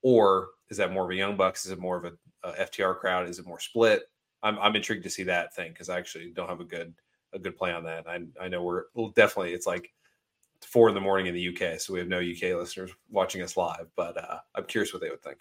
or 0.01 0.49
is 0.69 0.77
that 0.77 0.91
more 0.91 1.03
of 1.03 1.11
a 1.11 1.15
Young 1.15 1.35
Bucks? 1.35 1.65
Is 1.65 1.71
it 1.71 1.79
more 1.79 1.97
of 1.97 2.05
a, 2.05 2.13
a 2.47 2.65
FTR 2.65 2.97
crowd? 2.97 3.29
Is 3.29 3.39
it 3.39 3.45
more 3.45 3.59
split? 3.59 4.03
I'm 4.41 4.57
I'm 4.59 4.75
intrigued 4.75 5.03
to 5.03 5.09
see 5.09 5.23
that 5.23 5.53
thing 5.53 5.71
because 5.71 5.89
I 5.89 5.99
actually 5.99 6.31
don't 6.31 6.49
have 6.49 6.61
a 6.61 6.65
good 6.65 6.93
a 7.33 7.39
good 7.39 7.57
play 7.57 7.71
on 7.71 7.83
that. 7.83 8.07
I 8.07 8.21
I 8.39 8.47
know 8.47 8.63
we're 8.63 8.85
definitely 9.15 9.53
it's 9.53 9.67
like 9.67 9.91
four 10.65 10.89
in 10.89 10.95
the 10.95 11.01
morning 11.01 11.27
in 11.27 11.33
the 11.33 11.49
UK, 11.49 11.79
so 11.79 11.93
we 11.93 11.99
have 11.99 12.07
no 12.07 12.19
UK 12.19 12.57
listeners 12.57 12.91
watching 13.09 13.41
us 13.41 13.57
live. 13.57 13.87
But 13.95 14.17
uh, 14.17 14.39
I'm 14.55 14.65
curious 14.65 14.93
what 14.93 15.01
they 15.01 15.09
would 15.09 15.23
think. 15.23 15.39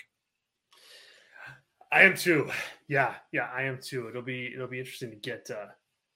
I 1.92 2.02
am 2.02 2.16
too. 2.16 2.50
Yeah, 2.88 3.14
yeah, 3.32 3.48
I 3.54 3.62
am 3.62 3.78
too. 3.82 4.08
It'll 4.08 4.22
be 4.22 4.52
it'll 4.54 4.68
be 4.68 4.78
interesting 4.78 5.10
to 5.10 5.16
get 5.16 5.50
uh, 5.50 5.66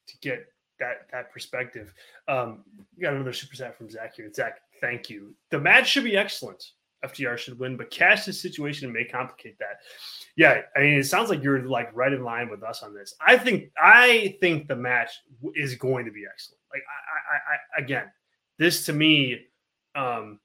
to 0.09 0.19
get 0.21 0.47
that 0.79 1.09
that 1.13 1.33
perspective. 1.33 1.93
Um, 2.29 2.65
got 3.01 3.15
another 3.15 3.33
super 3.33 3.57
chat 3.57 3.77
from 3.77 3.91
Zach 3.91 4.15
here. 4.17 4.31
Zach, 4.33 4.61
thank 4.81 5.11
you. 5.11 5.35
The 5.51 5.59
match 5.59 5.89
should 5.89 6.05
be 6.05 6.17
excellent. 6.17 6.63
FTR 7.05 7.37
should 7.37 7.59
win, 7.59 7.77
but 7.77 7.91
Cash's 7.91 8.41
situation 8.41 8.93
may 8.93 9.05
complicate 9.05 9.59
that. 9.59 9.81
Yeah, 10.37 10.63
I 10.75 10.81
mean, 10.81 10.99
it 10.99 11.05
sounds 11.05 11.29
like 11.29 11.43
you're 11.43 11.69
like 11.69 11.95
right 11.95 12.13
in 12.13 12.25
line 12.25 12.49
with 12.49 12.63
us 12.63 12.83
on 12.83 12.95
this. 12.95 13.15
I 13.21 13.37
think 13.37 13.71
I 13.81 14.37
think 14.41 14.69
the 14.69 14.77
match 14.77 15.11
is 15.55 15.75
going 15.75 16.07
to 16.07 16.11
be 16.11 16.25
excellent. 16.31 16.61
Like 16.73 16.83
I, 16.89 17.35
I, 17.35 17.55
I 17.55 17.83
again, 17.83 18.11
this 18.59 18.87
to 18.87 18.93
me, 18.93 19.41
um, 19.95 20.41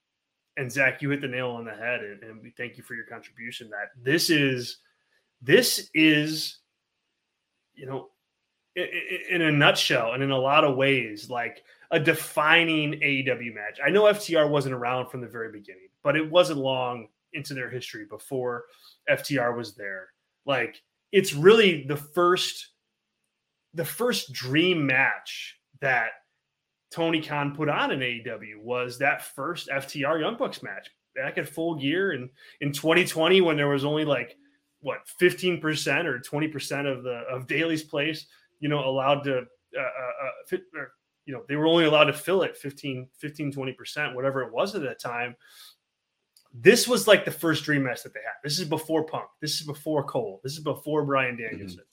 and 0.58 0.72
Zach, 0.72 1.02
you 1.02 1.10
hit 1.10 1.22
the 1.22 1.28
nail 1.28 1.52
on 1.52 1.66
the 1.66 1.74
head, 1.74 2.02
and, 2.02 2.24
and 2.24 2.42
we 2.42 2.52
thank 2.52 2.78
you 2.78 2.84
for 2.84 2.94
your 2.94 3.06
contribution. 3.06 3.70
That 3.70 3.92
this 4.02 4.30
is, 4.30 4.78
this 5.42 5.90
is, 5.94 6.58
you 7.76 7.86
know, 7.86 8.10
in, 8.76 8.88
in 9.30 9.42
a 9.44 9.52
nutshell, 9.52 10.14
and 10.14 10.24
in 10.24 10.32
a 10.32 10.38
lot 10.38 10.64
of 10.64 10.76
ways, 10.76 11.30
like 11.30 11.64
a 11.92 12.00
defining 12.00 12.94
AEW 12.94 13.54
match. 13.54 13.80
I 13.84 13.90
know 13.90 14.04
FTR 14.04 14.50
wasn't 14.50 14.76
around 14.76 15.10
from 15.10 15.22
the 15.22 15.28
very 15.28 15.52
beginning, 15.52 15.90
but 16.04 16.16
it 16.16 16.30
wasn't 16.30 16.60
long 16.60 17.08
into 17.34 17.54
their 17.54 17.70
history 17.70 18.06
before 18.06 18.66
FTR 19.10 19.56
was 19.56 19.76
there. 19.76 20.10
Like 20.46 20.82
it's 21.12 21.34
really 21.34 21.84
the 21.84 21.98
first 21.98 22.70
the 23.74 23.86
first 23.86 24.34
dream 24.34 24.86
match 24.86 25.60
that 25.80 26.10
Tony 26.92 27.22
Khan 27.22 27.56
put 27.56 27.70
on 27.70 27.92
in 27.92 28.00
AEW 28.00 28.62
was 28.62 28.98
that 29.00 29.22
first 29.22 29.70
FTR 29.70 30.20
Young 30.20 30.38
Bucks 30.38 30.64
match 30.64 30.90
back 31.16 31.38
at 31.38 31.48
full 31.48 31.76
gear 31.76 32.12
and 32.12 32.30
in 32.62 32.72
2020 32.72 33.42
when 33.42 33.58
there 33.58 33.68
was 33.68 33.86
only 33.86 34.06
like 34.06 34.38
what 34.82 35.00
15% 35.22 36.06
or 36.06 36.20
20% 36.20 36.98
of 36.98 37.04
the 37.04 37.24
of 37.32 37.48
Daily's 37.48 37.84
Place, 37.84 38.28
you 38.60 38.70
know, 38.70 38.84
allowed 38.88 39.24
to 39.26 39.40
uh, 39.78 39.82
uh, 39.82 40.26
uh, 40.26 40.32
fit, 40.48 40.62
or, 40.76 40.94
you 41.26 41.34
know, 41.34 41.44
they 41.48 41.56
were 41.56 41.68
only 41.68 41.86
allowed 41.86 42.06
to 42.06 42.14
fill 42.14 42.44
it 42.44 42.58
15 42.58 43.08
15 43.18 43.54
20%, 43.54 44.16
whatever 44.16 44.42
it 44.44 44.54
was 44.54 44.76
at 44.76 44.82
that 44.82 45.00
time. 45.00 45.36
this 46.54 46.88
was 46.88 47.08
like 47.08 47.26
the 47.26 47.32
first 47.32 47.64
dream 47.64 47.84
match 47.84 48.02
that 48.04 48.14
they 48.14 48.22
had. 48.22 48.34
This 48.44 48.58
is 48.58 48.68
before 48.68 49.04
Punk. 49.04 49.28
This 49.42 49.60
is 49.60 49.68
before 49.68 50.04
Cole. 50.04 50.40
This 50.44 50.54
is 50.54 50.64
before 50.64 51.04
Bryan 51.04 51.38
Danielson. 51.38 51.84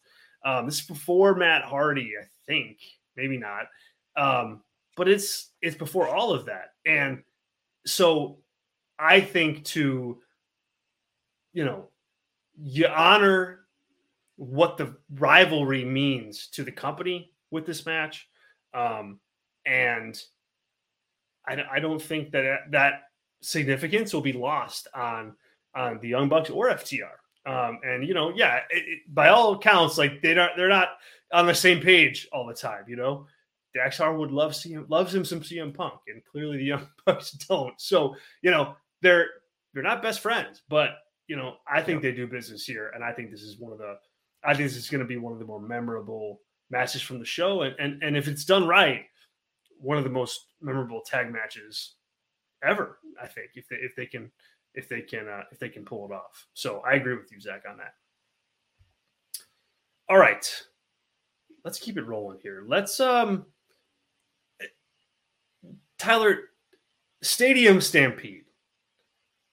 Mm-hmm. 0.47 0.59
Um, 0.59 0.67
this 0.67 0.81
is 0.81 0.87
before 0.87 1.35
Matt 1.35 1.65
Hardy, 1.65 2.13
I 2.21 2.25
think. 2.47 2.79
Maybe 3.17 3.37
not. 3.37 3.67
Um, 4.17 4.63
but 4.97 5.09
it's 5.09 5.51
it's 5.63 5.77
before 5.77 6.09
all 6.09 6.33
of 6.33 6.47
that. 6.47 6.71
And 6.85 7.23
so 7.85 8.39
I 8.99 9.21
think 9.21 9.65
to 9.67 10.19
you 11.53 11.65
know, 11.65 11.89
you 12.61 12.87
honor 12.87 13.61
what 14.37 14.77
the 14.77 14.95
rivalry 15.15 15.87
means 15.87 16.49
to 16.49 16.63
the 16.63 16.71
company 16.71 17.33
with 17.51 17.65
this 17.65 17.87
match. 17.87 18.29
Um, 18.75 19.21
and 19.65 20.21
I, 21.49 21.65
I 21.73 21.81
don't 21.81 22.01
think 22.01 22.33
that 22.33 22.71
that 22.73 23.05
significance 23.41 24.13
will 24.13 24.21
be 24.21 24.35
lost 24.35 24.89
on 24.95 25.35
on 25.75 25.99
the 26.01 26.09
Young 26.09 26.29
Bucks 26.29 26.51
or 26.51 26.69
FTR. 26.69 27.17
Um, 27.47 27.79
and 27.83 28.07
you 28.07 28.13
know, 28.13 28.33
yeah, 28.35 28.61
it, 28.69 28.85
it, 28.87 28.99
by 29.09 29.29
all 29.29 29.55
accounts, 29.55 29.97
like 29.97 30.21
they 30.21 30.35
don't 30.35 30.53
they're 30.57 30.69
not 30.69 30.91
on 31.33 31.47
the 31.47 31.55
same 31.55 31.81
page 31.81 32.29
all 32.33 32.47
the 32.47 32.55
time. 32.55 32.85
You 32.87 32.97
know, 32.97 33.27
Dax 33.77 33.99
Harwood 33.99 34.31
loves 34.31 34.63
CM, 34.63 34.89
loves 34.89 35.15
him 35.15 35.25
some 35.25 35.41
CM 35.41 35.75
Punk, 35.75 36.01
and 36.09 36.25
clearly 36.25 36.57
the 36.57 36.65
Young 36.73 36.89
Bucks 37.05 37.33
don't. 37.33 37.79
So 37.81 38.17
you 38.43 38.51
know, 38.51 38.75
they're 39.03 39.27
they're 39.75 39.83
not 39.83 40.03
best 40.03 40.21
friends, 40.21 40.63
but 40.69 40.91
you 41.29 41.37
know, 41.37 41.57
I 41.69 41.83
think 41.83 42.03
yeah. 42.03 42.11
they 42.11 42.17
do 42.17 42.27
business 42.27 42.65
here, 42.65 42.91
and 42.95 43.05
I 43.05 43.13
think 43.13 43.31
this 43.31 43.43
is 43.43 43.59
one 43.59 43.73
of 43.73 43.79
the 43.79 43.97
I 44.45 44.55
think 44.55 44.69
this 44.69 44.77
is 44.77 44.89
going 44.89 45.01
to 45.01 45.07
be 45.07 45.19
one 45.19 45.33
of 45.33 45.39
the 45.39 45.45
more 45.45 45.61
memorable 45.61 46.41
matches 46.71 47.03
from 47.03 47.19
the 47.19 47.25
show, 47.25 47.63
and 47.63 47.75
and 47.79 48.03
and 48.03 48.17
if 48.17 48.29
it's 48.29 48.45
done 48.45 48.67
right, 48.67 49.05
one 49.79 49.99
of 49.99 50.05
the 50.05 50.11
most 50.11 50.47
memorable 50.61 51.03
tag 51.05 51.31
matches 51.31 51.97
ever. 52.65 52.99
I 53.23 53.27
think 53.27 53.51
if 53.55 53.69
they 53.69 53.77
if 53.77 53.95
they 53.95 54.07
can 54.07 54.31
if 54.75 54.89
they 54.89 55.03
can 55.03 55.29
uh, 55.29 55.43
if 55.53 55.59
they 55.59 55.69
can 55.69 55.85
pull 55.85 56.07
it 56.11 56.15
off. 56.15 56.47
So 56.55 56.83
I 56.89 56.95
agree 56.95 57.17
with 57.17 57.31
you, 57.31 57.41
Zach, 57.41 57.65
on 57.69 57.77
that. 57.79 57.95
All 60.09 60.19
right, 60.19 60.49
let's 61.65 61.79
keep 61.79 61.99
it 61.99 62.07
rolling 62.07 62.39
here. 62.41 62.65
Let's 62.67 63.01
um, 63.01 63.45
Tyler, 65.99 66.51
Stadium 67.23 67.81
Stampede. 67.81 68.45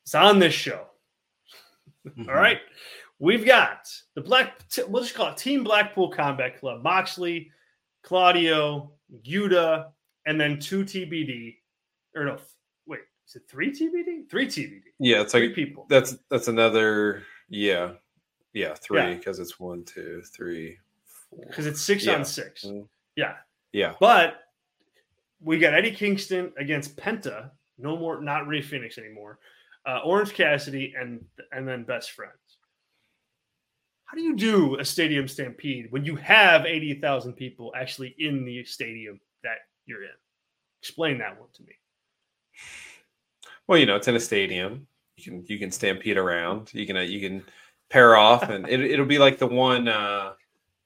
It's 0.03 0.15
on 0.15 0.39
this 0.39 0.53
show. 0.53 0.87
Mm-hmm. 2.07 2.29
All 2.29 2.35
right, 2.35 2.59
we've 3.19 3.45
got 3.45 3.87
the 4.15 4.21
Black. 4.21 4.59
We'll 4.89 5.03
just 5.03 5.15
call 5.15 5.31
it 5.31 5.37
Team 5.37 5.63
Blackpool 5.63 6.09
Combat 6.09 6.59
Club. 6.59 6.83
Moxley, 6.83 7.49
Claudio, 8.03 8.91
Yuta, 9.25 9.87
and 10.25 10.39
then 10.39 10.59
two 10.59 10.83
TBD, 10.83 11.55
or 12.15 12.25
no, 12.25 12.37
wait, 12.85 12.99
is 13.27 13.35
it 13.35 13.43
three 13.49 13.71
TBD? 13.71 14.29
Three 14.29 14.47
TBD. 14.47 14.81
Yeah, 14.99 15.21
it's 15.21 15.31
three 15.31 15.47
like 15.47 15.55
people. 15.55 15.85
That's 15.89 16.17
that's 16.29 16.49
another. 16.49 17.23
Yeah, 17.49 17.93
yeah, 18.53 18.75
three 18.75 19.15
because 19.15 19.37
yeah. 19.39 19.43
it's 19.43 19.59
one, 19.59 19.83
two, 19.83 20.21
three, 20.35 20.77
four. 21.29 21.45
Because 21.47 21.65
it's 21.65 21.81
six 21.81 22.05
yeah. 22.05 22.15
on 22.15 22.25
6 22.25 22.65
mm-hmm. 22.65 22.81
Yeah, 23.15 23.35
yeah. 23.71 23.93
But 23.99 24.41
we 25.43 25.59
got 25.59 25.73
Eddie 25.73 25.91
Kingston 25.91 26.53
against 26.57 26.95
Penta. 26.95 27.51
No 27.77 27.97
more, 27.97 28.21
not 28.21 28.47
Rey 28.47 28.61
Fenix 28.61 28.97
anymore. 28.97 29.39
Uh, 29.85 29.99
Orange 30.05 30.33
Cassidy 30.33 30.93
and 30.97 31.23
and 31.51 31.67
then 31.67 31.83
Best 31.83 32.11
Friends. 32.11 32.33
How 34.05 34.15
do 34.15 34.23
you 34.23 34.35
do 34.35 34.79
a 34.79 34.85
stadium 34.85 35.27
stampede 35.27 35.87
when 35.89 36.05
you 36.05 36.15
have 36.15 36.65
eighty 36.65 36.93
thousand 36.93 37.33
people 37.33 37.73
actually 37.75 38.15
in 38.19 38.45
the 38.45 38.63
stadium 38.63 39.19
that 39.43 39.57
you're 39.85 40.03
in? 40.03 40.09
Explain 40.81 41.17
that 41.17 41.39
one 41.39 41.49
to 41.53 41.63
me. 41.63 41.73
Well, 43.67 43.79
you 43.79 43.85
know, 43.85 43.95
it's 43.95 44.07
in 44.07 44.15
a 44.15 44.19
stadium. 44.19 44.87
You 45.17 45.23
can 45.23 45.45
you 45.47 45.59
can 45.59 45.71
stampede 45.71 46.17
around. 46.17 46.73
You 46.73 46.85
can 46.85 46.97
uh, 46.97 47.01
you 47.01 47.19
can 47.19 47.43
pair 47.89 48.15
off, 48.15 48.49
and 48.49 48.67
it, 48.69 48.81
it'll 48.81 49.05
be 49.05 49.19
like 49.19 49.37
the 49.37 49.47
one 49.47 49.87
uh, 49.87 50.33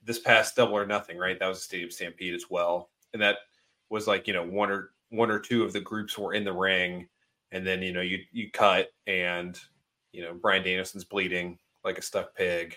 this 0.04 0.20
past 0.20 0.56
Double 0.56 0.78
or 0.78 0.86
Nothing, 0.86 1.18
right? 1.18 1.38
That 1.40 1.48
was 1.48 1.60
a 1.60 1.62
stadium 1.62 1.92
stampede 1.92 2.34
as 2.34 2.46
well, 2.50 2.90
and 3.14 3.22
that 3.22 3.38
was 3.90 4.08
like 4.08 4.28
you 4.28 4.34
know 4.34 4.44
one 4.44 4.72
or 4.72 4.92
one 5.10 5.32
or 5.32 5.40
two 5.40 5.64
of 5.64 5.74
the 5.74 5.80
groups 5.82 6.18
were 6.18 6.34
in 6.34 6.44
the 6.44 6.54
ring, 6.54 7.08
and 7.52 7.66
then 7.66 7.82
you 7.82 7.94
know 7.94 8.02
you 8.02 8.20
you 8.32 8.52
cut, 8.52 8.90
and 9.06 9.60
you 10.12 10.22
know 10.22 10.34
Bryan 10.34 10.64
Danielson's 10.64 11.06
bleeding 11.06 11.58
like 11.84 11.98
a 11.98 12.02
stuck 12.02 12.36
pig 12.36 12.76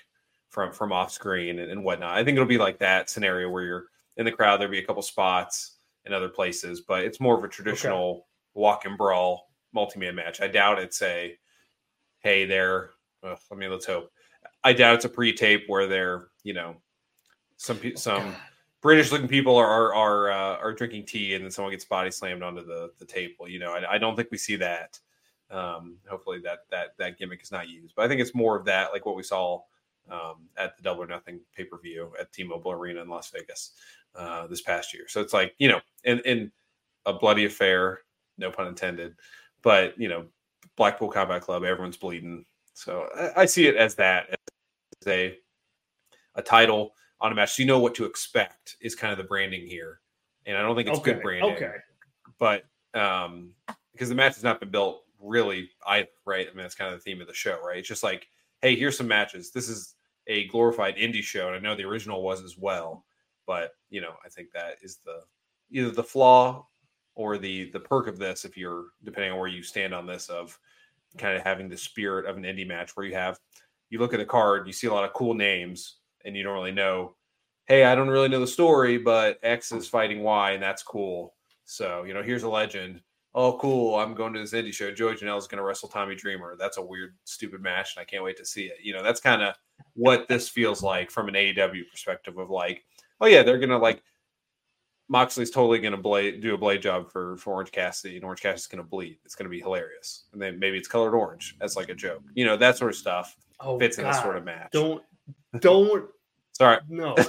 from 0.51 0.73
from 0.73 0.93
off 0.93 1.13
screen 1.13 1.59
and, 1.59 1.71
and 1.71 1.85
whatnot. 1.85 2.17
I 2.17 2.25
think 2.25 2.37
it'll 2.37 2.47
be 2.47 2.59
like 2.59 2.79
that 2.79 3.11
scenario 3.11 3.49
where 3.49 3.65
you're 3.65 3.87
in 4.17 4.25
the 4.25 4.33
crowd. 4.33 4.61
There'll 4.61 4.73
be 4.73 4.79
a 4.79 4.87
couple 4.87 5.03
spots 5.03 5.77
in 6.05 6.13
other 6.13 6.29
places, 6.29 6.83
but 6.83 7.05
it's 7.05 7.21
more 7.21 7.37
of 7.39 7.45
a 7.45 7.49
traditional 7.49 8.11
okay. 8.11 8.23
walk 8.55 8.85
and 8.85 8.97
brawl 8.97 9.51
multi-man 9.73 10.15
match. 10.15 10.41
I 10.41 10.49
doubt 10.49 10.79
it's 10.79 11.03
a 11.03 11.37
hey 12.21 12.45
there. 12.45 12.91
Ugh, 13.23 13.39
let 13.51 13.59
me 13.59 13.69
let's 13.69 13.87
hope. 13.87 14.11
I 14.65 14.73
doubt 14.73 14.97
it's 14.97 15.05
a 15.05 15.11
pre-tape 15.11 15.65
where 15.67 15.87
they're 15.87 16.29
you 16.43 16.55
know 16.55 16.77
some 17.57 17.79
oh, 17.85 17.95
some 17.95 18.35
British 18.81 19.13
looking 19.13 19.29
people 19.29 19.57
are 19.57 19.67
are 19.67 19.95
are, 19.95 20.31
uh, 20.31 20.57
are, 20.59 20.73
drinking 20.73 21.05
tea 21.05 21.35
and 21.35 21.45
then 21.45 21.51
someone 21.51 21.73
gets 21.73 21.85
body 21.85 22.11
slammed 22.11 22.43
onto 22.43 22.65
the 22.65 22.91
the 22.99 23.05
table. 23.05 23.49
You 23.49 23.59
know, 23.59 23.73
I, 23.73 23.95
I 23.95 23.99
don't 23.99 24.17
think 24.17 24.31
we 24.31 24.39
see 24.39 24.57
that. 24.57 24.99
Um, 25.51 25.97
hopefully 26.09 26.41
that 26.45 26.61
that 26.71 26.97
that 26.99 27.19
gimmick 27.19 27.43
is 27.43 27.53
not 27.53 27.69
used, 27.69 27.95
but 27.95 28.05
I 28.05 28.09
think 28.09 28.21
it's 28.21 28.35
more 28.35 28.57
of 28.57 28.65
that 28.67 28.93
like 28.93 29.05
what 29.05 29.17
we 29.17 29.23
saw 29.23 29.63
um, 30.11 30.49
at 30.57 30.77
the 30.77 30.83
Double 30.83 31.03
or 31.03 31.07
Nothing 31.07 31.41
pay 31.55 31.65
per 31.65 31.79
view 31.79 32.13
at 32.19 32.33
T-Mobile 32.33 32.73
Arena 32.73 33.03
in 33.03 33.09
Las 33.09 33.31
Vegas 33.31 33.73
uh, 34.15 34.47
this 34.47 34.63
past 34.63 34.95
year. 34.95 35.05
So 35.09 35.21
it's 35.21 35.33
like 35.33 35.55
you 35.59 35.69
know, 35.69 35.81
in 36.05 36.21
in 36.21 36.53
a 37.07 37.13
bloody 37.13 37.45
affair, 37.45 38.01
no 38.39 38.51
pun 38.51 38.67
intended, 38.67 39.15
but 39.63 39.99
you 39.99 40.09
know, 40.09 40.27
Blackpool 40.77 41.11
Combat 41.11 41.43
Club, 41.43 41.65
everyone's 41.65 41.97
bleeding. 41.97 42.45
So 42.73 43.09
I, 43.15 43.43
I 43.43 43.47
see 43.47 43.67
it 43.67 43.77
as 43.77 43.95
that 43.97 44.31
as 44.31 45.07
a 45.07 45.39
a 46.37 46.43
title 46.43 46.95
on 47.21 47.33
a 47.33 47.35
match. 47.35 47.55
So 47.55 47.63
you 47.63 47.67
know 47.67 47.79
what 47.79 47.95
to 47.97 48.05
expect 48.05 48.77
is 48.81 48.95
kind 48.95 49.13
of 49.13 49.19
the 49.19 49.25
branding 49.25 49.67
here, 49.67 50.01
and 50.47 50.57
I 50.57 50.63
don't 50.63 50.77
think 50.77 50.89
it's 50.89 50.99
okay. 50.99 51.13
good 51.13 51.23
branding. 51.23 51.55
Okay, 51.55 51.75
but 52.39 52.65
um, 52.95 53.53
because 53.93 54.09
the 54.09 54.15
match 54.15 54.35
has 54.35 54.45
not 54.45 54.61
been 54.61 54.71
built 54.71 55.05
really 55.21 55.71
either, 55.87 56.09
right? 56.25 56.47
I 56.47 56.55
mean, 56.55 56.63
that's 56.63 56.75
kind 56.75 56.93
of 56.93 56.99
the 56.99 57.03
theme 57.03 57.21
of 57.21 57.27
the 57.27 57.35
show, 57.35 57.61
right? 57.65 57.79
It's 57.79 57.89
just 57.89 58.03
like, 58.03 58.29
hey, 58.63 58.75
here's 58.75 58.97
some 58.97 59.09
matches. 59.09 59.51
This 59.51 59.69
is 59.69 59.95
a 60.27 60.47
glorified 60.49 60.97
indie 60.97 61.23
show, 61.23 61.49
and 61.49 61.57
I 61.57 61.59
know 61.59 61.77
the 61.77 61.85
original 61.85 62.23
was 62.23 62.43
as 62.43 62.57
well. 62.59 63.05
But 63.47 63.73
you 63.91 64.01
know, 64.01 64.15
I 64.25 64.29
think 64.29 64.53
that 64.53 64.77
is 64.83 64.99
the 65.05 65.23
either 65.71 65.91
the 65.91 66.05
flaw 66.05 66.67
or 67.15 67.39
the 67.39 67.71
the 67.71 67.81
perk 67.81 68.07
of 68.07 68.19
this, 68.19 68.45
if 68.45 68.57
you're 68.57 68.87
depending 69.05 69.33
on 69.33 69.39
where 69.39 69.49
you 69.49 69.63
stand 69.63 69.95
on 69.95 70.07
this, 70.07 70.29
of 70.29 70.59
kind 71.19 71.37
of 71.37 71.43
having 71.43 71.69
the 71.69 71.77
spirit 71.77 72.27
of 72.27 72.37
an 72.37 72.45
indie 72.45 72.67
match 72.67 72.97
where 72.97 73.05
you 73.05 73.15
have 73.15 73.39
you 73.91 73.99
look 73.99 74.15
at 74.15 74.21
the 74.21 74.25
card, 74.25 74.67
you 74.67 74.73
see 74.73 74.87
a 74.87 74.93
lot 74.93 75.05
of 75.05 75.13
cool 75.13 75.35
names, 75.35 75.97
and 76.25 76.37
you 76.37 76.43
don't 76.43 76.55
really 76.55 76.73
know. 76.73 77.15
Hey, 77.67 77.85
I 77.85 77.95
don't 77.95 78.09
really 78.09 78.29
know 78.29 78.41
the 78.41 78.47
story, 78.47 78.99
but 78.99 79.39
X 79.43 79.73
is 79.73 79.89
fighting 79.89 80.23
Y, 80.23 80.53
and 80.53 80.63
that's 80.63 80.83
cool. 80.83 81.35
So 81.65 82.05
you 82.05 82.15
know, 82.15 82.23
here's 82.23 82.43
a 82.43 82.49
legend. 82.49 83.01
Oh, 83.33 83.57
cool! 83.59 83.95
I'm 83.95 84.15
going 84.15 84.33
to 84.33 84.41
this 84.41 84.53
indie 84.53 84.73
show. 84.73 84.91
Joey 84.91 85.15
Janela 85.15 85.39
is 85.39 85.47
going 85.47 85.59
to 85.59 85.65
wrestle 85.65 85.89
Tommy 85.89 86.17
Dreamer. 86.17 86.57
That's 86.59 86.79
a 86.79 86.83
weird, 86.83 87.15
stupid 87.25 87.63
match, 87.63 87.95
and 87.95 88.03
I 88.03 88.05
can't 88.05 88.25
wait 88.25 88.37
to 88.39 88.45
see 88.45 88.65
it. 88.65 88.79
You 88.83 88.93
know, 88.93 89.05
that's 89.05 89.21
kind 89.21 89.41
of 89.43 89.55
what 89.95 90.27
this 90.29 90.49
feels 90.49 90.83
like 90.83 91.11
from 91.11 91.29
an 91.29 91.35
AEW 91.35 91.89
perspective 91.91 92.39
of 92.39 92.51
like, 92.51 92.85
oh 93.21 93.27
yeah, 93.27 93.43
they're 93.43 93.59
gonna 93.59 93.79
like 93.79 94.03
Moxley's 95.09 95.51
totally 95.51 95.81
gonna 95.81 95.97
blade 95.97 96.41
do 96.41 96.55
a 96.55 96.59
blade 96.59 96.83
job 96.83 97.11
for 97.11 97.37
for 97.37 97.55
Orange 97.55 97.73
Cassidy, 97.73 98.17
and 98.17 98.25
Orange 98.25 98.41
Cassidy's 98.41 98.69
gonna 98.69 98.85
bleed. 98.85 99.19
It's 99.25 99.35
gonna 99.35 99.51
be 99.51 99.61
hilarious, 99.61 100.25
and 100.33 100.41
then 100.41 100.59
maybe 100.59 100.79
it's 100.79 100.89
colored 100.89 101.15
orange 101.15 101.57
as 101.61 101.77
like 101.77 101.89
a 101.89 101.95
joke. 101.95 102.23
You 102.35 102.45
know 102.45 102.57
that 102.57 102.79
sort 102.79 102.93
of 102.93 102.97
stuff 102.97 103.37
oh, 103.59 103.79
fits 103.79 103.97
God. 103.97 104.03
in 104.03 104.13
this 104.13 104.23
sort 104.23 104.37
of 104.37 104.45
match. 104.45 104.71
Don't 104.73 105.03
don't. 105.59 106.09
Sorry, 106.53 106.79
no. 106.89 107.17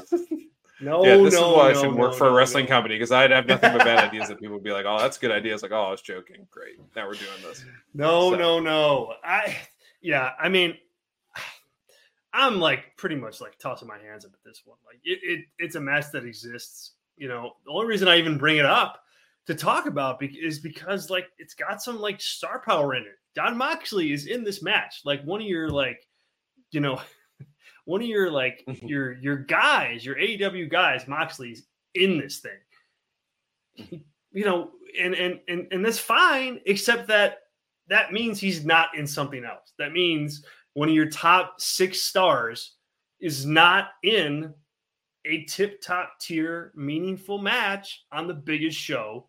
No, 0.82 1.06
yeah, 1.06 1.18
this 1.18 1.36
no, 1.36 1.52
is 1.52 1.58
why 1.58 1.70
I 1.70 1.74
no, 1.74 1.82
should 1.82 1.94
work 1.94 2.12
no, 2.14 2.18
for 2.18 2.28
a 2.28 2.34
wrestling 2.34 2.66
company 2.66 2.96
because 2.96 3.12
I'd 3.12 3.30
have 3.30 3.46
nothing 3.46 3.72
but 3.72 3.86
bad 3.86 4.04
ideas 4.10 4.30
that 4.30 4.40
people 4.40 4.56
would 4.56 4.64
be 4.64 4.72
like, 4.72 4.86
"Oh, 4.88 4.98
that's 4.98 5.20
good 5.20 5.30
idea." 5.30 5.54
It's 5.54 5.62
like, 5.62 5.72
"Oh, 5.72 5.84
I 5.84 5.92
was 5.92 6.02
joking." 6.02 6.48
Great, 6.50 6.80
now 6.96 7.08
we're 7.08 7.14
doing 7.14 7.30
this. 7.44 7.64
No, 7.94 8.32
so. 8.32 8.38
no, 8.38 8.60
no. 8.60 9.14
I 9.24 9.58
yeah. 10.02 10.32
I 10.40 10.50
mean, 10.50 10.76
I'm 12.34 12.60
like 12.60 12.98
pretty 12.98 13.16
much 13.16 13.42
like 13.42 13.60
tossing 13.60 13.88
my 13.88 14.00
hands 14.00 14.26
up 14.26 14.32
at 14.34 14.44
this 14.44 14.64
one. 14.66 14.78
Like 14.86 15.00
it, 15.04 15.20
it 15.22 15.46
it's 15.60 15.76
a 15.76 15.82
mess 15.82 16.10
that 16.12 16.26
exists. 16.26 16.94
You 17.16 17.28
know, 17.28 17.52
the 17.64 17.72
only 17.72 17.86
reason 17.86 18.08
I 18.08 18.18
even 18.18 18.40
bring 18.40 18.58
it 18.58 18.66
up 18.66 19.04
to 19.46 19.54
talk 19.54 19.86
about 19.86 20.24
is 20.24 20.60
because 20.60 21.12
like 21.12 21.28
it's 21.38 21.54
got 21.54 21.84
some 21.84 22.00
like 22.00 22.20
star 22.22 22.62
power 22.66 22.96
in 22.96 23.04
it. 23.04 23.20
Jon 23.36 23.56
Moxley 23.56 24.14
is 24.14 24.26
in 24.26 24.44
this 24.44 24.64
match, 24.64 25.02
like 25.06 25.24
one 25.24 25.42
of 25.42 25.48
your 25.48 25.70
like, 25.70 26.08
you 26.72 26.80
know, 26.80 27.00
one 27.92 28.02
of 28.02 28.08
your 28.08 28.32
like 28.32 28.64
mm-hmm. 28.68 28.88
your 28.88 29.14
your 29.18 29.36
guys, 29.36 30.06
your 30.06 30.16
AEW 30.16 30.70
guys, 30.72 31.08
Moxley's 31.08 31.68
in 31.94 32.18
this 32.18 32.40
thing. 32.40 34.02
You 34.34 34.46
know, 34.46 34.72
and 34.98 35.14
and 35.14 35.42
and 35.50 35.68
and 35.72 35.84
that's 35.84 36.00
fine, 36.00 36.62
except 36.66 37.10
that 37.10 37.40
that 37.90 38.14
means 38.14 38.40
he's 38.40 38.64
not 38.64 38.96
in 38.96 39.06
something 39.06 39.44
else. 39.44 39.74
That 39.78 39.92
means 39.92 40.46
one 40.74 40.88
of 40.88 40.96
your 40.96 41.10
top 41.10 41.60
six 41.60 42.02
stars 42.02 42.76
is 43.20 43.46
not 43.46 43.90
in 44.04 44.54
a 45.26 45.44
tip 45.44 45.82
top 45.82 46.14
tier, 46.22 46.72
meaningful 46.76 47.40
match 47.40 48.06
on 48.14 48.26
the 48.26 48.34
biggest 48.34 48.78
show 48.78 49.28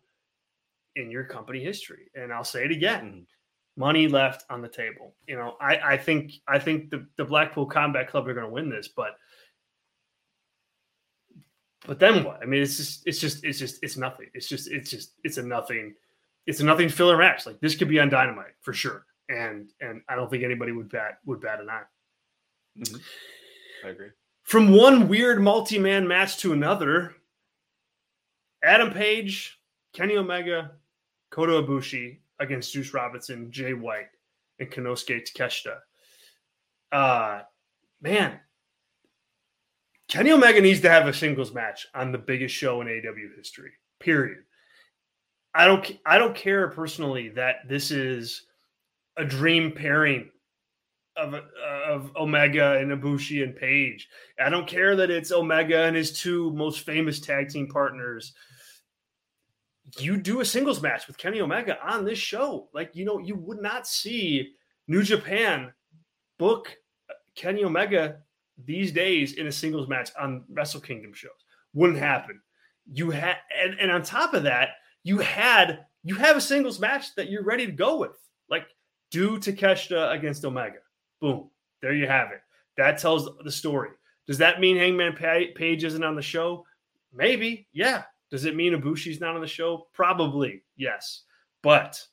in 0.95 1.11
your 1.11 1.25
company 1.25 1.61
history. 1.61 2.09
And 2.15 2.31
I'll 2.31 2.45
say 2.45 2.63
it 2.63 2.71
again 2.71 3.27
money 3.75 4.07
left 4.07 4.43
on 4.49 4.61
the 4.61 4.67
table. 4.67 5.15
You 5.27 5.37
know, 5.37 5.55
I, 5.59 5.93
I 5.93 5.97
think 5.97 6.33
I 6.47 6.59
think 6.59 6.89
the, 6.89 7.05
the 7.17 7.25
Blackpool 7.25 7.65
Combat 7.65 8.09
Club 8.09 8.27
are 8.27 8.33
going 8.33 8.45
to 8.45 8.51
win 8.51 8.69
this, 8.69 8.87
but 8.87 9.15
but 11.85 11.99
then 11.99 12.23
what? 12.23 12.41
I 12.41 12.45
mean, 12.45 12.61
it's 12.61 12.77
just 12.77 13.07
it's 13.07 13.19
just 13.19 13.43
it's 13.43 13.59
just 13.59 13.79
it's 13.83 13.97
nothing. 13.97 14.27
It's 14.33 14.47
just 14.47 14.71
it's 14.71 14.89
just 14.89 15.13
it's 15.23 15.37
a 15.37 15.43
nothing. 15.43 15.93
It's 16.45 16.59
a 16.59 16.65
nothing 16.65 16.89
filler 16.89 17.17
match. 17.17 17.45
Like 17.45 17.59
this 17.59 17.75
could 17.75 17.89
be 17.89 17.99
on 17.99 18.09
Dynamite 18.09 18.55
for 18.61 18.73
sure, 18.73 19.05
and 19.29 19.69
and 19.81 20.01
I 20.07 20.15
don't 20.15 20.29
think 20.29 20.43
anybody 20.43 20.71
would 20.71 20.89
bat 20.89 21.19
would 21.25 21.41
bat 21.41 21.59
an 21.59 21.69
eye. 21.69 21.83
Mm-hmm. 22.79 23.87
I 23.87 23.89
agree. 23.89 24.09
From 24.43 24.73
one 24.75 25.07
weird 25.07 25.41
multi 25.41 25.79
man 25.79 26.07
match 26.07 26.37
to 26.37 26.53
another, 26.53 27.15
Adam 28.63 28.91
Page, 28.91 29.59
Kenny 29.93 30.17
Omega, 30.17 30.71
Kota 31.31 31.53
Ibushi 31.53 32.19
against 32.39 32.73
Juice 32.73 32.93
Robinson, 32.93 33.51
Jay 33.51 33.73
White, 33.73 34.09
and 34.59 34.69
Konosuke 34.69 35.27
Takeshita. 35.27 35.77
Uh, 36.91 37.41
man, 38.01 38.39
Kenny 40.07 40.31
Omega 40.31 40.61
needs 40.61 40.81
to 40.81 40.89
have 40.89 41.07
a 41.07 41.13
singles 41.13 41.53
match 41.53 41.87
on 41.95 42.11
the 42.11 42.17
biggest 42.17 42.53
show 42.53 42.81
in 42.81 42.87
AEW 42.87 43.35
history. 43.35 43.71
Period. 43.99 44.39
I 45.55 45.65
don't. 45.65 45.99
I 46.05 46.17
don't 46.17 46.35
care 46.35 46.67
personally 46.69 47.29
that 47.29 47.67
this 47.67 47.91
is 47.91 48.45
a 49.17 49.25
dream 49.25 49.71
pairing 49.71 50.29
of 51.15 51.35
of 51.87 52.15
Omega 52.15 52.77
and 52.77 52.91
Ibushi 52.91 53.43
and 53.43 53.55
Page. 53.55 54.09
I 54.39 54.49
don't 54.49 54.67
care 54.67 54.95
that 54.95 55.11
it's 55.11 55.31
Omega 55.31 55.83
and 55.83 55.95
his 55.95 56.19
two 56.19 56.51
most 56.53 56.81
famous 56.81 57.19
tag 57.19 57.49
team 57.49 57.67
partners. 57.67 58.33
You 59.99 60.17
do 60.17 60.41
a 60.41 60.45
singles 60.45 60.81
match 60.81 61.07
with 61.07 61.17
Kenny 61.17 61.41
Omega 61.41 61.77
on 61.85 62.03
this 62.03 62.17
show. 62.17 62.69
Like, 62.73 62.95
you 62.95 63.05
know, 63.05 63.19
you 63.19 63.35
would 63.35 63.61
not 63.61 63.87
see 63.87 64.53
New 64.87 65.03
Japan 65.03 65.71
book 66.39 66.75
Kenny 67.35 67.63
Omega 67.63 68.17
these 68.65 68.91
days 68.91 69.33
in 69.33 69.47
a 69.47 69.51
singles 69.51 69.87
match 69.87 70.11
on 70.19 70.43
Wrestle 70.49 70.81
Kingdom 70.81 71.13
shows. 71.13 71.31
Wouldn't 71.73 71.99
happen. 71.99 72.39
You 72.91 73.11
had 73.11 73.37
and, 73.61 73.79
and 73.79 73.91
on 73.91 74.03
top 74.03 74.33
of 74.33 74.43
that, 74.43 74.69
you 75.03 75.19
had 75.19 75.85
you 76.03 76.15
have 76.15 76.37
a 76.37 76.41
singles 76.41 76.79
match 76.79 77.15
that 77.15 77.29
you're 77.29 77.43
ready 77.43 77.65
to 77.65 77.71
go 77.71 77.97
with. 77.97 78.17
Like 78.49 78.67
do 79.11 79.37
Takeshita 79.37 80.11
against 80.13 80.45
Omega. 80.45 80.79
Boom. 81.21 81.49
There 81.81 81.93
you 81.93 82.07
have 82.07 82.31
it. 82.31 82.41
That 82.77 82.97
tells 82.97 83.29
the 83.43 83.51
story. 83.51 83.89
Does 84.27 84.37
that 84.37 84.59
mean 84.59 84.77
Hangman 84.77 85.13
Page 85.13 85.83
isn't 85.83 86.03
on 86.03 86.15
the 86.15 86.21
show? 86.21 86.65
Maybe. 87.13 87.67
Yeah. 87.73 88.03
Does 88.33 88.45
it 88.45 88.55
mean 88.55 88.73
Ibushi's 88.73 89.19
not 89.19 89.35
on 89.35 89.41
the 89.41 89.47
show? 89.47 89.89
Probably. 89.93 90.63
Yes. 90.75 91.21
But 91.61 92.03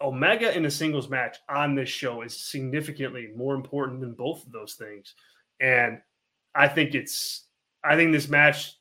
Omega 0.00 0.52
in 0.56 0.64
a 0.64 0.70
singles 0.72 1.08
match 1.08 1.36
on 1.48 1.76
this 1.76 1.88
show 1.88 2.22
is 2.22 2.36
significantly 2.36 3.28
more 3.36 3.54
important 3.54 4.00
than 4.00 4.14
both 4.14 4.44
of 4.44 4.50
those 4.50 4.74
things. 4.74 5.14
And 5.60 6.00
I 6.56 6.66
think 6.66 6.96
it's, 6.96 7.44
I 7.84 7.94
think 7.94 8.10
this 8.10 8.28
match, 8.28 8.76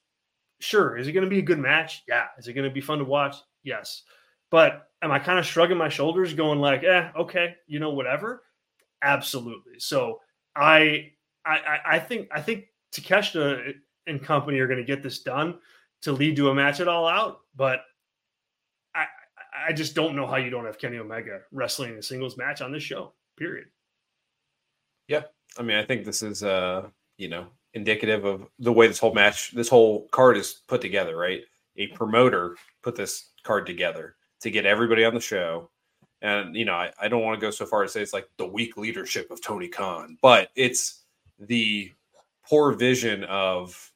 sure, 0.59 0.97
is 0.97 1.07
it 1.07 1.11
going 1.11 1.23
to 1.23 1.29
be 1.29 1.37
a 1.37 1.43
good 1.43 1.59
match? 1.59 2.01
Yeah. 2.07 2.25
Is 2.39 2.47
it 2.47 2.53
going 2.53 2.67
to 2.67 2.73
be 2.73 2.81
fun 2.81 2.97
to 2.97 3.05
watch? 3.05 3.35
Yes. 3.61 4.01
But 4.49 4.87
am 5.03 5.11
I 5.11 5.19
kind 5.19 5.37
of 5.37 5.45
shrugging 5.45 5.77
my 5.77 5.89
shoulders, 5.89 6.33
going 6.33 6.57
like, 6.57 6.83
eh, 6.83 7.11
okay, 7.15 7.57
you 7.67 7.79
know, 7.79 7.91
whatever? 7.91 8.41
Absolutely. 9.03 9.77
So 9.77 10.19
I 10.55 11.11
I 11.45 11.77
I 11.85 11.99
think 11.99 12.27
I 12.31 12.41
think 12.41 12.69
Takeshita 12.91 13.75
and 14.07 14.23
company 14.23 14.57
are 14.57 14.67
going 14.67 14.79
to 14.79 14.83
get 14.83 15.03
this 15.03 15.19
done 15.19 15.59
to 16.03 16.11
lead 16.11 16.35
to 16.37 16.49
a 16.49 16.55
match 16.55 16.79
at 16.79 16.87
all 16.87 17.07
out, 17.07 17.41
but 17.55 17.81
I 18.95 19.05
I 19.67 19.73
just 19.73 19.95
don't 19.95 20.15
know 20.15 20.27
how 20.27 20.37
you 20.37 20.49
don't 20.49 20.65
have 20.65 20.79
Kenny 20.79 20.97
Omega 20.97 21.41
wrestling 21.51 21.97
a 21.97 22.03
singles 22.03 22.37
match 22.37 22.61
on 22.61 22.71
this 22.71 22.83
show. 22.83 23.13
Period. 23.37 23.67
Yeah, 25.07 25.23
I 25.57 25.63
mean, 25.63 25.77
I 25.77 25.85
think 25.85 26.05
this 26.05 26.21
is 26.21 26.43
uh 26.43 26.87
you 27.17 27.29
know 27.29 27.47
indicative 27.73 28.25
of 28.25 28.47
the 28.59 28.73
way 28.73 28.87
this 28.87 28.99
whole 28.99 29.13
match, 29.13 29.51
this 29.51 29.69
whole 29.69 30.07
card 30.09 30.37
is 30.37 30.61
put 30.67 30.81
together. 30.81 31.17
Right, 31.17 31.41
a 31.77 31.87
promoter 31.87 32.55
put 32.83 32.95
this 32.95 33.31
card 33.43 33.65
together 33.65 34.15
to 34.41 34.51
get 34.51 34.65
everybody 34.65 35.03
on 35.03 35.13
the 35.13 35.19
show 35.19 35.69
and 36.21 36.55
you 36.55 36.65
know, 36.65 36.73
I, 36.73 36.91
I 37.01 37.07
don't 37.07 37.23
want 37.23 37.39
to 37.39 37.45
go 37.45 37.51
so 37.51 37.65
far 37.65 37.83
to 37.83 37.89
say 37.89 38.01
it's 38.01 38.13
like 38.13 38.27
the 38.37 38.45
weak 38.45 38.77
leadership 38.77 39.31
of 39.31 39.41
Tony 39.41 39.67
Khan, 39.67 40.17
but 40.21 40.49
it's 40.55 41.03
the 41.39 41.91
poor 42.47 42.73
vision 42.73 43.23
of, 43.25 43.91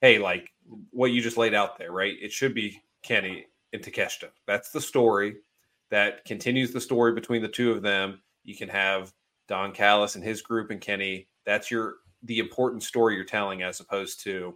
hey, 0.00 0.18
like 0.18 0.50
what 0.90 1.12
you 1.12 1.20
just 1.20 1.36
laid 1.36 1.54
out 1.54 1.78
there, 1.78 1.92
right? 1.92 2.14
It 2.20 2.32
should 2.32 2.54
be 2.54 2.82
Kenny 3.02 3.46
and 3.72 3.82
Takeshita. 3.82 4.30
That's 4.46 4.70
the 4.70 4.80
story 4.80 5.36
that 5.90 6.24
continues 6.24 6.72
the 6.72 6.80
story 6.80 7.12
between 7.12 7.42
the 7.42 7.48
two 7.48 7.70
of 7.70 7.82
them. 7.82 8.20
You 8.44 8.56
can 8.56 8.68
have 8.68 9.12
Don 9.48 9.72
Callis 9.72 10.14
and 10.14 10.24
his 10.24 10.42
group 10.42 10.70
and 10.70 10.80
Kenny. 10.80 11.28
That's 11.44 11.70
your 11.70 11.96
the 12.22 12.38
important 12.38 12.82
story 12.82 13.14
you're 13.14 13.24
telling, 13.24 13.62
as 13.62 13.80
opposed 13.80 14.22
to 14.24 14.54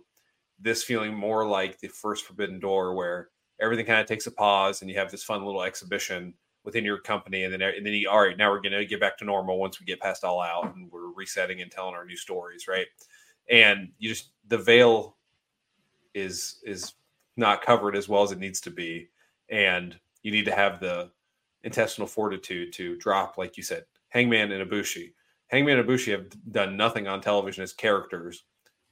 this 0.59 0.83
feeling 0.83 1.15
more 1.15 1.47
like 1.47 1.79
the 1.79 1.89
first 1.89 2.25
Forbidden 2.25 2.59
Door, 2.59 2.95
where 2.95 3.29
everything 3.61 3.87
kind 3.87 4.01
of 4.01 4.07
takes 4.07 4.27
a 4.27 4.31
pause 4.31 4.81
and 4.81 4.91
you 4.91 4.97
have 4.97 5.11
this 5.11 5.25
fun 5.25 5.45
little 5.45 5.63
exhibition 5.63 6.33
within 6.65 6.85
your 6.85 6.99
company, 6.99 7.45
and 7.45 7.53
then 7.53 7.61
and 7.61 7.85
then 7.85 7.93
you 7.93 8.09
all 8.09 8.23
right 8.23 8.37
now 8.37 8.51
we're 8.51 8.61
going 8.61 8.73
to 8.73 8.87
get 8.87 9.01
back 9.01 9.19
to 9.19 9.25
normal 9.25 9.59
once 9.59 9.79
we 9.79 9.87
get 9.87 10.01
past 10.01 10.25
all 10.25 10.41
out 10.41 10.75
and 10.75 10.91
we're 10.91 11.13
resetting 11.13 11.61
and 11.61 11.71
telling 11.71 11.95
our 11.95 12.07
new 12.07 12.17
stories, 12.17 12.67
right? 12.67 12.87
And 13.51 13.91
you 13.99 14.09
just 14.09 14.31
the 14.47 14.59
veil 14.59 15.18
is 16.19 16.61
is 16.65 16.95
not 17.37 17.63
covered 17.63 17.97
as 17.97 18.09
well 18.09 18.23
as 18.23 18.33
it 18.33 18.39
needs 18.39 18.61
to 18.63 18.71
be, 18.71 19.09
and 19.51 19.99
you 20.23 20.33
need 20.33 20.45
to 20.45 20.55
have 20.55 20.81
the 20.81 21.11
intestinal 21.63 22.09
fortitude 22.09 22.73
to 22.73 22.97
drop, 22.97 23.39
like 23.39 23.57
you 23.57 23.63
said, 23.63 23.85
Hangman 24.09 24.53
and 24.53 24.69
Ibushi. 24.69 25.13
Hangman 25.49 25.79
and 25.79 25.89
Ibushi 25.89 26.13
have 26.13 26.27
done 26.53 26.77
nothing 26.77 27.07
on 27.09 27.21
television 27.21 27.63
as 27.63 27.73
characters 27.73 28.45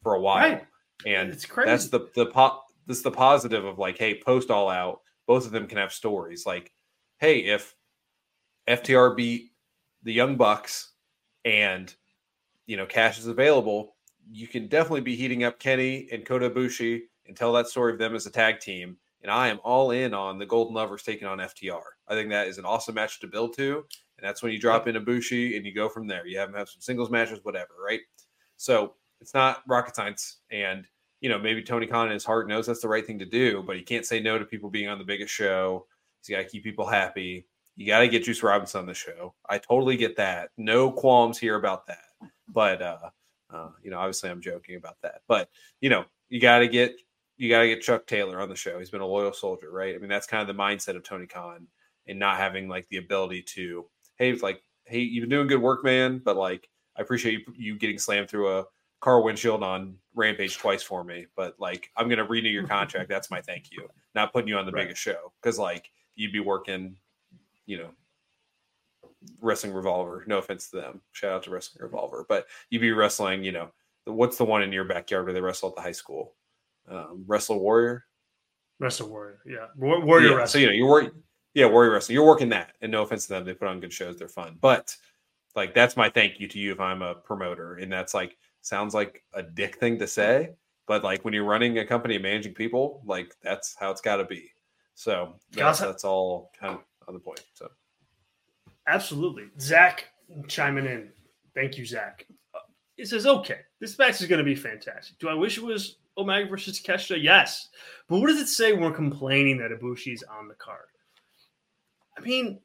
for 0.03 0.15
a 0.15 0.21
while, 0.21 0.51
right. 0.51 0.67
and 1.05 1.31
it's 1.31 1.45
crazy. 1.45 1.71
That's 1.71 1.89
the 1.89 2.09
the 2.15 2.27
po- 2.27 2.61
this 2.87 3.03
the 3.03 3.11
positive 3.11 3.65
of 3.65 3.79
like, 3.79 3.99
hey, 3.99 4.21
post 4.21 4.51
all 4.51 4.69
out, 4.69 5.01
both 5.27 5.47
of 5.47 5.53
them 5.53 5.67
can 5.67 5.79
have 5.79 5.93
stories. 5.93 6.47
Like 6.47 6.73
hey, 7.19 7.41
if 7.41 7.75
FTR 8.69 9.17
beat 9.17 9.53
the 10.03 10.13
Young 10.13 10.37
Bucks 10.37 10.93
and 11.45 11.95
you 12.67 12.77
know 12.77 12.87
cash 12.87 13.19
is 13.19 13.27
available, 13.27 13.97
you 14.31 14.47
can 14.47 14.69
definitely 14.69 15.01
be 15.01 15.17
heating 15.17 15.45
up 15.45 15.59
Kenny 15.59 16.09
and 16.13 16.25
Kota 16.25 16.51
Ibushi 16.51 17.03
and 17.27 17.37
tell 17.37 17.53
that 17.53 17.69
story 17.69 17.93
of 17.93 17.99
them 17.99 18.15
as 18.15 18.27
a 18.27 18.31
tag 18.31 18.61
team. 18.61 18.97
And 19.23 19.31
I 19.31 19.49
am 19.49 19.61
all 19.65 19.91
in 19.91 20.15
on 20.15 20.39
the 20.39 20.47
Golden 20.47 20.75
Lovers 20.75 21.03
taking 21.03 21.27
on 21.27 21.39
FTR. 21.39 21.83
I 22.07 22.15
think 22.15 22.31
that 22.31 22.49
is 22.49 22.59
an 22.59 22.65
awesome 22.65 22.95
match 22.95 23.21
to 23.21 23.27
build 23.27 23.57
to. 23.57 23.85
And 24.19 24.27
that's 24.27 24.43
when 24.43 24.53
you 24.53 24.59
drop 24.59 24.87
in 24.87 24.95
Ibushi 24.95 25.57
and 25.57 25.67
you 25.67 25.75
go 25.75 25.89
from 25.89 26.07
there. 26.07 26.27
You 26.27 26.39
have 26.39 26.51
them 26.51 26.59
have 26.59 26.69
some 26.69 26.81
singles 26.81 27.11
matches, 27.11 27.41
whatever, 27.43 27.73
right? 27.85 28.01
So 28.57 28.95
it's 29.21 29.35
not 29.35 29.63
rocket 29.67 29.97
science. 29.97 30.39
And, 30.51 30.87
you 31.21 31.29
know, 31.29 31.39
maybe 31.39 31.63
Tony 31.63 31.87
Khan 31.87 32.07
in 32.07 32.13
his 32.13 32.25
heart 32.25 32.49
knows 32.49 32.67
that's 32.67 32.83
the 32.83 32.89
right 32.89 33.07
thing 33.07 33.19
to 33.19 33.27
do, 33.27 33.63
but 33.67 33.77
he 33.77 33.83
can't 33.83 34.07
say 34.07 34.21
no 34.21 34.39
to 34.39 34.45
people 34.45 34.71
being 34.71 34.89
on 34.89 34.99
the 34.99 35.05
biggest 35.05 35.35
show 35.35 35.87
He's 36.27 36.35
got 36.35 36.43
to 36.43 36.49
keep 36.49 36.65
people 36.65 36.87
happy. 36.87 37.47
You 37.77 37.87
got 37.87 38.01
to 38.01 38.09
get 38.09 38.25
Juice 38.25 38.43
Robinson 38.43 38.81
on 38.81 38.87
the 38.87 38.95
show. 38.95 39.35
I 39.49 39.59
totally 39.59 39.97
get 39.97 40.17
that. 40.17 40.51
No 40.57 40.91
qualms 40.91 41.39
here 41.39 41.57
about 41.57 41.87
that. 41.87 42.05
But 42.49 42.83
uh, 42.83 43.11
uh, 43.51 43.69
you 43.83 43.91
know, 43.91 43.99
obviously, 43.99 44.31
I'm 44.31 44.41
joking 44.41 44.77
about 44.77 44.97
that. 45.03 45.21
But 45.29 45.49
you 45.81 45.91
know, 45.91 46.05
you 46.29 46.41
got 46.41 46.61
to 46.61 46.69
get 46.69 46.97
you 47.37 47.49
got 47.51 47.61
to 47.61 47.69
get 47.69 47.83
Chuck 47.83 48.07
Taylor 48.07 48.41
on 48.41 48.49
the 48.49 48.57
show. 48.57 48.79
He's 48.79 48.91
been 48.91 49.01
a 49.01 49.07
loyal 49.07 49.33
soldier, 49.33 49.71
right? 49.71 49.95
I 49.95 49.99
mean, 49.99 50.09
that's 50.09 50.27
kind 50.27 50.41
of 50.41 50.55
the 50.55 50.63
mindset 50.63 50.97
of 50.97 51.03
Tony 51.03 51.27
Khan 51.27 51.67
and 52.07 52.19
not 52.19 52.39
having 52.39 52.69
like 52.69 52.89
the 52.89 52.97
ability 52.97 53.43
to, 53.43 53.87
hey, 54.17 54.33
like, 54.35 54.63
hey, 54.85 55.01
you've 55.01 55.23
been 55.23 55.31
doing 55.31 55.47
good 55.47 55.61
work, 55.61 55.85
man, 55.85 56.21
but 56.25 56.37
like, 56.37 56.69
I 56.97 57.03
appreciate 57.03 57.41
you, 57.47 57.55
you 57.57 57.77
getting 57.77 57.99
slammed 57.99 58.31
through 58.31 58.59
a 58.59 58.65
car 59.01 59.21
windshield 59.21 59.63
on 59.63 59.97
Rampage 60.15 60.57
twice 60.57 60.83
for 60.83 61.05
me, 61.05 61.27
but 61.37 61.55
like, 61.59 61.91
I'm 61.97 62.09
gonna 62.09 62.25
renew 62.25 62.49
your 62.49 62.67
contract. 62.67 63.09
That's 63.09 63.31
my 63.31 63.41
thank 63.41 63.71
you. 63.71 63.89
Not 64.15 64.33
putting 64.33 64.49
you 64.49 64.57
on 64.57 64.65
the 64.65 64.73
right. 64.73 64.85
biggest 64.85 65.03
show 65.03 65.33
because 65.43 65.59
like 65.59 65.91
you'd 66.15 66.33
be 66.33 66.41
working, 66.41 66.97
you 67.67 67.79
know, 67.79 67.91
Wrestling 69.41 69.73
Revolver. 69.73 70.25
No 70.27 70.39
offense 70.39 70.71
to 70.71 70.77
them. 70.77 71.03
Shout 71.13 71.33
out 71.33 71.43
to 71.45 71.51
Wrestling 71.51 71.83
Revolver, 71.85 72.25
but 72.29 72.47
you'd 72.71 72.81
be 72.81 72.93
wrestling. 72.93 73.45
You 73.45 73.53
know, 73.53 73.69
what's 74.07 74.39
the 74.39 74.45
one 74.45 74.63
in 74.63 74.73
your 74.73 74.85
backyard 74.85 75.25
where 75.25 75.35
they 75.35 75.41
wrestle 75.41 75.69
at 75.69 75.77
the 75.77 75.83
high 75.83 75.93
school? 75.93 76.35
Um, 76.89 77.25
Wrestle 77.27 77.59
Warrior. 77.59 78.05
Wrestle 78.79 79.09
Warrior, 79.09 79.41
yeah, 79.47 79.67
War- 79.77 80.05
Warrior 80.05 80.39
yeah, 80.39 80.45
So 80.45 80.59
you 80.59 80.67
know, 80.67 80.73
you're 80.73 80.89
working. 80.89 81.23
Yeah, 81.55 81.67
Warrior 81.67 81.93
Wrestling. 81.93 82.15
You're 82.15 82.27
working 82.27 82.51
that, 82.51 82.75
and 82.83 82.93
no 82.93 83.03
offense 83.03 83.27
to 83.27 83.33
them, 83.33 83.45
they 83.47 83.55
put 83.55 83.69
on 83.69 83.81
good 83.81 83.93
shows. 83.93 84.19
They're 84.19 84.29
fun, 84.29 84.59
but 84.61 84.95
like 85.55 85.75
that's 85.75 85.97
my 85.97 86.11
thank 86.11 86.39
you 86.39 86.47
to 86.49 86.59
you 86.59 86.73
if 86.73 86.81
I'm 86.81 87.01
a 87.01 87.15
promoter, 87.15 87.77
and 87.77 87.91
that's 87.91 88.13
like 88.13 88.37
sounds 88.61 88.93
like 88.93 89.25
a 89.33 89.43
dick 89.43 89.77
thing 89.77 89.99
to 89.99 90.07
say, 90.07 90.51
but 90.87 91.03
like 91.03 91.25
when 91.25 91.33
you're 91.33 91.45
running 91.45 91.79
a 91.79 91.87
company 91.87 92.17
and 92.17 92.23
managing 92.23 92.53
people, 92.53 93.03
like 93.07 93.35
that's 93.43 93.75
how 93.75 93.91
it's 93.91 94.03
got 94.03 94.17
to 94.17 94.25
be. 94.25 94.51
So 94.95 95.37
that's, 95.53 95.81
that's 95.81 96.05
all 96.05 96.51
kind 96.59 96.75
of 96.75 96.81
on 97.09 97.15
the 97.15 97.21
point. 97.21 97.43
So 97.55 97.71
absolutely, 98.87 99.45
Zach 99.59 100.05
chiming 100.49 100.85
in. 100.85 101.09
Thank 101.55 101.79
you, 101.79 101.87
Zach. 101.87 102.27
Uh, 102.55 102.59
he 102.97 103.07
says, 103.07 103.27
"Okay, 103.27 103.61
this 103.81 103.99
match 103.99 104.21
is 104.21 104.27
going 104.27 104.39
to 104.39 104.45
be 104.45 104.55
fantastic. 104.55 105.19
Do 105.19 105.29
I 105.29 105.35
wish 105.35 105.57
it 105.57 105.65
was 105.65 105.97
Omega 106.19 106.49
versus 106.49 106.81
Kesha? 106.81 107.21
Yes, 107.21 107.69
but 108.09 108.21
what 108.21 108.29
does 108.29 108.41
it 108.41 108.49
say 108.49 108.73
when 108.73 108.83
we're 108.83 108.93
complaining 108.93 109.59
that 109.59 109.71
Ibushi's 109.71 110.23
on 110.23 110.49
the 110.49 110.55
card? 110.55 110.87
I 112.17 112.21
mean, 112.21 112.61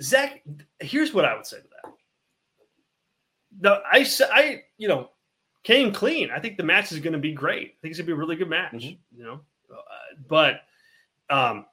Zach, 0.00 0.42
here's 0.80 1.14
what 1.14 1.24
I 1.24 1.34
would 1.36 1.46
say 1.46 1.58
to 1.58 1.62
that. 1.62 1.92
The 3.60 3.82
I 3.90 4.06
I 4.32 4.62
you 4.78 4.88
know 4.88 5.10
came 5.62 5.92
clean. 5.92 6.30
I 6.30 6.40
think 6.40 6.56
the 6.56 6.64
match 6.64 6.92
is 6.92 7.00
going 7.00 7.12
to 7.12 7.18
be 7.18 7.32
great. 7.32 7.68
I 7.68 7.76
think 7.80 7.92
it's 7.92 7.98
going 7.98 8.06
to 8.06 8.12
be 8.12 8.12
a 8.12 8.16
really 8.16 8.36
good 8.36 8.50
match. 8.50 8.72
Mm-hmm. 8.74 9.18
You 9.18 9.24
know, 9.24 9.40
uh, 9.70 10.16
but 10.28 10.60
um, 11.30 11.66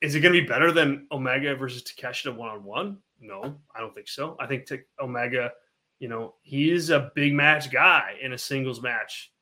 is 0.00 0.14
it 0.14 0.20
going 0.20 0.34
to 0.34 0.40
be 0.40 0.46
better 0.46 0.72
than 0.72 1.06
Omega 1.10 1.56
versus 1.56 1.82
Takeshita 1.82 2.34
one 2.34 2.50
on 2.50 2.64
one? 2.64 2.98
No, 3.20 3.56
I 3.74 3.80
don't 3.80 3.94
think 3.94 4.08
so. 4.08 4.36
I 4.38 4.46
think 4.46 4.68
Omega, 5.00 5.52
you 5.98 6.08
know, 6.08 6.34
he 6.42 6.70
is 6.70 6.90
a 6.90 7.10
big 7.14 7.34
match 7.34 7.70
guy 7.70 8.14
in 8.22 8.32
a 8.32 8.38
singles 8.38 8.80
match, 8.80 9.32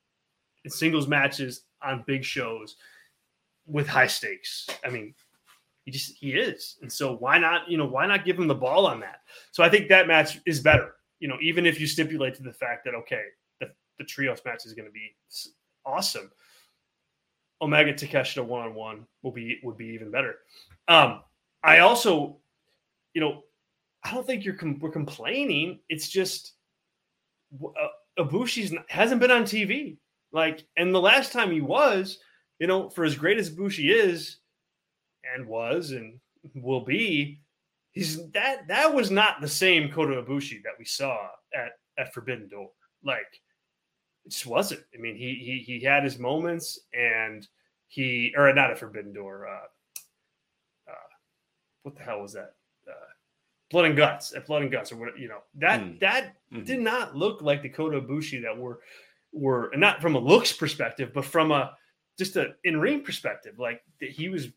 in 0.67 0.71
singles 0.71 1.07
matches 1.07 1.63
on 1.81 2.03
big 2.09 2.25
shows 2.25 2.75
with 3.67 3.87
high 3.87 4.09
stakes. 4.09 4.67
I 4.85 4.91
mean, 4.91 5.15
he 5.85 5.93
just 5.93 6.17
he 6.19 6.33
is, 6.33 6.77
and 6.83 6.93
so 6.93 7.17
why 7.17 7.39
not? 7.39 7.71
You 7.71 7.79
know, 7.79 7.87
why 7.87 8.05
not 8.05 8.25
give 8.25 8.37
him 8.37 8.49
the 8.49 8.55
ball 8.55 8.85
on 8.87 8.99
that? 9.01 9.21
So 9.53 9.63
I 9.63 9.69
think 9.69 9.89
that 9.89 10.09
match 10.09 10.41
is 10.45 10.59
better. 10.61 10.97
You 11.21 11.29
know, 11.29 11.37
even 11.41 11.65
if 11.65 11.81
you 11.81 11.87
stipulate 11.87 12.35
to 12.35 12.43
the 12.43 12.53
fact 12.53 12.85
that 12.85 12.95
okay, 12.97 13.23
the, 13.61 13.69
the 13.99 14.05
trios 14.05 14.41
match 14.45 14.67
is 14.67 14.75
going 14.75 14.87
to 14.87 14.93
be 14.93 15.15
awesome. 15.87 16.33
Omega 17.63 17.95
Takeshita 17.95 18.45
one 18.45 18.63
on 18.63 18.75
one 18.75 19.07
will 19.23 19.31
be 19.31 19.61
would 19.63 19.77
be 19.77 19.87
even 19.87 20.11
better. 20.11 20.35
Um, 20.89 21.21
I 21.63 21.79
also, 21.79 22.39
you 23.15 23.21
know, 23.21 23.45
I 24.03 24.13
don't 24.13 24.27
think 24.27 24.45
you're 24.45 24.55
com- 24.55 24.81
we're 24.81 24.91
complaining. 24.91 25.79
It's 25.89 26.09
just 26.09 26.55
uh, 27.65 28.25
hasn't 28.89 29.21
been 29.21 29.31
on 29.31 29.45
TV. 29.45 29.99
Like, 30.33 30.67
and 30.77 30.95
the 30.95 31.01
last 31.01 31.33
time 31.33 31.51
he 31.51 31.61
was, 31.61 32.19
you 32.59 32.67
know, 32.67 32.91
for 32.91 33.05
as 33.05 33.15
great 33.15 33.39
as 33.39 33.51
Bushi 33.51 33.91
is, 33.91 34.39
and 35.35 35.47
was, 35.47 35.91
and 35.91 36.19
will 36.55 36.85
be, 36.85 37.41
he's 37.93 38.31
that 38.33 38.69
that 38.69 38.95
was 38.95 39.11
not 39.11 39.41
the 39.41 39.49
same 39.49 39.91
Kota 39.91 40.23
Ibushi 40.23 40.63
that 40.63 40.79
we 40.79 40.85
saw 40.85 41.29
at 41.55 41.73
at 41.99 42.13
Forbidden 42.13 42.49
Door. 42.49 42.71
Like, 43.03 43.41
it 44.25 44.31
just 44.31 44.47
wasn't. 44.47 44.83
I 44.95 44.99
mean, 44.99 45.17
he 45.17 45.35
he 45.35 45.79
he 45.79 45.85
had 45.85 46.05
his 46.05 46.19
moments, 46.19 46.79
and 46.93 47.47
he 47.89 48.35
or 48.37 48.53
not 48.53 48.73
a 48.73 48.77
Forbidden 48.77 49.13
Door. 49.13 49.49
Uh, 49.49 50.91
uh, 50.91 51.09
what 51.83 51.97
the 51.97 52.03
hell 52.03 52.21
was 52.21 52.35
that? 52.35 52.55
Uh, 52.89 52.93
Blood 53.71 53.87
and 53.87 53.97
Guts 53.97 54.35
at 54.35 54.47
Blood 54.47 54.63
and 54.63 54.71
Guts, 54.71 54.93
or 54.93 54.97
what 54.97 55.19
you 55.19 55.29
know 55.29 55.41
that 55.57 55.81
mm. 55.81 55.99
that 56.01 56.35
mm-hmm. 56.53 56.65
did 56.65 56.81
not 56.81 57.17
look 57.17 57.43
like 57.43 57.63
the 57.63 57.69
Kota 57.69 58.01
Ibushi 58.01 58.43
that 58.43 58.57
were 58.57 58.81
were 59.37 59.71
not 59.77 60.01
from 60.01 60.15
a 60.15 60.19
looks 60.19 60.53
perspective, 60.53 61.11
but 61.15 61.25
from 61.25 61.53
a 61.53 61.73
just 62.19 62.37
a 62.37 62.55
in 62.65 62.81
ring 62.81 63.03
perspective. 63.03 63.59
Like 63.59 63.83
he 64.01 64.29
was 64.29 64.49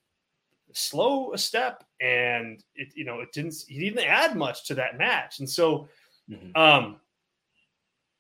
slow 0.73 1.33
a 1.33 1.37
step, 1.37 1.83
and 1.99 2.63
it 2.75 2.89
you 2.95 3.05
know 3.05 3.21
it 3.21 3.31
didn't 3.33 3.55
he 3.67 3.79
didn't 3.79 4.05
add 4.05 4.35
much 4.35 4.65
to 4.67 4.75
that 4.75 4.97
match, 4.97 5.39
and 5.39 5.49
so 5.49 5.87
mm-hmm. 6.29 6.55
um 6.59 6.97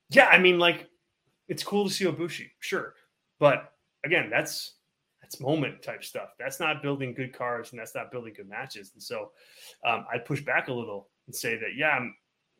yeah, 0.09 0.25
I 0.25 0.39
mean 0.39 0.59
like 0.59 0.87
it's 1.47 1.63
cool 1.63 1.87
to 1.87 1.93
see 1.93 2.05
Ibushi, 2.05 2.51
sure. 2.59 2.93
But 3.39 3.73
again, 4.05 4.29
that's 4.29 4.73
that's 5.21 5.39
moment 5.39 5.81
type 5.81 6.03
stuff. 6.03 6.29
That's 6.39 6.59
not 6.59 6.81
building 6.81 7.13
good 7.13 7.33
cards 7.33 7.71
and 7.71 7.79
that's 7.79 7.95
not 7.95 8.11
building 8.11 8.33
good 8.35 8.49
matches. 8.49 8.91
And 8.93 9.03
so 9.03 9.31
um, 9.85 10.05
I'd 10.11 10.25
push 10.25 10.41
back 10.41 10.67
a 10.67 10.73
little 10.73 11.09
and 11.27 11.35
say 11.35 11.55
that, 11.55 11.75
yeah, 11.77 11.89
I'm, 11.89 12.15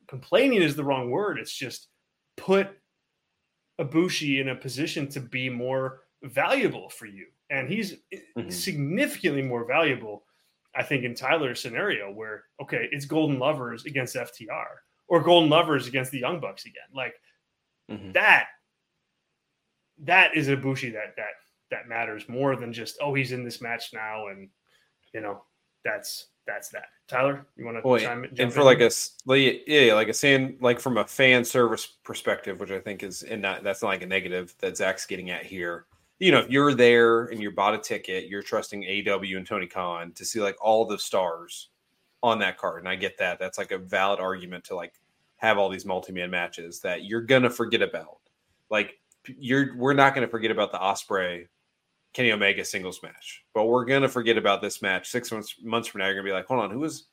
complaining 0.08 0.62
is 0.62 0.76
the 0.76 0.84
wrong 0.84 1.10
word. 1.10 1.40
It's 1.40 1.54
just 1.54 1.88
put 2.38 2.70
Ibushi 3.80 4.42
in 4.42 4.50
a 4.50 4.56
position 4.56 5.08
to 5.10 5.20
be 5.20 5.50
more 5.50 6.02
valuable 6.24 6.90
for 6.90 7.06
you. 7.06 7.28
And 7.50 7.68
he's 7.68 7.96
mm-hmm. 8.14 8.50
significantly 8.50 9.42
more 9.42 9.66
valuable, 9.66 10.24
I 10.76 10.84
think, 10.84 11.04
in 11.04 11.16
Tyler's 11.16 11.62
scenario 11.62 12.12
where, 12.12 12.44
okay, 12.62 12.88
it's 12.92 13.06
Golden 13.06 13.40
Lovers 13.40 13.86
against 13.86 14.16
FTR 14.16 14.68
or 15.08 15.22
Golden 15.22 15.50
Lovers 15.50 15.88
against 15.88 16.12
the 16.12 16.20
Young 16.20 16.40
Bucks 16.40 16.66
again. 16.66 16.84
Like 16.94 17.16
mm-hmm. 17.90 18.12
that 18.12 18.48
that 20.04 20.36
is 20.36 20.48
a 20.48 20.56
Bushi 20.56 20.92
that 20.92 21.16
that 21.18 21.34
that 21.72 21.90
matters 21.90 22.30
more 22.30 22.56
than 22.56 22.72
just 22.72 22.98
oh 23.02 23.14
he's 23.14 23.32
in 23.32 23.44
this 23.44 23.62
match 23.62 23.90
now 23.94 24.28
and 24.28 24.50
you 25.14 25.22
know 25.22 25.44
that's 25.84 26.29
that's 26.50 26.70
that. 26.70 26.86
Tyler, 27.08 27.46
you 27.56 27.66
want 27.66 27.78
to 27.78 27.88
well, 27.88 28.00
chime 28.00 28.24
in? 28.24 28.42
And 28.42 28.54
for 28.54 28.62
in? 28.62 28.66
like 28.66 28.82
a 28.82 28.92
yeah, 29.68 29.94
like 29.94 30.10
a 30.10 30.14
saying 30.14 30.58
like 30.60 30.80
from 30.80 30.98
a 30.98 31.06
fan 31.06 31.46
service 31.46 31.86
perspective, 32.04 32.60
which 32.60 32.72
I 32.72 32.80
think 32.80 33.04
is 33.04 33.24
and 33.24 33.42
not 33.42 33.64
that's 33.64 33.82
not 33.82 33.90
like 33.90 34.02
a 34.02 34.08
negative 34.08 34.56
that 34.60 34.78
Zach's 34.78 35.06
getting 35.06 35.30
at 35.30 35.46
here. 35.46 35.86
You 36.20 36.32
know, 36.32 36.40
if 36.40 36.50
you're 36.50 36.74
there 36.74 37.26
and 37.26 37.42
you 37.42 37.52
bought 37.52 37.76
a 37.76 37.78
ticket, 37.78 38.28
you're 38.28 38.44
trusting 38.44 38.84
AEW 38.84 39.38
and 39.38 39.48
Tony 39.48 39.68
Khan 39.68 40.12
to 40.14 40.26
see 40.26 40.42
like 40.42 40.58
all 40.60 40.86
the 40.86 41.00
stars 41.00 41.70
on 42.22 42.40
that 42.40 42.58
card, 42.58 42.80
and 42.80 42.90
I 42.90 42.96
get 42.96 43.18
that. 43.20 43.40
That's 43.40 43.58
like 43.58 43.72
a 43.72 43.78
valid 43.78 44.20
argument 44.20 44.66
to 44.66 44.76
like 44.76 44.94
have 45.38 45.58
all 45.58 45.70
these 45.70 45.86
multi-man 45.86 46.30
matches 46.30 46.82
that 46.82 47.06
you're 47.06 47.22
gonna 47.22 47.50
forget 47.50 47.82
about. 47.82 48.18
Like 48.70 49.00
you're 49.38 49.76
we're 49.78 49.94
not 49.94 50.16
going 50.16 50.26
to 50.26 50.32
forget 50.32 50.52
about 50.52 50.72
the 50.72 50.78
Ospreay 50.78 51.48
Kenny 52.14 52.32
Omega 52.32 52.66
singles 52.66 53.02
match, 53.04 53.44
but 53.54 53.66
we're 53.66 53.86
going 53.86 54.02
to 54.02 54.10
forget 54.10 54.38
about 54.38 54.62
this 54.62 54.82
match 54.82 55.10
six 55.10 55.32
months 55.32 55.56
months 55.64 55.88
from 55.88 56.00
now. 56.00 56.06
You're 56.06 56.16
going 56.16 56.26
to 56.26 56.30
be 56.30 56.34
like, 56.34 56.48
hold 56.48 56.60
on, 56.60 56.72
who 56.72 56.80
was 56.80 57.06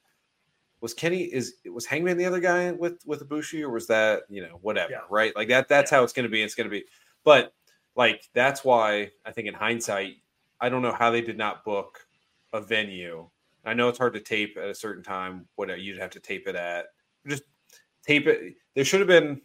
was 0.81 0.94
Kenny? 0.94 1.24
Is 1.24 1.56
was 1.73 1.86
Hangman 1.86 2.16
the 2.16 2.24
other 2.24 2.40
guy 2.40 2.73
with 2.73 3.01
with 3.06 3.27
Ibushi, 3.27 3.62
or 3.62 3.70
was 3.70 3.86
that 3.89 4.23
you 4.28 4.43
know 4.43 4.59
whatever, 4.62 4.93
yeah. 4.93 5.01
right? 5.10 5.35
Like 5.36 5.48
that. 5.48 5.68
That's 5.68 5.90
yeah. 5.90 5.98
how 5.98 6.05
it's 6.05 6.12
going 6.12 6.24
to 6.24 6.31
be. 6.31 6.43
It's 6.43 6.55
going 6.55 6.68
to 6.68 6.70
be, 6.70 6.85
but 7.24 7.52
like 7.94 8.28
that's 8.32 8.64
why 8.64 9.10
I 9.24 9.32
think 9.32 9.48
in 9.48 9.55
hindsight, 9.55 10.16
I 10.60 10.68
don't 10.68 10.82
know 10.82 10.93
how 10.93 11.10
they 11.10 11.23
did 11.23 11.39
not 11.39 11.64
book 11.64 12.06
a 12.52 12.60
venue. 12.60 13.28
I 13.64 13.74
know 13.74 13.89
it's 13.89 13.98
hard 13.98 14.14
to 14.14 14.20
tape 14.20 14.56
at 14.56 14.68
a 14.68 14.74
certain 14.74 15.02
time. 15.02 15.47
What 15.56 15.78
you'd 15.81 15.98
have 15.98 16.10
to 16.10 16.20
tape 16.20 16.47
it 16.47 16.55
at, 16.55 16.86
just 17.27 17.43
tape 18.06 18.27
it. 18.27 18.55
There 18.74 18.85
should 18.85 19.01
have 19.01 19.09
been 19.09 19.40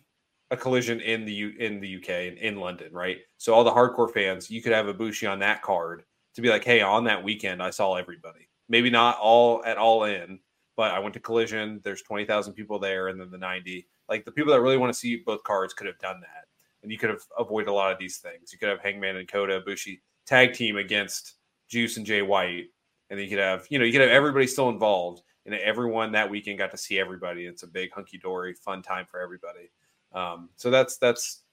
a 0.51 0.57
collision 0.57 0.99
in 0.99 1.25
the 1.25 1.31
U, 1.31 1.53
in 1.59 1.79
the 1.79 1.95
UK 1.95 2.09
and 2.09 2.37
in 2.37 2.57
London, 2.57 2.93
right? 2.93 3.19
So 3.37 3.53
all 3.53 3.63
the 3.63 3.71
hardcore 3.71 4.13
fans, 4.13 4.51
you 4.51 4.61
could 4.61 4.73
have 4.73 4.87
a 4.87 4.93
Ibushi 4.93 5.29
on 5.31 5.39
that 5.39 5.61
card 5.61 6.03
to 6.35 6.41
be 6.41 6.49
like, 6.49 6.63
hey, 6.63 6.81
on 6.81 7.05
that 7.05 7.23
weekend, 7.23 7.63
I 7.63 7.69
saw 7.69 7.95
everybody. 7.95 8.49
Maybe 8.67 8.89
not 8.89 9.17
all 9.17 9.63
at 9.65 9.77
all 9.77 10.03
in, 10.03 10.39
but 10.75 10.91
I 10.91 10.99
went 10.99 11.13
to 11.13 11.19
Collision. 11.19 11.81
There's 11.83 12.01
twenty 12.01 12.25
thousand 12.25 12.53
people 12.53 12.79
there, 12.79 13.07
and 13.07 13.19
then 13.19 13.31
the 13.31 13.37
ninety. 13.37 13.87
Like 14.09 14.25
the 14.25 14.31
people 14.31 14.51
that 14.51 14.61
really 14.61 14.77
want 14.77 14.93
to 14.93 14.97
see 14.97 15.17
both 15.25 15.43
cards 15.43 15.73
could 15.73 15.87
have 15.87 15.99
done 15.99 16.19
that, 16.21 16.45
and 16.83 16.91
you 16.91 16.97
could 16.97 17.09
have 17.09 17.21
avoided 17.37 17.69
a 17.69 17.73
lot 17.73 17.91
of 17.91 17.99
these 17.99 18.17
things. 18.17 18.51
You 18.51 18.59
could 18.59 18.69
have 18.69 18.81
Hangman 18.81 19.17
and 19.17 19.27
Kota 19.27 19.61
Ibushi 19.61 19.99
tag 20.25 20.53
team 20.53 20.77
against 20.77 21.35
Juice 21.69 21.97
and 21.97 22.05
Jay 22.05 22.21
White, 22.21 22.65
and 23.09 23.17
then 23.17 23.23
you 23.25 23.29
could 23.29 23.39
have 23.39 23.67
you 23.69 23.79
know 23.79 23.85
you 23.85 23.91
could 23.91 24.01
have 24.01 24.09
everybody 24.09 24.47
still 24.47 24.69
involved, 24.69 25.21
and 25.45 25.55
everyone 25.55 26.11
that 26.11 26.29
weekend 26.29 26.57
got 26.57 26.71
to 26.71 26.77
see 26.77 26.99
everybody. 26.99 27.45
It's 27.45 27.63
a 27.63 27.67
big 27.67 27.91
hunky 27.93 28.17
dory 28.17 28.53
fun 28.53 28.81
time 28.81 29.05
for 29.09 29.21
everybody. 29.21 29.69
Um, 30.13 30.49
so 30.55 30.69
that's 30.69 30.97
that's. 30.97 31.43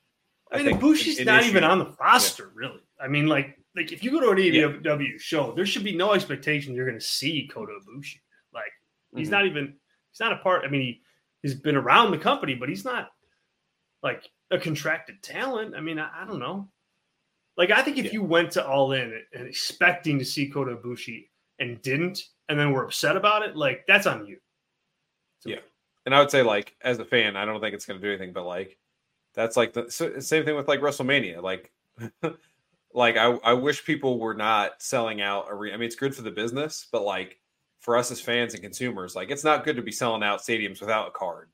I, 0.52 0.60
I 0.60 0.62
mean, 0.62 0.78
Bushi's 0.78 1.24
not 1.24 1.40
issue. 1.40 1.50
even 1.50 1.64
on 1.64 1.78
the 1.78 1.94
roster, 2.00 2.44
yeah. 2.44 2.50
really. 2.54 2.80
I 3.00 3.06
mean, 3.06 3.26
like, 3.26 3.58
like 3.76 3.92
if 3.92 4.02
you 4.02 4.10
go 4.10 4.20
to 4.20 4.30
an 4.30 4.38
AEW 4.38 4.84
yeah. 4.84 5.18
show, 5.18 5.52
there 5.52 5.66
should 5.66 5.84
be 5.84 5.94
no 5.94 6.12
expectation 6.12 6.74
you're 6.74 6.86
going 6.86 6.98
to 6.98 7.04
see 7.04 7.48
Kota 7.52 7.72
Ibushi. 7.72 8.16
Like, 8.54 8.72
he's 9.14 9.26
mm-hmm. 9.26 9.32
not 9.32 9.46
even 9.46 9.74
he's 10.10 10.20
not 10.20 10.32
a 10.32 10.38
part. 10.38 10.64
I 10.64 10.68
mean, 10.68 10.80
he, 10.80 11.02
he's 11.42 11.54
been 11.54 11.76
around 11.76 12.10
the 12.10 12.18
company, 12.18 12.54
but 12.54 12.68
he's 12.68 12.84
not 12.84 13.10
like 14.02 14.28
a 14.50 14.58
contracted 14.58 15.22
talent. 15.22 15.74
I 15.76 15.80
mean, 15.80 15.98
I, 15.98 16.08
I 16.22 16.26
don't 16.26 16.38
know. 16.38 16.68
Like, 17.56 17.70
I 17.70 17.82
think 17.82 17.98
if 17.98 18.06
yeah. 18.06 18.12
you 18.12 18.22
went 18.22 18.52
to 18.52 18.66
All 18.66 18.92
In 18.92 19.20
and 19.34 19.46
expecting 19.46 20.18
to 20.18 20.24
see 20.24 20.48
Kota 20.48 20.76
Ibushi 20.76 21.26
and 21.58 21.82
didn't, 21.82 22.22
and 22.48 22.58
then 22.58 22.72
were 22.72 22.84
upset 22.84 23.16
about 23.16 23.42
it, 23.42 23.56
like 23.56 23.84
that's 23.86 24.06
on 24.06 24.26
you. 24.26 24.38
So, 25.40 25.50
yeah. 25.50 25.58
And 26.08 26.14
I 26.14 26.20
would 26.20 26.30
say, 26.30 26.40
like, 26.40 26.74
as 26.80 26.98
a 27.00 27.04
fan, 27.04 27.36
I 27.36 27.44
don't 27.44 27.60
think 27.60 27.74
it's 27.74 27.84
going 27.84 28.00
to 28.00 28.02
do 28.02 28.10
anything, 28.10 28.32
but 28.32 28.46
like, 28.46 28.78
that's 29.34 29.58
like 29.58 29.74
the 29.74 29.90
same 29.90 30.46
thing 30.46 30.56
with 30.56 30.66
like 30.66 30.80
WrestleMania. 30.80 31.42
Like, 31.42 31.70
like 32.94 33.18
I, 33.18 33.26
I 33.44 33.52
wish 33.52 33.84
people 33.84 34.18
were 34.18 34.32
not 34.32 34.80
selling 34.80 35.20
out. 35.20 35.48
Arena. 35.50 35.74
I 35.74 35.76
mean, 35.76 35.86
it's 35.86 35.96
good 35.96 36.14
for 36.14 36.22
the 36.22 36.30
business, 36.30 36.88
but 36.90 37.02
like 37.02 37.38
for 37.80 37.94
us 37.94 38.10
as 38.10 38.22
fans 38.22 38.54
and 38.54 38.62
consumers, 38.62 39.14
like 39.14 39.30
it's 39.30 39.44
not 39.44 39.66
good 39.66 39.76
to 39.76 39.82
be 39.82 39.92
selling 39.92 40.22
out 40.22 40.40
stadiums 40.40 40.80
without 40.80 41.08
a 41.08 41.10
card. 41.10 41.50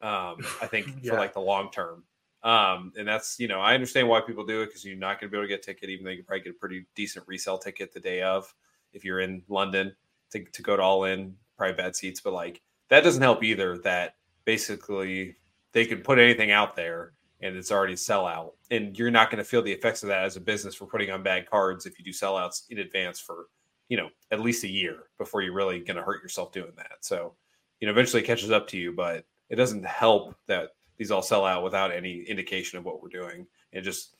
Um, 0.00 0.36
I 0.62 0.68
think 0.68 0.86
yeah. 1.02 1.10
for 1.10 1.18
like 1.18 1.34
the 1.34 1.40
long 1.40 1.72
term. 1.72 2.04
Um, 2.44 2.92
and 2.96 3.08
that's 3.08 3.40
you 3.40 3.48
know 3.48 3.58
I 3.58 3.74
understand 3.74 4.08
why 4.08 4.20
people 4.20 4.46
do 4.46 4.62
it 4.62 4.66
because 4.66 4.84
you're 4.84 4.96
not 4.96 5.18
going 5.18 5.28
to 5.28 5.32
be 5.32 5.38
able 5.38 5.48
to 5.48 5.48
get 5.48 5.58
a 5.58 5.66
ticket, 5.66 5.90
even 5.90 6.04
though 6.04 6.12
you 6.12 6.22
probably 6.22 6.44
get 6.44 6.54
a 6.54 6.60
pretty 6.60 6.86
decent 6.94 7.26
resale 7.26 7.58
ticket 7.58 7.92
the 7.92 7.98
day 7.98 8.22
of 8.22 8.54
if 8.92 9.04
you're 9.04 9.18
in 9.18 9.42
London 9.48 9.96
to, 10.30 10.44
to 10.44 10.62
go 10.62 10.76
to 10.76 10.82
all 10.84 11.02
in, 11.02 11.34
probably 11.56 11.74
bad 11.74 11.96
seats. 11.96 12.20
But 12.20 12.32
like 12.32 12.62
that 12.88 13.04
doesn't 13.04 13.22
help 13.22 13.42
either. 13.42 13.78
That 13.78 14.16
basically 14.44 15.36
they 15.72 15.84
can 15.84 16.00
put 16.00 16.18
anything 16.18 16.50
out 16.50 16.76
there 16.76 17.12
and 17.40 17.56
it's 17.56 17.70
already 17.70 17.94
sellout, 17.94 18.52
and 18.70 18.98
you're 18.98 19.10
not 19.10 19.30
going 19.30 19.42
to 19.42 19.48
feel 19.48 19.62
the 19.62 19.72
effects 19.72 20.02
of 20.02 20.08
that 20.08 20.24
as 20.24 20.36
a 20.36 20.40
business 20.40 20.74
for 20.74 20.86
putting 20.86 21.10
on 21.10 21.22
bad 21.22 21.48
cards 21.48 21.86
if 21.86 21.96
you 21.98 22.04
do 22.04 22.10
sellouts 22.10 22.68
in 22.70 22.78
advance 22.78 23.20
for 23.20 23.46
you 23.88 23.96
know 23.96 24.08
at 24.30 24.40
least 24.40 24.64
a 24.64 24.68
year 24.68 25.04
before 25.18 25.42
you're 25.42 25.54
really 25.54 25.78
going 25.80 25.96
to 25.96 26.02
hurt 26.02 26.22
yourself 26.22 26.52
doing 26.52 26.72
that. 26.76 26.96
So 27.00 27.34
you 27.80 27.86
know 27.86 27.92
eventually 27.92 28.22
it 28.22 28.26
catches 28.26 28.50
up 28.50 28.66
to 28.68 28.76
you, 28.76 28.92
but 28.92 29.24
it 29.50 29.56
doesn't 29.56 29.84
help 29.84 30.34
that 30.46 30.70
these 30.96 31.10
all 31.10 31.22
sell 31.22 31.44
out 31.44 31.62
without 31.62 31.92
any 31.92 32.22
indication 32.22 32.78
of 32.78 32.84
what 32.84 33.00
we're 33.00 33.08
doing. 33.08 33.46
It 33.72 33.82
just 33.82 34.16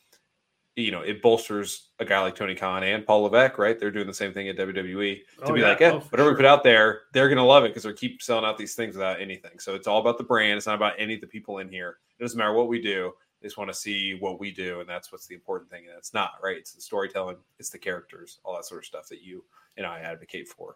you 0.79 0.91
know, 0.91 1.01
it 1.01 1.21
bolsters 1.21 1.89
a 1.99 2.05
guy 2.05 2.19
like 2.21 2.35
Tony 2.35 2.55
Khan 2.55 2.83
and 2.83 3.05
Paul 3.05 3.21
Levesque, 3.23 3.57
right? 3.57 3.79
They're 3.79 3.91
doing 3.91 4.07
the 4.07 4.13
same 4.13 4.33
thing 4.33 4.47
at 4.49 4.57
WWE 4.57 5.15
to 5.39 5.43
Oh, 5.43 5.53
be 5.53 5.61
yeah. 5.61 5.69
like, 5.69 5.79
yeah, 5.79 5.91
Oh, 5.93 5.99
whatever 5.99 6.27
sure. 6.29 6.31
we 6.31 6.35
put 6.37 6.45
out 6.45 6.63
there, 6.63 7.01
they're 7.13 7.29
gonna 7.29 7.45
love 7.45 7.63
it 7.65 7.69
because 7.69 7.83
they 7.83 7.93
keep 7.93 8.21
selling 8.21 8.45
out 8.45 8.57
these 8.57 8.75
things 8.75 8.95
without 8.95 9.19
anything. 9.21 9.59
So 9.59 9.75
it's 9.75 9.87
all 9.87 9.99
about 9.99 10.17
the 10.17 10.23
brand. 10.23 10.57
It's 10.57 10.67
not 10.67 10.75
about 10.75 10.93
any 10.97 11.15
of 11.15 11.21
the 11.21 11.27
people 11.27 11.57
in 11.59 11.69
here. 11.69 11.97
It 12.17 12.23
doesn't 12.23 12.37
matter 12.37 12.53
what 12.53 12.67
we 12.67 12.81
do. 12.81 13.13
They 13.41 13.47
just 13.47 13.57
want 13.57 13.69
to 13.69 13.73
see 13.73 14.15
what 14.15 14.39
we 14.39 14.51
do, 14.51 14.79
and 14.81 14.89
that's 14.89 15.11
what's 15.11 15.25
the 15.27 15.35
important 15.35 15.69
thing. 15.71 15.85
And 15.87 15.97
it's 15.97 16.13
not 16.13 16.31
right. 16.43 16.57
It's 16.57 16.73
the 16.73 16.81
storytelling. 16.81 17.37
It's 17.57 17.69
the 17.69 17.77
characters, 17.79 18.39
all 18.43 18.55
that 18.55 18.65
sort 18.65 18.81
of 18.81 18.85
stuff 18.85 19.07
that 19.09 19.21
you 19.21 19.43
and 19.77 19.85
I 19.85 19.99
advocate 19.99 20.47
for. 20.49 20.75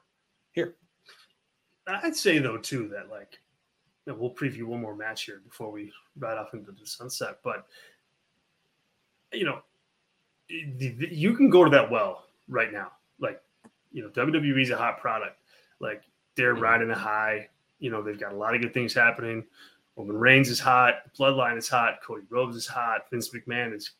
Here, 0.53 0.75
I'd 1.87 2.15
say 2.15 2.39
though 2.39 2.57
too 2.57 2.87
that 2.89 3.09
like 3.09 3.39
you 4.05 4.13
know, 4.13 4.19
we'll 4.19 4.33
preview 4.33 4.63
one 4.63 4.81
more 4.81 4.95
match 4.95 5.23
here 5.23 5.41
before 5.45 5.71
we 5.71 5.91
ride 6.17 6.37
off 6.37 6.53
into 6.53 6.71
the 6.71 6.85
sunset. 6.85 7.39
But 7.43 7.67
you 9.33 9.45
know, 9.45 9.61
you 10.49 11.35
can 11.35 11.49
go 11.49 11.63
to 11.63 11.69
that 11.71 11.89
well 11.89 12.25
right 12.47 12.71
now. 12.71 12.91
Like 13.19 13.41
you 13.91 14.01
know, 14.03 14.09
WWE's 14.09 14.69
a 14.71 14.77
hot 14.77 14.99
product. 14.99 15.37
Like 15.79 16.03
they're 16.35 16.55
Mhm. 16.55 16.61
riding 16.61 16.89
a 16.91 16.95
high. 16.97 17.49
You 17.79 17.89
know, 17.91 18.01
they've 18.01 18.19
got 18.19 18.33
a 18.33 18.35
lot 18.35 18.55
of 18.55 18.61
good 18.61 18.73
things 18.73 18.93
happening. 18.93 19.45
Roman 19.95 20.17
Reigns 20.17 20.49
is 20.49 20.59
hot. 20.59 20.95
Bloodline 21.17 21.57
is 21.57 21.69
hot. 21.69 21.99
Cody 22.03 22.25
Rhodes 22.29 22.55
is 22.55 22.65
hot. 22.67 23.09
Vince 23.11 23.29
McMahon 23.29 23.73
is 23.73 23.91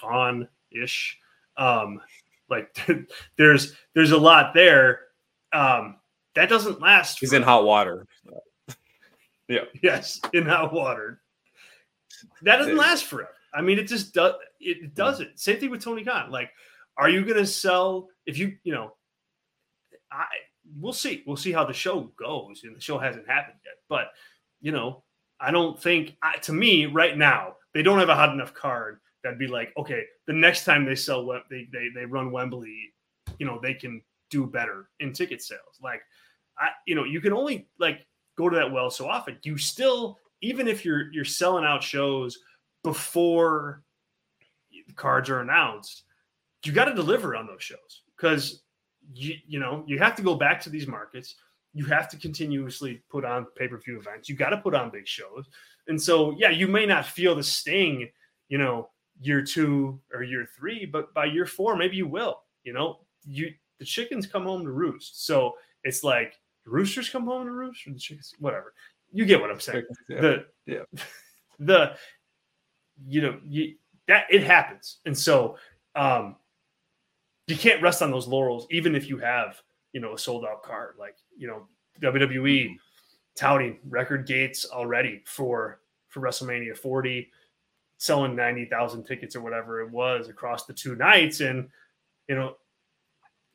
gone 0.00 0.48
ish. 0.70 1.18
Um, 1.56 2.00
like 2.48 2.76
there's 3.36 3.74
there's 3.94 4.12
a 4.12 4.18
lot 4.18 4.54
there. 4.54 5.00
Um, 5.52 5.96
that 6.34 6.48
doesn't 6.48 6.80
last. 6.80 7.18
he's 7.20 7.30
for- 7.30 7.36
in 7.36 7.42
hot 7.42 7.64
water. 7.64 8.06
Yeah. 9.48 9.60
Yes, 9.82 10.20
in 10.32 10.44
hot 10.46 10.72
water. 10.72 11.20
That 12.42 12.56
doesn't 12.56 12.76
last 12.76 13.04
forever. 13.04 13.30
I 13.54 13.62
mean, 13.62 13.78
it 13.78 13.88
just 13.88 14.14
does. 14.14 14.34
It 14.60 14.94
doesn't. 14.94 15.38
Same 15.38 15.58
thing 15.58 15.70
with 15.70 15.82
Tony 15.82 16.04
Khan. 16.04 16.30
Like, 16.30 16.50
are 16.98 17.08
you 17.08 17.24
going 17.24 17.36
to 17.36 17.46
sell 17.46 18.08
if 18.26 18.38
you 18.38 18.56
you 18.64 18.72
know? 18.72 18.94
I 20.12 20.24
we'll 20.80 20.92
see. 20.92 21.22
We'll 21.26 21.36
see 21.36 21.52
how 21.52 21.64
the 21.64 21.72
show 21.72 22.12
goes, 22.18 22.62
and 22.64 22.76
the 22.76 22.80
show 22.80 22.98
hasn't 22.98 23.28
happened 23.28 23.58
yet. 23.64 23.74
But 23.88 24.08
you 24.60 24.72
know, 24.72 25.04
I 25.40 25.50
don't 25.50 25.80
think 25.80 26.16
I, 26.22 26.36
to 26.38 26.52
me 26.52 26.86
right 26.86 27.16
now 27.16 27.56
they 27.74 27.82
don't 27.82 27.98
have 27.98 28.08
a 28.08 28.14
hot 28.14 28.32
enough 28.32 28.54
card 28.54 29.00
that'd 29.22 29.38
be 29.38 29.48
like, 29.48 29.72
okay, 29.76 30.04
the 30.26 30.32
next 30.32 30.64
time 30.64 30.84
they 30.84 30.94
sell 30.94 31.26
they 31.50 31.68
they 31.72 31.88
they 31.94 32.04
run 32.04 32.30
Wembley, 32.30 32.92
you 33.38 33.46
know, 33.46 33.60
they 33.62 33.74
can 33.74 34.02
do 34.30 34.46
better 34.46 34.88
in 35.00 35.12
ticket 35.12 35.42
sales. 35.42 35.78
Like, 35.82 36.00
I 36.58 36.68
you 36.86 36.94
know, 36.94 37.04
you 37.04 37.20
can 37.20 37.32
only 37.32 37.68
like 37.78 38.06
go 38.38 38.48
to 38.48 38.56
that 38.56 38.72
well 38.72 38.90
so 38.90 39.08
often. 39.08 39.38
You 39.42 39.58
still, 39.58 40.18
even 40.40 40.68
if 40.68 40.84
you're 40.84 41.12
you're 41.12 41.24
selling 41.24 41.64
out 41.64 41.82
shows 41.82 42.38
before 42.86 43.82
the 44.86 44.92
cards 44.92 45.28
are 45.28 45.40
announced, 45.40 46.04
you 46.64 46.70
got 46.70 46.84
to 46.84 46.94
deliver 46.94 47.34
on 47.34 47.48
those 47.48 47.62
shows 47.62 48.02
because 48.16 48.62
you 49.12 49.34
you 49.44 49.58
know 49.58 49.82
you 49.88 49.98
have 49.98 50.14
to 50.14 50.22
go 50.22 50.36
back 50.36 50.60
to 50.60 50.70
these 50.70 50.86
markets. 50.86 51.34
You 51.74 51.84
have 51.86 52.08
to 52.10 52.16
continuously 52.16 53.02
put 53.10 53.24
on 53.24 53.46
pay 53.56 53.66
per 53.66 53.78
view 53.78 53.98
events. 53.98 54.28
You 54.28 54.36
got 54.36 54.50
to 54.50 54.58
put 54.58 54.72
on 54.72 54.90
big 54.90 55.08
shows, 55.08 55.46
and 55.88 56.00
so 56.00 56.36
yeah, 56.38 56.50
you 56.50 56.68
may 56.68 56.86
not 56.86 57.06
feel 57.06 57.34
the 57.34 57.42
sting, 57.42 58.08
you 58.48 58.58
know, 58.58 58.88
year 59.20 59.42
two 59.42 60.00
or 60.14 60.22
year 60.22 60.46
three, 60.56 60.86
but 60.86 61.12
by 61.12 61.24
year 61.24 61.44
four, 61.44 61.76
maybe 61.76 61.96
you 61.96 62.06
will. 62.06 62.42
You 62.62 62.72
know, 62.72 63.00
you 63.26 63.52
the 63.80 63.84
chickens 63.84 64.28
come 64.28 64.44
home 64.44 64.62
to 64.62 64.70
roost. 64.70 65.26
So 65.26 65.54
it's 65.82 66.04
like 66.04 66.34
the 66.64 66.70
roosters 66.70 67.08
come 67.08 67.24
home 67.24 67.46
to 67.46 67.50
roost, 67.50 67.84
or 67.84 67.92
the 67.92 67.98
chickens, 67.98 68.32
whatever. 68.38 68.74
You 69.12 69.24
get 69.24 69.40
what 69.40 69.50
I'm 69.50 69.60
saying. 69.60 69.84
Yeah. 70.08 70.20
The 70.20 70.46
Yeah. 70.66 70.82
the 71.58 71.96
you 73.08 73.20
know 73.20 73.38
you 73.44 73.74
that 74.08 74.24
it 74.30 74.44
happens, 74.44 74.98
and 75.06 75.16
so 75.16 75.56
um 75.94 76.36
you 77.46 77.56
can't 77.56 77.82
rest 77.82 78.02
on 78.02 78.10
those 78.10 78.26
laurels, 78.26 78.66
even 78.70 78.94
if 78.94 79.08
you 79.08 79.18
have 79.18 79.60
you 79.92 80.00
know 80.00 80.14
a 80.14 80.18
sold 80.18 80.44
out 80.44 80.62
card. 80.62 80.94
Like 80.98 81.16
you 81.36 81.46
know 81.48 81.66
WWE 82.00 82.76
touting 83.36 83.78
record 83.88 84.26
gates 84.26 84.66
already 84.70 85.22
for 85.26 85.80
for 86.08 86.20
WrestleMania 86.20 86.76
40, 86.76 87.30
selling 87.98 88.34
90,000 88.34 89.04
tickets 89.04 89.36
or 89.36 89.42
whatever 89.42 89.82
it 89.82 89.90
was 89.90 90.28
across 90.28 90.64
the 90.64 90.72
two 90.72 90.96
nights. 90.96 91.40
And, 91.40 91.68
you 92.28 92.34
know, 92.34 92.54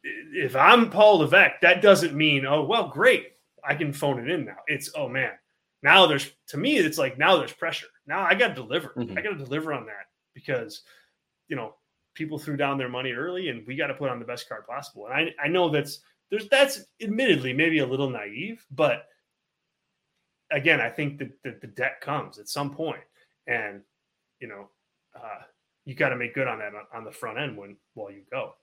if 0.03 0.55
I'm 0.55 0.89
Paul 0.89 1.19
Levesque, 1.19 1.61
that 1.61 1.81
doesn't 1.81 2.13
mean, 2.13 2.45
oh, 2.45 2.63
well, 2.63 2.88
great. 2.88 3.34
I 3.63 3.76
can 3.76 3.93
phone 3.93 4.19
it 4.19 4.30
in 4.30 4.45
now. 4.45 4.57
It's, 4.68 4.91
oh 4.95 5.07
man, 5.07 5.31
now 5.84 6.06
there's, 6.06 6.32
to 6.48 6.58
me, 6.58 6.78
it's 6.78 6.98
like 6.98 7.18
now 7.18 7.38
there's 7.38 7.53
pressure. 7.53 7.88
Now 8.08 8.22
I 8.22 8.36
got 8.36 8.49
to 8.49 8.53
deliver. 8.56 8.90
Mhm. 8.98 9.18
I 9.18 9.22
got 9.22 9.32
to 9.32 9.44
deliver 9.44 9.74
on 9.74 9.86
that 9.86 10.08
because, 10.34 10.84
you 11.48 11.56
know, 11.56 11.76
people 12.14 12.38
threw 12.38 12.58
down 12.58 12.78
their 12.78 12.90
money 12.90 13.12
early 13.14 13.49
and 13.49 13.66
we 13.66 13.76
got 13.76 13.88
to 13.88 13.94
put 13.94 14.10
on 14.10 14.20
the 14.20 14.26
best 14.26 14.48
card 14.48 14.66
possible. 14.68 15.08
And 15.08 15.14
I, 15.14 15.45
I 15.45 15.48
know 15.48 15.70
that's, 15.70 16.02
there's, 16.30 16.48
that's 16.49 16.82
admittedly 17.02 17.53
maybe 17.53 17.80
a 17.80 17.86
little 17.86 18.10
naive, 18.10 18.66
but 18.72 19.08
again, 20.52 20.82
I 20.82 20.90
think 20.90 21.18
that 21.20 21.32
the, 21.44 21.58
the 21.62 21.68
debt 21.68 22.02
comes 22.02 22.38
at 22.38 22.49
some 22.49 22.74
point, 22.74 23.02
and 23.48 23.82
you 24.40 24.48
know, 24.48 24.70
uh, 25.16 25.44
you 25.86 25.95
got 25.95 26.10
to 26.10 26.16
make 26.16 26.36
good 26.36 26.48
on 26.48 26.60
that 26.60 26.74
on, 26.76 26.86
on 26.94 27.03
the 27.03 27.12
front 27.12 27.40
end 27.40 27.58
when 27.58 27.78
while 27.94 28.12
you 28.12 28.22
go. 28.30 28.53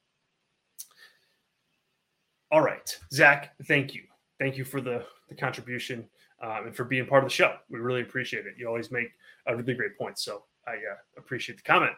All 2.51 2.61
right, 2.61 2.97
Zach, 3.13 3.55
thank 3.65 3.95
you, 3.95 4.03
thank 4.39 4.57
you 4.57 4.65
for 4.65 4.81
the 4.81 5.05
the 5.29 5.35
contribution 5.35 6.09
um, 6.43 6.67
and 6.67 6.77
for 6.77 6.85
being 6.85 7.07
part 7.07 7.25
of 7.25 7.31
the 7.31 7.35
show. 7.35 7.57
We 7.69 7.79
really 7.79 8.03
appreciate 8.03 8.47
it. 8.47 8.55
You 8.57 8.69
always 8.69 8.91
make 8.91 9.09
a 9.47 9.57
really 9.57 9.75
great 9.75 9.99
point, 9.99 10.19
so 10.19 10.45
I 10.67 10.73
uh, 10.73 10.97
appreciate 11.17 11.57
the 11.57 11.63
comment. 11.63 11.93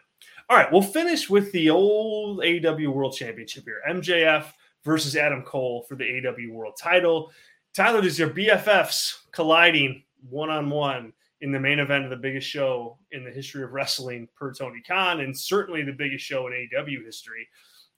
All 0.49 0.57
right, 0.57 0.71
we'll 0.71 0.83
finish 0.83 1.31
with 1.31 1.51
the 1.53 1.71
old 1.71 2.39
AEW 2.39 2.89
World 2.89 3.15
Championship 3.15 3.65
here: 3.65 3.81
MJF 3.89 4.47
versus 4.85 5.17
Adam 5.17 5.43
Cole 5.43 5.85
for 5.89 5.97
the 5.97 6.05
AEW 6.05 6.53
World 6.53 6.77
Title. 6.79 7.31
Tyler, 7.75 8.01
does 8.01 8.19
your 8.19 8.31
BFFs 8.31 9.19
colliding 9.33 10.03
one 10.29 10.51
on 10.51 10.69
one 10.71 11.13
in 11.41 11.53
the 11.53 11.61
main 11.61 11.79
event 11.79 12.05
of 12.05 12.11
the 12.11 12.17
biggest 12.17 12.47
show 12.47 12.99
in 13.13 13.25
the 13.25 13.31
history 13.31 13.63
of 13.63 13.73
wrestling 13.73 14.29
per 14.37 14.53
Tony 14.53 14.83
Khan, 14.87 15.21
and 15.21 15.37
certainly 15.37 15.83
the 15.83 15.93
biggest 15.93 16.25
show 16.25 16.47
in 16.47 16.53
AEW 16.53 17.05
history? 17.05 17.49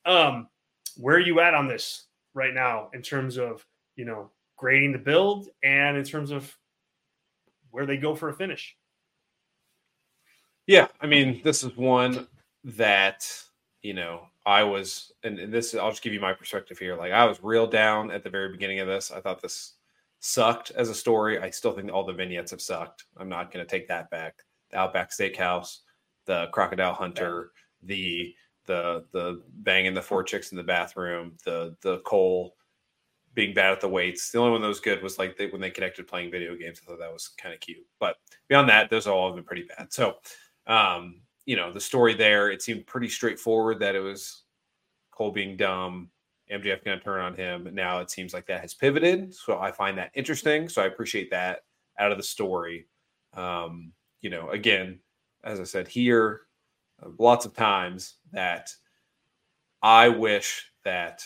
Um, 0.04 0.48
where 0.96 1.16
are 1.16 1.20
you 1.20 1.40
at 1.40 1.54
on 1.54 1.66
this 1.66 2.06
right 2.34 2.54
now 2.54 2.90
in 2.94 3.02
terms 3.02 3.38
of 3.38 3.66
you 3.96 4.04
know 4.04 4.30
grading 4.62 4.92
the 4.92 4.98
build 4.98 5.48
and 5.64 5.96
in 5.96 6.04
terms 6.04 6.30
of 6.30 6.56
where 7.72 7.84
they 7.84 7.96
go 7.96 8.14
for 8.14 8.28
a 8.28 8.32
finish? 8.32 8.76
Yeah, 10.68 10.86
I 11.00 11.08
mean, 11.08 11.40
this 11.42 11.64
is 11.64 11.76
one 11.76 12.28
that 12.62 13.28
you 13.82 13.92
know 13.92 14.28
I 14.46 14.62
was, 14.62 15.10
and, 15.24 15.40
and 15.40 15.52
this 15.52 15.74
I'll 15.74 15.90
just 15.90 16.02
give 16.02 16.12
you 16.12 16.20
my 16.20 16.32
perspective 16.32 16.78
here. 16.78 16.94
Like 16.94 17.10
I 17.10 17.24
was 17.24 17.42
real 17.42 17.66
down 17.66 18.12
at 18.12 18.22
the 18.22 18.30
very 18.30 18.52
beginning 18.52 18.78
of 18.78 18.86
this. 18.86 19.10
I 19.10 19.20
thought 19.20 19.42
this 19.42 19.74
sucked 20.20 20.70
as 20.70 20.88
a 20.88 20.94
story. 20.94 21.40
I 21.40 21.50
still 21.50 21.72
think 21.72 21.90
all 21.90 22.06
the 22.06 22.12
vignettes 22.12 22.52
have 22.52 22.62
sucked. 22.62 23.06
I'm 23.16 23.28
not 23.28 23.52
going 23.52 23.66
to 23.66 23.70
take 23.70 23.88
that 23.88 24.10
back. 24.10 24.44
The 24.70 24.78
Outback 24.78 25.10
Steakhouse, 25.10 25.78
the 26.26 26.46
Crocodile 26.52 26.94
Hunter, 26.94 27.50
the 27.82 28.32
the 28.66 29.06
the 29.10 29.42
banging 29.54 29.94
the 29.94 30.02
four 30.02 30.22
chicks 30.22 30.52
in 30.52 30.56
the 30.56 30.62
bathroom, 30.62 31.36
the 31.44 31.74
the 31.80 31.98
Cole 32.06 32.54
being 33.34 33.54
bad 33.54 33.72
at 33.72 33.80
the 33.80 33.88
weights. 33.88 34.30
The 34.30 34.38
only 34.38 34.52
one 34.52 34.62
that 34.62 34.68
was 34.68 34.80
good 34.80 35.02
was 35.02 35.18
like 35.18 35.36
they, 35.36 35.46
when 35.46 35.60
they 35.60 35.70
connected 35.70 36.06
playing 36.06 36.30
video 36.30 36.54
games. 36.54 36.80
I 36.82 36.90
thought 36.90 36.98
that 36.98 37.12
was 37.12 37.28
kind 37.40 37.54
of 37.54 37.60
cute. 37.60 37.86
But 37.98 38.16
beyond 38.48 38.68
that, 38.68 38.90
those 38.90 39.06
all 39.06 39.28
have 39.28 39.36
been 39.36 39.44
pretty 39.44 39.64
bad. 39.64 39.92
So 39.92 40.16
um, 40.66 41.20
you 41.44 41.56
know, 41.56 41.72
the 41.72 41.80
story 41.80 42.14
there, 42.14 42.50
it 42.50 42.62
seemed 42.62 42.86
pretty 42.86 43.08
straightforward 43.08 43.80
that 43.80 43.94
it 43.94 44.00
was 44.00 44.44
Cole 45.10 45.32
being 45.32 45.56
dumb, 45.56 46.08
MJF 46.50 46.84
going 46.84 46.98
to 46.98 47.04
turn 47.04 47.20
on 47.20 47.34
him. 47.34 47.68
Now 47.72 48.00
it 48.00 48.10
seems 48.10 48.32
like 48.32 48.46
that 48.46 48.60
has 48.60 48.74
pivoted. 48.74 49.34
So 49.34 49.58
I 49.58 49.72
find 49.72 49.98
that 49.98 50.12
interesting. 50.14 50.68
So 50.68 50.82
I 50.82 50.86
appreciate 50.86 51.30
that 51.30 51.60
out 51.98 52.12
of 52.12 52.18
the 52.18 52.24
story. 52.24 52.86
Um, 53.34 53.92
you 54.20 54.30
know, 54.30 54.50
again, 54.50 55.00
as 55.44 55.58
I 55.58 55.64
said 55.64 55.88
here, 55.88 56.42
uh, 57.02 57.08
lots 57.18 57.44
of 57.44 57.54
times 57.54 58.16
that 58.32 58.70
I 59.82 60.08
wish 60.08 60.70
that 60.84 61.24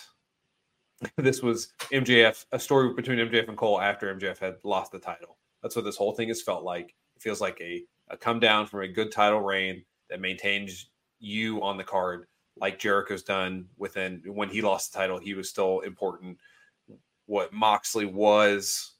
this 1.17 1.43
was 1.43 1.73
MJF, 1.93 2.47
a 2.53 2.59
story 2.59 2.95
between 2.95 3.19
MJF 3.19 3.49
and 3.49 3.57
Cole 3.57 3.81
after 3.81 4.15
MJF 4.15 4.39
had 4.39 4.57
lost 4.65 4.93
the 4.93 4.99
title. 4.99 5.37
That's 5.63 5.77
what 5.77 5.85
this 5.85 5.97
whole 5.97 6.13
thing 6.13 6.29
has 6.29 6.43
felt 6.43 6.65
like. 6.65 6.95
It 7.17 7.23
feels 7.23 7.41
like 7.41 7.61
a, 7.61 7.83
a 8.09 8.17
come 8.17 8.41
down 8.41 8.67
from 8.67 8.81
a 8.81 8.89
good 8.89 9.13
title 9.13 9.41
reign 9.41 9.85
that 10.09 10.21
maintains 10.21 10.91
you 11.19 11.63
on 11.63 11.77
the 11.77 11.85
card, 11.85 12.27
like 12.59 12.79
Jericho's 12.79 13.23
done 13.23 13.67
within 13.77 14.23
when 14.27 14.49
he 14.49 14.63
lost 14.63 14.93
the 14.93 14.99
title, 14.99 15.19
he 15.19 15.35
was 15.35 15.49
still 15.49 15.81
important. 15.81 16.39
What 17.27 17.53
Moxley 17.53 18.07
was 18.07 18.93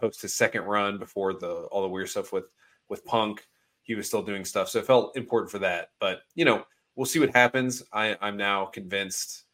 post 0.00 0.22
his 0.22 0.34
second 0.34 0.64
run 0.64 0.98
before 0.98 1.34
the 1.34 1.66
all 1.70 1.82
the 1.82 1.88
weird 1.88 2.08
stuff 2.08 2.32
with 2.32 2.44
with 2.88 3.04
Punk, 3.04 3.46
he 3.82 3.94
was 3.94 4.06
still 4.06 4.22
doing 4.22 4.44
stuff. 4.44 4.68
So 4.68 4.78
it 4.78 4.86
felt 4.86 5.16
important 5.16 5.50
for 5.50 5.58
that. 5.60 5.90
But 6.00 6.20
you 6.34 6.44
know, 6.44 6.64
we'll 6.96 7.06
see 7.06 7.20
what 7.20 7.34
happens. 7.34 7.82
I, 7.92 8.16
I'm 8.20 8.36
now 8.36 8.66
convinced, 8.66 9.44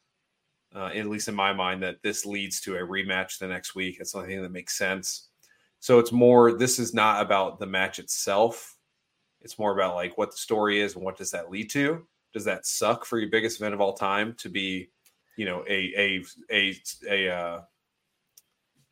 uh, 0.75 0.91
at 0.95 1.07
least 1.07 1.29
in 1.29 1.35
my 1.35 1.53
mind, 1.53 1.83
that 1.83 2.03
this 2.03 2.25
leads 2.25 2.61
to 2.63 2.77
a 2.77 2.81
rematch 2.81 3.39
the 3.39 3.49
next 3.49 3.75
week. 3.75 3.99
It's 4.01 4.13
the 4.13 4.19
only 4.19 4.31
thing 4.31 4.43
that 4.43 4.53
makes 4.53 4.77
sense. 4.79 5.29
So 5.81 5.99
it's 5.99 6.13
more. 6.13 6.53
This 6.53 6.79
is 6.79 6.95
not 6.95 7.23
about 7.23 7.59
the 7.59 7.67
match 7.67 7.99
itself. 7.99 8.77
It's 9.41 9.59
more 9.59 9.73
about 9.73 9.95
like 9.95 10.17
what 10.19 10.31
the 10.31 10.37
story 10.37 10.81
is 10.81 10.95
and 10.95 11.05
what 11.05 11.17
does 11.17 11.31
that 11.31 11.51
lead 11.51 11.71
to. 11.71 12.07
does 12.33 12.45
that 12.45 12.67
suck 12.67 13.05
for 13.05 13.19
your 13.19 13.31
biggest 13.31 13.61
event 13.61 13.75
of 13.75 13.81
all 13.81 13.95
time 13.95 14.35
to 14.39 14.49
be, 14.49 14.91
you 15.37 15.45
know, 15.45 15.65
a 15.69 15.93
a 15.97 16.25
a 16.53 16.77
a 17.09 17.35
uh, 17.35 17.61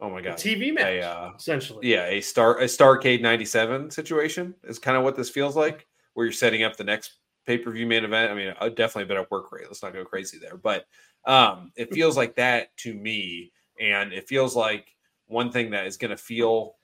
oh 0.00 0.10
my 0.10 0.20
god, 0.20 0.38
TV 0.38 0.72
match, 0.74 0.84
a, 0.84 1.02
uh, 1.02 1.32
essentially. 1.36 1.88
Yeah, 1.88 2.06
a 2.06 2.20
star 2.20 2.58
a 2.58 2.64
Starcade 2.64 3.20
'97 3.20 3.90
situation 3.90 4.54
is 4.64 4.78
kind 4.78 4.96
of 4.96 5.04
what 5.04 5.14
this 5.14 5.30
feels 5.30 5.56
like, 5.56 5.86
where 6.14 6.26
you're 6.26 6.32
setting 6.32 6.64
up 6.64 6.76
the 6.76 6.84
next 6.84 7.18
pay 7.48 7.56
per 7.56 7.70
view 7.70 7.86
main 7.86 8.04
event. 8.04 8.30
I 8.30 8.34
mean, 8.34 8.54
uh, 8.60 8.68
definitely 8.68 9.04
a 9.04 9.06
better 9.06 9.26
work 9.30 9.50
rate. 9.50 9.64
Let's 9.66 9.82
not 9.82 9.94
go 9.94 10.04
crazy 10.04 10.38
there, 10.38 10.58
but 10.58 10.86
um, 11.24 11.72
it 11.76 11.90
feels 11.94 12.16
like 12.16 12.36
that 12.36 12.76
to 12.78 12.94
me, 12.94 13.52
and 13.80 14.12
it 14.12 14.28
feels 14.28 14.54
like 14.54 14.94
one 15.26 15.50
thing 15.50 15.70
that 15.70 15.86
is 15.86 15.96
going 15.96 16.10
to 16.10 16.16
feel 16.16 16.76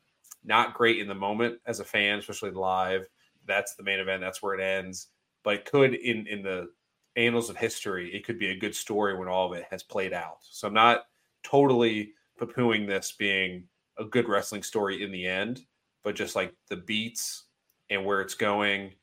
not 0.43 0.74
great 0.74 0.99
in 0.99 1.07
the 1.07 1.15
moment 1.15 1.61
as 1.66 1.81
a 1.81 1.85
fan, 1.85 2.19
especially 2.19 2.51
live. 2.51 3.07
That's 3.47 3.74
the 3.74 3.82
main 3.82 4.01
event. 4.01 4.23
That's 4.23 4.43
where 4.43 4.55
it 4.55 4.62
ends. 4.62 5.09
But 5.43 5.55
it 5.55 5.65
could, 5.66 5.95
in 5.95 6.27
in 6.27 6.43
the 6.43 6.70
annals 7.16 7.51
of 7.51 7.59
history, 7.59 8.12
it 8.15 8.24
could 8.24 8.39
be 8.39 8.51
a 8.51 8.59
good 8.59 8.74
story 8.74 9.16
when 9.16 9.28
all 9.28 9.53
of 9.53 9.59
it 9.59 9.66
has 9.70 9.82
played 9.82 10.15
out. 10.15 10.39
So 10.41 10.66
I'm 10.66 10.74
not 10.74 11.05
totally 11.45 12.15
poo-pooing 12.39 12.89
this 12.89 13.12
being 13.12 13.65
a 13.99 14.05
good 14.05 14.28
wrestling 14.28 14.62
story 14.62 15.05
in 15.05 15.12
the 15.12 15.27
end, 15.27 15.61
but 16.03 16.16
just 16.16 16.35
like 16.35 16.55
the 16.69 16.77
beats 16.77 17.45
and 17.91 18.05
where 18.05 18.23
it's 18.23 18.35
going 18.35 18.95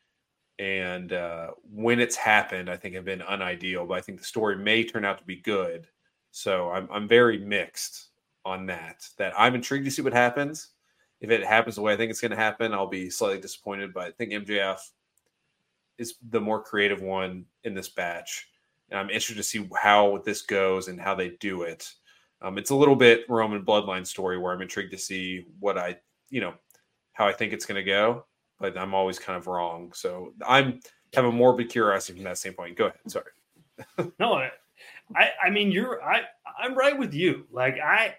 and 0.60 1.14
uh, 1.14 1.52
when 1.72 2.00
it's 2.00 2.16
happened, 2.16 2.70
I 2.70 2.78
think 2.78 2.96
have 2.96 3.06
been 3.06 3.24
unideal. 3.28 3.86
But 3.86 3.98
I 3.98 4.02
think 4.02 4.20
the 4.20 4.26
story 4.26 4.58
may 4.58 4.84
turn 4.84 5.06
out 5.06 5.18
to 5.18 5.24
be 5.26 5.38
good. 5.38 5.88
So 6.32 6.70
I'm 6.70 6.88
I'm 6.92 7.08
very 7.08 7.38
mixed 7.40 8.10
on 8.46 8.66
that. 8.68 9.08
That 9.18 9.34
I'm 9.38 9.56
intrigued 9.56 9.86
to 9.86 9.92
see 9.92 10.02
what 10.02 10.14
happens. 10.14 10.70
If 11.20 11.30
it 11.30 11.44
happens 11.44 11.76
the 11.76 11.82
way 11.82 11.94
I 11.94 11.98
think 11.98 12.10
it's 12.10 12.22
going 12.22 12.32
to 12.32 12.38
happen, 12.38 12.74
I'll 12.74 12.88
be 12.88 13.10
slightly 13.10 13.40
disappointed. 13.40 13.94
But 13.94 14.08
I 14.08 14.12
think 14.12 14.32
MJF 14.32 14.80
is 15.98 16.16
the 16.30 16.42
more 16.42 16.64
creative 16.64 17.02
one 17.02 17.46
in 17.64 17.74
this 17.74 17.90
batch, 17.90 18.48
and 18.90 19.00
I'm 19.00 19.10
interested 19.10 19.36
to 19.36 19.44
see 19.44 19.68
how 19.80 20.22
this 20.26 20.42
goes 20.42 20.88
and 20.88 21.00
how 21.00 21.14
they 21.14 21.30
do 21.40 21.64
it. 21.64 21.92
Um, 22.42 22.58
it's 22.58 22.72
a 22.72 22.76
little 22.76 22.96
bit 22.96 23.26
Roman 23.30 23.64
bloodline 23.64 24.06
story 24.06 24.40
where 24.40 24.52
I'm 24.52 24.62
intrigued 24.62 24.92
to 24.92 24.98
see 24.98 25.46
what 25.60 25.78
I, 25.78 25.98
you 26.32 26.42
know, 26.42 26.56
how 27.14 27.28
I 27.28 27.34
think 27.34 27.54
it's 27.54 27.66
going 27.66 27.76
to 27.76 27.84
go, 27.84 28.26
but 28.62 28.78
I'm 28.78 28.94
always 28.94 29.20
kind 29.20 29.38
of 29.38 29.48
wrong. 29.48 29.92
So 29.94 30.34
I'm 30.48 30.80
have 31.14 31.26
a 31.26 31.32
morbid 31.32 31.70
curiosity 31.70 32.18
from 32.18 32.24
that 32.26 32.38
standpoint. 32.38 32.78
Go 32.78 32.88
ahead. 32.88 33.00
Sorry. 33.08 34.12
no, 34.20 34.34
I, 34.34 35.30
I 35.44 35.50
mean, 35.50 35.72
you're, 35.72 36.02
I, 36.04 36.22
I'm 36.60 36.76
right 36.76 36.98
with 36.98 37.14
you. 37.14 37.46
Like 37.52 37.76
I, 37.84 38.16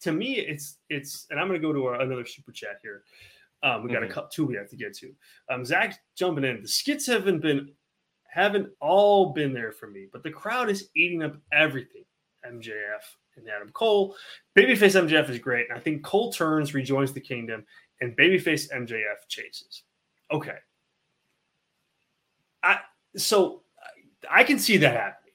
to 0.00 0.12
me, 0.12 0.34
it's, 0.38 0.78
it's, 0.88 1.26
and 1.30 1.38
I'm 1.38 1.48
going 1.48 1.60
to 1.60 1.66
go 1.66 1.72
to 1.72 2.02
another 2.02 2.26
super 2.26 2.52
chat 2.52 2.78
here. 2.82 3.04
Um, 3.62 3.82
we 3.82 3.90
got 3.90 4.02
mm-hmm. 4.02 4.10
a 4.10 4.14
couple 4.14 4.30
two 4.30 4.46
we 4.46 4.56
have 4.56 4.70
to 4.70 4.76
get 4.76 4.96
to. 4.98 5.12
Um, 5.50 5.64
Zach 5.64 5.98
jumping 6.16 6.44
in. 6.44 6.62
The 6.62 6.68
skits 6.68 7.06
haven't 7.06 7.40
been, 7.40 7.72
haven't 8.28 8.68
all 8.80 9.32
been 9.32 9.52
there 9.52 9.72
for 9.72 9.88
me, 9.88 10.06
but 10.12 10.22
the 10.22 10.30
crowd 10.30 10.70
is 10.70 10.88
eating 10.94 11.22
up 11.22 11.36
everything. 11.52 12.04
MJF 12.46 13.02
and 13.36 13.48
Adam 13.48 13.70
Cole. 13.70 14.14
Babyface 14.56 15.08
MJF 15.08 15.28
is 15.28 15.38
great. 15.38 15.68
And 15.68 15.78
I 15.78 15.80
think 15.80 16.02
Cole 16.02 16.32
turns, 16.32 16.74
rejoins 16.74 17.12
the 17.12 17.20
kingdom, 17.20 17.64
and 18.00 18.16
Babyface 18.16 18.72
MJF 18.72 19.28
chases. 19.28 19.82
Okay. 20.30 20.56
I 22.62 22.78
so 23.16 23.62
I 24.30 24.44
can 24.44 24.58
see 24.58 24.76
that 24.78 24.94
happening. 24.94 25.32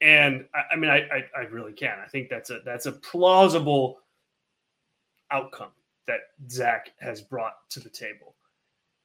And 0.00 0.46
I, 0.54 0.74
I 0.74 0.76
mean 0.76 0.90
I, 0.90 0.98
I, 0.98 1.24
I 1.36 1.40
really 1.50 1.72
can. 1.72 1.98
I 2.04 2.08
think 2.08 2.28
that's 2.28 2.50
a 2.50 2.60
that's 2.64 2.86
a 2.86 2.92
plausible 2.92 3.98
outcome 5.30 5.70
that 6.06 6.20
Zach 6.50 6.90
has 7.00 7.22
brought 7.22 7.54
to 7.70 7.80
the 7.80 7.88
table. 7.88 8.34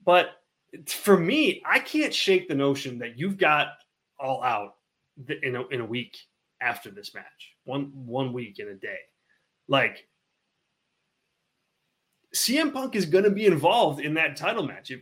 But 0.06 0.42
for 0.88 1.18
me, 1.18 1.62
I 1.66 1.80
can't 1.80 2.14
shake 2.14 2.48
the 2.48 2.56
notion 2.56 3.00
that 3.00 3.18
you've 3.18 3.38
got 3.38 3.70
all 4.20 4.44
out 4.44 4.76
in 5.42 5.56
a, 5.56 5.68
in 5.68 5.82
a 5.82 5.86
week 5.86 6.18
after 6.62 6.92
this 6.92 7.14
match, 7.14 7.56
one 7.64 7.92
one 7.94 8.34
week 8.34 8.60
in 8.60 8.70
a 8.70 8.76
day. 8.76 9.00
Like 9.68 10.08
CM 12.36 12.72
Punk 12.72 12.96
is 12.96 13.06
going 13.06 13.24
to 13.24 13.32
be 13.32 13.46
involved 13.46 14.00
in 14.00 14.14
that 14.14 14.36
title 14.36 14.64
match. 14.64 14.92
If, 14.92 15.02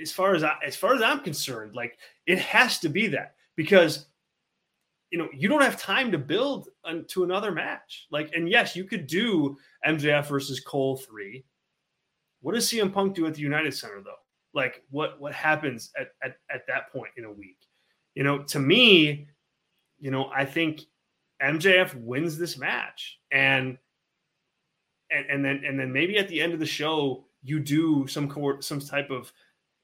as 0.00 0.10
far 0.10 0.34
as 0.34 0.42
I, 0.42 0.54
as 0.66 0.76
far 0.76 0.94
as 0.94 1.02
I'm 1.02 1.20
concerned, 1.20 1.74
like 1.74 1.98
it 2.26 2.38
has 2.38 2.78
to 2.80 2.88
be 2.88 3.06
that 3.08 3.36
because 3.56 4.06
you 5.10 5.18
know 5.18 5.28
you 5.32 5.48
don't 5.48 5.62
have 5.62 5.80
time 5.80 6.10
to 6.12 6.18
build 6.18 6.68
to 7.08 7.24
another 7.24 7.52
match. 7.52 8.06
Like, 8.10 8.32
and 8.34 8.48
yes, 8.48 8.74
you 8.74 8.84
could 8.84 9.06
do 9.06 9.56
MJF 9.86 10.28
versus 10.28 10.60
Cole 10.60 10.96
three. 10.96 11.44
What 12.40 12.54
does 12.54 12.68
CM 12.68 12.92
Punk 12.92 13.14
do 13.14 13.26
at 13.26 13.34
the 13.34 13.40
United 13.40 13.74
Center 13.74 14.02
though? 14.02 14.12
Like, 14.52 14.82
what 14.90 15.20
what 15.20 15.32
happens 15.32 15.90
at 15.98 16.08
at, 16.22 16.36
at 16.52 16.66
that 16.66 16.92
point 16.92 17.12
in 17.16 17.24
a 17.24 17.32
week? 17.32 17.58
You 18.14 18.24
know, 18.24 18.42
to 18.44 18.58
me, 18.58 19.28
you 19.98 20.10
know, 20.10 20.30
I 20.34 20.44
think 20.44 20.82
MJF 21.42 21.94
wins 21.94 22.36
this 22.36 22.58
match, 22.58 23.18
and 23.30 23.78
and, 25.14 25.26
and 25.30 25.44
then 25.44 25.62
and 25.66 25.78
then 25.78 25.92
maybe 25.92 26.18
at 26.18 26.28
the 26.28 26.40
end 26.40 26.52
of 26.52 26.58
the 26.58 26.66
show 26.66 27.24
you 27.42 27.60
do 27.60 28.06
some 28.06 28.30
some 28.60 28.80
type 28.80 29.10
of 29.10 29.32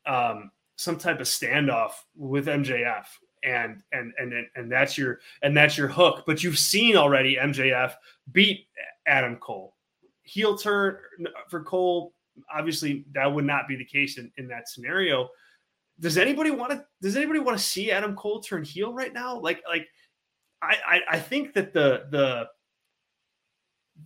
um, 0.07 0.51
some 0.77 0.97
type 0.97 1.20
of 1.20 1.27
standoff 1.27 1.93
with 2.16 2.47
MJF, 2.47 3.05
and 3.44 3.82
and 3.93 4.12
and 4.19 4.47
and 4.57 4.73
that's 4.73 4.97
your 4.97 5.20
and 5.43 5.57
that's 5.57 5.77
your 5.77 5.89
hook. 5.89 6.24
But 6.27 6.43
you've 6.43 6.59
seen 6.59 6.97
already 6.97 7.36
MJF 7.36 7.93
beat 8.32 8.66
Adam 9.07 9.36
Cole. 9.36 9.77
Heel 10.23 10.57
turn 10.57 10.97
for 11.48 11.62
Cole. 11.62 12.15
Obviously, 12.55 13.05
that 13.12 13.32
would 13.32 13.44
not 13.44 13.69
be 13.69 13.77
the 13.77 13.85
case 13.85 14.16
in, 14.16 14.32
in 14.39 14.48
that 14.48 14.69
scenario. 14.69 15.28
Does 15.98 16.16
anybody 16.16 16.51
want 16.51 16.73
to? 16.73 16.85
Does 17.02 17.16
anybody 17.16 17.40
want 17.40 17.59
to 17.59 17.62
see 17.62 17.90
Adam 17.90 18.16
Cole 18.16 18.40
turn 18.40 18.65
heel 18.65 18.94
right 18.94 19.12
now? 19.12 19.39
Like, 19.39 19.62
like 19.69 19.86
I, 20.62 20.77
I, 20.86 21.01
I 21.11 21.19
think 21.19 21.52
that 21.55 21.74
the 21.74 22.07
the 22.11 22.47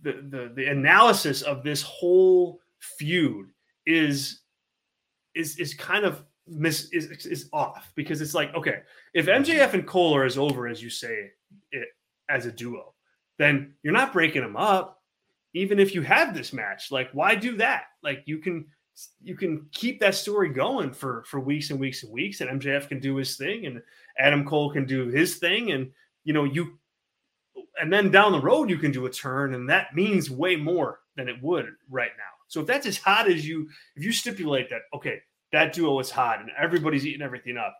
the 0.01 0.13
the 0.29 0.51
the 0.55 0.65
analysis 0.67 1.41
of 1.41 1.63
this 1.63 1.81
whole 1.81 2.59
feud 2.79 3.47
is 3.85 4.41
is 5.35 5.57
is 5.57 5.73
kind 5.73 6.05
of 6.05 6.23
mis 6.47 6.89
is 6.91 7.25
is 7.25 7.49
off 7.51 7.91
because 7.95 8.21
it's 8.21 8.33
like 8.33 8.53
okay 8.53 8.81
if 9.13 9.25
MJF 9.25 9.45
mm-hmm. 9.45 9.75
and 9.75 9.87
Cole 9.87 10.15
are 10.15 10.25
as 10.25 10.37
over 10.37 10.67
as 10.67 10.81
you 10.81 10.89
say 10.89 11.31
it 11.71 11.87
as 12.29 12.45
a 12.45 12.51
duo 12.51 12.93
then 13.37 13.73
you're 13.83 13.93
not 13.93 14.13
breaking 14.13 14.41
them 14.41 14.55
up. 14.55 15.01
Even 15.53 15.79
if 15.79 15.95
you 15.95 16.01
have 16.01 16.33
this 16.33 16.53
match 16.53 16.91
like 16.91 17.09
why 17.13 17.35
do 17.35 17.57
that? 17.57 17.83
Like 18.03 18.23
you 18.25 18.39
can 18.39 18.65
you 19.21 19.35
can 19.35 19.67
keep 19.73 19.99
that 19.99 20.15
story 20.15 20.49
going 20.49 20.91
for 20.91 21.23
for 21.27 21.39
weeks 21.39 21.69
and 21.69 21.79
weeks 21.79 22.03
and 22.03 22.11
weeks 22.11 22.41
and 22.41 22.61
MJF 22.61 22.87
can 22.87 22.99
do 22.99 23.15
his 23.15 23.35
thing 23.37 23.65
and 23.65 23.81
Adam 24.17 24.45
Cole 24.45 24.71
can 24.71 24.85
do 24.85 25.07
his 25.07 25.37
thing 25.37 25.71
and 25.71 25.91
you 26.23 26.33
know, 26.33 26.43
you 26.43 26.77
and 27.79 27.91
then 27.91 28.11
down 28.11 28.31
the 28.31 28.41
road 28.41 28.69
you 28.69 28.77
can 28.77 28.91
do 28.91 29.05
a 29.05 29.09
turn, 29.09 29.53
and 29.53 29.69
that 29.69 29.95
means 29.95 30.29
way 30.29 30.55
more 30.55 30.99
than 31.15 31.27
it 31.27 31.41
would 31.41 31.67
right 31.89 32.11
now. 32.17 32.23
So 32.47 32.61
if 32.61 32.67
that's 32.67 32.85
as 32.85 32.97
hot 32.97 33.29
as 33.29 33.47
you, 33.47 33.67
if 33.95 34.03
you 34.03 34.11
stipulate 34.11 34.69
that, 34.69 34.81
okay, 34.93 35.21
that 35.51 35.73
duo 35.73 35.99
is 35.99 36.11
hot 36.11 36.39
and 36.39 36.49
everybody's 36.57 37.05
eating 37.05 37.21
everything 37.21 37.57
up, 37.57 37.75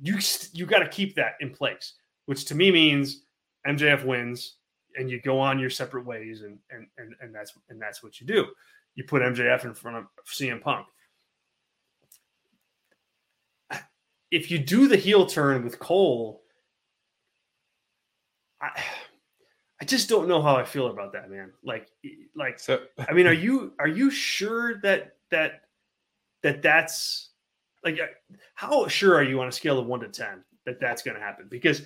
you 0.00 0.18
you 0.52 0.66
got 0.66 0.80
to 0.80 0.88
keep 0.88 1.14
that 1.16 1.34
in 1.40 1.50
place, 1.50 1.94
which 2.26 2.44
to 2.46 2.54
me 2.54 2.70
means 2.70 3.24
MJF 3.66 4.04
wins 4.04 4.56
and 4.96 5.10
you 5.10 5.20
go 5.20 5.38
on 5.38 5.58
your 5.58 5.70
separate 5.70 6.04
ways, 6.04 6.42
and 6.42 6.58
and 6.70 6.86
and, 6.98 7.14
and 7.20 7.34
that's 7.34 7.52
and 7.68 7.80
that's 7.80 8.02
what 8.02 8.20
you 8.20 8.26
do. 8.26 8.46
You 8.94 9.04
put 9.04 9.22
MJF 9.22 9.64
in 9.64 9.74
front 9.74 9.98
of 9.98 10.04
CM 10.26 10.60
Punk. 10.60 10.86
If 14.30 14.50
you 14.50 14.58
do 14.58 14.86
the 14.86 14.96
heel 14.96 15.26
turn 15.26 15.64
with 15.64 15.80
Cole 15.80 16.42
I, 18.60 18.82
I 19.80 19.84
just 19.86 20.08
don't 20.08 20.28
know 20.28 20.42
how 20.42 20.56
I 20.56 20.64
feel 20.64 20.88
about 20.88 21.14
that, 21.14 21.30
man. 21.30 21.52
Like, 21.64 21.88
like, 22.34 22.58
so, 22.58 22.80
I 23.08 23.12
mean, 23.12 23.26
are 23.26 23.32
you 23.32 23.72
are 23.78 23.88
you 23.88 24.10
sure 24.10 24.80
that 24.80 25.16
that 25.30 25.62
that 26.42 26.62
that's 26.62 27.30
like 27.84 27.98
how 28.54 28.86
sure 28.88 29.14
are 29.14 29.22
you 29.22 29.40
on 29.40 29.48
a 29.48 29.52
scale 29.52 29.78
of 29.78 29.86
one 29.86 30.00
to 30.00 30.08
ten 30.08 30.44
that 30.66 30.80
that's 30.80 31.02
going 31.02 31.16
to 31.16 31.22
happen? 31.22 31.46
Because 31.48 31.82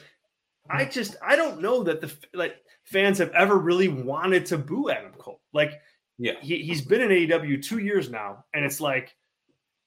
I 0.68 0.86
just 0.86 1.16
I 1.22 1.36
don't 1.36 1.60
know 1.60 1.84
that 1.84 2.00
the 2.00 2.12
like 2.32 2.56
fans 2.84 3.18
have 3.18 3.30
ever 3.30 3.56
really 3.56 3.88
wanted 3.88 4.46
to 4.46 4.58
boo 4.58 4.90
Adam 4.90 5.12
Cole. 5.12 5.40
Like, 5.52 5.80
yeah, 6.18 6.34
he, 6.40 6.62
he's 6.62 6.82
been 6.82 7.00
in 7.00 7.10
AEW 7.10 7.62
two 7.62 7.78
years 7.78 8.10
now, 8.10 8.44
and 8.52 8.64
it's 8.64 8.80
like, 8.80 9.14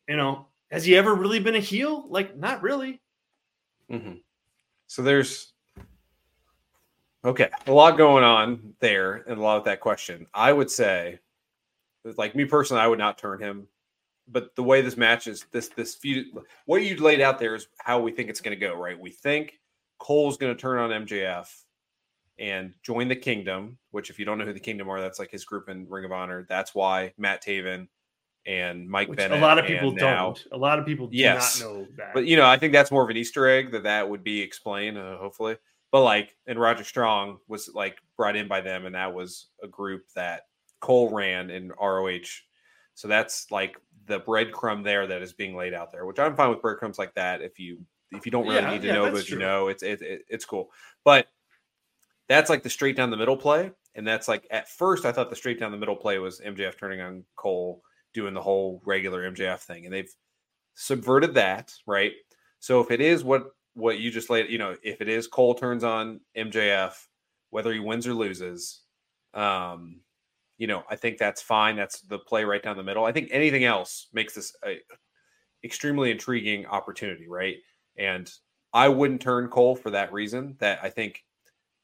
you 0.08 0.16
know, 0.16 0.48
has 0.72 0.86
he 0.86 0.96
ever 0.96 1.14
really 1.14 1.40
been 1.40 1.56
a 1.56 1.60
heel? 1.60 2.06
Like, 2.10 2.38
not 2.38 2.62
really. 2.62 3.02
Mm-hmm. 3.92 4.16
So 4.88 5.02
there's 5.02 5.54
Okay, 7.28 7.50
a 7.68 7.72
lot 7.74 7.98
going 7.98 8.24
on 8.24 8.74
there, 8.80 9.16
and 9.28 9.38
a 9.38 9.42
lot 9.42 9.58
of 9.58 9.66
that 9.66 9.82
question. 9.82 10.26
I 10.34 10.54
would 10.54 10.72
say, 10.72 11.20
like 12.16 12.36
me 12.36 12.46
personally, 12.46 12.82
I 12.82 12.88
would 12.88 13.00
not 13.00 13.18
turn 13.18 13.40
him. 13.42 13.68
But 14.30 14.56
the 14.56 14.64
way 14.64 14.82
this 14.82 14.98
match 14.98 15.28
is, 15.28 15.46
this 15.52 15.68
this 15.70 15.94
feud, 15.96 16.28
what 16.66 16.82
you 16.84 16.96
laid 16.98 17.20
out 17.22 17.38
there 17.38 17.54
is 17.56 17.68
how 17.80 18.00
we 18.00 18.12
think 18.12 18.30
it's 18.30 18.42
going 18.42 18.58
to 18.58 18.66
go. 18.66 18.76
Right? 18.76 18.98
We 19.00 19.10
think 19.12 19.60
Cole's 20.00 20.38
going 20.38 20.56
to 20.56 20.60
turn 20.62 20.80
on 20.80 21.06
MJF 21.06 21.50
and 22.40 22.74
join 22.82 23.08
the 23.10 23.16
Kingdom. 23.16 23.78
Which, 23.92 24.10
if 24.10 24.20
you 24.20 24.26
don't 24.26 24.38
know 24.38 24.46
who 24.46 24.54
the 24.54 24.60
Kingdom 24.60 24.90
are, 24.90 25.02
that's 25.02 25.20
like 25.20 25.32
his 25.32 25.44
group 25.44 25.68
in 25.70 25.86
Ring 25.90 26.06
of 26.06 26.12
Honor. 26.14 26.46
That's 26.48 26.74
why 26.74 27.14
Matt 27.18 27.44
Taven 27.44 27.88
and 28.46 28.90
Mike 28.90 29.10
Which 29.10 29.18
Bennett. 29.18 29.38
a 29.40 29.42
lot 29.42 29.60
of 29.60 29.66
people 29.66 29.92
now- 29.92 30.28
don't. 30.28 30.44
A 30.54 30.58
lot 30.58 30.80
of 30.80 30.86
people 30.86 31.08
do 31.08 31.18
Yes. 31.18 31.60
not 31.62 31.70
know 31.70 31.88
that. 31.98 32.14
But 32.14 32.26
you 32.26 32.38
know, 32.38 32.46
I 32.46 32.58
think 32.58 32.72
that's 32.72 32.90
more 32.92 33.04
of 33.04 33.10
an 33.10 33.18
Easter 33.18 33.48
egg 33.50 33.72
that 33.72 33.84
that 33.84 34.10
would 34.10 34.24
be 34.24 34.40
explained, 34.42 34.98
uh, 34.98 35.18
hopefully. 35.18 35.58
But 35.92 36.04
like, 36.04 36.36
and 36.48 36.60
Roderick 36.60 36.88
Strong 36.88 37.40
was 37.48 37.70
like 37.74 37.98
brought 38.18 38.36
in 38.36 38.48
by 38.48 38.62
them, 38.62 38.86
and 38.86 38.96
that 38.96 39.14
was 39.14 39.48
a 39.64 39.68
group 39.68 40.04
that 40.16 40.44
Cole 40.80 41.14
ran 41.14 41.50
in 41.50 41.72
ROH. 41.82 42.42
So 42.96 43.08
that's 43.08 43.52
like 43.52 43.78
the 44.06 44.20
breadcrumb 44.20 44.84
there 44.84 45.08
that 45.08 45.22
is 45.22 45.34
being 45.34 45.56
laid 45.56 45.74
out 45.74 45.92
there, 45.92 46.06
which 46.06 46.20
I'm 46.20 46.36
fine 46.36 46.50
with 46.50 46.62
breadcrumbs 46.62 46.98
like 47.00 47.14
that. 47.16 47.42
If 47.42 47.60
you 47.60 47.80
if 48.12 48.26
you 48.26 48.32
don't 48.32 48.48
really 48.48 48.66
Yeah, 48.66 48.72
need 48.74 48.82
to 48.82 48.88
yeah, 48.88 48.94
know, 48.94 49.10
but 49.12 49.30
you 49.30 49.38
know, 49.38 49.68
it's 49.68 49.84
it, 49.84 50.02
it, 50.02 50.22
it's 50.30 50.46
cool. 50.46 50.72
But 51.04 51.28
that's 52.28 52.50
like 52.50 52.64
the 52.64 52.70
straight 52.70 52.96
down 52.96 53.10
the 53.10 53.18
middle 53.18 53.38
play, 53.38 53.72
and 53.96 54.06
that's 54.06 54.28
like 54.28 54.48
at 54.52 54.70
first 54.70 55.06
I 55.06 55.12
thought 55.12 55.30
the 55.30 55.36
straight 55.36 55.60
down 55.60 55.72
the 55.72 55.78
middle 55.78 55.96
play 55.96 56.20
was 56.20 56.42
MJF 56.42 56.78
turning 56.78 57.02
on 57.02 57.24
Cole, 57.36 57.82
doing 58.14 58.34
the 58.34 58.42
whole 58.42 58.82
regular 58.86 59.30
MJF 59.32 59.60
thing, 59.60 59.86
and 59.86 59.94
they've 59.94 60.12
subverted 60.76 61.36
that, 61.36 61.74
right? 61.86 62.14
So 62.60 62.82
if 62.82 62.92
it 62.92 63.02
is 63.02 63.24
what 63.24 63.52
what 63.78 64.00
you 64.00 64.10
just 64.10 64.30
laid, 64.32 64.50
you 64.50 64.58
know, 64.58 64.76
if 64.82 65.02
it 65.02 65.08
is 65.08 65.28
Cole 65.28 65.54
turns 65.54 65.84
on 65.84 66.20
MJF, 66.36 66.94
whether 67.52 67.72
he 67.72 67.80
wins 67.80 68.08
or 68.08 68.14
loses, 68.14 68.82
um, 69.36 70.02
you 70.58 70.66
know, 70.66 70.84
I 70.90 70.96
think 70.96 71.20
that's 71.20 71.44
fine. 71.44 71.76
That's 71.76 72.02
the 72.02 72.18
play 72.18 72.44
right 72.44 72.62
down 72.62 72.76
the 72.76 72.84
middle. 72.84 73.06
I 73.06 73.12
think 73.12 73.30
anything 73.32 73.64
else 73.64 74.08
makes 74.12 74.34
this 74.34 74.56
a 74.66 74.80
extremely 75.64 76.10
intriguing 76.10 76.66
opportunity, 76.66 77.28
right? 77.28 77.58
And 77.98 78.30
I 78.74 78.90
wouldn't 78.90 79.22
turn 79.22 79.48
Cole 79.50 79.76
for 79.76 79.92
that 79.92 80.12
reason. 80.12 80.56
That 80.60 80.80
I 80.82 80.90
think 80.90 81.24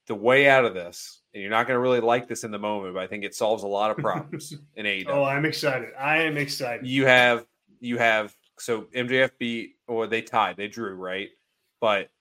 the 0.08 0.16
way 0.16 0.50
out 0.50 0.66
of 0.66 0.74
this, 0.74 1.22
and 1.34 1.42
you're 1.42 1.52
not 1.52 1.68
going 1.68 1.76
to 1.76 1.80
really 1.80 2.00
like 2.00 2.28
this 2.28 2.44
in 2.44 2.50
the 2.50 2.58
moment, 2.58 2.96
but 2.96 3.04
I 3.04 3.08
think 3.08 3.24
it 3.24 3.36
solves 3.36 3.62
a 3.62 3.68
lot 3.68 3.92
of 3.92 3.98
problems 3.98 4.52
in 4.76 4.88
AEW 4.88 5.06
oh, 5.10 5.24
I'm 5.24 5.46
excited. 5.46 5.90
I 6.00 6.24
am 6.24 6.38
excited. 6.38 6.88
you 6.88 7.06
have 7.06 7.46
you 7.80 8.00
have 8.00 8.36
so 8.58 8.88
MJF 8.96 9.32
beat 9.38 9.76
or 9.88 10.08
they 10.08 10.24
tied, 10.24 10.58
they 10.58 10.68
drew, 10.68 10.96
right? 10.96 11.30
But 11.84 12.12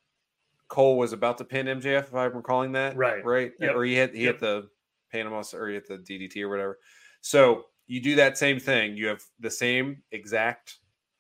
Cole 0.67 0.99
was 0.99 1.13
about 1.13 1.39
to 1.39 1.45
pin 1.45 1.67
MJF, 1.67 2.09
if 2.09 2.15
I'm 2.17 2.35
recalling 2.35 2.73
that. 2.73 2.97
Right. 2.97 3.25
Right. 3.25 3.53
Yep. 3.61 3.77
Or 3.77 3.85
he 3.85 3.95
hit 3.95 4.13
he 4.13 4.25
Yep. 4.25 4.35
hit 4.35 4.41
the 4.41 4.69
Panama 5.13 5.45
or 5.55 5.69
he 5.69 5.75
hit 5.75 5.87
the 5.87 5.99
DDT 5.99 6.43
or 6.43 6.49
whatever. 6.49 6.81
So 7.21 7.67
you 7.87 8.01
do 8.01 8.17
that 8.17 8.37
same 8.37 8.59
thing. 8.59 8.97
You 8.97 9.07
have 9.07 9.23
the 9.39 9.53
same 9.53 10.03
exact 10.11 10.79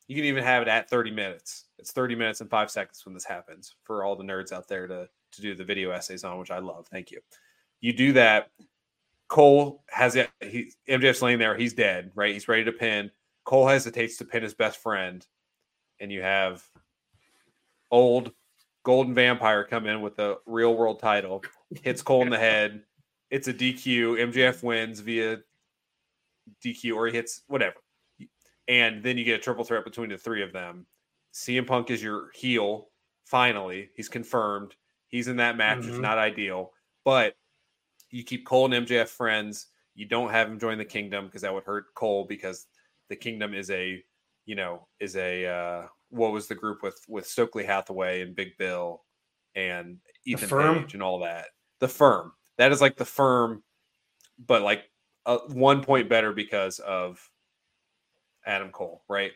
you 0.08 0.16
can 0.16 0.24
even 0.24 0.42
have 0.42 0.60
it 0.62 0.66
at 0.68 0.90
30 0.90 1.12
minutes. 1.12 1.66
It's 1.78 1.92
30 1.92 2.16
minutes 2.16 2.40
and 2.40 2.50
five 2.50 2.68
seconds 2.68 3.06
when 3.06 3.14
this 3.14 3.24
happens 3.24 3.76
for 3.84 4.02
all 4.02 4.16
the 4.16 4.24
nerds 4.24 4.50
out 4.50 4.66
there 4.66 4.88
to 4.88 5.08
to 5.34 5.40
do 5.40 5.54
the 5.54 5.62
video 5.64 5.92
essays 5.92 6.24
on, 6.24 6.36
which 6.40 6.50
I 6.50 6.58
love. 6.58 6.88
Thank 6.88 7.12
you. 7.12 7.20
You 7.80 7.92
do 7.92 8.12
that. 8.14 8.50
Cole 9.28 9.84
has 9.88 10.16
it. 10.16 10.30
He 10.40 10.72
MJF's 10.88 11.22
laying 11.22 11.38
there. 11.38 11.56
He's 11.56 11.74
dead. 11.74 12.10
Right. 12.16 12.34
He's 12.34 12.48
ready 12.48 12.64
to 12.64 12.72
pin. 12.72 13.12
Cole 13.44 13.68
hesitates 13.68 14.16
to 14.16 14.24
pin 14.24 14.42
his 14.42 14.54
best 14.54 14.78
friend, 14.82 15.24
and 16.00 16.10
you 16.10 16.22
have 16.22 16.68
old 17.92 18.32
Golden 18.84 19.14
Vampire 19.14 19.62
come 19.62 19.86
in 19.86 20.00
with 20.02 20.18
a 20.18 20.38
real 20.46 20.74
world 20.74 20.98
title, 20.98 21.44
hits 21.82 22.02
Cole 22.02 22.22
in 22.22 22.30
the 22.30 22.38
head. 22.50 22.82
It's 23.30 23.46
a 23.46 23.54
DQ. 23.54 24.32
MJF 24.32 24.62
wins 24.64 24.98
via 24.98 25.38
DQ, 26.64 26.96
or 26.96 27.06
he 27.06 27.12
hits 27.12 27.42
whatever, 27.46 27.76
and 28.66 29.02
then 29.04 29.16
you 29.16 29.24
get 29.24 29.38
a 29.38 29.42
triple 29.42 29.64
threat 29.64 29.84
between 29.84 30.10
the 30.10 30.18
three 30.18 30.42
of 30.42 30.52
them. 30.52 30.86
CM 31.32 31.66
Punk 31.66 31.90
is 31.90 32.02
your 32.02 32.30
heel. 32.34 32.88
Finally, 33.24 33.90
he's 33.94 34.08
confirmed. 34.08 34.74
He's 35.08 35.28
in 35.28 35.36
that 35.36 35.56
match. 35.56 35.86
It's 35.86 35.96
Mhm. 35.96 36.00
not 36.00 36.18
ideal, 36.18 36.72
but 37.04 37.36
you 38.10 38.24
keep 38.24 38.44
Cole 38.44 38.66
and 38.66 38.74
MJF 38.74 39.08
friends. 39.08 39.68
You 39.94 40.06
don't 40.06 40.30
have 40.30 40.48
him 40.48 40.58
join 40.58 40.78
the 40.78 40.84
Kingdom 40.84 41.26
because 41.26 41.42
that 41.42 41.54
would 41.54 41.64
hurt 41.64 41.94
Cole 41.94 42.24
because 42.24 42.66
the 43.08 43.16
Kingdom 43.16 43.54
is 43.54 43.70
a, 43.70 44.04
you 44.44 44.54
know, 44.54 44.88
is 45.00 45.16
a 45.16 45.46
uh, 45.46 45.88
what 46.12 46.32
was 46.32 46.46
the 46.46 46.54
group 46.54 46.82
with 46.82 47.02
with 47.08 47.26
Stokely 47.26 47.64
Hathaway 47.64 48.20
and 48.22 48.36
Big 48.36 48.56
Bill 48.58 49.02
and 49.54 49.98
Ethan? 50.24 50.48
Page 50.84 50.94
and 50.94 51.02
all 51.02 51.18
that. 51.20 51.46
The 51.80 51.88
firm 51.88 52.32
that 52.58 52.70
is 52.70 52.80
like 52.80 52.96
the 52.96 53.04
firm, 53.04 53.62
but 54.46 54.62
like 54.62 54.84
uh, 55.26 55.38
one 55.48 55.82
point 55.82 56.08
better 56.08 56.32
because 56.32 56.78
of 56.80 57.20
Adam 58.46 58.70
Cole, 58.70 59.02
right? 59.08 59.32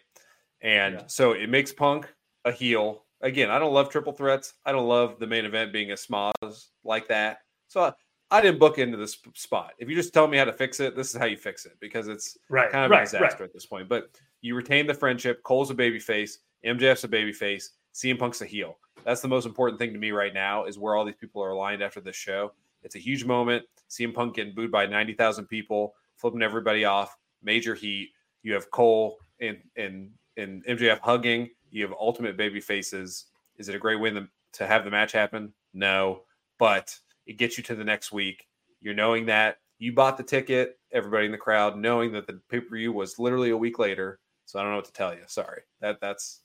And 0.60 0.94
Yeah. 0.96 1.06
so 1.06 1.32
it 1.32 1.48
makes 1.48 1.72
Punk 1.72 2.12
a 2.44 2.52
heel. 2.52 3.04
Again, 3.22 3.50
I 3.50 3.58
don't 3.58 3.72
love 3.72 3.88
triple 3.88 4.12
threats. 4.12 4.54
I 4.64 4.72
don't 4.72 4.88
love 4.88 5.18
the 5.18 5.26
main 5.26 5.44
event 5.44 5.72
being 5.72 5.92
a 5.92 5.96
smoz 5.96 6.70
like 6.84 7.08
that. 7.08 7.38
So 7.68 7.82
I, 7.82 7.92
I 8.30 8.40
didn't 8.40 8.58
book 8.58 8.78
into 8.78 8.96
this 8.96 9.16
spot. 9.34 9.72
If 9.78 9.88
you 9.88 9.94
just 9.94 10.12
tell 10.12 10.26
me 10.26 10.36
how 10.36 10.44
to 10.44 10.52
fix 10.52 10.80
it, 10.80 10.96
this 10.96 11.14
is 11.14 11.16
how 11.16 11.26
you 11.26 11.36
fix 11.36 11.64
it 11.66 11.72
because 11.80 12.08
it's 12.08 12.36
Right. 12.50 12.70
kind 12.70 12.84
of 12.84 12.90
right. 12.90 13.02
a 13.02 13.04
disaster 13.04 13.24
Right. 13.40 13.48
at 13.48 13.52
this 13.54 13.66
point. 13.66 13.88
But 13.88 14.10
you 14.42 14.54
retain 14.54 14.86
the 14.86 14.94
friendship. 14.94 15.42
Cole's 15.44 15.70
a 15.70 15.74
baby 15.74 15.98
face. 15.98 16.40
MJF's 16.64 17.04
a 17.04 17.08
baby 17.08 17.32
face. 17.32 17.70
CM 17.94 18.18
Punk's 18.18 18.42
a 18.42 18.46
heel. 18.46 18.78
That's 19.04 19.20
the 19.20 19.28
most 19.28 19.46
important 19.46 19.78
thing 19.78 19.92
to 19.92 19.98
me 19.98 20.10
right 20.10 20.34
now 20.34 20.64
is 20.64 20.78
where 20.78 20.96
all 20.96 21.04
these 21.04 21.14
people 21.14 21.42
are 21.42 21.50
aligned 21.50 21.82
after 21.82 22.00
this 22.00 22.16
show. 22.16 22.52
It's 22.82 22.96
a 22.96 23.00
huge 23.00 23.24
moment. 23.24 23.64
CM 23.90 24.14
Punk 24.14 24.34
getting 24.34 24.54
booed 24.54 24.70
by 24.70 24.86
90,000 24.86 25.46
people, 25.46 25.94
flipping 26.16 26.42
everybody 26.42 26.84
off, 26.84 27.16
major 27.42 27.74
heat. 27.74 28.10
You 28.42 28.52
have 28.54 28.70
Cole 28.70 29.18
and, 29.40 29.58
and, 29.76 30.10
and 30.36 30.64
MJF 30.66 31.00
hugging. 31.00 31.50
You 31.70 31.82
have 31.82 31.94
ultimate 31.98 32.36
baby 32.36 32.60
faces. 32.60 33.26
Is 33.58 33.68
it 33.68 33.74
a 33.74 33.78
great 33.78 34.00
win 34.00 34.28
to 34.52 34.66
have 34.66 34.84
the 34.84 34.90
match 34.90 35.12
happen? 35.12 35.52
No, 35.72 36.22
but 36.58 36.98
it 37.26 37.38
gets 37.38 37.56
you 37.56 37.64
to 37.64 37.74
the 37.74 37.84
next 37.84 38.12
week. 38.12 38.46
You're 38.80 38.94
knowing 38.94 39.26
that 39.26 39.58
you 39.78 39.92
bought 39.92 40.16
the 40.16 40.22
ticket, 40.22 40.78
everybody 40.92 41.26
in 41.26 41.32
the 41.32 41.38
crowd, 41.38 41.76
knowing 41.76 42.12
that 42.12 42.26
the 42.26 42.40
pay 42.48 42.60
per 42.60 42.76
view 42.76 42.92
was 42.92 43.18
literally 43.18 43.50
a 43.50 43.56
week 43.56 43.78
later. 43.78 44.20
So 44.46 44.58
I 44.58 44.62
don't 44.62 44.72
know 44.72 44.76
what 44.76 44.86
to 44.86 44.92
tell 44.92 45.12
you. 45.12 45.22
Sorry. 45.26 45.62
That 45.80 46.00
that's 46.00 46.42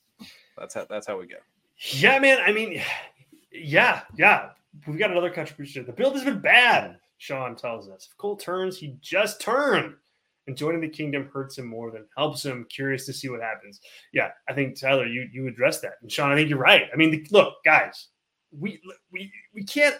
that's 0.57 0.73
how 0.73 0.85
that's 0.89 1.07
how 1.07 1.17
we 1.19 1.25
go. 1.25 1.37
Yeah, 1.93 2.19
man. 2.19 2.39
I 2.45 2.51
mean, 2.51 2.81
yeah, 3.51 4.01
yeah. 4.15 4.49
We've 4.87 4.99
got 4.99 5.11
another 5.11 5.29
contribution. 5.29 5.85
The 5.85 5.91
build 5.91 6.13
has 6.13 6.23
been 6.23 6.39
bad, 6.39 6.97
Sean 7.17 7.55
tells 7.55 7.89
us. 7.89 8.07
If 8.09 8.17
Cole 8.17 8.37
turns, 8.37 8.77
he 8.77 8.95
just 9.01 9.41
turned. 9.41 9.95
And 10.47 10.57
joining 10.57 10.81
the 10.81 10.89
kingdom 10.89 11.29
hurts 11.31 11.57
him 11.57 11.67
more 11.67 11.91
than 11.91 12.05
helps 12.17 12.43
him. 12.43 12.65
Curious 12.69 13.05
to 13.05 13.13
see 13.13 13.29
what 13.29 13.41
happens. 13.41 13.79
Yeah, 14.11 14.29
I 14.49 14.53
think 14.53 14.79
Tyler, 14.79 15.05
you 15.05 15.27
you 15.31 15.47
addressed 15.47 15.81
that. 15.83 15.93
And 16.01 16.11
Sean, 16.11 16.31
I 16.31 16.35
think 16.35 16.49
you're 16.49 16.57
right. 16.57 16.89
I 16.91 16.95
mean, 16.95 17.11
the, 17.11 17.27
look, 17.31 17.55
guys, 17.63 18.07
we 18.57 18.81
we 19.11 19.31
we 19.53 19.63
can't 19.63 19.99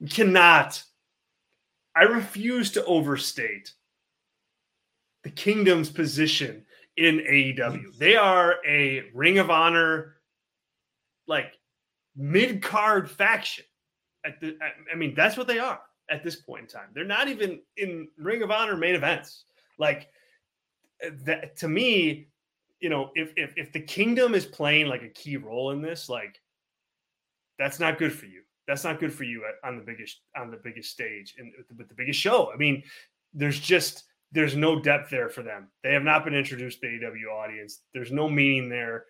we 0.00 0.08
cannot. 0.08 0.82
I 1.96 2.02
refuse 2.02 2.70
to 2.72 2.84
overstate 2.84 3.72
the 5.24 5.30
kingdom's 5.30 5.90
position 5.90 6.65
in 6.96 7.18
AEW. 7.18 7.96
They 7.98 8.16
are 8.16 8.56
a 8.66 9.10
Ring 9.14 9.38
of 9.38 9.50
Honor 9.50 10.16
like 11.26 11.52
mid 12.16 12.62
card 12.62 13.10
faction. 13.10 13.64
At 14.24 14.40
the, 14.40 14.56
I- 14.92 14.96
mean, 14.96 15.14
that's 15.14 15.36
what 15.36 15.46
they 15.46 15.58
are 15.58 15.80
at 16.10 16.24
this 16.24 16.36
point 16.36 16.62
in 16.62 16.68
time. 16.68 16.88
They're 16.94 17.04
not 17.04 17.28
even 17.28 17.60
in 17.76 18.08
Ring 18.18 18.42
of 18.42 18.50
Honor 18.50 18.76
main 18.76 18.94
events. 18.94 19.44
Like 19.78 20.08
that 21.24 21.56
to 21.58 21.68
me, 21.68 22.28
you 22.80 22.88
know, 22.88 23.10
if 23.14 23.32
if 23.36 23.54
if 23.56 23.72
the 23.72 23.80
Kingdom 23.80 24.34
is 24.34 24.46
playing 24.46 24.86
like 24.86 25.02
a 25.02 25.08
key 25.08 25.36
role 25.36 25.72
in 25.72 25.82
this, 25.82 26.08
like 26.08 26.40
that's 27.58 27.78
not 27.80 27.98
good 27.98 28.12
for 28.12 28.26
you. 28.26 28.42
That's 28.66 28.84
not 28.84 28.98
good 28.98 29.12
for 29.12 29.24
you 29.24 29.44
at, 29.44 29.68
on 29.68 29.76
the 29.76 29.84
biggest 29.84 30.20
on 30.36 30.50
the 30.50 30.56
biggest 30.56 30.90
stage 30.90 31.34
and 31.38 31.52
with 31.76 31.88
the 31.88 31.94
biggest 31.94 32.18
show. 32.18 32.50
I 32.52 32.56
mean, 32.56 32.82
there's 33.34 33.60
just 33.60 34.04
there's 34.32 34.56
no 34.56 34.80
depth 34.80 35.10
there 35.10 35.28
for 35.28 35.42
them. 35.42 35.68
They 35.82 35.92
have 35.92 36.02
not 36.02 36.24
been 36.24 36.34
introduced 36.34 36.80
to 36.80 36.88
the 36.88 37.06
AEW 37.06 37.32
audience. 37.32 37.80
There's 37.94 38.12
no 38.12 38.28
meaning 38.28 38.68
there. 38.68 39.04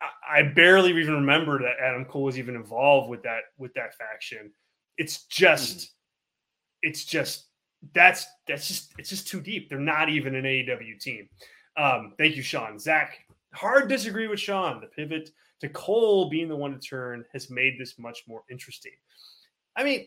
I, 0.00 0.40
I 0.40 0.42
barely 0.42 0.90
even 0.90 1.14
remember 1.14 1.60
that 1.60 1.76
Adam 1.80 2.04
Cole 2.04 2.24
was 2.24 2.38
even 2.38 2.56
involved 2.56 3.08
with 3.08 3.22
that 3.22 3.42
with 3.58 3.72
that 3.74 3.94
faction. 3.94 4.52
It's 4.98 5.24
just, 5.26 5.92
it's 6.82 7.04
just 7.04 7.46
that's 7.94 8.26
that's 8.46 8.68
just 8.68 8.92
it's 8.98 9.10
just 9.10 9.28
too 9.28 9.40
deep. 9.40 9.68
They're 9.68 9.78
not 9.78 10.08
even 10.08 10.34
an 10.34 10.44
AEW 10.44 11.00
team. 11.00 11.28
Um, 11.76 12.14
thank 12.18 12.36
you, 12.36 12.42
Sean. 12.42 12.78
Zach, 12.78 13.18
hard 13.54 13.88
disagree 13.88 14.28
with 14.28 14.40
Sean. 14.40 14.80
The 14.80 14.88
pivot 14.88 15.30
to 15.60 15.68
Cole 15.68 16.28
being 16.28 16.48
the 16.48 16.56
one 16.56 16.72
to 16.72 16.78
turn 16.78 17.24
has 17.32 17.48
made 17.48 17.78
this 17.78 17.98
much 17.98 18.24
more 18.26 18.42
interesting. 18.50 18.92
I 19.76 19.84
mean, 19.84 20.06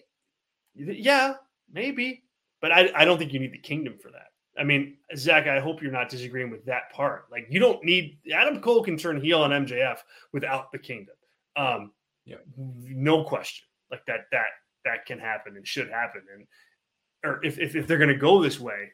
yeah, 0.75 1.35
maybe, 1.71 2.23
but 2.65 2.71
I, 2.71 2.89
I 2.95 3.05
don't 3.05 3.19
think 3.19 3.31
you 3.31 3.39
need 3.39 3.51
the 3.53 3.59
kingdom 3.59 3.93
for 4.01 4.09
that. 4.09 4.29
I 4.57 4.63
mean, 4.63 4.97
Zach, 5.15 5.45
I 5.47 5.59
hope 5.59 5.83
you're 5.83 5.91
not 5.91 6.09
disagreeing 6.09 6.49
with 6.49 6.65
that 6.65 6.91
part. 6.91 7.25
Like, 7.31 7.45
you 7.47 7.59
don't 7.59 7.83
need 7.83 8.17
Adam 8.33 8.59
Cole 8.59 8.81
can 8.83 8.97
turn 8.97 9.21
heel 9.21 9.43
on 9.43 9.51
MJF 9.51 9.97
without 10.33 10.71
the 10.71 10.79
kingdom. 10.79 11.13
Um, 11.55 11.91
Yeah. 12.25 12.37
no 12.57 13.23
question. 13.23 13.67
Like 13.91 14.03
that, 14.07 14.21
that 14.31 14.47
that 14.83 15.05
can 15.05 15.19
happen 15.19 15.57
and 15.57 15.67
should 15.67 15.89
happen. 15.91 16.21
And 16.33 16.47
or 17.23 17.39
if 17.45 17.59
if, 17.59 17.75
if 17.75 17.85
they're 17.85 17.99
going 17.99 18.09
to 18.09 18.17
go 18.17 18.41
this 18.41 18.59
way, 18.59 18.89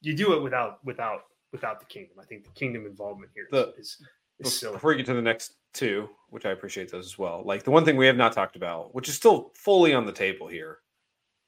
you 0.00 0.14
do 0.14 0.32
it 0.32 0.40
without 0.42 0.82
without 0.86 1.20
without 1.52 1.78
the 1.80 1.86
kingdom. 1.86 2.16
I 2.18 2.24
think 2.24 2.44
the 2.44 2.50
kingdom 2.50 2.86
involvement 2.86 3.30
here 3.34 3.46
The- 3.50 3.74
is 3.76 4.02
is 4.38 4.58
silly. 4.58 4.72
Before 4.72 4.92
we 4.92 4.96
get 4.96 5.04
to 5.06 5.14
the 5.14 5.20
next 5.20 5.52
two, 5.74 6.08
which 6.30 6.46
I 6.46 6.52
appreciate 6.52 6.90
those 6.90 7.04
as 7.04 7.18
well. 7.18 7.42
Like 7.44 7.62
the 7.62 7.70
one 7.72 7.84
thing 7.84 7.98
we 7.98 8.06
have 8.06 8.16
not 8.16 8.32
talked 8.32 8.56
about, 8.56 8.94
which 8.94 9.10
is 9.10 9.14
still 9.16 9.52
fully 9.54 9.92
on 9.92 10.06
the 10.06 10.12
table 10.12 10.46
here, 10.48 10.78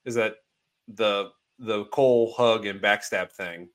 is 0.05 0.13
that 0.13 0.35
the 0.87 1.31
the 1.59 1.85
Cole 1.85 2.33
hug 2.35 2.65
and 2.65 2.81
backstab 2.81 3.31
thing. 3.31 3.69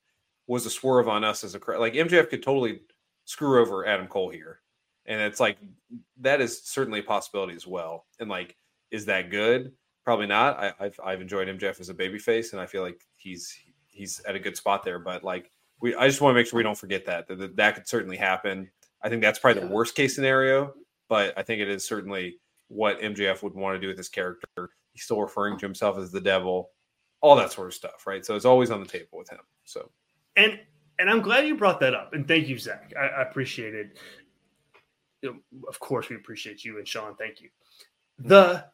was 0.47 0.65
a 0.65 0.69
swerve 0.69 1.07
on 1.07 1.23
us 1.23 1.43
as 1.43 1.55
a 1.55 1.59
like 1.77 1.93
MJF 1.93 2.29
could 2.29 2.43
totally 2.43 2.81
screw 3.25 3.61
over 3.61 3.85
Adam 3.85 4.07
Cole 4.07 4.29
here, 4.29 4.61
and 5.05 5.21
it's 5.21 5.39
like 5.39 5.57
that 6.21 6.41
is 6.41 6.63
certainly 6.63 6.99
a 6.99 7.03
possibility 7.03 7.55
as 7.55 7.67
well. 7.67 8.05
And 8.19 8.29
like, 8.29 8.55
is 8.91 9.05
that 9.05 9.29
good? 9.29 9.71
Probably 10.03 10.27
not. 10.27 10.57
I, 10.57 10.73
have 10.79 10.99
I've 11.03 11.21
enjoyed 11.21 11.47
MJF 11.47 11.79
as 11.79 11.89
a 11.89 11.93
babyface, 11.93 12.51
and 12.51 12.61
I 12.61 12.65
feel 12.65 12.81
like 12.81 13.01
he's 13.17 13.55
he's 13.87 14.19
at 14.21 14.35
a 14.35 14.39
good 14.39 14.57
spot 14.57 14.83
there. 14.83 14.99
But 14.99 15.23
like, 15.23 15.51
we 15.81 15.95
I 15.95 16.07
just 16.07 16.21
want 16.21 16.33
to 16.33 16.39
make 16.39 16.47
sure 16.47 16.57
we 16.57 16.63
don't 16.63 16.77
forget 16.77 17.05
that 17.05 17.27
that, 17.27 17.37
that, 17.39 17.55
that 17.55 17.75
could 17.75 17.87
certainly 17.87 18.17
happen. 18.17 18.69
I 19.01 19.09
think 19.09 19.21
that's 19.21 19.39
probably 19.39 19.61
the 19.61 19.67
worst 19.67 19.95
case 19.95 20.15
scenario, 20.15 20.73
but 21.09 21.37
I 21.37 21.43
think 21.43 21.61
it 21.61 21.69
is 21.69 21.85
certainly 21.85 22.39
what 22.67 22.99
MJF 22.99 23.43
would 23.43 23.53
want 23.53 23.75
to 23.75 23.79
do 23.79 23.87
with 23.87 23.97
this 23.97 24.09
character. 24.09 24.69
He's 24.93 25.03
still 25.03 25.21
referring 25.21 25.57
to 25.59 25.65
himself 25.65 25.97
as 25.97 26.11
the 26.11 26.21
devil, 26.21 26.71
all 27.21 27.35
that 27.35 27.51
sort 27.51 27.67
of 27.67 27.73
stuff, 27.73 28.05
right? 28.05 28.25
So 28.25 28.35
it's 28.35 28.45
always 28.45 28.71
on 28.71 28.79
the 28.79 28.87
table 28.87 29.17
with 29.17 29.29
him. 29.29 29.39
So 29.63 29.89
and 30.35 30.59
and 30.99 31.09
I'm 31.09 31.21
glad 31.21 31.45
you 31.45 31.55
brought 31.55 31.79
that 31.81 31.93
up. 31.93 32.13
And 32.13 32.27
thank 32.27 32.47
you, 32.47 32.57
Zach. 32.57 32.93
I, 32.97 33.07
I 33.07 33.21
appreciate 33.23 33.73
it. 33.73 33.97
You 35.21 35.33
know, 35.33 35.39
of 35.67 35.79
course, 35.79 36.09
we 36.09 36.15
appreciate 36.15 36.63
you 36.63 36.77
and 36.77 36.87
Sean. 36.87 37.15
Thank 37.15 37.41
you. 37.41 37.49
The 38.19 38.65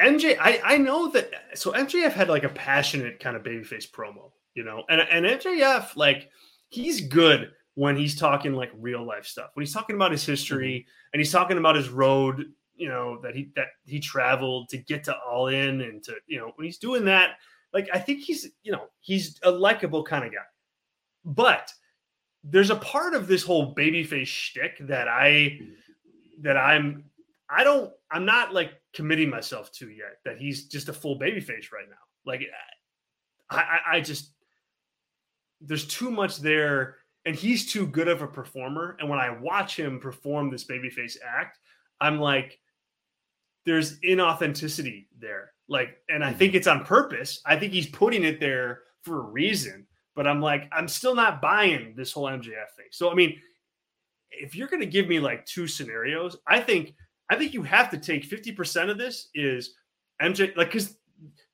MJ, 0.00 0.36
I, 0.38 0.60
I 0.64 0.78
know 0.78 1.08
that. 1.10 1.30
So 1.54 1.72
MJF 1.72 2.12
had 2.12 2.28
like 2.28 2.44
a 2.44 2.48
passionate 2.48 3.20
kind 3.20 3.36
of 3.36 3.42
babyface 3.42 3.90
promo, 3.90 4.32
you 4.54 4.64
know, 4.64 4.84
and 4.88 5.00
and 5.00 5.24
MJF 5.24 5.96
like 5.96 6.30
he's 6.68 7.02
good 7.02 7.52
when 7.74 7.96
he's 7.96 8.18
talking 8.18 8.54
like 8.54 8.70
real 8.78 9.06
life 9.06 9.26
stuff. 9.26 9.50
When 9.54 9.64
he's 9.64 9.72
talking 9.72 9.96
about 9.96 10.12
his 10.12 10.24
history 10.24 10.80
mm-hmm. 10.80 11.10
and 11.12 11.20
he's 11.20 11.32
talking 11.32 11.58
about 11.58 11.76
his 11.76 11.88
road, 11.88 12.52
you 12.74 12.88
know, 12.88 13.20
that 13.22 13.34
he 13.34 13.50
that 13.56 13.68
he 13.84 14.00
traveled 14.00 14.68
to 14.70 14.78
get 14.78 15.04
to 15.04 15.16
all 15.16 15.48
in 15.48 15.80
and 15.82 16.02
to 16.04 16.14
you 16.26 16.38
know 16.38 16.52
when 16.56 16.66
he's 16.66 16.78
doing 16.78 17.04
that 17.04 17.36
like 17.72 17.88
I 17.92 17.98
think 17.98 18.20
he's, 18.20 18.50
you 18.62 18.72
know, 18.72 18.84
he's 19.00 19.38
a 19.42 19.50
likable 19.50 20.04
kind 20.04 20.24
of 20.24 20.32
guy. 20.32 20.38
But 21.24 21.72
there's 22.44 22.70
a 22.70 22.76
part 22.76 23.14
of 23.14 23.26
this 23.26 23.42
whole 23.42 23.74
babyface 23.74 24.26
shtick 24.26 24.76
that 24.80 25.08
I 25.08 25.60
that 26.40 26.56
I'm 26.56 27.04
I 27.48 27.64
don't 27.64 27.92
I'm 28.10 28.24
not 28.24 28.52
like 28.52 28.72
committing 28.92 29.30
myself 29.30 29.72
to 29.72 29.88
yet 29.88 30.18
that 30.24 30.38
he's 30.38 30.66
just 30.66 30.88
a 30.88 30.92
full 30.92 31.18
babyface 31.18 31.72
right 31.72 31.88
now. 31.88 31.96
Like 32.26 32.42
I, 33.50 33.78
I, 33.92 34.00
just 34.00 34.32
there's 35.60 35.86
too 35.86 36.10
much 36.10 36.38
there 36.38 36.96
and 37.26 37.34
he's 37.34 37.70
too 37.70 37.86
good 37.86 38.08
of 38.08 38.22
a 38.22 38.26
performer. 38.26 38.96
And 38.98 39.08
when 39.08 39.18
I 39.18 39.30
watch 39.30 39.78
him 39.78 40.00
perform 40.00 40.50
this 40.50 40.64
babyface 40.64 41.16
act, 41.24 41.58
I'm 42.00 42.18
like, 42.18 42.58
there's 43.64 44.00
inauthenticity 44.00 45.06
there. 45.18 45.52
Like, 45.68 45.98
and 46.08 46.24
I 46.24 46.30
mm-hmm. 46.30 46.38
think 46.38 46.54
it's 46.54 46.66
on 46.66 46.84
purpose. 46.84 47.40
I 47.46 47.56
think 47.56 47.72
he's 47.72 47.88
putting 47.88 48.24
it 48.24 48.40
there 48.40 48.80
for 49.02 49.18
a 49.18 49.22
reason. 49.22 49.86
But 50.14 50.26
I'm 50.26 50.40
like, 50.40 50.68
I'm 50.72 50.88
still 50.88 51.14
not 51.14 51.40
buying 51.40 51.94
this 51.96 52.12
whole 52.12 52.24
MJF 52.24 52.70
thing. 52.76 52.86
So 52.90 53.10
I 53.10 53.14
mean, 53.14 53.40
if 54.30 54.54
you're 54.54 54.68
going 54.68 54.80
to 54.80 54.86
give 54.86 55.08
me 55.08 55.20
like 55.20 55.46
two 55.46 55.66
scenarios, 55.66 56.36
I 56.46 56.60
think 56.60 56.94
I 57.30 57.36
think 57.36 57.54
you 57.54 57.62
have 57.62 57.90
to 57.90 57.98
take 57.98 58.28
50% 58.28 58.90
of 58.90 58.98
this 58.98 59.28
is 59.34 59.74
MJ 60.20 60.54
like 60.56 60.70
cuz 60.70 60.96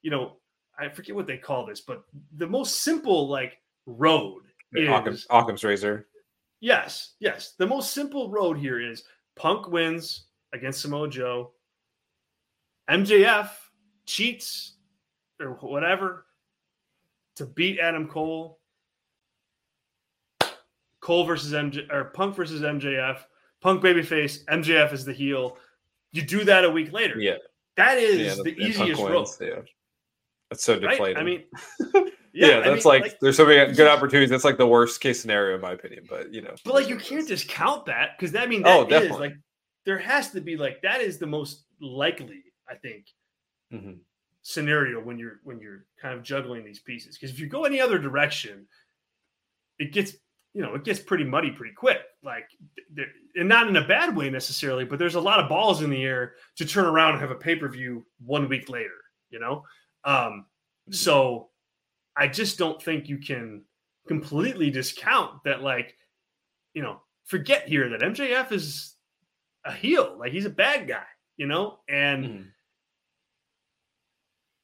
you 0.02 0.10
know, 0.10 0.38
I 0.78 0.88
forget 0.88 1.14
what 1.14 1.26
they 1.26 1.38
call 1.38 1.66
this, 1.66 1.80
but 1.80 2.02
the 2.36 2.46
most 2.46 2.82
simple 2.82 3.28
like 3.28 3.58
road 3.86 4.42
is 4.72 4.88
Occam's, 4.88 5.26
Occam's 5.30 5.64
razor. 5.64 6.08
Yes, 6.60 7.14
yes. 7.20 7.54
The 7.58 7.66
most 7.66 7.92
simple 7.92 8.30
road 8.30 8.58
here 8.58 8.80
is 8.80 9.04
Punk 9.36 9.68
wins 9.68 10.26
against 10.52 10.80
Samoa 10.80 11.08
Joe. 11.08 11.52
MJF 12.90 13.50
cheats 14.06 14.74
or 15.40 15.50
whatever 15.60 16.26
to 17.36 17.46
beat 17.46 17.78
Adam 17.78 18.08
Cole. 18.08 18.58
Cole 21.00 21.24
versus 21.24 21.52
MJ 21.52 21.90
or 21.92 22.06
Punk 22.06 22.34
versus 22.34 22.62
MJF. 22.62 23.18
Punk 23.60 23.82
babyface, 23.82 24.44
MJF 24.46 24.92
is 24.92 25.04
the 25.04 25.12
heel. 25.12 25.56
You 26.12 26.22
do 26.22 26.44
that 26.44 26.64
a 26.64 26.70
week 26.70 26.92
later. 26.92 27.18
Yeah. 27.18 27.36
That 27.76 27.98
is 27.98 28.36
yeah, 28.36 28.42
the 28.42 28.58
easiest 28.58 29.00
road. 29.00 29.28
Yeah. 29.40 29.60
That's 30.50 30.64
so 30.64 30.78
deflating. 30.78 31.14
Right? 31.14 31.16
I 31.16 31.22
mean, 31.22 31.44
yeah, 32.32 32.46
yeah, 32.46 32.60
that's 32.60 32.66
I 32.66 32.70
mean, 32.70 32.82
like, 32.84 33.02
like, 33.02 33.20
there's 33.20 33.36
so 33.36 33.46
many 33.46 33.72
good 33.74 33.86
opportunities. 33.86 34.30
That's 34.30 34.44
like 34.44 34.58
the 34.58 34.66
worst 34.66 35.00
case 35.00 35.20
scenario 35.20 35.54
in 35.54 35.60
my 35.60 35.72
opinion. 35.72 36.04
But 36.08 36.32
you 36.32 36.42
know, 36.42 36.54
but 36.64 36.74
like 36.74 36.88
you 36.88 36.96
can't 36.96 37.28
discount 37.28 37.86
that 37.86 38.18
because 38.18 38.32
that 38.32 38.42
I 38.42 38.46
mean 38.46 38.62
oh, 38.64 38.84
that 38.84 39.02
oh, 39.02 39.06
is 39.06 39.10
like 39.12 39.34
there 39.84 39.98
has 39.98 40.30
to 40.30 40.40
be 40.40 40.56
like 40.56 40.82
that 40.82 41.00
is 41.00 41.18
the 41.18 41.26
most 41.26 41.64
likely 41.80 42.42
I 42.68 42.74
think 42.74 43.06
mm-hmm. 43.72 43.92
scenario 44.42 45.02
when 45.02 45.18
you're 45.18 45.40
when 45.44 45.60
you're 45.60 45.84
kind 46.00 46.14
of 46.14 46.22
juggling 46.22 46.64
these 46.64 46.80
pieces. 46.80 47.16
Because 47.16 47.34
if 47.34 47.40
you 47.40 47.46
go 47.46 47.64
any 47.64 47.80
other 47.80 47.98
direction, 47.98 48.66
it 49.78 49.92
gets 49.92 50.14
you 50.54 50.62
know 50.62 50.74
it 50.74 50.84
gets 50.84 51.00
pretty 51.00 51.24
muddy 51.24 51.50
pretty 51.50 51.74
quick. 51.74 51.98
Like, 52.22 52.48
and 53.36 53.48
not 53.48 53.68
in 53.68 53.76
a 53.76 53.86
bad 53.86 54.16
way 54.16 54.30
necessarily, 54.30 54.84
but 54.84 54.98
there's 54.98 55.14
a 55.14 55.20
lot 55.20 55.40
of 55.40 55.48
balls 55.48 55.82
in 55.82 55.90
the 55.90 56.02
air 56.02 56.34
to 56.56 56.64
turn 56.64 56.86
around 56.86 57.12
and 57.12 57.20
have 57.20 57.30
a 57.30 57.36
pay 57.36 57.56
per 57.56 57.68
view 57.68 58.04
one 58.24 58.48
week 58.48 58.68
later. 58.68 58.90
You 59.30 59.40
know, 59.40 59.64
um, 60.04 60.14
mm-hmm. 60.14 60.92
so 60.92 61.48
I 62.16 62.28
just 62.28 62.58
don't 62.58 62.82
think 62.82 63.08
you 63.08 63.18
can 63.18 63.64
completely 64.06 64.70
discount 64.70 65.42
that. 65.44 65.62
Like, 65.62 65.94
you 66.74 66.82
know, 66.82 67.02
forget 67.24 67.68
here 67.68 67.90
that 67.90 68.00
MJF 68.00 68.52
is 68.52 68.94
a 69.64 69.72
heel. 69.72 70.16
Like 70.18 70.32
he's 70.32 70.46
a 70.46 70.50
bad 70.50 70.88
guy. 70.88 71.04
You 71.36 71.46
know, 71.46 71.78
and. 71.88 72.24
Mm-hmm 72.24 72.42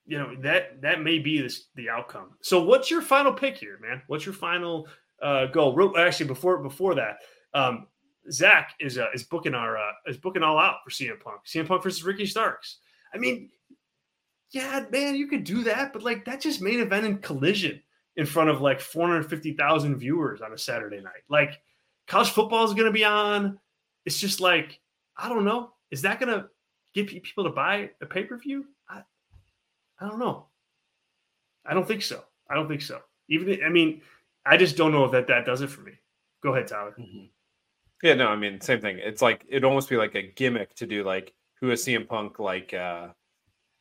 you 0.07 0.19
know 0.19 0.35
that 0.43 0.81
that 0.83 1.03
may 1.03 1.19
be 1.19 1.41
this, 1.41 1.69
the 1.75 1.89
outcome. 1.89 2.31
So, 2.43 2.63
what's 2.63 2.91
your 2.91 3.03
final 3.03 3.33
pick 3.33 3.57
here, 3.57 3.79
man? 3.81 4.03
What's 4.07 4.27
your 4.27 4.35
final 4.35 4.89
uh, 5.23 5.47
goal? 5.47 5.75
Real, 5.75 5.95
actually, 5.97 6.27
before 6.27 6.63
before 6.63 6.95
that, 6.95 7.19
um, 7.55 7.87
Zach 8.31 8.75
is 8.81 8.99
uh, 8.99 9.07
is 9.15 9.23
booking 9.23 9.55
our 9.55 9.79
uh, 9.79 9.93
is 10.07 10.19
booking 10.19 10.43
all 10.43 10.59
out 10.59 10.77
for 10.85 10.91
CM 10.91 11.21
Punk. 11.21 11.41
CM 11.47 11.67
Punk 11.67 11.83
versus 11.83 12.05
Ricky 12.05 12.27
Starks. 12.27 12.79
I 13.15 13.19
mean, 13.19 13.51
yeah, 14.51 14.85
man, 14.91 15.15
you 15.15 15.27
could 15.27 15.45
do 15.45 15.65
that, 15.65 15.93
but 15.93 16.03
like 16.03 16.25
that 16.27 16.41
just 16.41 16.61
main 16.61 16.81
event 16.81 17.07
in 17.07 17.19
collision 17.19 17.81
in 18.17 18.27
front 18.27 18.51
of 18.51 18.61
like 18.61 18.81
450,000 18.81 19.97
viewers 19.97 20.41
on 20.41 20.53
a 20.53 20.59
Saturday 20.59 21.01
night. 21.01 21.23
Like 21.29 21.61
college 22.07 22.31
football 22.31 22.65
is 22.65 22.73
going 22.75 22.87
to 22.87 22.93
be 22.93 23.05
on. 23.05 23.59
It's 24.05 24.21
just 24.21 24.41
like 24.41 24.81
I 25.17 25.29
don't 25.29 25.45
know. 25.45 25.71
Is 25.91 26.03
that 26.03 26.21
going 26.21 26.33
to 26.33 26.47
get 26.95 27.09
people 27.09 27.45
to 27.45 27.51
buy 27.51 27.91
a 28.01 28.07
pay 28.07 28.25
per 28.25 28.37
view? 28.37 28.67
I 30.05 30.09
don't 30.09 30.19
know. 30.19 30.47
I 31.65 31.73
don't 31.73 31.89
think 31.89 32.03
so. 32.03 32.23
I 32.51 32.55
don't 32.55 32.69
think 32.69 32.83
so. 32.83 33.01
Even 33.31 33.59
I 33.65 33.71
mean, 33.71 34.03
I 34.45 34.59
just 34.59 34.77
don't 34.77 34.93
know 34.93 35.05
if 35.05 35.13
that 35.13 35.27
that 35.29 35.47
does 35.47 35.63
it 35.63 35.71
for 35.71 35.81
me. 35.81 35.93
Go 36.43 36.55
ahead, 36.55 36.69
Tyler. 36.69 36.95
Mm-hmm. 36.99 37.25
Yeah, 38.03 38.15
no, 38.15 38.29
I 38.29 38.37
mean, 38.37 38.61
same 38.61 38.83
thing. 38.83 38.99
It's 38.99 39.23
like 39.23 39.47
it'd 39.49 39.65
almost 39.65 39.89
be 39.89 39.97
like 39.97 40.15
a 40.15 40.23
gimmick 40.23 40.75
to 40.75 40.87
do 40.87 41.05
like 41.05 41.33
who 41.59 41.71
is 41.71 41.83
CM 41.83 42.07
Punk 42.07 42.39
like, 42.39 42.75
uh 42.75 43.09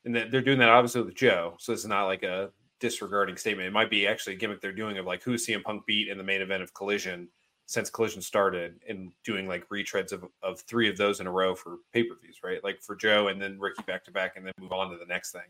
and 0.06 0.16
they're 0.16 0.42
doing 0.42 0.60
that 0.60 0.70
obviously 0.70 1.02
with 1.02 1.16
Joe, 1.16 1.56
so 1.60 1.74
it's 1.74 1.86
not 1.86 2.06
like 2.06 2.24
a 2.24 2.52
disregarding 2.80 3.36
statement. 3.36 3.68
It 3.68 3.74
might 3.74 3.90
be 3.90 4.08
actually 4.08 4.36
a 4.36 4.38
gimmick 4.38 4.62
they're 4.62 4.72
doing 4.72 4.98
of 4.98 5.06
like 5.06 5.24
who 5.24 5.34
CM 5.34 5.64
Punk 5.64 5.86
beat 5.86 6.08
in 6.08 6.18
the 6.18 6.24
main 6.24 6.42
event 6.42 6.64
of 6.64 6.74
Collision 6.74 7.28
since 7.66 7.90
Collision 7.90 8.22
started, 8.22 8.80
and 8.88 9.12
doing 9.26 9.46
like 9.46 9.68
retreads 9.68 10.14
of 10.14 10.24
of 10.42 10.62
three 10.62 10.90
of 10.90 10.96
those 10.96 11.20
in 11.20 11.28
a 11.28 11.32
row 11.32 11.54
for 11.54 11.80
pay 11.92 12.04
per 12.04 12.16
views, 12.22 12.40
right? 12.44 12.64
Like 12.64 12.82
for 12.82 12.96
Joe, 12.96 13.28
and 13.28 13.42
then 13.42 13.60
Ricky 13.60 13.84
back 13.86 14.06
to 14.06 14.12
back, 14.12 14.38
and 14.38 14.46
then 14.46 14.54
move 14.58 14.72
on 14.72 14.90
to 14.90 14.98
the 14.98 15.06
next 15.06 15.34
thing 15.34 15.42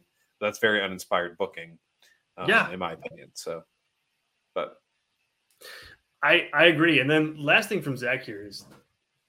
that's 0.44 0.60
very 0.60 0.82
uninspired 0.82 1.38
booking. 1.38 1.78
Um, 2.38 2.50
yeah, 2.50 2.70
in 2.72 2.80
my 2.80 2.94
opinion. 2.94 3.30
So, 3.34 3.64
but 4.54 4.78
I 6.22 6.50
I 6.54 6.66
agree. 6.66 7.00
And 7.00 7.10
then 7.10 7.42
last 7.42 7.70
thing 7.70 7.82
from 7.82 7.98
Zach 7.98 8.24
here 8.24 8.46
is, 8.46 8.66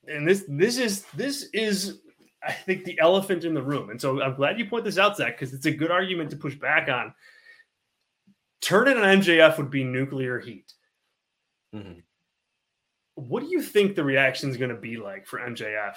and 0.06 0.26
this 0.26 0.44
this 0.48 0.78
is 0.78 1.04
this 1.14 1.48
is 1.52 2.00
I 2.42 2.52
think 2.52 2.84
the 2.84 2.98
elephant 3.00 3.44
in 3.44 3.54
the 3.54 3.62
room. 3.62 3.90
And 3.90 4.00
so 4.00 4.20
I'm 4.20 4.34
glad 4.34 4.58
you 4.58 4.66
point 4.66 4.84
this 4.84 4.98
out, 4.98 5.16
Zach, 5.16 5.38
because 5.38 5.54
it's 5.54 5.66
a 5.66 5.70
good 5.70 5.90
argument 5.90 6.30
to 6.30 6.36
push 6.36 6.54
back 6.54 6.88
on. 6.88 7.14
Turning 8.60 8.96
on 8.96 9.20
MJF 9.20 9.58
would 9.58 9.70
be 9.70 9.84
nuclear 9.84 10.38
heat. 10.38 10.72
Mm-hmm. 11.74 12.00
What 13.16 13.40
do 13.40 13.48
you 13.48 13.62
think 13.62 13.94
the 13.94 14.04
reaction 14.04 14.50
is 14.50 14.56
going 14.56 14.70
to 14.70 14.76
be 14.76 14.96
like 14.96 15.26
for 15.26 15.38
MJF? 15.38 15.96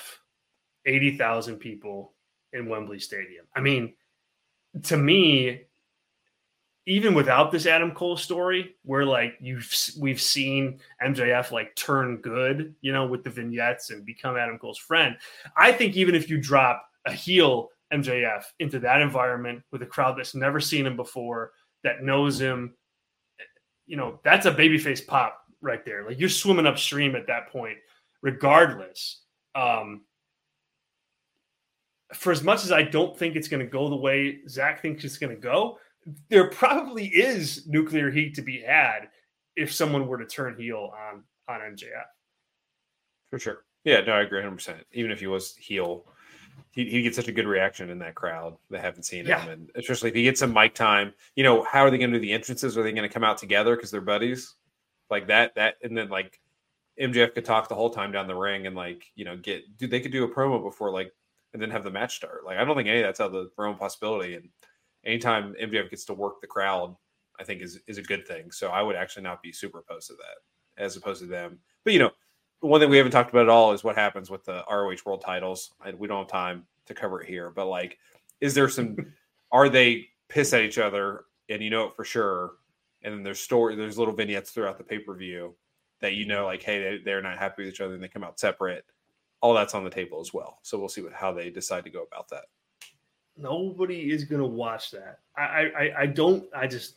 80,000 0.85 1.57
people 1.57 2.13
in 2.53 2.69
Wembley 2.69 2.99
Stadium. 2.99 3.45
I 3.55 3.59
mean, 3.59 3.93
to 4.83 4.97
me, 4.97 5.61
even 6.85 7.13
without 7.13 7.51
this 7.51 7.65
Adam 7.65 7.91
Cole 7.91 8.17
story, 8.17 8.75
where 8.83 9.05
like 9.05 9.35
you've 9.41 9.69
we've 9.99 10.21
seen 10.21 10.79
MJF 11.05 11.51
like 11.51 11.75
turn 11.75 12.17
good, 12.17 12.73
you 12.81 12.93
know, 12.93 13.05
with 13.05 13.23
the 13.23 13.29
vignettes 13.29 13.89
and 13.89 14.05
become 14.05 14.37
Adam 14.37 14.57
Cole's 14.57 14.77
friend. 14.77 15.17
I 15.55 15.71
think 15.71 15.95
even 15.95 16.15
if 16.15 16.29
you 16.29 16.39
drop 16.39 16.85
a 17.05 17.11
heel 17.11 17.69
MJF 17.93 18.43
into 18.59 18.79
that 18.79 19.01
environment 19.01 19.63
with 19.71 19.81
a 19.81 19.85
crowd 19.85 20.17
that's 20.17 20.35
never 20.35 20.59
seen 20.59 20.85
him 20.85 20.95
before, 20.95 21.51
that 21.83 22.03
knows 22.03 22.39
him, 22.39 22.73
you 23.85 23.97
know, 23.97 24.19
that's 24.23 24.45
a 24.45 24.51
babyface 24.53 25.05
pop 25.05 25.41
right 25.61 25.83
there. 25.85 26.05
Like 26.05 26.19
you're 26.19 26.29
swimming 26.29 26.67
upstream 26.67 27.15
at 27.15 27.27
that 27.27 27.49
point, 27.49 27.77
regardless. 28.21 29.21
Um, 29.55 30.03
for 32.13 32.31
as 32.31 32.43
much 32.43 32.63
as 32.63 32.71
I 32.71 32.83
don't 32.83 33.17
think 33.17 33.35
it's 33.35 33.47
going 33.47 33.59
to 33.65 33.69
go 33.69 33.89
the 33.89 33.95
way 33.95 34.39
Zach 34.47 34.81
thinks 34.81 35.03
it's 35.03 35.17
going 35.17 35.35
to 35.35 35.41
go, 35.41 35.77
there 36.29 36.49
probably 36.49 37.07
is 37.07 37.67
nuclear 37.67 38.09
heat 38.09 38.33
to 38.35 38.41
be 38.41 38.61
had 38.61 39.09
if 39.55 39.73
someone 39.73 40.07
were 40.07 40.17
to 40.17 40.25
turn 40.25 40.55
heel 40.57 40.91
on 40.95 41.23
on 41.49 41.59
MJF. 41.61 42.03
For 43.29 43.39
sure. 43.39 43.65
Yeah, 43.83 44.01
no, 44.01 44.13
I 44.13 44.21
agree 44.21 44.41
100%. 44.41 44.75
Even 44.93 45.11
if 45.11 45.19
he 45.19 45.27
was 45.27 45.55
heel, 45.55 46.05
he, 46.71 46.85
he 46.89 47.01
gets 47.01 47.15
such 47.15 47.27
a 47.27 47.31
good 47.31 47.47
reaction 47.47 47.89
in 47.89 47.99
that 47.99 48.15
crowd 48.15 48.57
that 48.69 48.81
haven't 48.81 49.03
seen 49.03 49.25
Yeah. 49.25 49.41
him. 49.41 49.49
And 49.51 49.69
especially 49.75 50.09
if 50.09 50.15
he 50.15 50.23
gets 50.23 50.39
some 50.39 50.53
mic 50.53 50.73
time, 50.73 51.13
you 51.35 51.43
know, 51.43 51.63
how 51.63 51.81
are 51.81 51.91
they 51.91 51.97
going 51.97 52.11
to 52.11 52.17
do 52.17 52.21
the 52.21 52.33
entrances? 52.33 52.77
Are 52.77 52.83
they 52.83 52.91
going 52.91 53.07
to 53.07 53.13
come 53.13 53.23
out 53.23 53.37
together 53.37 53.75
because 53.75 53.91
they're 53.91 54.01
buddies? 54.01 54.55
Like 55.09 55.27
that, 55.27 55.55
that, 55.55 55.75
and 55.83 55.97
then 55.97 56.09
like 56.09 56.39
MJF 56.99 57.33
could 57.33 57.45
talk 57.45 57.69
the 57.69 57.75
whole 57.75 57.89
time 57.89 58.11
down 58.11 58.27
the 58.27 58.35
ring 58.35 58.67
and 58.67 58.75
like, 58.75 59.05
you 59.15 59.23
know, 59.23 59.37
get, 59.37 59.77
dude, 59.77 59.89
they 59.89 60.01
could 60.01 60.11
do 60.11 60.25
a 60.25 60.29
promo 60.29 60.61
before 60.61 60.91
like, 60.91 61.13
and 61.57 61.61
then 61.63 61.71
have 61.71 61.83
the 61.83 61.89
match 61.89 62.15
start. 62.15 62.45
Like, 62.45 62.59
I 62.59 62.63
don't 62.63 62.75
think 62.75 62.87
any 62.87 62.99
of 62.99 63.05
that's 63.05 63.19
out 63.19 63.27
of 63.27 63.33
the 63.33 63.49
realm 63.57 63.73
of 63.73 63.79
possibility. 63.79 64.35
And 64.35 64.47
anytime 65.03 65.55
MJF 65.59 65.89
gets 65.89 66.05
to 66.05 66.13
work 66.13 66.39
the 66.39 66.45
crowd, 66.45 66.95
I 67.39 67.43
think 67.43 67.63
is, 67.63 67.79
is 67.87 67.97
a 67.97 68.03
good 68.03 68.27
thing. 68.27 68.51
So 68.51 68.67
I 68.67 68.83
would 68.83 68.95
actually 68.95 69.23
not 69.23 69.41
be 69.41 69.51
super 69.51 69.79
opposed 69.79 70.07
to 70.09 70.13
that 70.13 70.83
as 70.83 70.95
opposed 70.95 71.21
to 71.21 71.27
them. 71.27 71.57
But, 71.83 71.93
you 71.93 71.99
know, 71.99 72.11
one 72.59 72.79
thing 72.79 72.91
we 72.91 72.97
haven't 72.97 73.11
talked 73.11 73.31
about 73.31 73.43
at 73.43 73.49
all 73.49 73.73
is 73.73 73.83
what 73.83 73.95
happens 73.95 74.29
with 74.29 74.45
the 74.45 74.63
ROH 74.69 74.97
world 75.03 75.21
titles. 75.21 75.73
I, 75.81 75.93
we 75.93 76.07
don't 76.07 76.19
have 76.19 76.27
time 76.27 76.67
to 76.85 76.93
cover 76.93 77.21
it 77.21 77.27
here, 77.27 77.49
but 77.49 77.65
like, 77.65 77.97
is 78.39 78.53
there 78.53 78.69
some, 78.69 78.95
are 79.51 79.67
they 79.67 80.05
piss 80.29 80.53
at 80.53 80.61
each 80.61 80.77
other 80.77 81.25
and 81.49 81.63
you 81.63 81.71
know 81.71 81.85
it 81.85 81.95
for 81.95 82.05
sure? 82.05 82.51
And 83.01 83.15
then 83.15 83.23
there's 83.23 83.39
story, 83.39 83.75
there's 83.75 83.97
little 83.97 84.13
vignettes 84.13 84.51
throughout 84.51 84.77
the 84.77 84.83
pay 84.83 84.99
per 84.99 85.15
view 85.15 85.55
that 86.01 86.13
you 86.13 86.27
know, 86.27 86.41
mm-hmm. 86.41 86.45
like, 86.45 86.61
hey, 86.61 86.81
they, 86.81 87.03
they're 87.03 87.23
not 87.23 87.39
happy 87.39 87.63
with 87.63 87.73
each 87.73 87.81
other 87.81 87.95
and 87.95 88.03
they 88.03 88.07
come 88.07 88.23
out 88.23 88.39
separate. 88.39 88.85
All 89.41 89.53
that's 89.53 89.73
on 89.75 89.83
the 89.83 89.89
table 89.89 90.19
as 90.19 90.33
well. 90.33 90.59
So 90.63 90.77
we'll 90.79 90.89
see 90.89 91.01
what 91.01 91.13
how 91.13 91.31
they 91.31 91.49
decide 91.49 91.83
to 91.83 91.89
go 91.89 92.03
about 92.03 92.27
that. 92.29 92.45
Nobody 93.35 94.11
is 94.11 94.23
going 94.23 94.41
to 94.41 94.47
watch 94.47 94.89
that. 94.91 95.19
I, 95.37 95.41
I, 95.41 95.61
I- 95.83 95.93
I 96.01 96.05
don't. 96.07 96.43
I 96.55 96.67
just. 96.67 96.95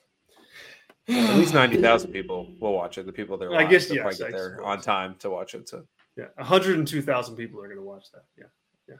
At 1.09 1.37
least 1.37 1.55
ninety 1.55 1.81
thousand 1.81 2.13
people 2.13 2.47
will 2.61 2.73
watch 2.73 2.97
it. 2.97 3.05
The 3.05 3.13
people 3.13 3.37
that 3.39 3.47
are 3.47 3.57
I 3.57 3.65
guess, 3.65 3.91
yes, 3.91 4.01
probably 4.03 4.27
I 4.27 4.31
there 4.31 4.51
suppose. 4.57 4.65
on 4.67 4.81
time 4.81 5.17
to 5.21 5.31
watch 5.31 5.55
it. 5.55 5.69
So 5.69 5.85
Yeah, 6.17 6.27
102,000 6.37 7.37
people 7.37 7.61
are 7.61 7.65
going 7.67 7.77
to 7.79 7.83
watch 7.83 8.07
that. 8.13 8.25
Yeah. 8.39 8.45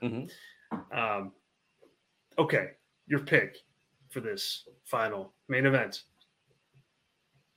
Yeah. 0.01 0.09
Mhm. 0.09 0.29
Um, 1.19 1.31
okay, 2.37 2.71
your 3.07 3.19
pick 3.21 3.57
for 4.09 4.19
this 4.19 4.67
final 4.83 5.33
main 5.47 5.65
event: 5.65 6.03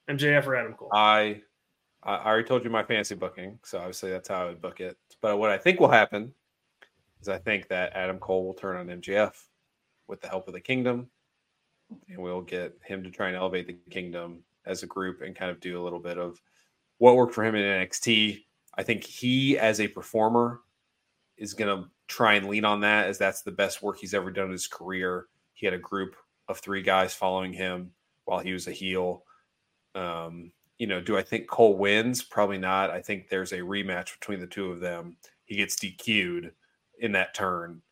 MJF 0.09 0.47
or 0.47 0.57
Adam 0.57 0.75
Cole. 0.75 0.91
I 0.93 1.43
I 2.05 2.17
already 2.17 2.47
told 2.47 2.65
you 2.65 2.71
my 2.71 2.85
fancy 2.85 3.15
booking, 3.15 3.59
so 3.63 3.79
obviously 3.79 4.11
that's 4.11 4.29
how 4.29 4.43
I 4.43 4.47
would 4.47 4.61
book 4.61 4.81
it. 4.81 4.99
But 5.23 5.39
what 5.39 5.51
I 5.51 5.57
think 5.57 5.81
will 5.81 5.91
happen 5.91 6.35
is 7.21 7.29
I 7.29 7.39
think 7.39 7.69
that 7.69 7.95
Adam 7.95 8.19
Cole 8.19 8.45
will 8.45 8.55
turn 8.55 8.77
on 8.77 9.01
MJF 9.01 9.33
with 10.07 10.21
the 10.21 10.29
help 10.29 10.47
of 10.47 10.53
the 10.53 10.61
Kingdom, 10.61 11.09
and 12.09 12.19
we'll 12.19 12.43
get 12.43 12.77
him 12.85 13.03
to 13.05 13.11
try 13.11 13.29
and 13.29 13.37
elevate 13.37 13.67
the 13.67 13.79
Kingdom 13.91 14.43
as 14.67 14.83
a 14.83 14.87
group 14.87 15.23
and 15.23 15.35
kind 15.35 15.51
of 15.51 15.61
do 15.61 15.81
a 15.81 15.83
little 15.83 15.99
bit 15.99 16.19
of 16.19 16.41
what 16.99 17.17
worked 17.17 17.35
for 17.35 17.43
him 17.43 17.55
in 17.55 17.63
NXT. 17.63 18.45
I 18.77 18.83
think 18.83 19.05
he, 19.05 19.59
as 19.59 19.81
a 19.81 19.89
performer, 19.89 20.61
is 21.39 21.55
going 21.55 21.75
to 21.75 21.89
try 22.07 22.35
and 22.35 22.49
lean 22.49 22.67
on 22.67 22.81
that 22.81 23.07
as 23.07 23.19
that's 23.19 23.43
the 23.43 23.51
best 23.51 23.83
work 23.83 23.99
he's 23.99 24.15
ever 24.15 24.31
done 24.31 24.47
in 24.47 24.53
his 24.53 24.67
career. 24.67 25.27
He 25.55 25.67
had 25.67 25.75
a 25.75 25.79
group 25.79 26.17
of 26.49 26.59
three 26.59 26.83
guys 26.83 27.15
following 27.15 27.53
him 27.53 27.93
while 28.25 28.41
he 28.41 28.53
was 28.53 28.69
a 28.69 28.73
heel. 28.73 29.25
Um, 29.95 30.53
you 30.79 30.87
know, 30.87 31.01
do 31.01 31.17
I 31.17 31.23
think 31.23 31.49
Cole 31.49 31.77
wins? 31.77 32.23
Probably 32.23 32.59
not. 32.59 32.91
I 32.91 33.01
think 33.01 33.29
there's 33.29 33.53
a 33.53 33.59
rematch 33.59 34.19
between 34.19 34.41
the 34.41 34.47
two 34.47 34.71
of 34.71 34.81
them. 34.81 35.17
He 35.45 35.57
gets 35.57 35.77
DQ'd 35.77 36.53
in 36.99 37.13
that 37.13 37.35
turn. 37.35 37.83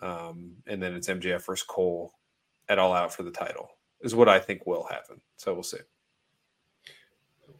Um, 0.00 0.52
and 0.66 0.82
then 0.82 0.94
it's 0.94 1.08
MJF 1.08 1.44
versus 1.44 1.66
Cole 1.66 2.12
at 2.68 2.78
all 2.78 2.92
out 2.92 3.12
for 3.12 3.22
the 3.22 3.30
title, 3.30 3.70
is 4.00 4.14
what 4.14 4.28
I 4.28 4.38
think 4.38 4.66
will 4.66 4.84
happen. 4.84 5.20
So 5.36 5.54
we'll 5.54 5.62
see. 5.62 5.78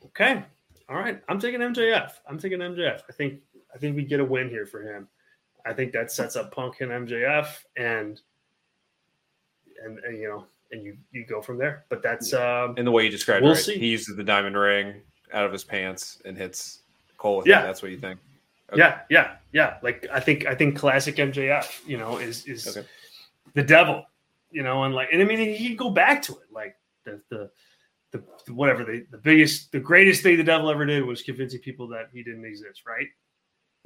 Okay. 0.06 0.44
All 0.88 0.96
right. 0.96 1.20
I'm 1.28 1.38
taking 1.38 1.60
MJF. 1.60 2.12
I'm 2.28 2.38
taking 2.38 2.58
MJF. 2.58 3.02
I 3.08 3.12
think 3.12 3.40
I 3.74 3.78
think 3.78 3.96
we 3.96 4.04
get 4.04 4.20
a 4.20 4.24
win 4.24 4.48
here 4.48 4.66
for 4.66 4.82
him. 4.82 5.08
I 5.66 5.72
think 5.72 5.92
that 5.92 6.10
sets 6.10 6.36
up 6.36 6.52
Punk 6.52 6.80
and 6.80 6.90
MJF 6.90 7.48
and 7.76 8.20
and, 9.84 9.98
and 9.98 10.18
you 10.18 10.28
know 10.28 10.46
and 10.70 10.82
you 10.84 10.96
you 11.12 11.24
go 11.26 11.40
from 11.40 11.58
there. 11.58 11.84
But 11.88 12.02
that's 12.02 12.32
um 12.32 12.74
In 12.76 12.84
the 12.84 12.90
way 12.90 13.04
you 13.04 13.10
described 13.10 13.42
We'll 13.42 13.52
it, 13.52 13.56
right? 13.56 13.64
see. 13.64 13.78
he 13.78 13.88
uses 13.88 14.16
the 14.16 14.24
diamond 14.24 14.56
ring 14.56 15.00
out 15.32 15.44
of 15.44 15.52
his 15.52 15.64
pants 15.64 16.20
and 16.24 16.36
hits 16.36 16.80
Cole 17.16 17.38
with 17.38 17.46
Yeah. 17.46 17.60
it. 17.62 17.66
That's 17.66 17.82
what 17.82 17.90
you 17.90 17.98
think. 17.98 18.20
Okay. 18.70 18.80
yeah, 18.80 19.00
yeah, 19.08 19.36
yeah. 19.52 19.78
Like 19.82 20.06
I 20.12 20.20
think 20.20 20.46
I 20.46 20.54
think 20.54 20.76
classic 20.76 21.16
MJF, 21.16 21.86
you 21.86 21.96
know, 21.96 22.18
is 22.18 22.44
is 22.46 22.66
Okay. 22.76 22.86
the 23.54 23.62
devil, 23.62 24.04
you 24.50 24.62
know, 24.62 24.84
and 24.84 24.94
like 24.94 25.08
and 25.12 25.22
I 25.22 25.24
mean 25.24 25.38
he 25.38 25.68
can 25.68 25.76
go 25.76 25.90
back 25.90 26.20
to 26.22 26.32
it. 26.34 26.52
Like 26.52 26.76
the 27.04 27.20
the 27.30 27.50
the, 28.12 28.22
the 28.46 28.54
whatever 28.54 28.84
the, 28.84 29.06
the 29.10 29.18
biggest 29.18 29.72
the 29.72 29.80
greatest 29.80 30.22
thing 30.22 30.36
the 30.36 30.44
devil 30.44 30.68
ever 30.70 30.84
did 30.86 31.04
was 31.04 31.22
convincing 31.22 31.60
people 31.60 31.88
that 31.88 32.08
he 32.12 32.22
didn't 32.22 32.44
exist, 32.44 32.82
right? 32.86 33.06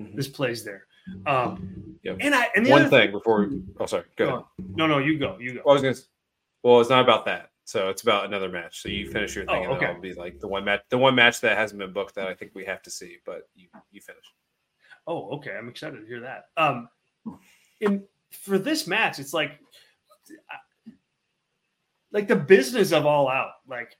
Mhm. 0.00 0.16
This 0.16 0.26
plays 0.28 0.64
there. 0.64 0.86
Um 1.26 1.96
Yep. 2.02 2.16
and 2.20 2.34
I 2.34 2.48
and 2.56 2.66
the 2.66 2.70
One 2.70 2.82
other 2.82 2.90
thing 2.90 3.12
before 3.12 3.46
we, 3.46 3.62
oh, 3.78 3.86
sorry, 3.86 4.04
go 4.16 4.24
ahead. 4.28 4.44
No, 4.74 4.86
no, 4.88 4.98
you 4.98 5.16
go, 5.18 5.38
you 5.38 5.54
go. 5.54 5.60
Well, 5.64 5.72
I 5.78 5.80
was 5.80 5.82
gonna. 5.82 6.06
Well, 6.62 6.80
it's 6.80 6.90
not 6.90 7.02
about 7.02 7.24
that. 7.26 7.50
So 7.64 7.88
it's 7.88 8.02
about 8.02 8.24
another 8.24 8.48
match. 8.48 8.82
So 8.82 8.88
you 8.88 9.10
finish 9.10 9.36
your 9.36 9.46
thing, 9.46 9.54
Oh, 9.60 9.62
and 9.64 9.72
okay. 9.74 9.86
I'll 9.86 10.00
be 10.00 10.14
like 10.14 10.40
the 10.40 10.48
one 10.48 10.64
match, 10.64 10.82
the 10.90 10.98
one 10.98 11.14
match 11.14 11.40
that 11.40 11.56
hasn't 11.56 11.78
been 11.78 11.92
booked 11.92 12.14
that 12.16 12.26
I 12.28 12.34
think 12.34 12.52
we 12.54 12.64
have 12.64 12.82
to 12.82 12.90
see. 12.90 13.18
But 13.24 13.48
you, 13.54 13.68
you 13.90 14.00
finish. 14.00 14.24
Oh, 15.06 15.30
okay. 15.36 15.52
I'm 15.56 15.68
excited 15.68 16.00
to 16.00 16.06
hear 16.06 16.20
that. 16.20 16.46
Um, 16.56 16.88
in 17.80 18.04
for 18.30 18.58
this 18.58 18.86
match, 18.86 19.18
it's 19.18 19.32
like, 19.32 19.60
like 22.10 22.28
the 22.28 22.36
business 22.36 22.92
of 22.92 23.06
all 23.06 23.28
out. 23.28 23.52
Like, 23.68 23.96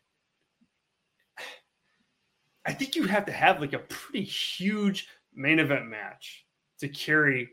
I 2.67 2.73
think 2.73 2.95
you 2.95 3.05
have 3.05 3.27
to 3.27 3.33
have 3.33 3.61
like 3.61 3.73
a 3.73 3.81
pretty 3.81 4.25
huge 4.25 5.09
main 5.35 5.59
event 5.59 5.87
match 5.87 6.47
to 6.81 6.89
carry 6.89 7.49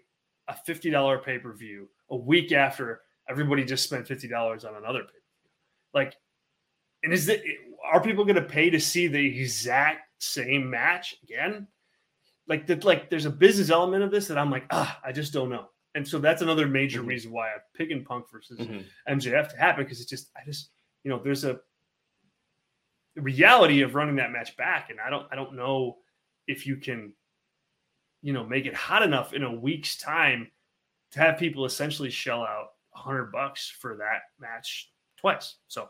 a 0.48 0.56
fifty 0.56 0.90
dollar 0.90 1.20
pay 1.20 1.38
per 1.38 1.54
view 1.54 1.88
a 2.10 2.16
week 2.16 2.52
after 2.52 3.02
everybody 3.30 3.64
just 3.64 3.84
spent 3.84 4.08
fifty 4.08 4.28
dollars 4.28 4.66
on 4.66 4.76
another 4.76 5.04
pay. 5.04 5.20
Like, 5.94 6.16
and 7.04 7.14
is 7.14 7.28
it 7.30 7.44
are 7.86 8.02
people 8.02 8.24
going 8.26 8.36
to 8.36 8.42
pay 8.42 8.70
to 8.70 8.80
see 8.80 9.08
the 9.08 9.26
exact 9.40 10.02
same 10.24 10.70
match 10.70 11.16
again? 11.24 11.68
like 12.48 12.66
that 12.66 12.84
like 12.84 13.12
there's 13.12 13.26
a 13.28 13.30
business 13.30 13.70
element 13.70 14.04
of 14.04 14.10
this 14.10 14.28
that 14.28 14.38
I'm 14.40 14.50
like, 14.50 14.66
ah, 14.72 15.00
I 15.06 15.12
just 15.12 15.32
don't 15.32 15.52
know. 15.52 15.68
And 15.94 16.08
so 16.08 16.18
that's 16.18 16.42
another 16.42 16.66
major 16.68 17.04
Mhm. 17.04 17.08
reason 17.08 17.32
why 17.32 17.50
I'm 17.54 17.60
picking 17.76 18.04
Punk 18.04 18.26
versus 18.32 18.58
Mhm. 18.60 18.86
MJF 19.08 19.50
to 19.52 19.58
happen 19.58 19.84
because 19.84 20.02
it's 20.02 20.10
just 20.10 20.32
I 20.36 20.44
just 20.46 20.72
you 21.04 21.12
know 21.12 21.20
there's 21.24 21.46
a 21.46 21.60
reality 23.16 23.82
of 23.82 23.94
running 23.96 24.16
that 24.16 24.32
match 24.32 24.58
back, 24.58 24.90
and 24.90 25.00
I 25.00 25.10
don't 25.12 25.28
I 25.32 25.36
don't 25.36 25.54
know 25.56 26.00
if 26.48 26.66
you 26.66 26.78
can 26.78 27.14
you 28.24 28.34
know 28.34 28.44
make 28.44 28.66
it 28.66 28.74
hot 28.74 29.04
enough 29.04 29.34
in 29.34 29.44
a 29.44 29.54
week's 29.54 29.96
time 29.98 30.52
to 31.12 31.20
have 31.20 31.38
people 31.38 31.66
essentially 31.66 32.10
shell 32.10 32.42
out 32.42 32.70
hundred 33.00 33.32
bucks 33.32 33.70
for 33.80 33.98
that 33.98 34.22
match 34.40 34.92
twice. 35.18 35.56
So 35.68 35.90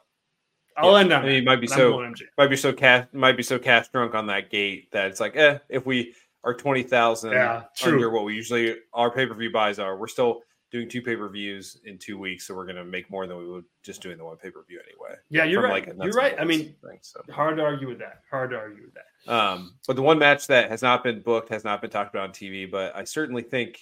I'll 0.77 0.93
Yeah. 0.93 0.99
end 1.01 1.13
on 1.13 1.23
I 1.23 1.25
mean, 1.27 1.35
it 1.37 1.43
might 1.43 1.59
be 1.61 1.67
so- 1.67 1.99
Might 2.37 2.47
be 2.49 2.55
so 2.55 2.71
cash. 2.71 3.07
Might 3.11 3.37
be 3.37 3.43
so 3.43 3.59
cash 3.59 3.87
drunk 3.89 4.15
on 4.15 4.27
that 4.27 4.49
gate 4.49 4.91
that 4.91 5.07
it's 5.07 5.19
like, 5.19 5.35
eh, 5.35 5.59
if 5.69 5.85
we 5.85 6.15
are 6.43 6.53
twenty 6.53 6.83
thousand 6.83 7.31
Yeah, 7.33 7.63
true. 7.75 7.93
under 7.95 8.09
what 8.09 8.23
we 8.23 8.33
usually 8.35 8.77
our 8.93 9.11
pay 9.11 9.25
per 9.25 9.33
view 9.33 9.51
buys 9.51 9.77
are, 9.79 9.97
we're 9.97 10.07
still 10.07 10.41
doing 10.71 10.87
two 10.87 11.01
pay 11.01 11.15
per 11.15 11.27
views 11.27 11.81
in 11.83 11.97
two 11.97 12.17
weeks, 12.17 12.45
so 12.47 12.55
we're 12.55 12.65
gonna 12.65 12.85
make 12.85 13.09
more 13.09 13.25
than 13.27 13.37
we 13.37 13.49
would 13.49 13.65
just 13.83 14.01
doing 14.01 14.17
the 14.17 14.23
one 14.23 14.37
pay 14.37 14.51
per 14.51 14.63
view 14.63 14.79
anyway. 14.87 15.17
Yeah, 15.29 15.43
you're 15.43 15.63
right. 15.63 15.87
like, 15.87 15.95
you're 16.03 16.13
right. 16.13 16.39
I 16.39 16.45
mean, 16.45 16.75
thing, 16.85 16.99
so. 17.01 17.21
hard 17.31 17.57
to 17.57 17.63
argue 17.63 17.87
with 17.87 17.99
that. 17.99 18.21
Hard 18.29 18.51
to 18.51 18.57
argue 18.57 18.83
with 18.83 18.93
that. 18.93 19.31
Um, 19.33 19.79
but 19.87 19.95
the 19.95 20.01
one 20.03 20.19
match 20.19 20.47
that 20.47 20.69
has 20.69 20.81
not 20.81 21.03
been 21.03 21.21
booked, 21.21 21.49
has 21.49 21.63
not 21.65 21.81
been 21.81 21.89
talked 21.89 22.13
about 22.13 22.23
on 22.29 22.31
TV, 22.33 22.69
but 22.69 22.95
I 22.95 23.03
certainly 23.03 23.41
think 23.41 23.81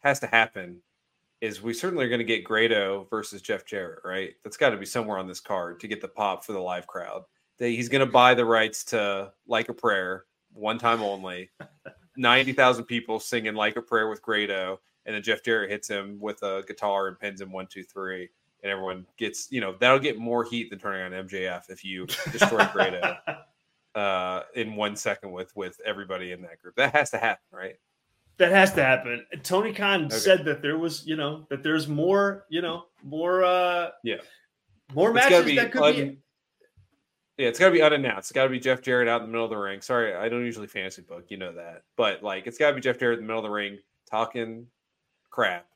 has 0.00 0.20
to 0.20 0.26
happen 0.26 0.82
is 1.46 1.62
we 1.62 1.72
certainly 1.72 2.04
are 2.04 2.08
going 2.08 2.18
to 2.18 2.24
get 2.24 2.44
Grado 2.44 3.06
versus 3.08 3.40
Jeff 3.40 3.64
Jarrett, 3.64 4.00
right? 4.04 4.34
That's 4.42 4.56
got 4.56 4.70
to 4.70 4.76
be 4.76 4.84
somewhere 4.84 5.18
on 5.18 5.28
this 5.28 5.40
card 5.40 5.80
to 5.80 5.88
get 5.88 6.00
the 6.00 6.08
pop 6.08 6.44
for 6.44 6.52
the 6.52 6.60
live 6.60 6.86
crowd. 6.86 7.22
That 7.58 7.68
he's 7.68 7.88
going 7.88 8.04
to 8.04 8.12
buy 8.12 8.34
the 8.34 8.44
rights 8.44 8.84
to 8.86 9.32
Like 9.46 9.68
a 9.68 9.74
Prayer 9.74 10.24
one 10.52 10.78
time 10.78 11.02
only. 11.02 11.50
90,000 12.16 12.84
people 12.84 13.20
singing 13.20 13.54
Like 13.54 13.76
a 13.76 13.82
Prayer 13.82 14.08
with 14.08 14.22
Grado, 14.22 14.80
and 15.04 15.14
then 15.14 15.22
Jeff 15.22 15.42
Jarrett 15.42 15.70
hits 15.70 15.88
him 15.88 16.18
with 16.20 16.42
a 16.42 16.64
guitar 16.66 17.08
and 17.08 17.18
pins 17.18 17.40
him 17.40 17.52
one, 17.52 17.66
two, 17.66 17.84
three. 17.84 18.28
And 18.62 18.72
everyone 18.72 19.06
gets, 19.16 19.52
you 19.52 19.60
know, 19.60 19.76
that'll 19.78 19.98
get 20.00 20.18
more 20.18 20.42
heat 20.42 20.70
than 20.70 20.78
turning 20.78 21.02
on 21.02 21.26
MJF 21.26 21.70
if 21.70 21.84
you 21.84 22.06
destroy 22.32 22.66
Grado 22.72 23.16
uh, 23.94 24.42
in 24.54 24.74
one 24.74 24.96
second 24.96 25.30
with 25.30 25.54
with 25.54 25.78
everybody 25.84 26.32
in 26.32 26.42
that 26.42 26.60
group. 26.60 26.74
That 26.76 26.92
has 26.92 27.10
to 27.10 27.18
happen, 27.18 27.44
right? 27.52 27.76
That 28.38 28.50
has 28.52 28.72
to 28.74 28.82
happen. 28.82 29.24
Tony 29.42 29.72
Khan 29.72 30.06
Okay. 30.06 30.16
said 30.16 30.44
that 30.44 30.62
there 30.62 30.78
was, 30.78 31.06
you 31.06 31.16
know, 31.16 31.46
that 31.50 31.62
there's 31.62 31.88
more, 31.88 32.44
you 32.48 32.60
know, 32.62 32.84
more, 33.02 33.44
uh, 33.44 33.90
Yeah. 34.02 34.16
more 34.94 35.10
It's 35.10 35.30
matches 35.30 35.56
that 35.56 35.72
could 35.72 35.82
un- 35.82 35.94
be. 35.94 36.18
Yeah, 37.38 37.48
it's 37.48 37.58
got 37.58 37.66
to 37.66 37.72
be 37.72 37.82
unannounced. 37.82 38.30
It's 38.30 38.32
got 38.32 38.44
to 38.44 38.48
be 38.48 38.58
Jeff 38.58 38.80
Jarrett 38.80 39.08
out 39.08 39.20
in 39.20 39.26
the 39.26 39.32
middle 39.32 39.44
of 39.44 39.50
the 39.50 39.58
ring. 39.58 39.82
Sorry, 39.82 40.14
I 40.14 40.28
don't 40.28 40.44
usually 40.44 40.66
fantasy 40.66 41.02
book, 41.02 41.26
you 41.28 41.36
know 41.36 41.52
that, 41.52 41.82
but 41.96 42.22
like 42.22 42.46
it's 42.46 42.56
got 42.56 42.70
to 42.70 42.74
be 42.74 42.80
Jeff 42.80 42.98
Jarrett 42.98 43.18
in 43.18 43.24
the 43.24 43.28
middle 43.28 43.44
of 43.44 43.50
the 43.50 43.54
ring 43.54 43.78
talking 44.10 44.66
crap, 45.28 45.66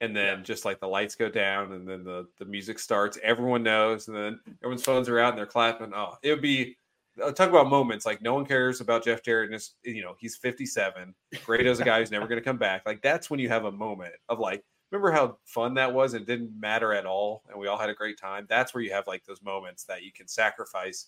and 0.00 0.16
then 0.16 0.38
yeah. 0.38 0.42
just 0.44 0.64
like 0.64 0.80
the 0.80 0.88
lights 0.88 1.14
go 1.14 1.28
down 1.28 1.72
and 1.72 1.88
then 1.88 2.02
the 2.02 2.26
the 2.38 2.44
music 2.44 2.78
starts 2.80 3.18
everyone 3.22 3.62
knows 3.62 4.08
and 4.08 4.16
then 4.16 4.40
everyone's 4.62 4.82
phones 4.82 5.08
are 5.08 5.18
out 5.20 5.30
and 5.30 5.38
they're 5.38 5.46
clapping 5.46 5.92
oh 5.94 6.18
it 6.22 6.30
would 6.30 6.42
be 6.42 6.76
Uh, 7.22 7.32
talk 7.32 7.48
about 7.48 7.68
moments 7.68 8.04
like 8.04 8.20
no 8.20 8.34
one 8.34 8.44
cares 8.44 8.82
about 8.82 9.02
jeff 9.02 9.22
jarrett 9.22 9.46
and 9.46 9.54
his, 9.54 9.74
you 9.84 10.02
know 10.02 10.14
he's 10.18 10.36
57 10.36 11.14
grado's 11.44 11.80
a 11.80 11.84
guy 11.84 11.98
who's 11.98 12.10
never 12.10 12.26
going 12.26 12.38
to 12.38 12.44
come 12.44 12.58
back 12.58 12.82
like 12.84 13.00
that's 13.00 13.30
when 13.30 13.40
you 13.40 13.48
have 13.48 13.64
a 13.64 13.72
moment 13.72 14.12
of 14.28 14.38
like 14.38 14.62
remember 14.90 15.10
how 15.10 15.38
fun 15.46 15.72
that 15.74 15.92
was 15.92 16.12
and 16.12 16.26
didn't 16.26 16.52
matter 16.60 16.92
at 16.92 17.06
all 17.06 17.42
and 17.48 17.58
we 17.58 17.68
all 17.68 17.78
had 17.78 17.88
a 17.88 17.94
great 17.94 18.18
time 18.18 18.44
that's 18.50 18.74
where 18.74 18.82
you 18.82 18.92
have 18.92 19.06
like 19.06 19.24
those 19.24 19.42
moments 19.42 19.84
that 19.84 20.02
you 20.02 20.12
can 20.12 20.28
sacrifice 20.28 21.06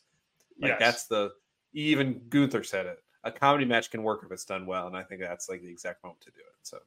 like 0.62 0.70
yes. 0.70 0.78
that's 0.80 1.06
the 1.08 1.30
even 1.74 2.22
gunther 2.30 2.64
said 2.64 2.86
it 2.86 3.02
a 3.24 3.30
comedy 3.30 3.66
match 3.66 3.90
can 3.90 4.02
work 4.02 4.22
if 4.24 4.32
it's 4.32 4.46
done 4.46 4.64
well 4.64 4.86
and 4.86 4.96
i 4.96 5.02
think 5.02 5.20
that's 5.20 5.50
like 5.50 5.60
the 5.60 5.70
exact 5.70 6.02
moment 6.02 6.20
to 6.22 6.30
do 6.30 6.40
it 6.40 6.56
so 6.62 6.78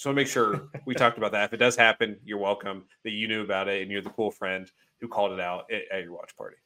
so 0.00 0.14
make 0.14 0.28
sure 0.28 0.70
we 0.86 0.94
talked 0.94 1.18
about 1.18 1.32
that. 1.32 1.44
If 1.44 1.52
it 1.52 1.58
does 1.58 1.76
happen, 1.76 2.16
you're 2.24 2.38
welcome 2.38 2.84
that 3.04 3.10
you 3.10 3.28
knew 3.28 3.42
about 3.42 3.68
it 3.68 3.82
and 3.82 3.90
you're 3.90 4.00
the 4.00 4.08
cool 4.08 4.30
friend 4.30 4.70
who 4.98 5.08
called 5.08 5.32
it 5.32 5.40
out 5.40 5.70
at, 5.70 5.82
at 5.92 6.04
your 6.04 6.14
watch 6.14 6.34
party. 6.38 6.56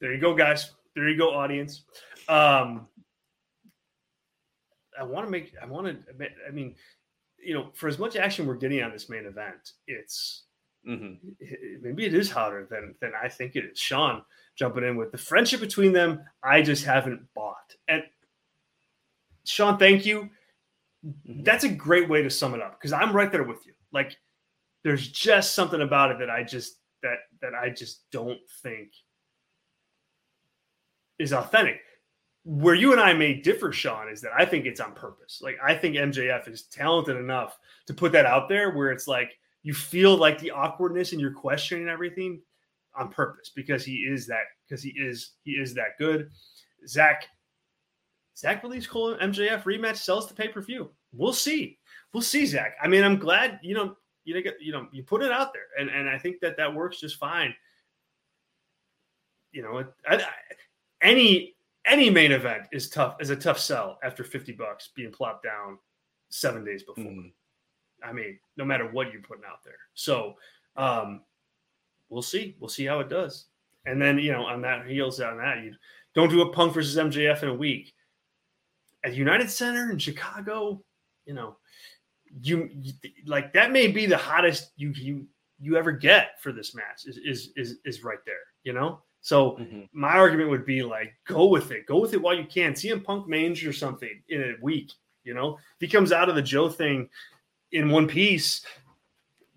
There 0.00 0.14
you 0.14 0.20
go, 0.20 0.34
guys. 0.34 0.72
There 0.96 1.08
you 1.08 1.16
go, 1.18 1.34
audience. 1.34 1.82
Um, 2.26 2.88
I 4.98 5.04
want 5.04 5.26
to 5.26 5.30
make, 5.30 5.52
I 5.62 5.66
want 5.66 5.86
to, 5.86 6.28
I 6.48 6.50
mean, 6.50 6.74
you 7.38 7.52
know, 7.52 7.70
for 7.74 7.86
as 7.86 7.98
much 7.98 8.16
action 8.16 8.46
we're 8.46 8.54
getting 8.54 8.82
on 8.82 8.90
this 8.90 9.10
main 9.10 9.26
event, 9.26 9.72
it's 9.86 10.44
mm-hmm. 10.88 11.14
maybe 11.82 12.06
it 12.06 12.14
is 12.14 12.30
hotter 12.30 12.66
than 12.68 12.94
than 13.00 13.12
I 13.22 13.28
think 13.28 13.56
it 13.56 13.64
is. 13.66 13.78
Sean 13.78 14.22
jumping 14.56 14.84
in 14.84 14.96
with 14.96 15.12
the 15.12 15.18
friendship 15.18 15.60
between 15.60 15.92
them, 15.92 16.24
I 16.42 16.62
just 16.62 16.84
haven't 16.84 17.22
bought. 17.34 17.74
And 17.88 18.02
Sean, 19.44 19.78
thank 19.78 20.06
you. 20.06 20.30
Mm-hmm. 21.06 21.42
That's 21.42 21.64
a 21.64 21.68
great 21.68 22.08
way 22.08 22.22
to 22.22 22.30
sum 22.30 22.54
it 22.54 22.62
up 22.62 22.80
because 22.80 22.94
I'm 22.94 23.14
right 23.14 23.30
there 23.30 23.44
with 23.44 23.66
you. 23.66 23.74
Like, 23.92 24.16
there's 24.82 25.06
just 25.06 25.54
something 25.54 25.82
about 25.82 26.10
it 26.10 26.18
that 26.20 26.30
I 26.30 26.42
just 26.42 26.78
that 27.02 27.18
that 27.42 27.54
I 27.54 27.68
just 27.68 28.10
don't 28.10 28.40
think 28.62 28.92
is 31.18 31.32
authentic. 31.32 31.80
Where 32.44 32.74
you 32.74 32.92
and 32.92 33.00
I 33.00 33.12
may 33.12 33.34
differ, 33.34 33.72
Sean, 33.72 34.08
is 34.08 34.20
that 34.20 34.30
I 34.36 34.44
think 34.44 34.66
it's 34.66 34.80
on 34.80 34.94
purpose. 34.94 35.40
Like 35.42 35.56
I 35.64 35.74
think 35.74 35.96
MJF 35.96 36.48
is 36.48 36.62
talented 36.64 37.16
enough 37.16 37.58
to 37.86 37.94
put 37.94 38.12
that 38.12 38.26
out 38.26 38.48
there 38.48 38.70
where 38.70 38.92
it's 38.92 39.08
like 39.08 39.36
you 39.62 39.74
feel 39.74 40.16
like 40.16 40.38
the 40.38 40.52
awkwardness 40.52 41.10
and 41.10 41.20
you're 41.20 41.32
questioning 41.32 41.88
everything 41.88 42.40
on 42.94 43.08
purpose 43.08 43.50
because 43.54 43.84
he 43.84 43.96
is 43.96 44.26
that 44.28 44.44
because 44.66 44.82
he 44.82 44.90
is 44.90 45.32
he 45.42 45.52
is 45.52 45.74
that 45.74 45.98
good. 45.98 46.30
Zach 46.86 47.26
Zach 48.36 48.60
believes 48.60 48.86
Cole 48.86 49.16
MJF 49.16 49.62
rematch 49.62 49.96
sells 49.96 50.28
the 50.28 50.34
pay 50.34 50.48
per 50.48 50.60
view. 50.60 50.90
We'll 51.12 51.32
see. 51.32 51.78
We'll 52.12 52.22
see, 52.22 52.46
Zach. 52.46 52.76
I 52.82 52.86
mean, 52.86 53.02
I'm 53.02 53.18
glad 53.18 53.58
you 53.62 53.74
know 53.74 53.96
you 54.24 54.34
know 54.34 54.50
you 54.60 54.72
know 54.72 54.88
you 54.92 55.02
put 55.02 55.22
it 55.22 55.32
out 55.32 55.52
there, 55.52 55.68
and 55.78 55.88
and 55.88 56.08
I 56.08 56.18
think 56.18 56.40
that 56.40 56.56
that 56.58 56.74
works 56.74 57.00
just 57.00 57.16
fine. 57.16 57.54
You 59.52 59.62
know, 59.62 59.84
I, 60.08 60.16
I, 60.16 60.30
any 61.02 61.54
any 61.86 62.10
main 62.10 62.32
event 62.32 62.64
is 62.72 62.88
tough 62.88 63.16
is 63.20 63.30
a 63.30 63.36
tough 63.36 63.58
sell 63.58 63.98
after 64.02 64.24
50 64.24 64.52
bucks 64.52 64.90
being 64.94 65.12
plopped 65.12 65.44
down 65.44 65.78
seven 66.28 66.64
days 66.64 66.82
before. 66.82 67.04
Mm. 67.04 67.32
I 68.02 68.12
mean, 68.12 68.38
no 68.56 68.64
matter 68.64 68.88
what 68.90 69.12
you're 69.12 69.22
putting 69.22 69.44
out 69.44 69.64
there. 69.64 69.78
So 69.94 70.34
um 70.76 71.22
we'll 72.08 72.22
see. 72.22 72.56
We'll 72.60 72.68
see 72.68 72.84
how 72.84 73.00
it 73.00 73.08
does. 73.08 73.46
And 73.84 74.02
then, 74.02 74.18
you 74.18 74.32
know, 74.32 74.44
on 74.44 74.62
that 74.62 74.86
heels 74.86 75.20
on 75.20 75.38
that, 75.38 75.62
you 75.62 75.74
don't 76.14 76.30
do 76.30 76.42
a 76.42 76.52
punk 76.52 76.74
versus 76.74 76.96
MJF 76.96 77.42
in 77.42 77.50
a 77.50 77.54
week 77.54 77.92
at 79.06 79.14
United 79.14 79.48
Center 79.48 79.90
in 79.90 79.98
Chicago, 79.98 80.82
you 81.26 81.34
know, 81.34 81.56
you, 82.42 82.68
you, 82.74 82.92
like 83.26 83.52
that 83.52 83.70
may 83.70 83.86
be 83.86 84.04
the 84.04 84.16
hottest 84.16 84.72
you 84.76 84.90
you 84.90 85.26
you 85.58 85.76
ever 85.76 85.92
get 85.92 86.40
for 86.42 86.52
this 86.52 86.74
match 86.74 87.06
is 87.06 87.16
is 87.18 87.52
is, 87.56 87.78
is 87.84 88.02
right 88.02 88.18
there, 88.26 88.34
you 88.64 88.72
know. 88.72 89.00
So 89.26 89.52
mm-hmm. 89.52 89.80
my 89.92 90.12
argument 90.12 90.50
would 90.50 90.64
be 90.64 90.84
like, 90.84 91.12
go 91.26 91.46
with 91.46 91.72
it, 91.72 91.84
go 91.86 91.98
with 91.98 92.14
it 92.14 92.22
while 92.22 92.36
you 92.36 92.44
can. 92.44 92.74
CM 92.74 93.02
Punk 93.02 93.26
mange 93.26 93.66
or 93.66 93.72
something 93.72 94.22
in 94.28 94.40
a 94.40 94.54
week, 94.62 94.92
you 95.24 95.34
know. 95.34 95.54
If 95.54 95.80
he 95.80 95.88
comes 95.88 96.12
out 96.12 96.28
of 96.28 96.36
the 96.36 96.42
Joe 96.42 96.68
thing 96.68 97.08
in 97.72 97.90
one 97.90 98.06
piece, 98.06 98.64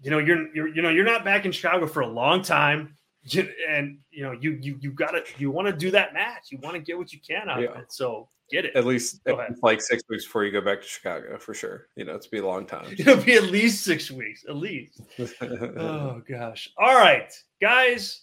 you 0.01 0.09
know, 0.09 0.17
you're 0.17 0.51
you're 0.55 0.67
you 0.69 0.81
know 0.81 0.89
you're 0.89 1.05
not 1.05 1.23
back 1.23 1.45
in 1.45 1.51
Chicago 1.51 1.85
for 1.85 1.99
a 1.99 2.07
long 2.07 2.41
time 2.41 2.95
and 3.69 3.99
you 4.09 4.23
know 4.23 4.31
you 4.31 4.57
you 4.59 4.75
you 4.81 4.91
got 4.91 5.11
to 5.11 5.23
you 5.37 5.51
want 5.51 5.67
to 5.67 5.73
do 5.73 5.91
that 5.91 6.13
match 6.13 6.47
you 6.49 6.57
want 6.63 6.73
to 6.73 6.81
get 6.81 6.97
what 6.97 7.11
you 7.11 7.19
can 7.19 7.49
out 7.49 7.61
yeah. 7.61 7.67
of 7.67 7.77
it 7.77 7.91
so 7.91 8.29
get 8.49 8.65
it. 8.65 8.75
At 8.75 8.85
least, 8.85 9.21
at 9.27 9.37
least 9.37 9.63
like 9.63 9.81
six 9.81 10.01
weeks 10.09 10.25
before 10.25 10.45
you 10.45 10.51
go 10.51 10.61
back 10.61 10.81
to 10.81 10.87
Chicago 10.87 11.37
for 11.37 11.53
sure. 11.53 11.87
You 11.95 12.05
know, 12.05 12.15
it's 12.15 12.27
be 12.27 12.39
a 12.39 12.45
long 12.45 12.65
time. 12.65 12.87
It'll 12.97 13.17
be 13.17 13.35
at 13.35 13.43
least 13.43 13.83
six 13.83 14.09
weeks, 14.09 14.45
at 14.47 14.55
least. 14.55 15.01
oh 15.41 16.21
gosh. 16.27 16.69
All 16.77 16.95
right, 16.95 17.31
guys. 17.61 18.21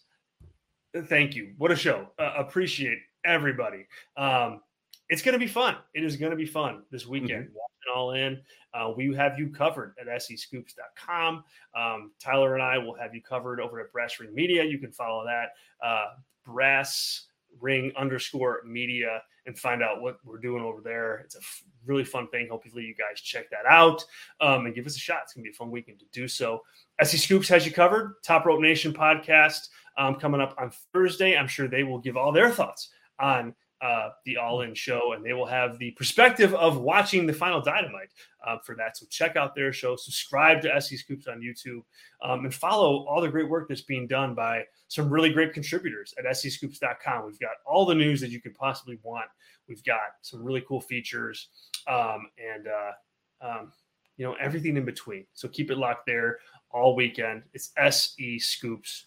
Thank 1.05 1.35
you. 1.35 1.53
What 1.59 1.71
a 1.71 1.77
show. 1.77 2.09
Uh, 2.19 2.33
appreciate 2.37 2.99
everybody. 3.25 3.87
Um, 4.17 4.61
it's 5.09 5.23
going 5.23 5.35
to 5.35 5.39
be 5.39 5.47
fun. 5.47 5.77
It 5.95 6.05
is 6.05 6.17
going 6.17 6.31
to 6.31 6.37
be 6.37 6.47
fun 6.47 6.83
this 6.91 7.07
weekend. 7.07 7.47
Mm-hmm. 7.47 7.55
Watching 7.55 7.95
all 7.95 8.11
in. 8.13 8.41
Uh, 8.75 8.93
we 8.97 9.15
have 9.15 9.39
you 9.39 9.49
covered 9.49 9.95
at 10.01 10.23
scoops.com. 10.23 11.45
Um, 11.75 12.13
Tyler 12.21 12.55
and 12.55 12.63
I 12.63 12.79
will 12.79 12.95
have 12.95 13.15
you 13.15 13.23
covered 13.23 13.61
over 13.61 13.81
at 13.81 13.93
Brass 13.93 14.19
Ring 14.21 14.35
Media. 14.35 14.65
You 14.65 14.79
can 14.79 14.93
follow 14.93 15.25
that. 15.25 15.51
Uh, 15.85 16.09
Brass 16.45 17.27
Ring 17.61 17.93
underscore 17.97 18.63
media 18.67 19.23
and 19.47 19.59
find 19.59 19.83
out 19.83 20.03
what 20.03 20.19
we're 20.25 20.39
doing 20.39 20.63
over 20.63 20.81
there. 20.81 21.19
It's 21.19 21.37
a 21.37 21.39
f- 21.39 21.63
really 21.87 22.05
fun 22.05 22.29
thing. 22.29 22.49
Hopefully, 22.51 22.85
you 22.85 22.95
guys 22.95 23.21
check 23.21 23.49
that 23.51 23.65
out 23.69 24.05
um, 24.41 24.67
and 24.67 24.75
give 24.75 24.87
us 24.87 24.97
a 24.97 25.01
shot. 25.01 25.21
It's 25.23 25.35
going 25.35 25.45
to 25.45 25.51
be 25.51 25.55
a 25.55 25.57
fun 25.57 25.71
weekend 25.71 26.01
to 26.01 26.07
do 26.13 26.29
so. 26.29 26.63
SE 27.01 27.17
Scoops 27.17 27.49
has 27.49 27.65
you 27.65 27.73
covered. 27.73 28.15
Top 28.25 28.45
Rope 28.45 28.61
Nation 28.61 28.93
podcast 28.93 29.69
um, 29.97 30.17
coming 30.17 30.41
up 30.41 30.55
on 30.59 30.71
Thursday. 30.93 31.37
I'm 31.37 31.49
sure 31.49 31.69
they 31.69 31.85
will 31.85 31.99
give 31.99 32.17
all 32.17 32.33
their 32.33 32.51
thoughts 32.51 32.91
on 33.19 33.55
uh, 33.83 34.09
the 34.25 34.37
All 34.37 34.63
In 34.63 34.75
show, 34.75 35.13
and 35.13 35.25
they 35.25 35.33
will 35.33 35.47
have 35.47 35.79
the 35.79 35.91
perspective 35.93 36.55
of 36.55 36.79
watching 36.79 37.27
the 37.27 37.33
final 37.33 37.61
Dynamite 37.61 38.09
uh, 38.47 38.57
for 38.65 38.75
that. 38.77 38.97
So 38.97 39.07
check 39.11 39.37
out 39.37 39.55
their 39.55 39.73
show, 39.73 39.97
subscribe 39.97 40.63
to 40.63 40.75
SE 40.77 40.97
Scoops 40.97 41.27
on 41.27 41.41
YouTube, 41.41 41.83
um, 42.23 42.45
and 42.45 42.55
follow 42.55 43.07
all 43.07 43.21
the 43.21 43.29
great 43.29 43.49
work 43.49 43.69
that's 43.69 43.83
being 43.83 44.07
done 44.07 44.35
by 44.35 44.65
some 44.89 45.11
really 45.11 45.31
great 45.31 45.53
contributors 45.53 46.15
at 46.19 46.25
SEScoops.com. 46.25 47.27
We've 47.27 47.39
got 47.39 47.51
all 47.67 47.85
the 47.85 47.95
news 47.95 48.21
that 48.23 48.31
you 48.31 48.41
could 48.41 48.55
possibly 48.55 48.99
want. 49.03 49.27
We've 49.69 49.85
got 49.85 50.01
some 50.23 50.43
really 50.43 50.65
cool 50.67 50.81
features, 50.81 51.49
um, 51.87 52.29
and 52.39 52.69
uh, 52.69 53.47
um, 53.47 53.73
you 54.17 54.25
know 54.25 54.35
everything 54.41 54.77
in 54.77 54.85
between. 54.85 55.27
So 55.35 55.49
keep 55.49 55.71
it 55.71 55.77
locked 55.77 56.07
there 56.07 56.39
all 56.71 56.97
weekend. 56.97 57.43
It's 57.53 57.73
SE 57.77 58.39
Scoops 58.39 59.07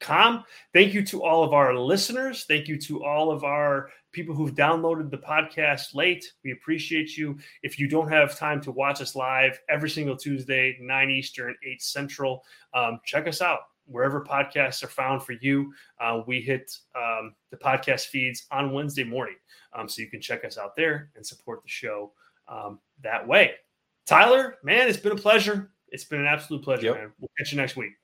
com. 0.00 0.44
Thank 0.72 0.94
you 0.94 1.04
to 1.06 1.22
all 1.22 1.42
of 1.42 1.52
our 1.52 1.74
listeners. 1.74 2.44
Thank 2.46 2.68
you 2.68 2.78
to 2.82 3.04
all 3.04 3.30
of 3.30 3.44
our 3.44 3.88
people 4.12 4.34
who've 4.34 4.54
downloaded 4.54 5.10
the 5.10 5.18
podcast 5.18 5.94
late. 5.94 6.32
We 6.44 6.52
appreciate 6.52 7.16
you. 7.16 7.38
If 7.62 7.78
you 7.78 7.88
don't 7.88 8.08
have 8.08 8.38
time 8.38 8.60
to 8.62 8.72
watch 8.72 9.00
us 9.00 9.14
live 9.14 9.58
every 9.68 9.90
single 9.90 10.16
Tuesday, 10.16 10.78
9 10.80 11.10
Eastern, 11.10 11.54
8 11.64 11.82
Central, 11.82 12.42
um, 12.72 13.00
check 13.04 13.26
us 13.26 13.42
out 13.42 13.60
wherever 13.86 14.24
podcasts 14.24 14.82
are 14.82 14.88
found 14.88 15.22
for 15.22 15.32
you. 15.32 15.72
Uh, 16.00 16.22
we 16.26 16.40
hit 16.40 16.70
um, 16.94 17.34
the 17.50 17.56
podcast 17.56 18.06
feeds 18.06 18.46
on 18.50 18.72
Wednesday 18.72 19.04
morning. 19.04 19.36
Um, 19.72 19.88
so 19.88 20.02
you 20.02 20.08
can 20.08 20.20
check 20.20 20.44
us 20.44 20.58
out 20.58 20.74
there 20.76 21.10
and 21.14 21.24
support 21.24 21.62
the 21.62 21.68
show 21.68 22.12
um, 22.48 22.80
that 23.02 23.26
way. 23.26 23.52
Tyler, 24.06 24.56
man, 24.62 24.88
it's 24.88 24.98
been 24.98 25.12
a 25.12 25.16
pleasure. 25.16 25.70
It's 25.88 26.04
been 26.04 26.20
an 26.20 26.26
absolute 26.26 26.62
pleasure, 26.62 26.86
yep. 26.86 26.96
man. 26.96 27.12
We'll 27.20 27.30
catch 27.38 27.52
you 27.52 27.58
next 27.58 27.76
week. 27.76 27.92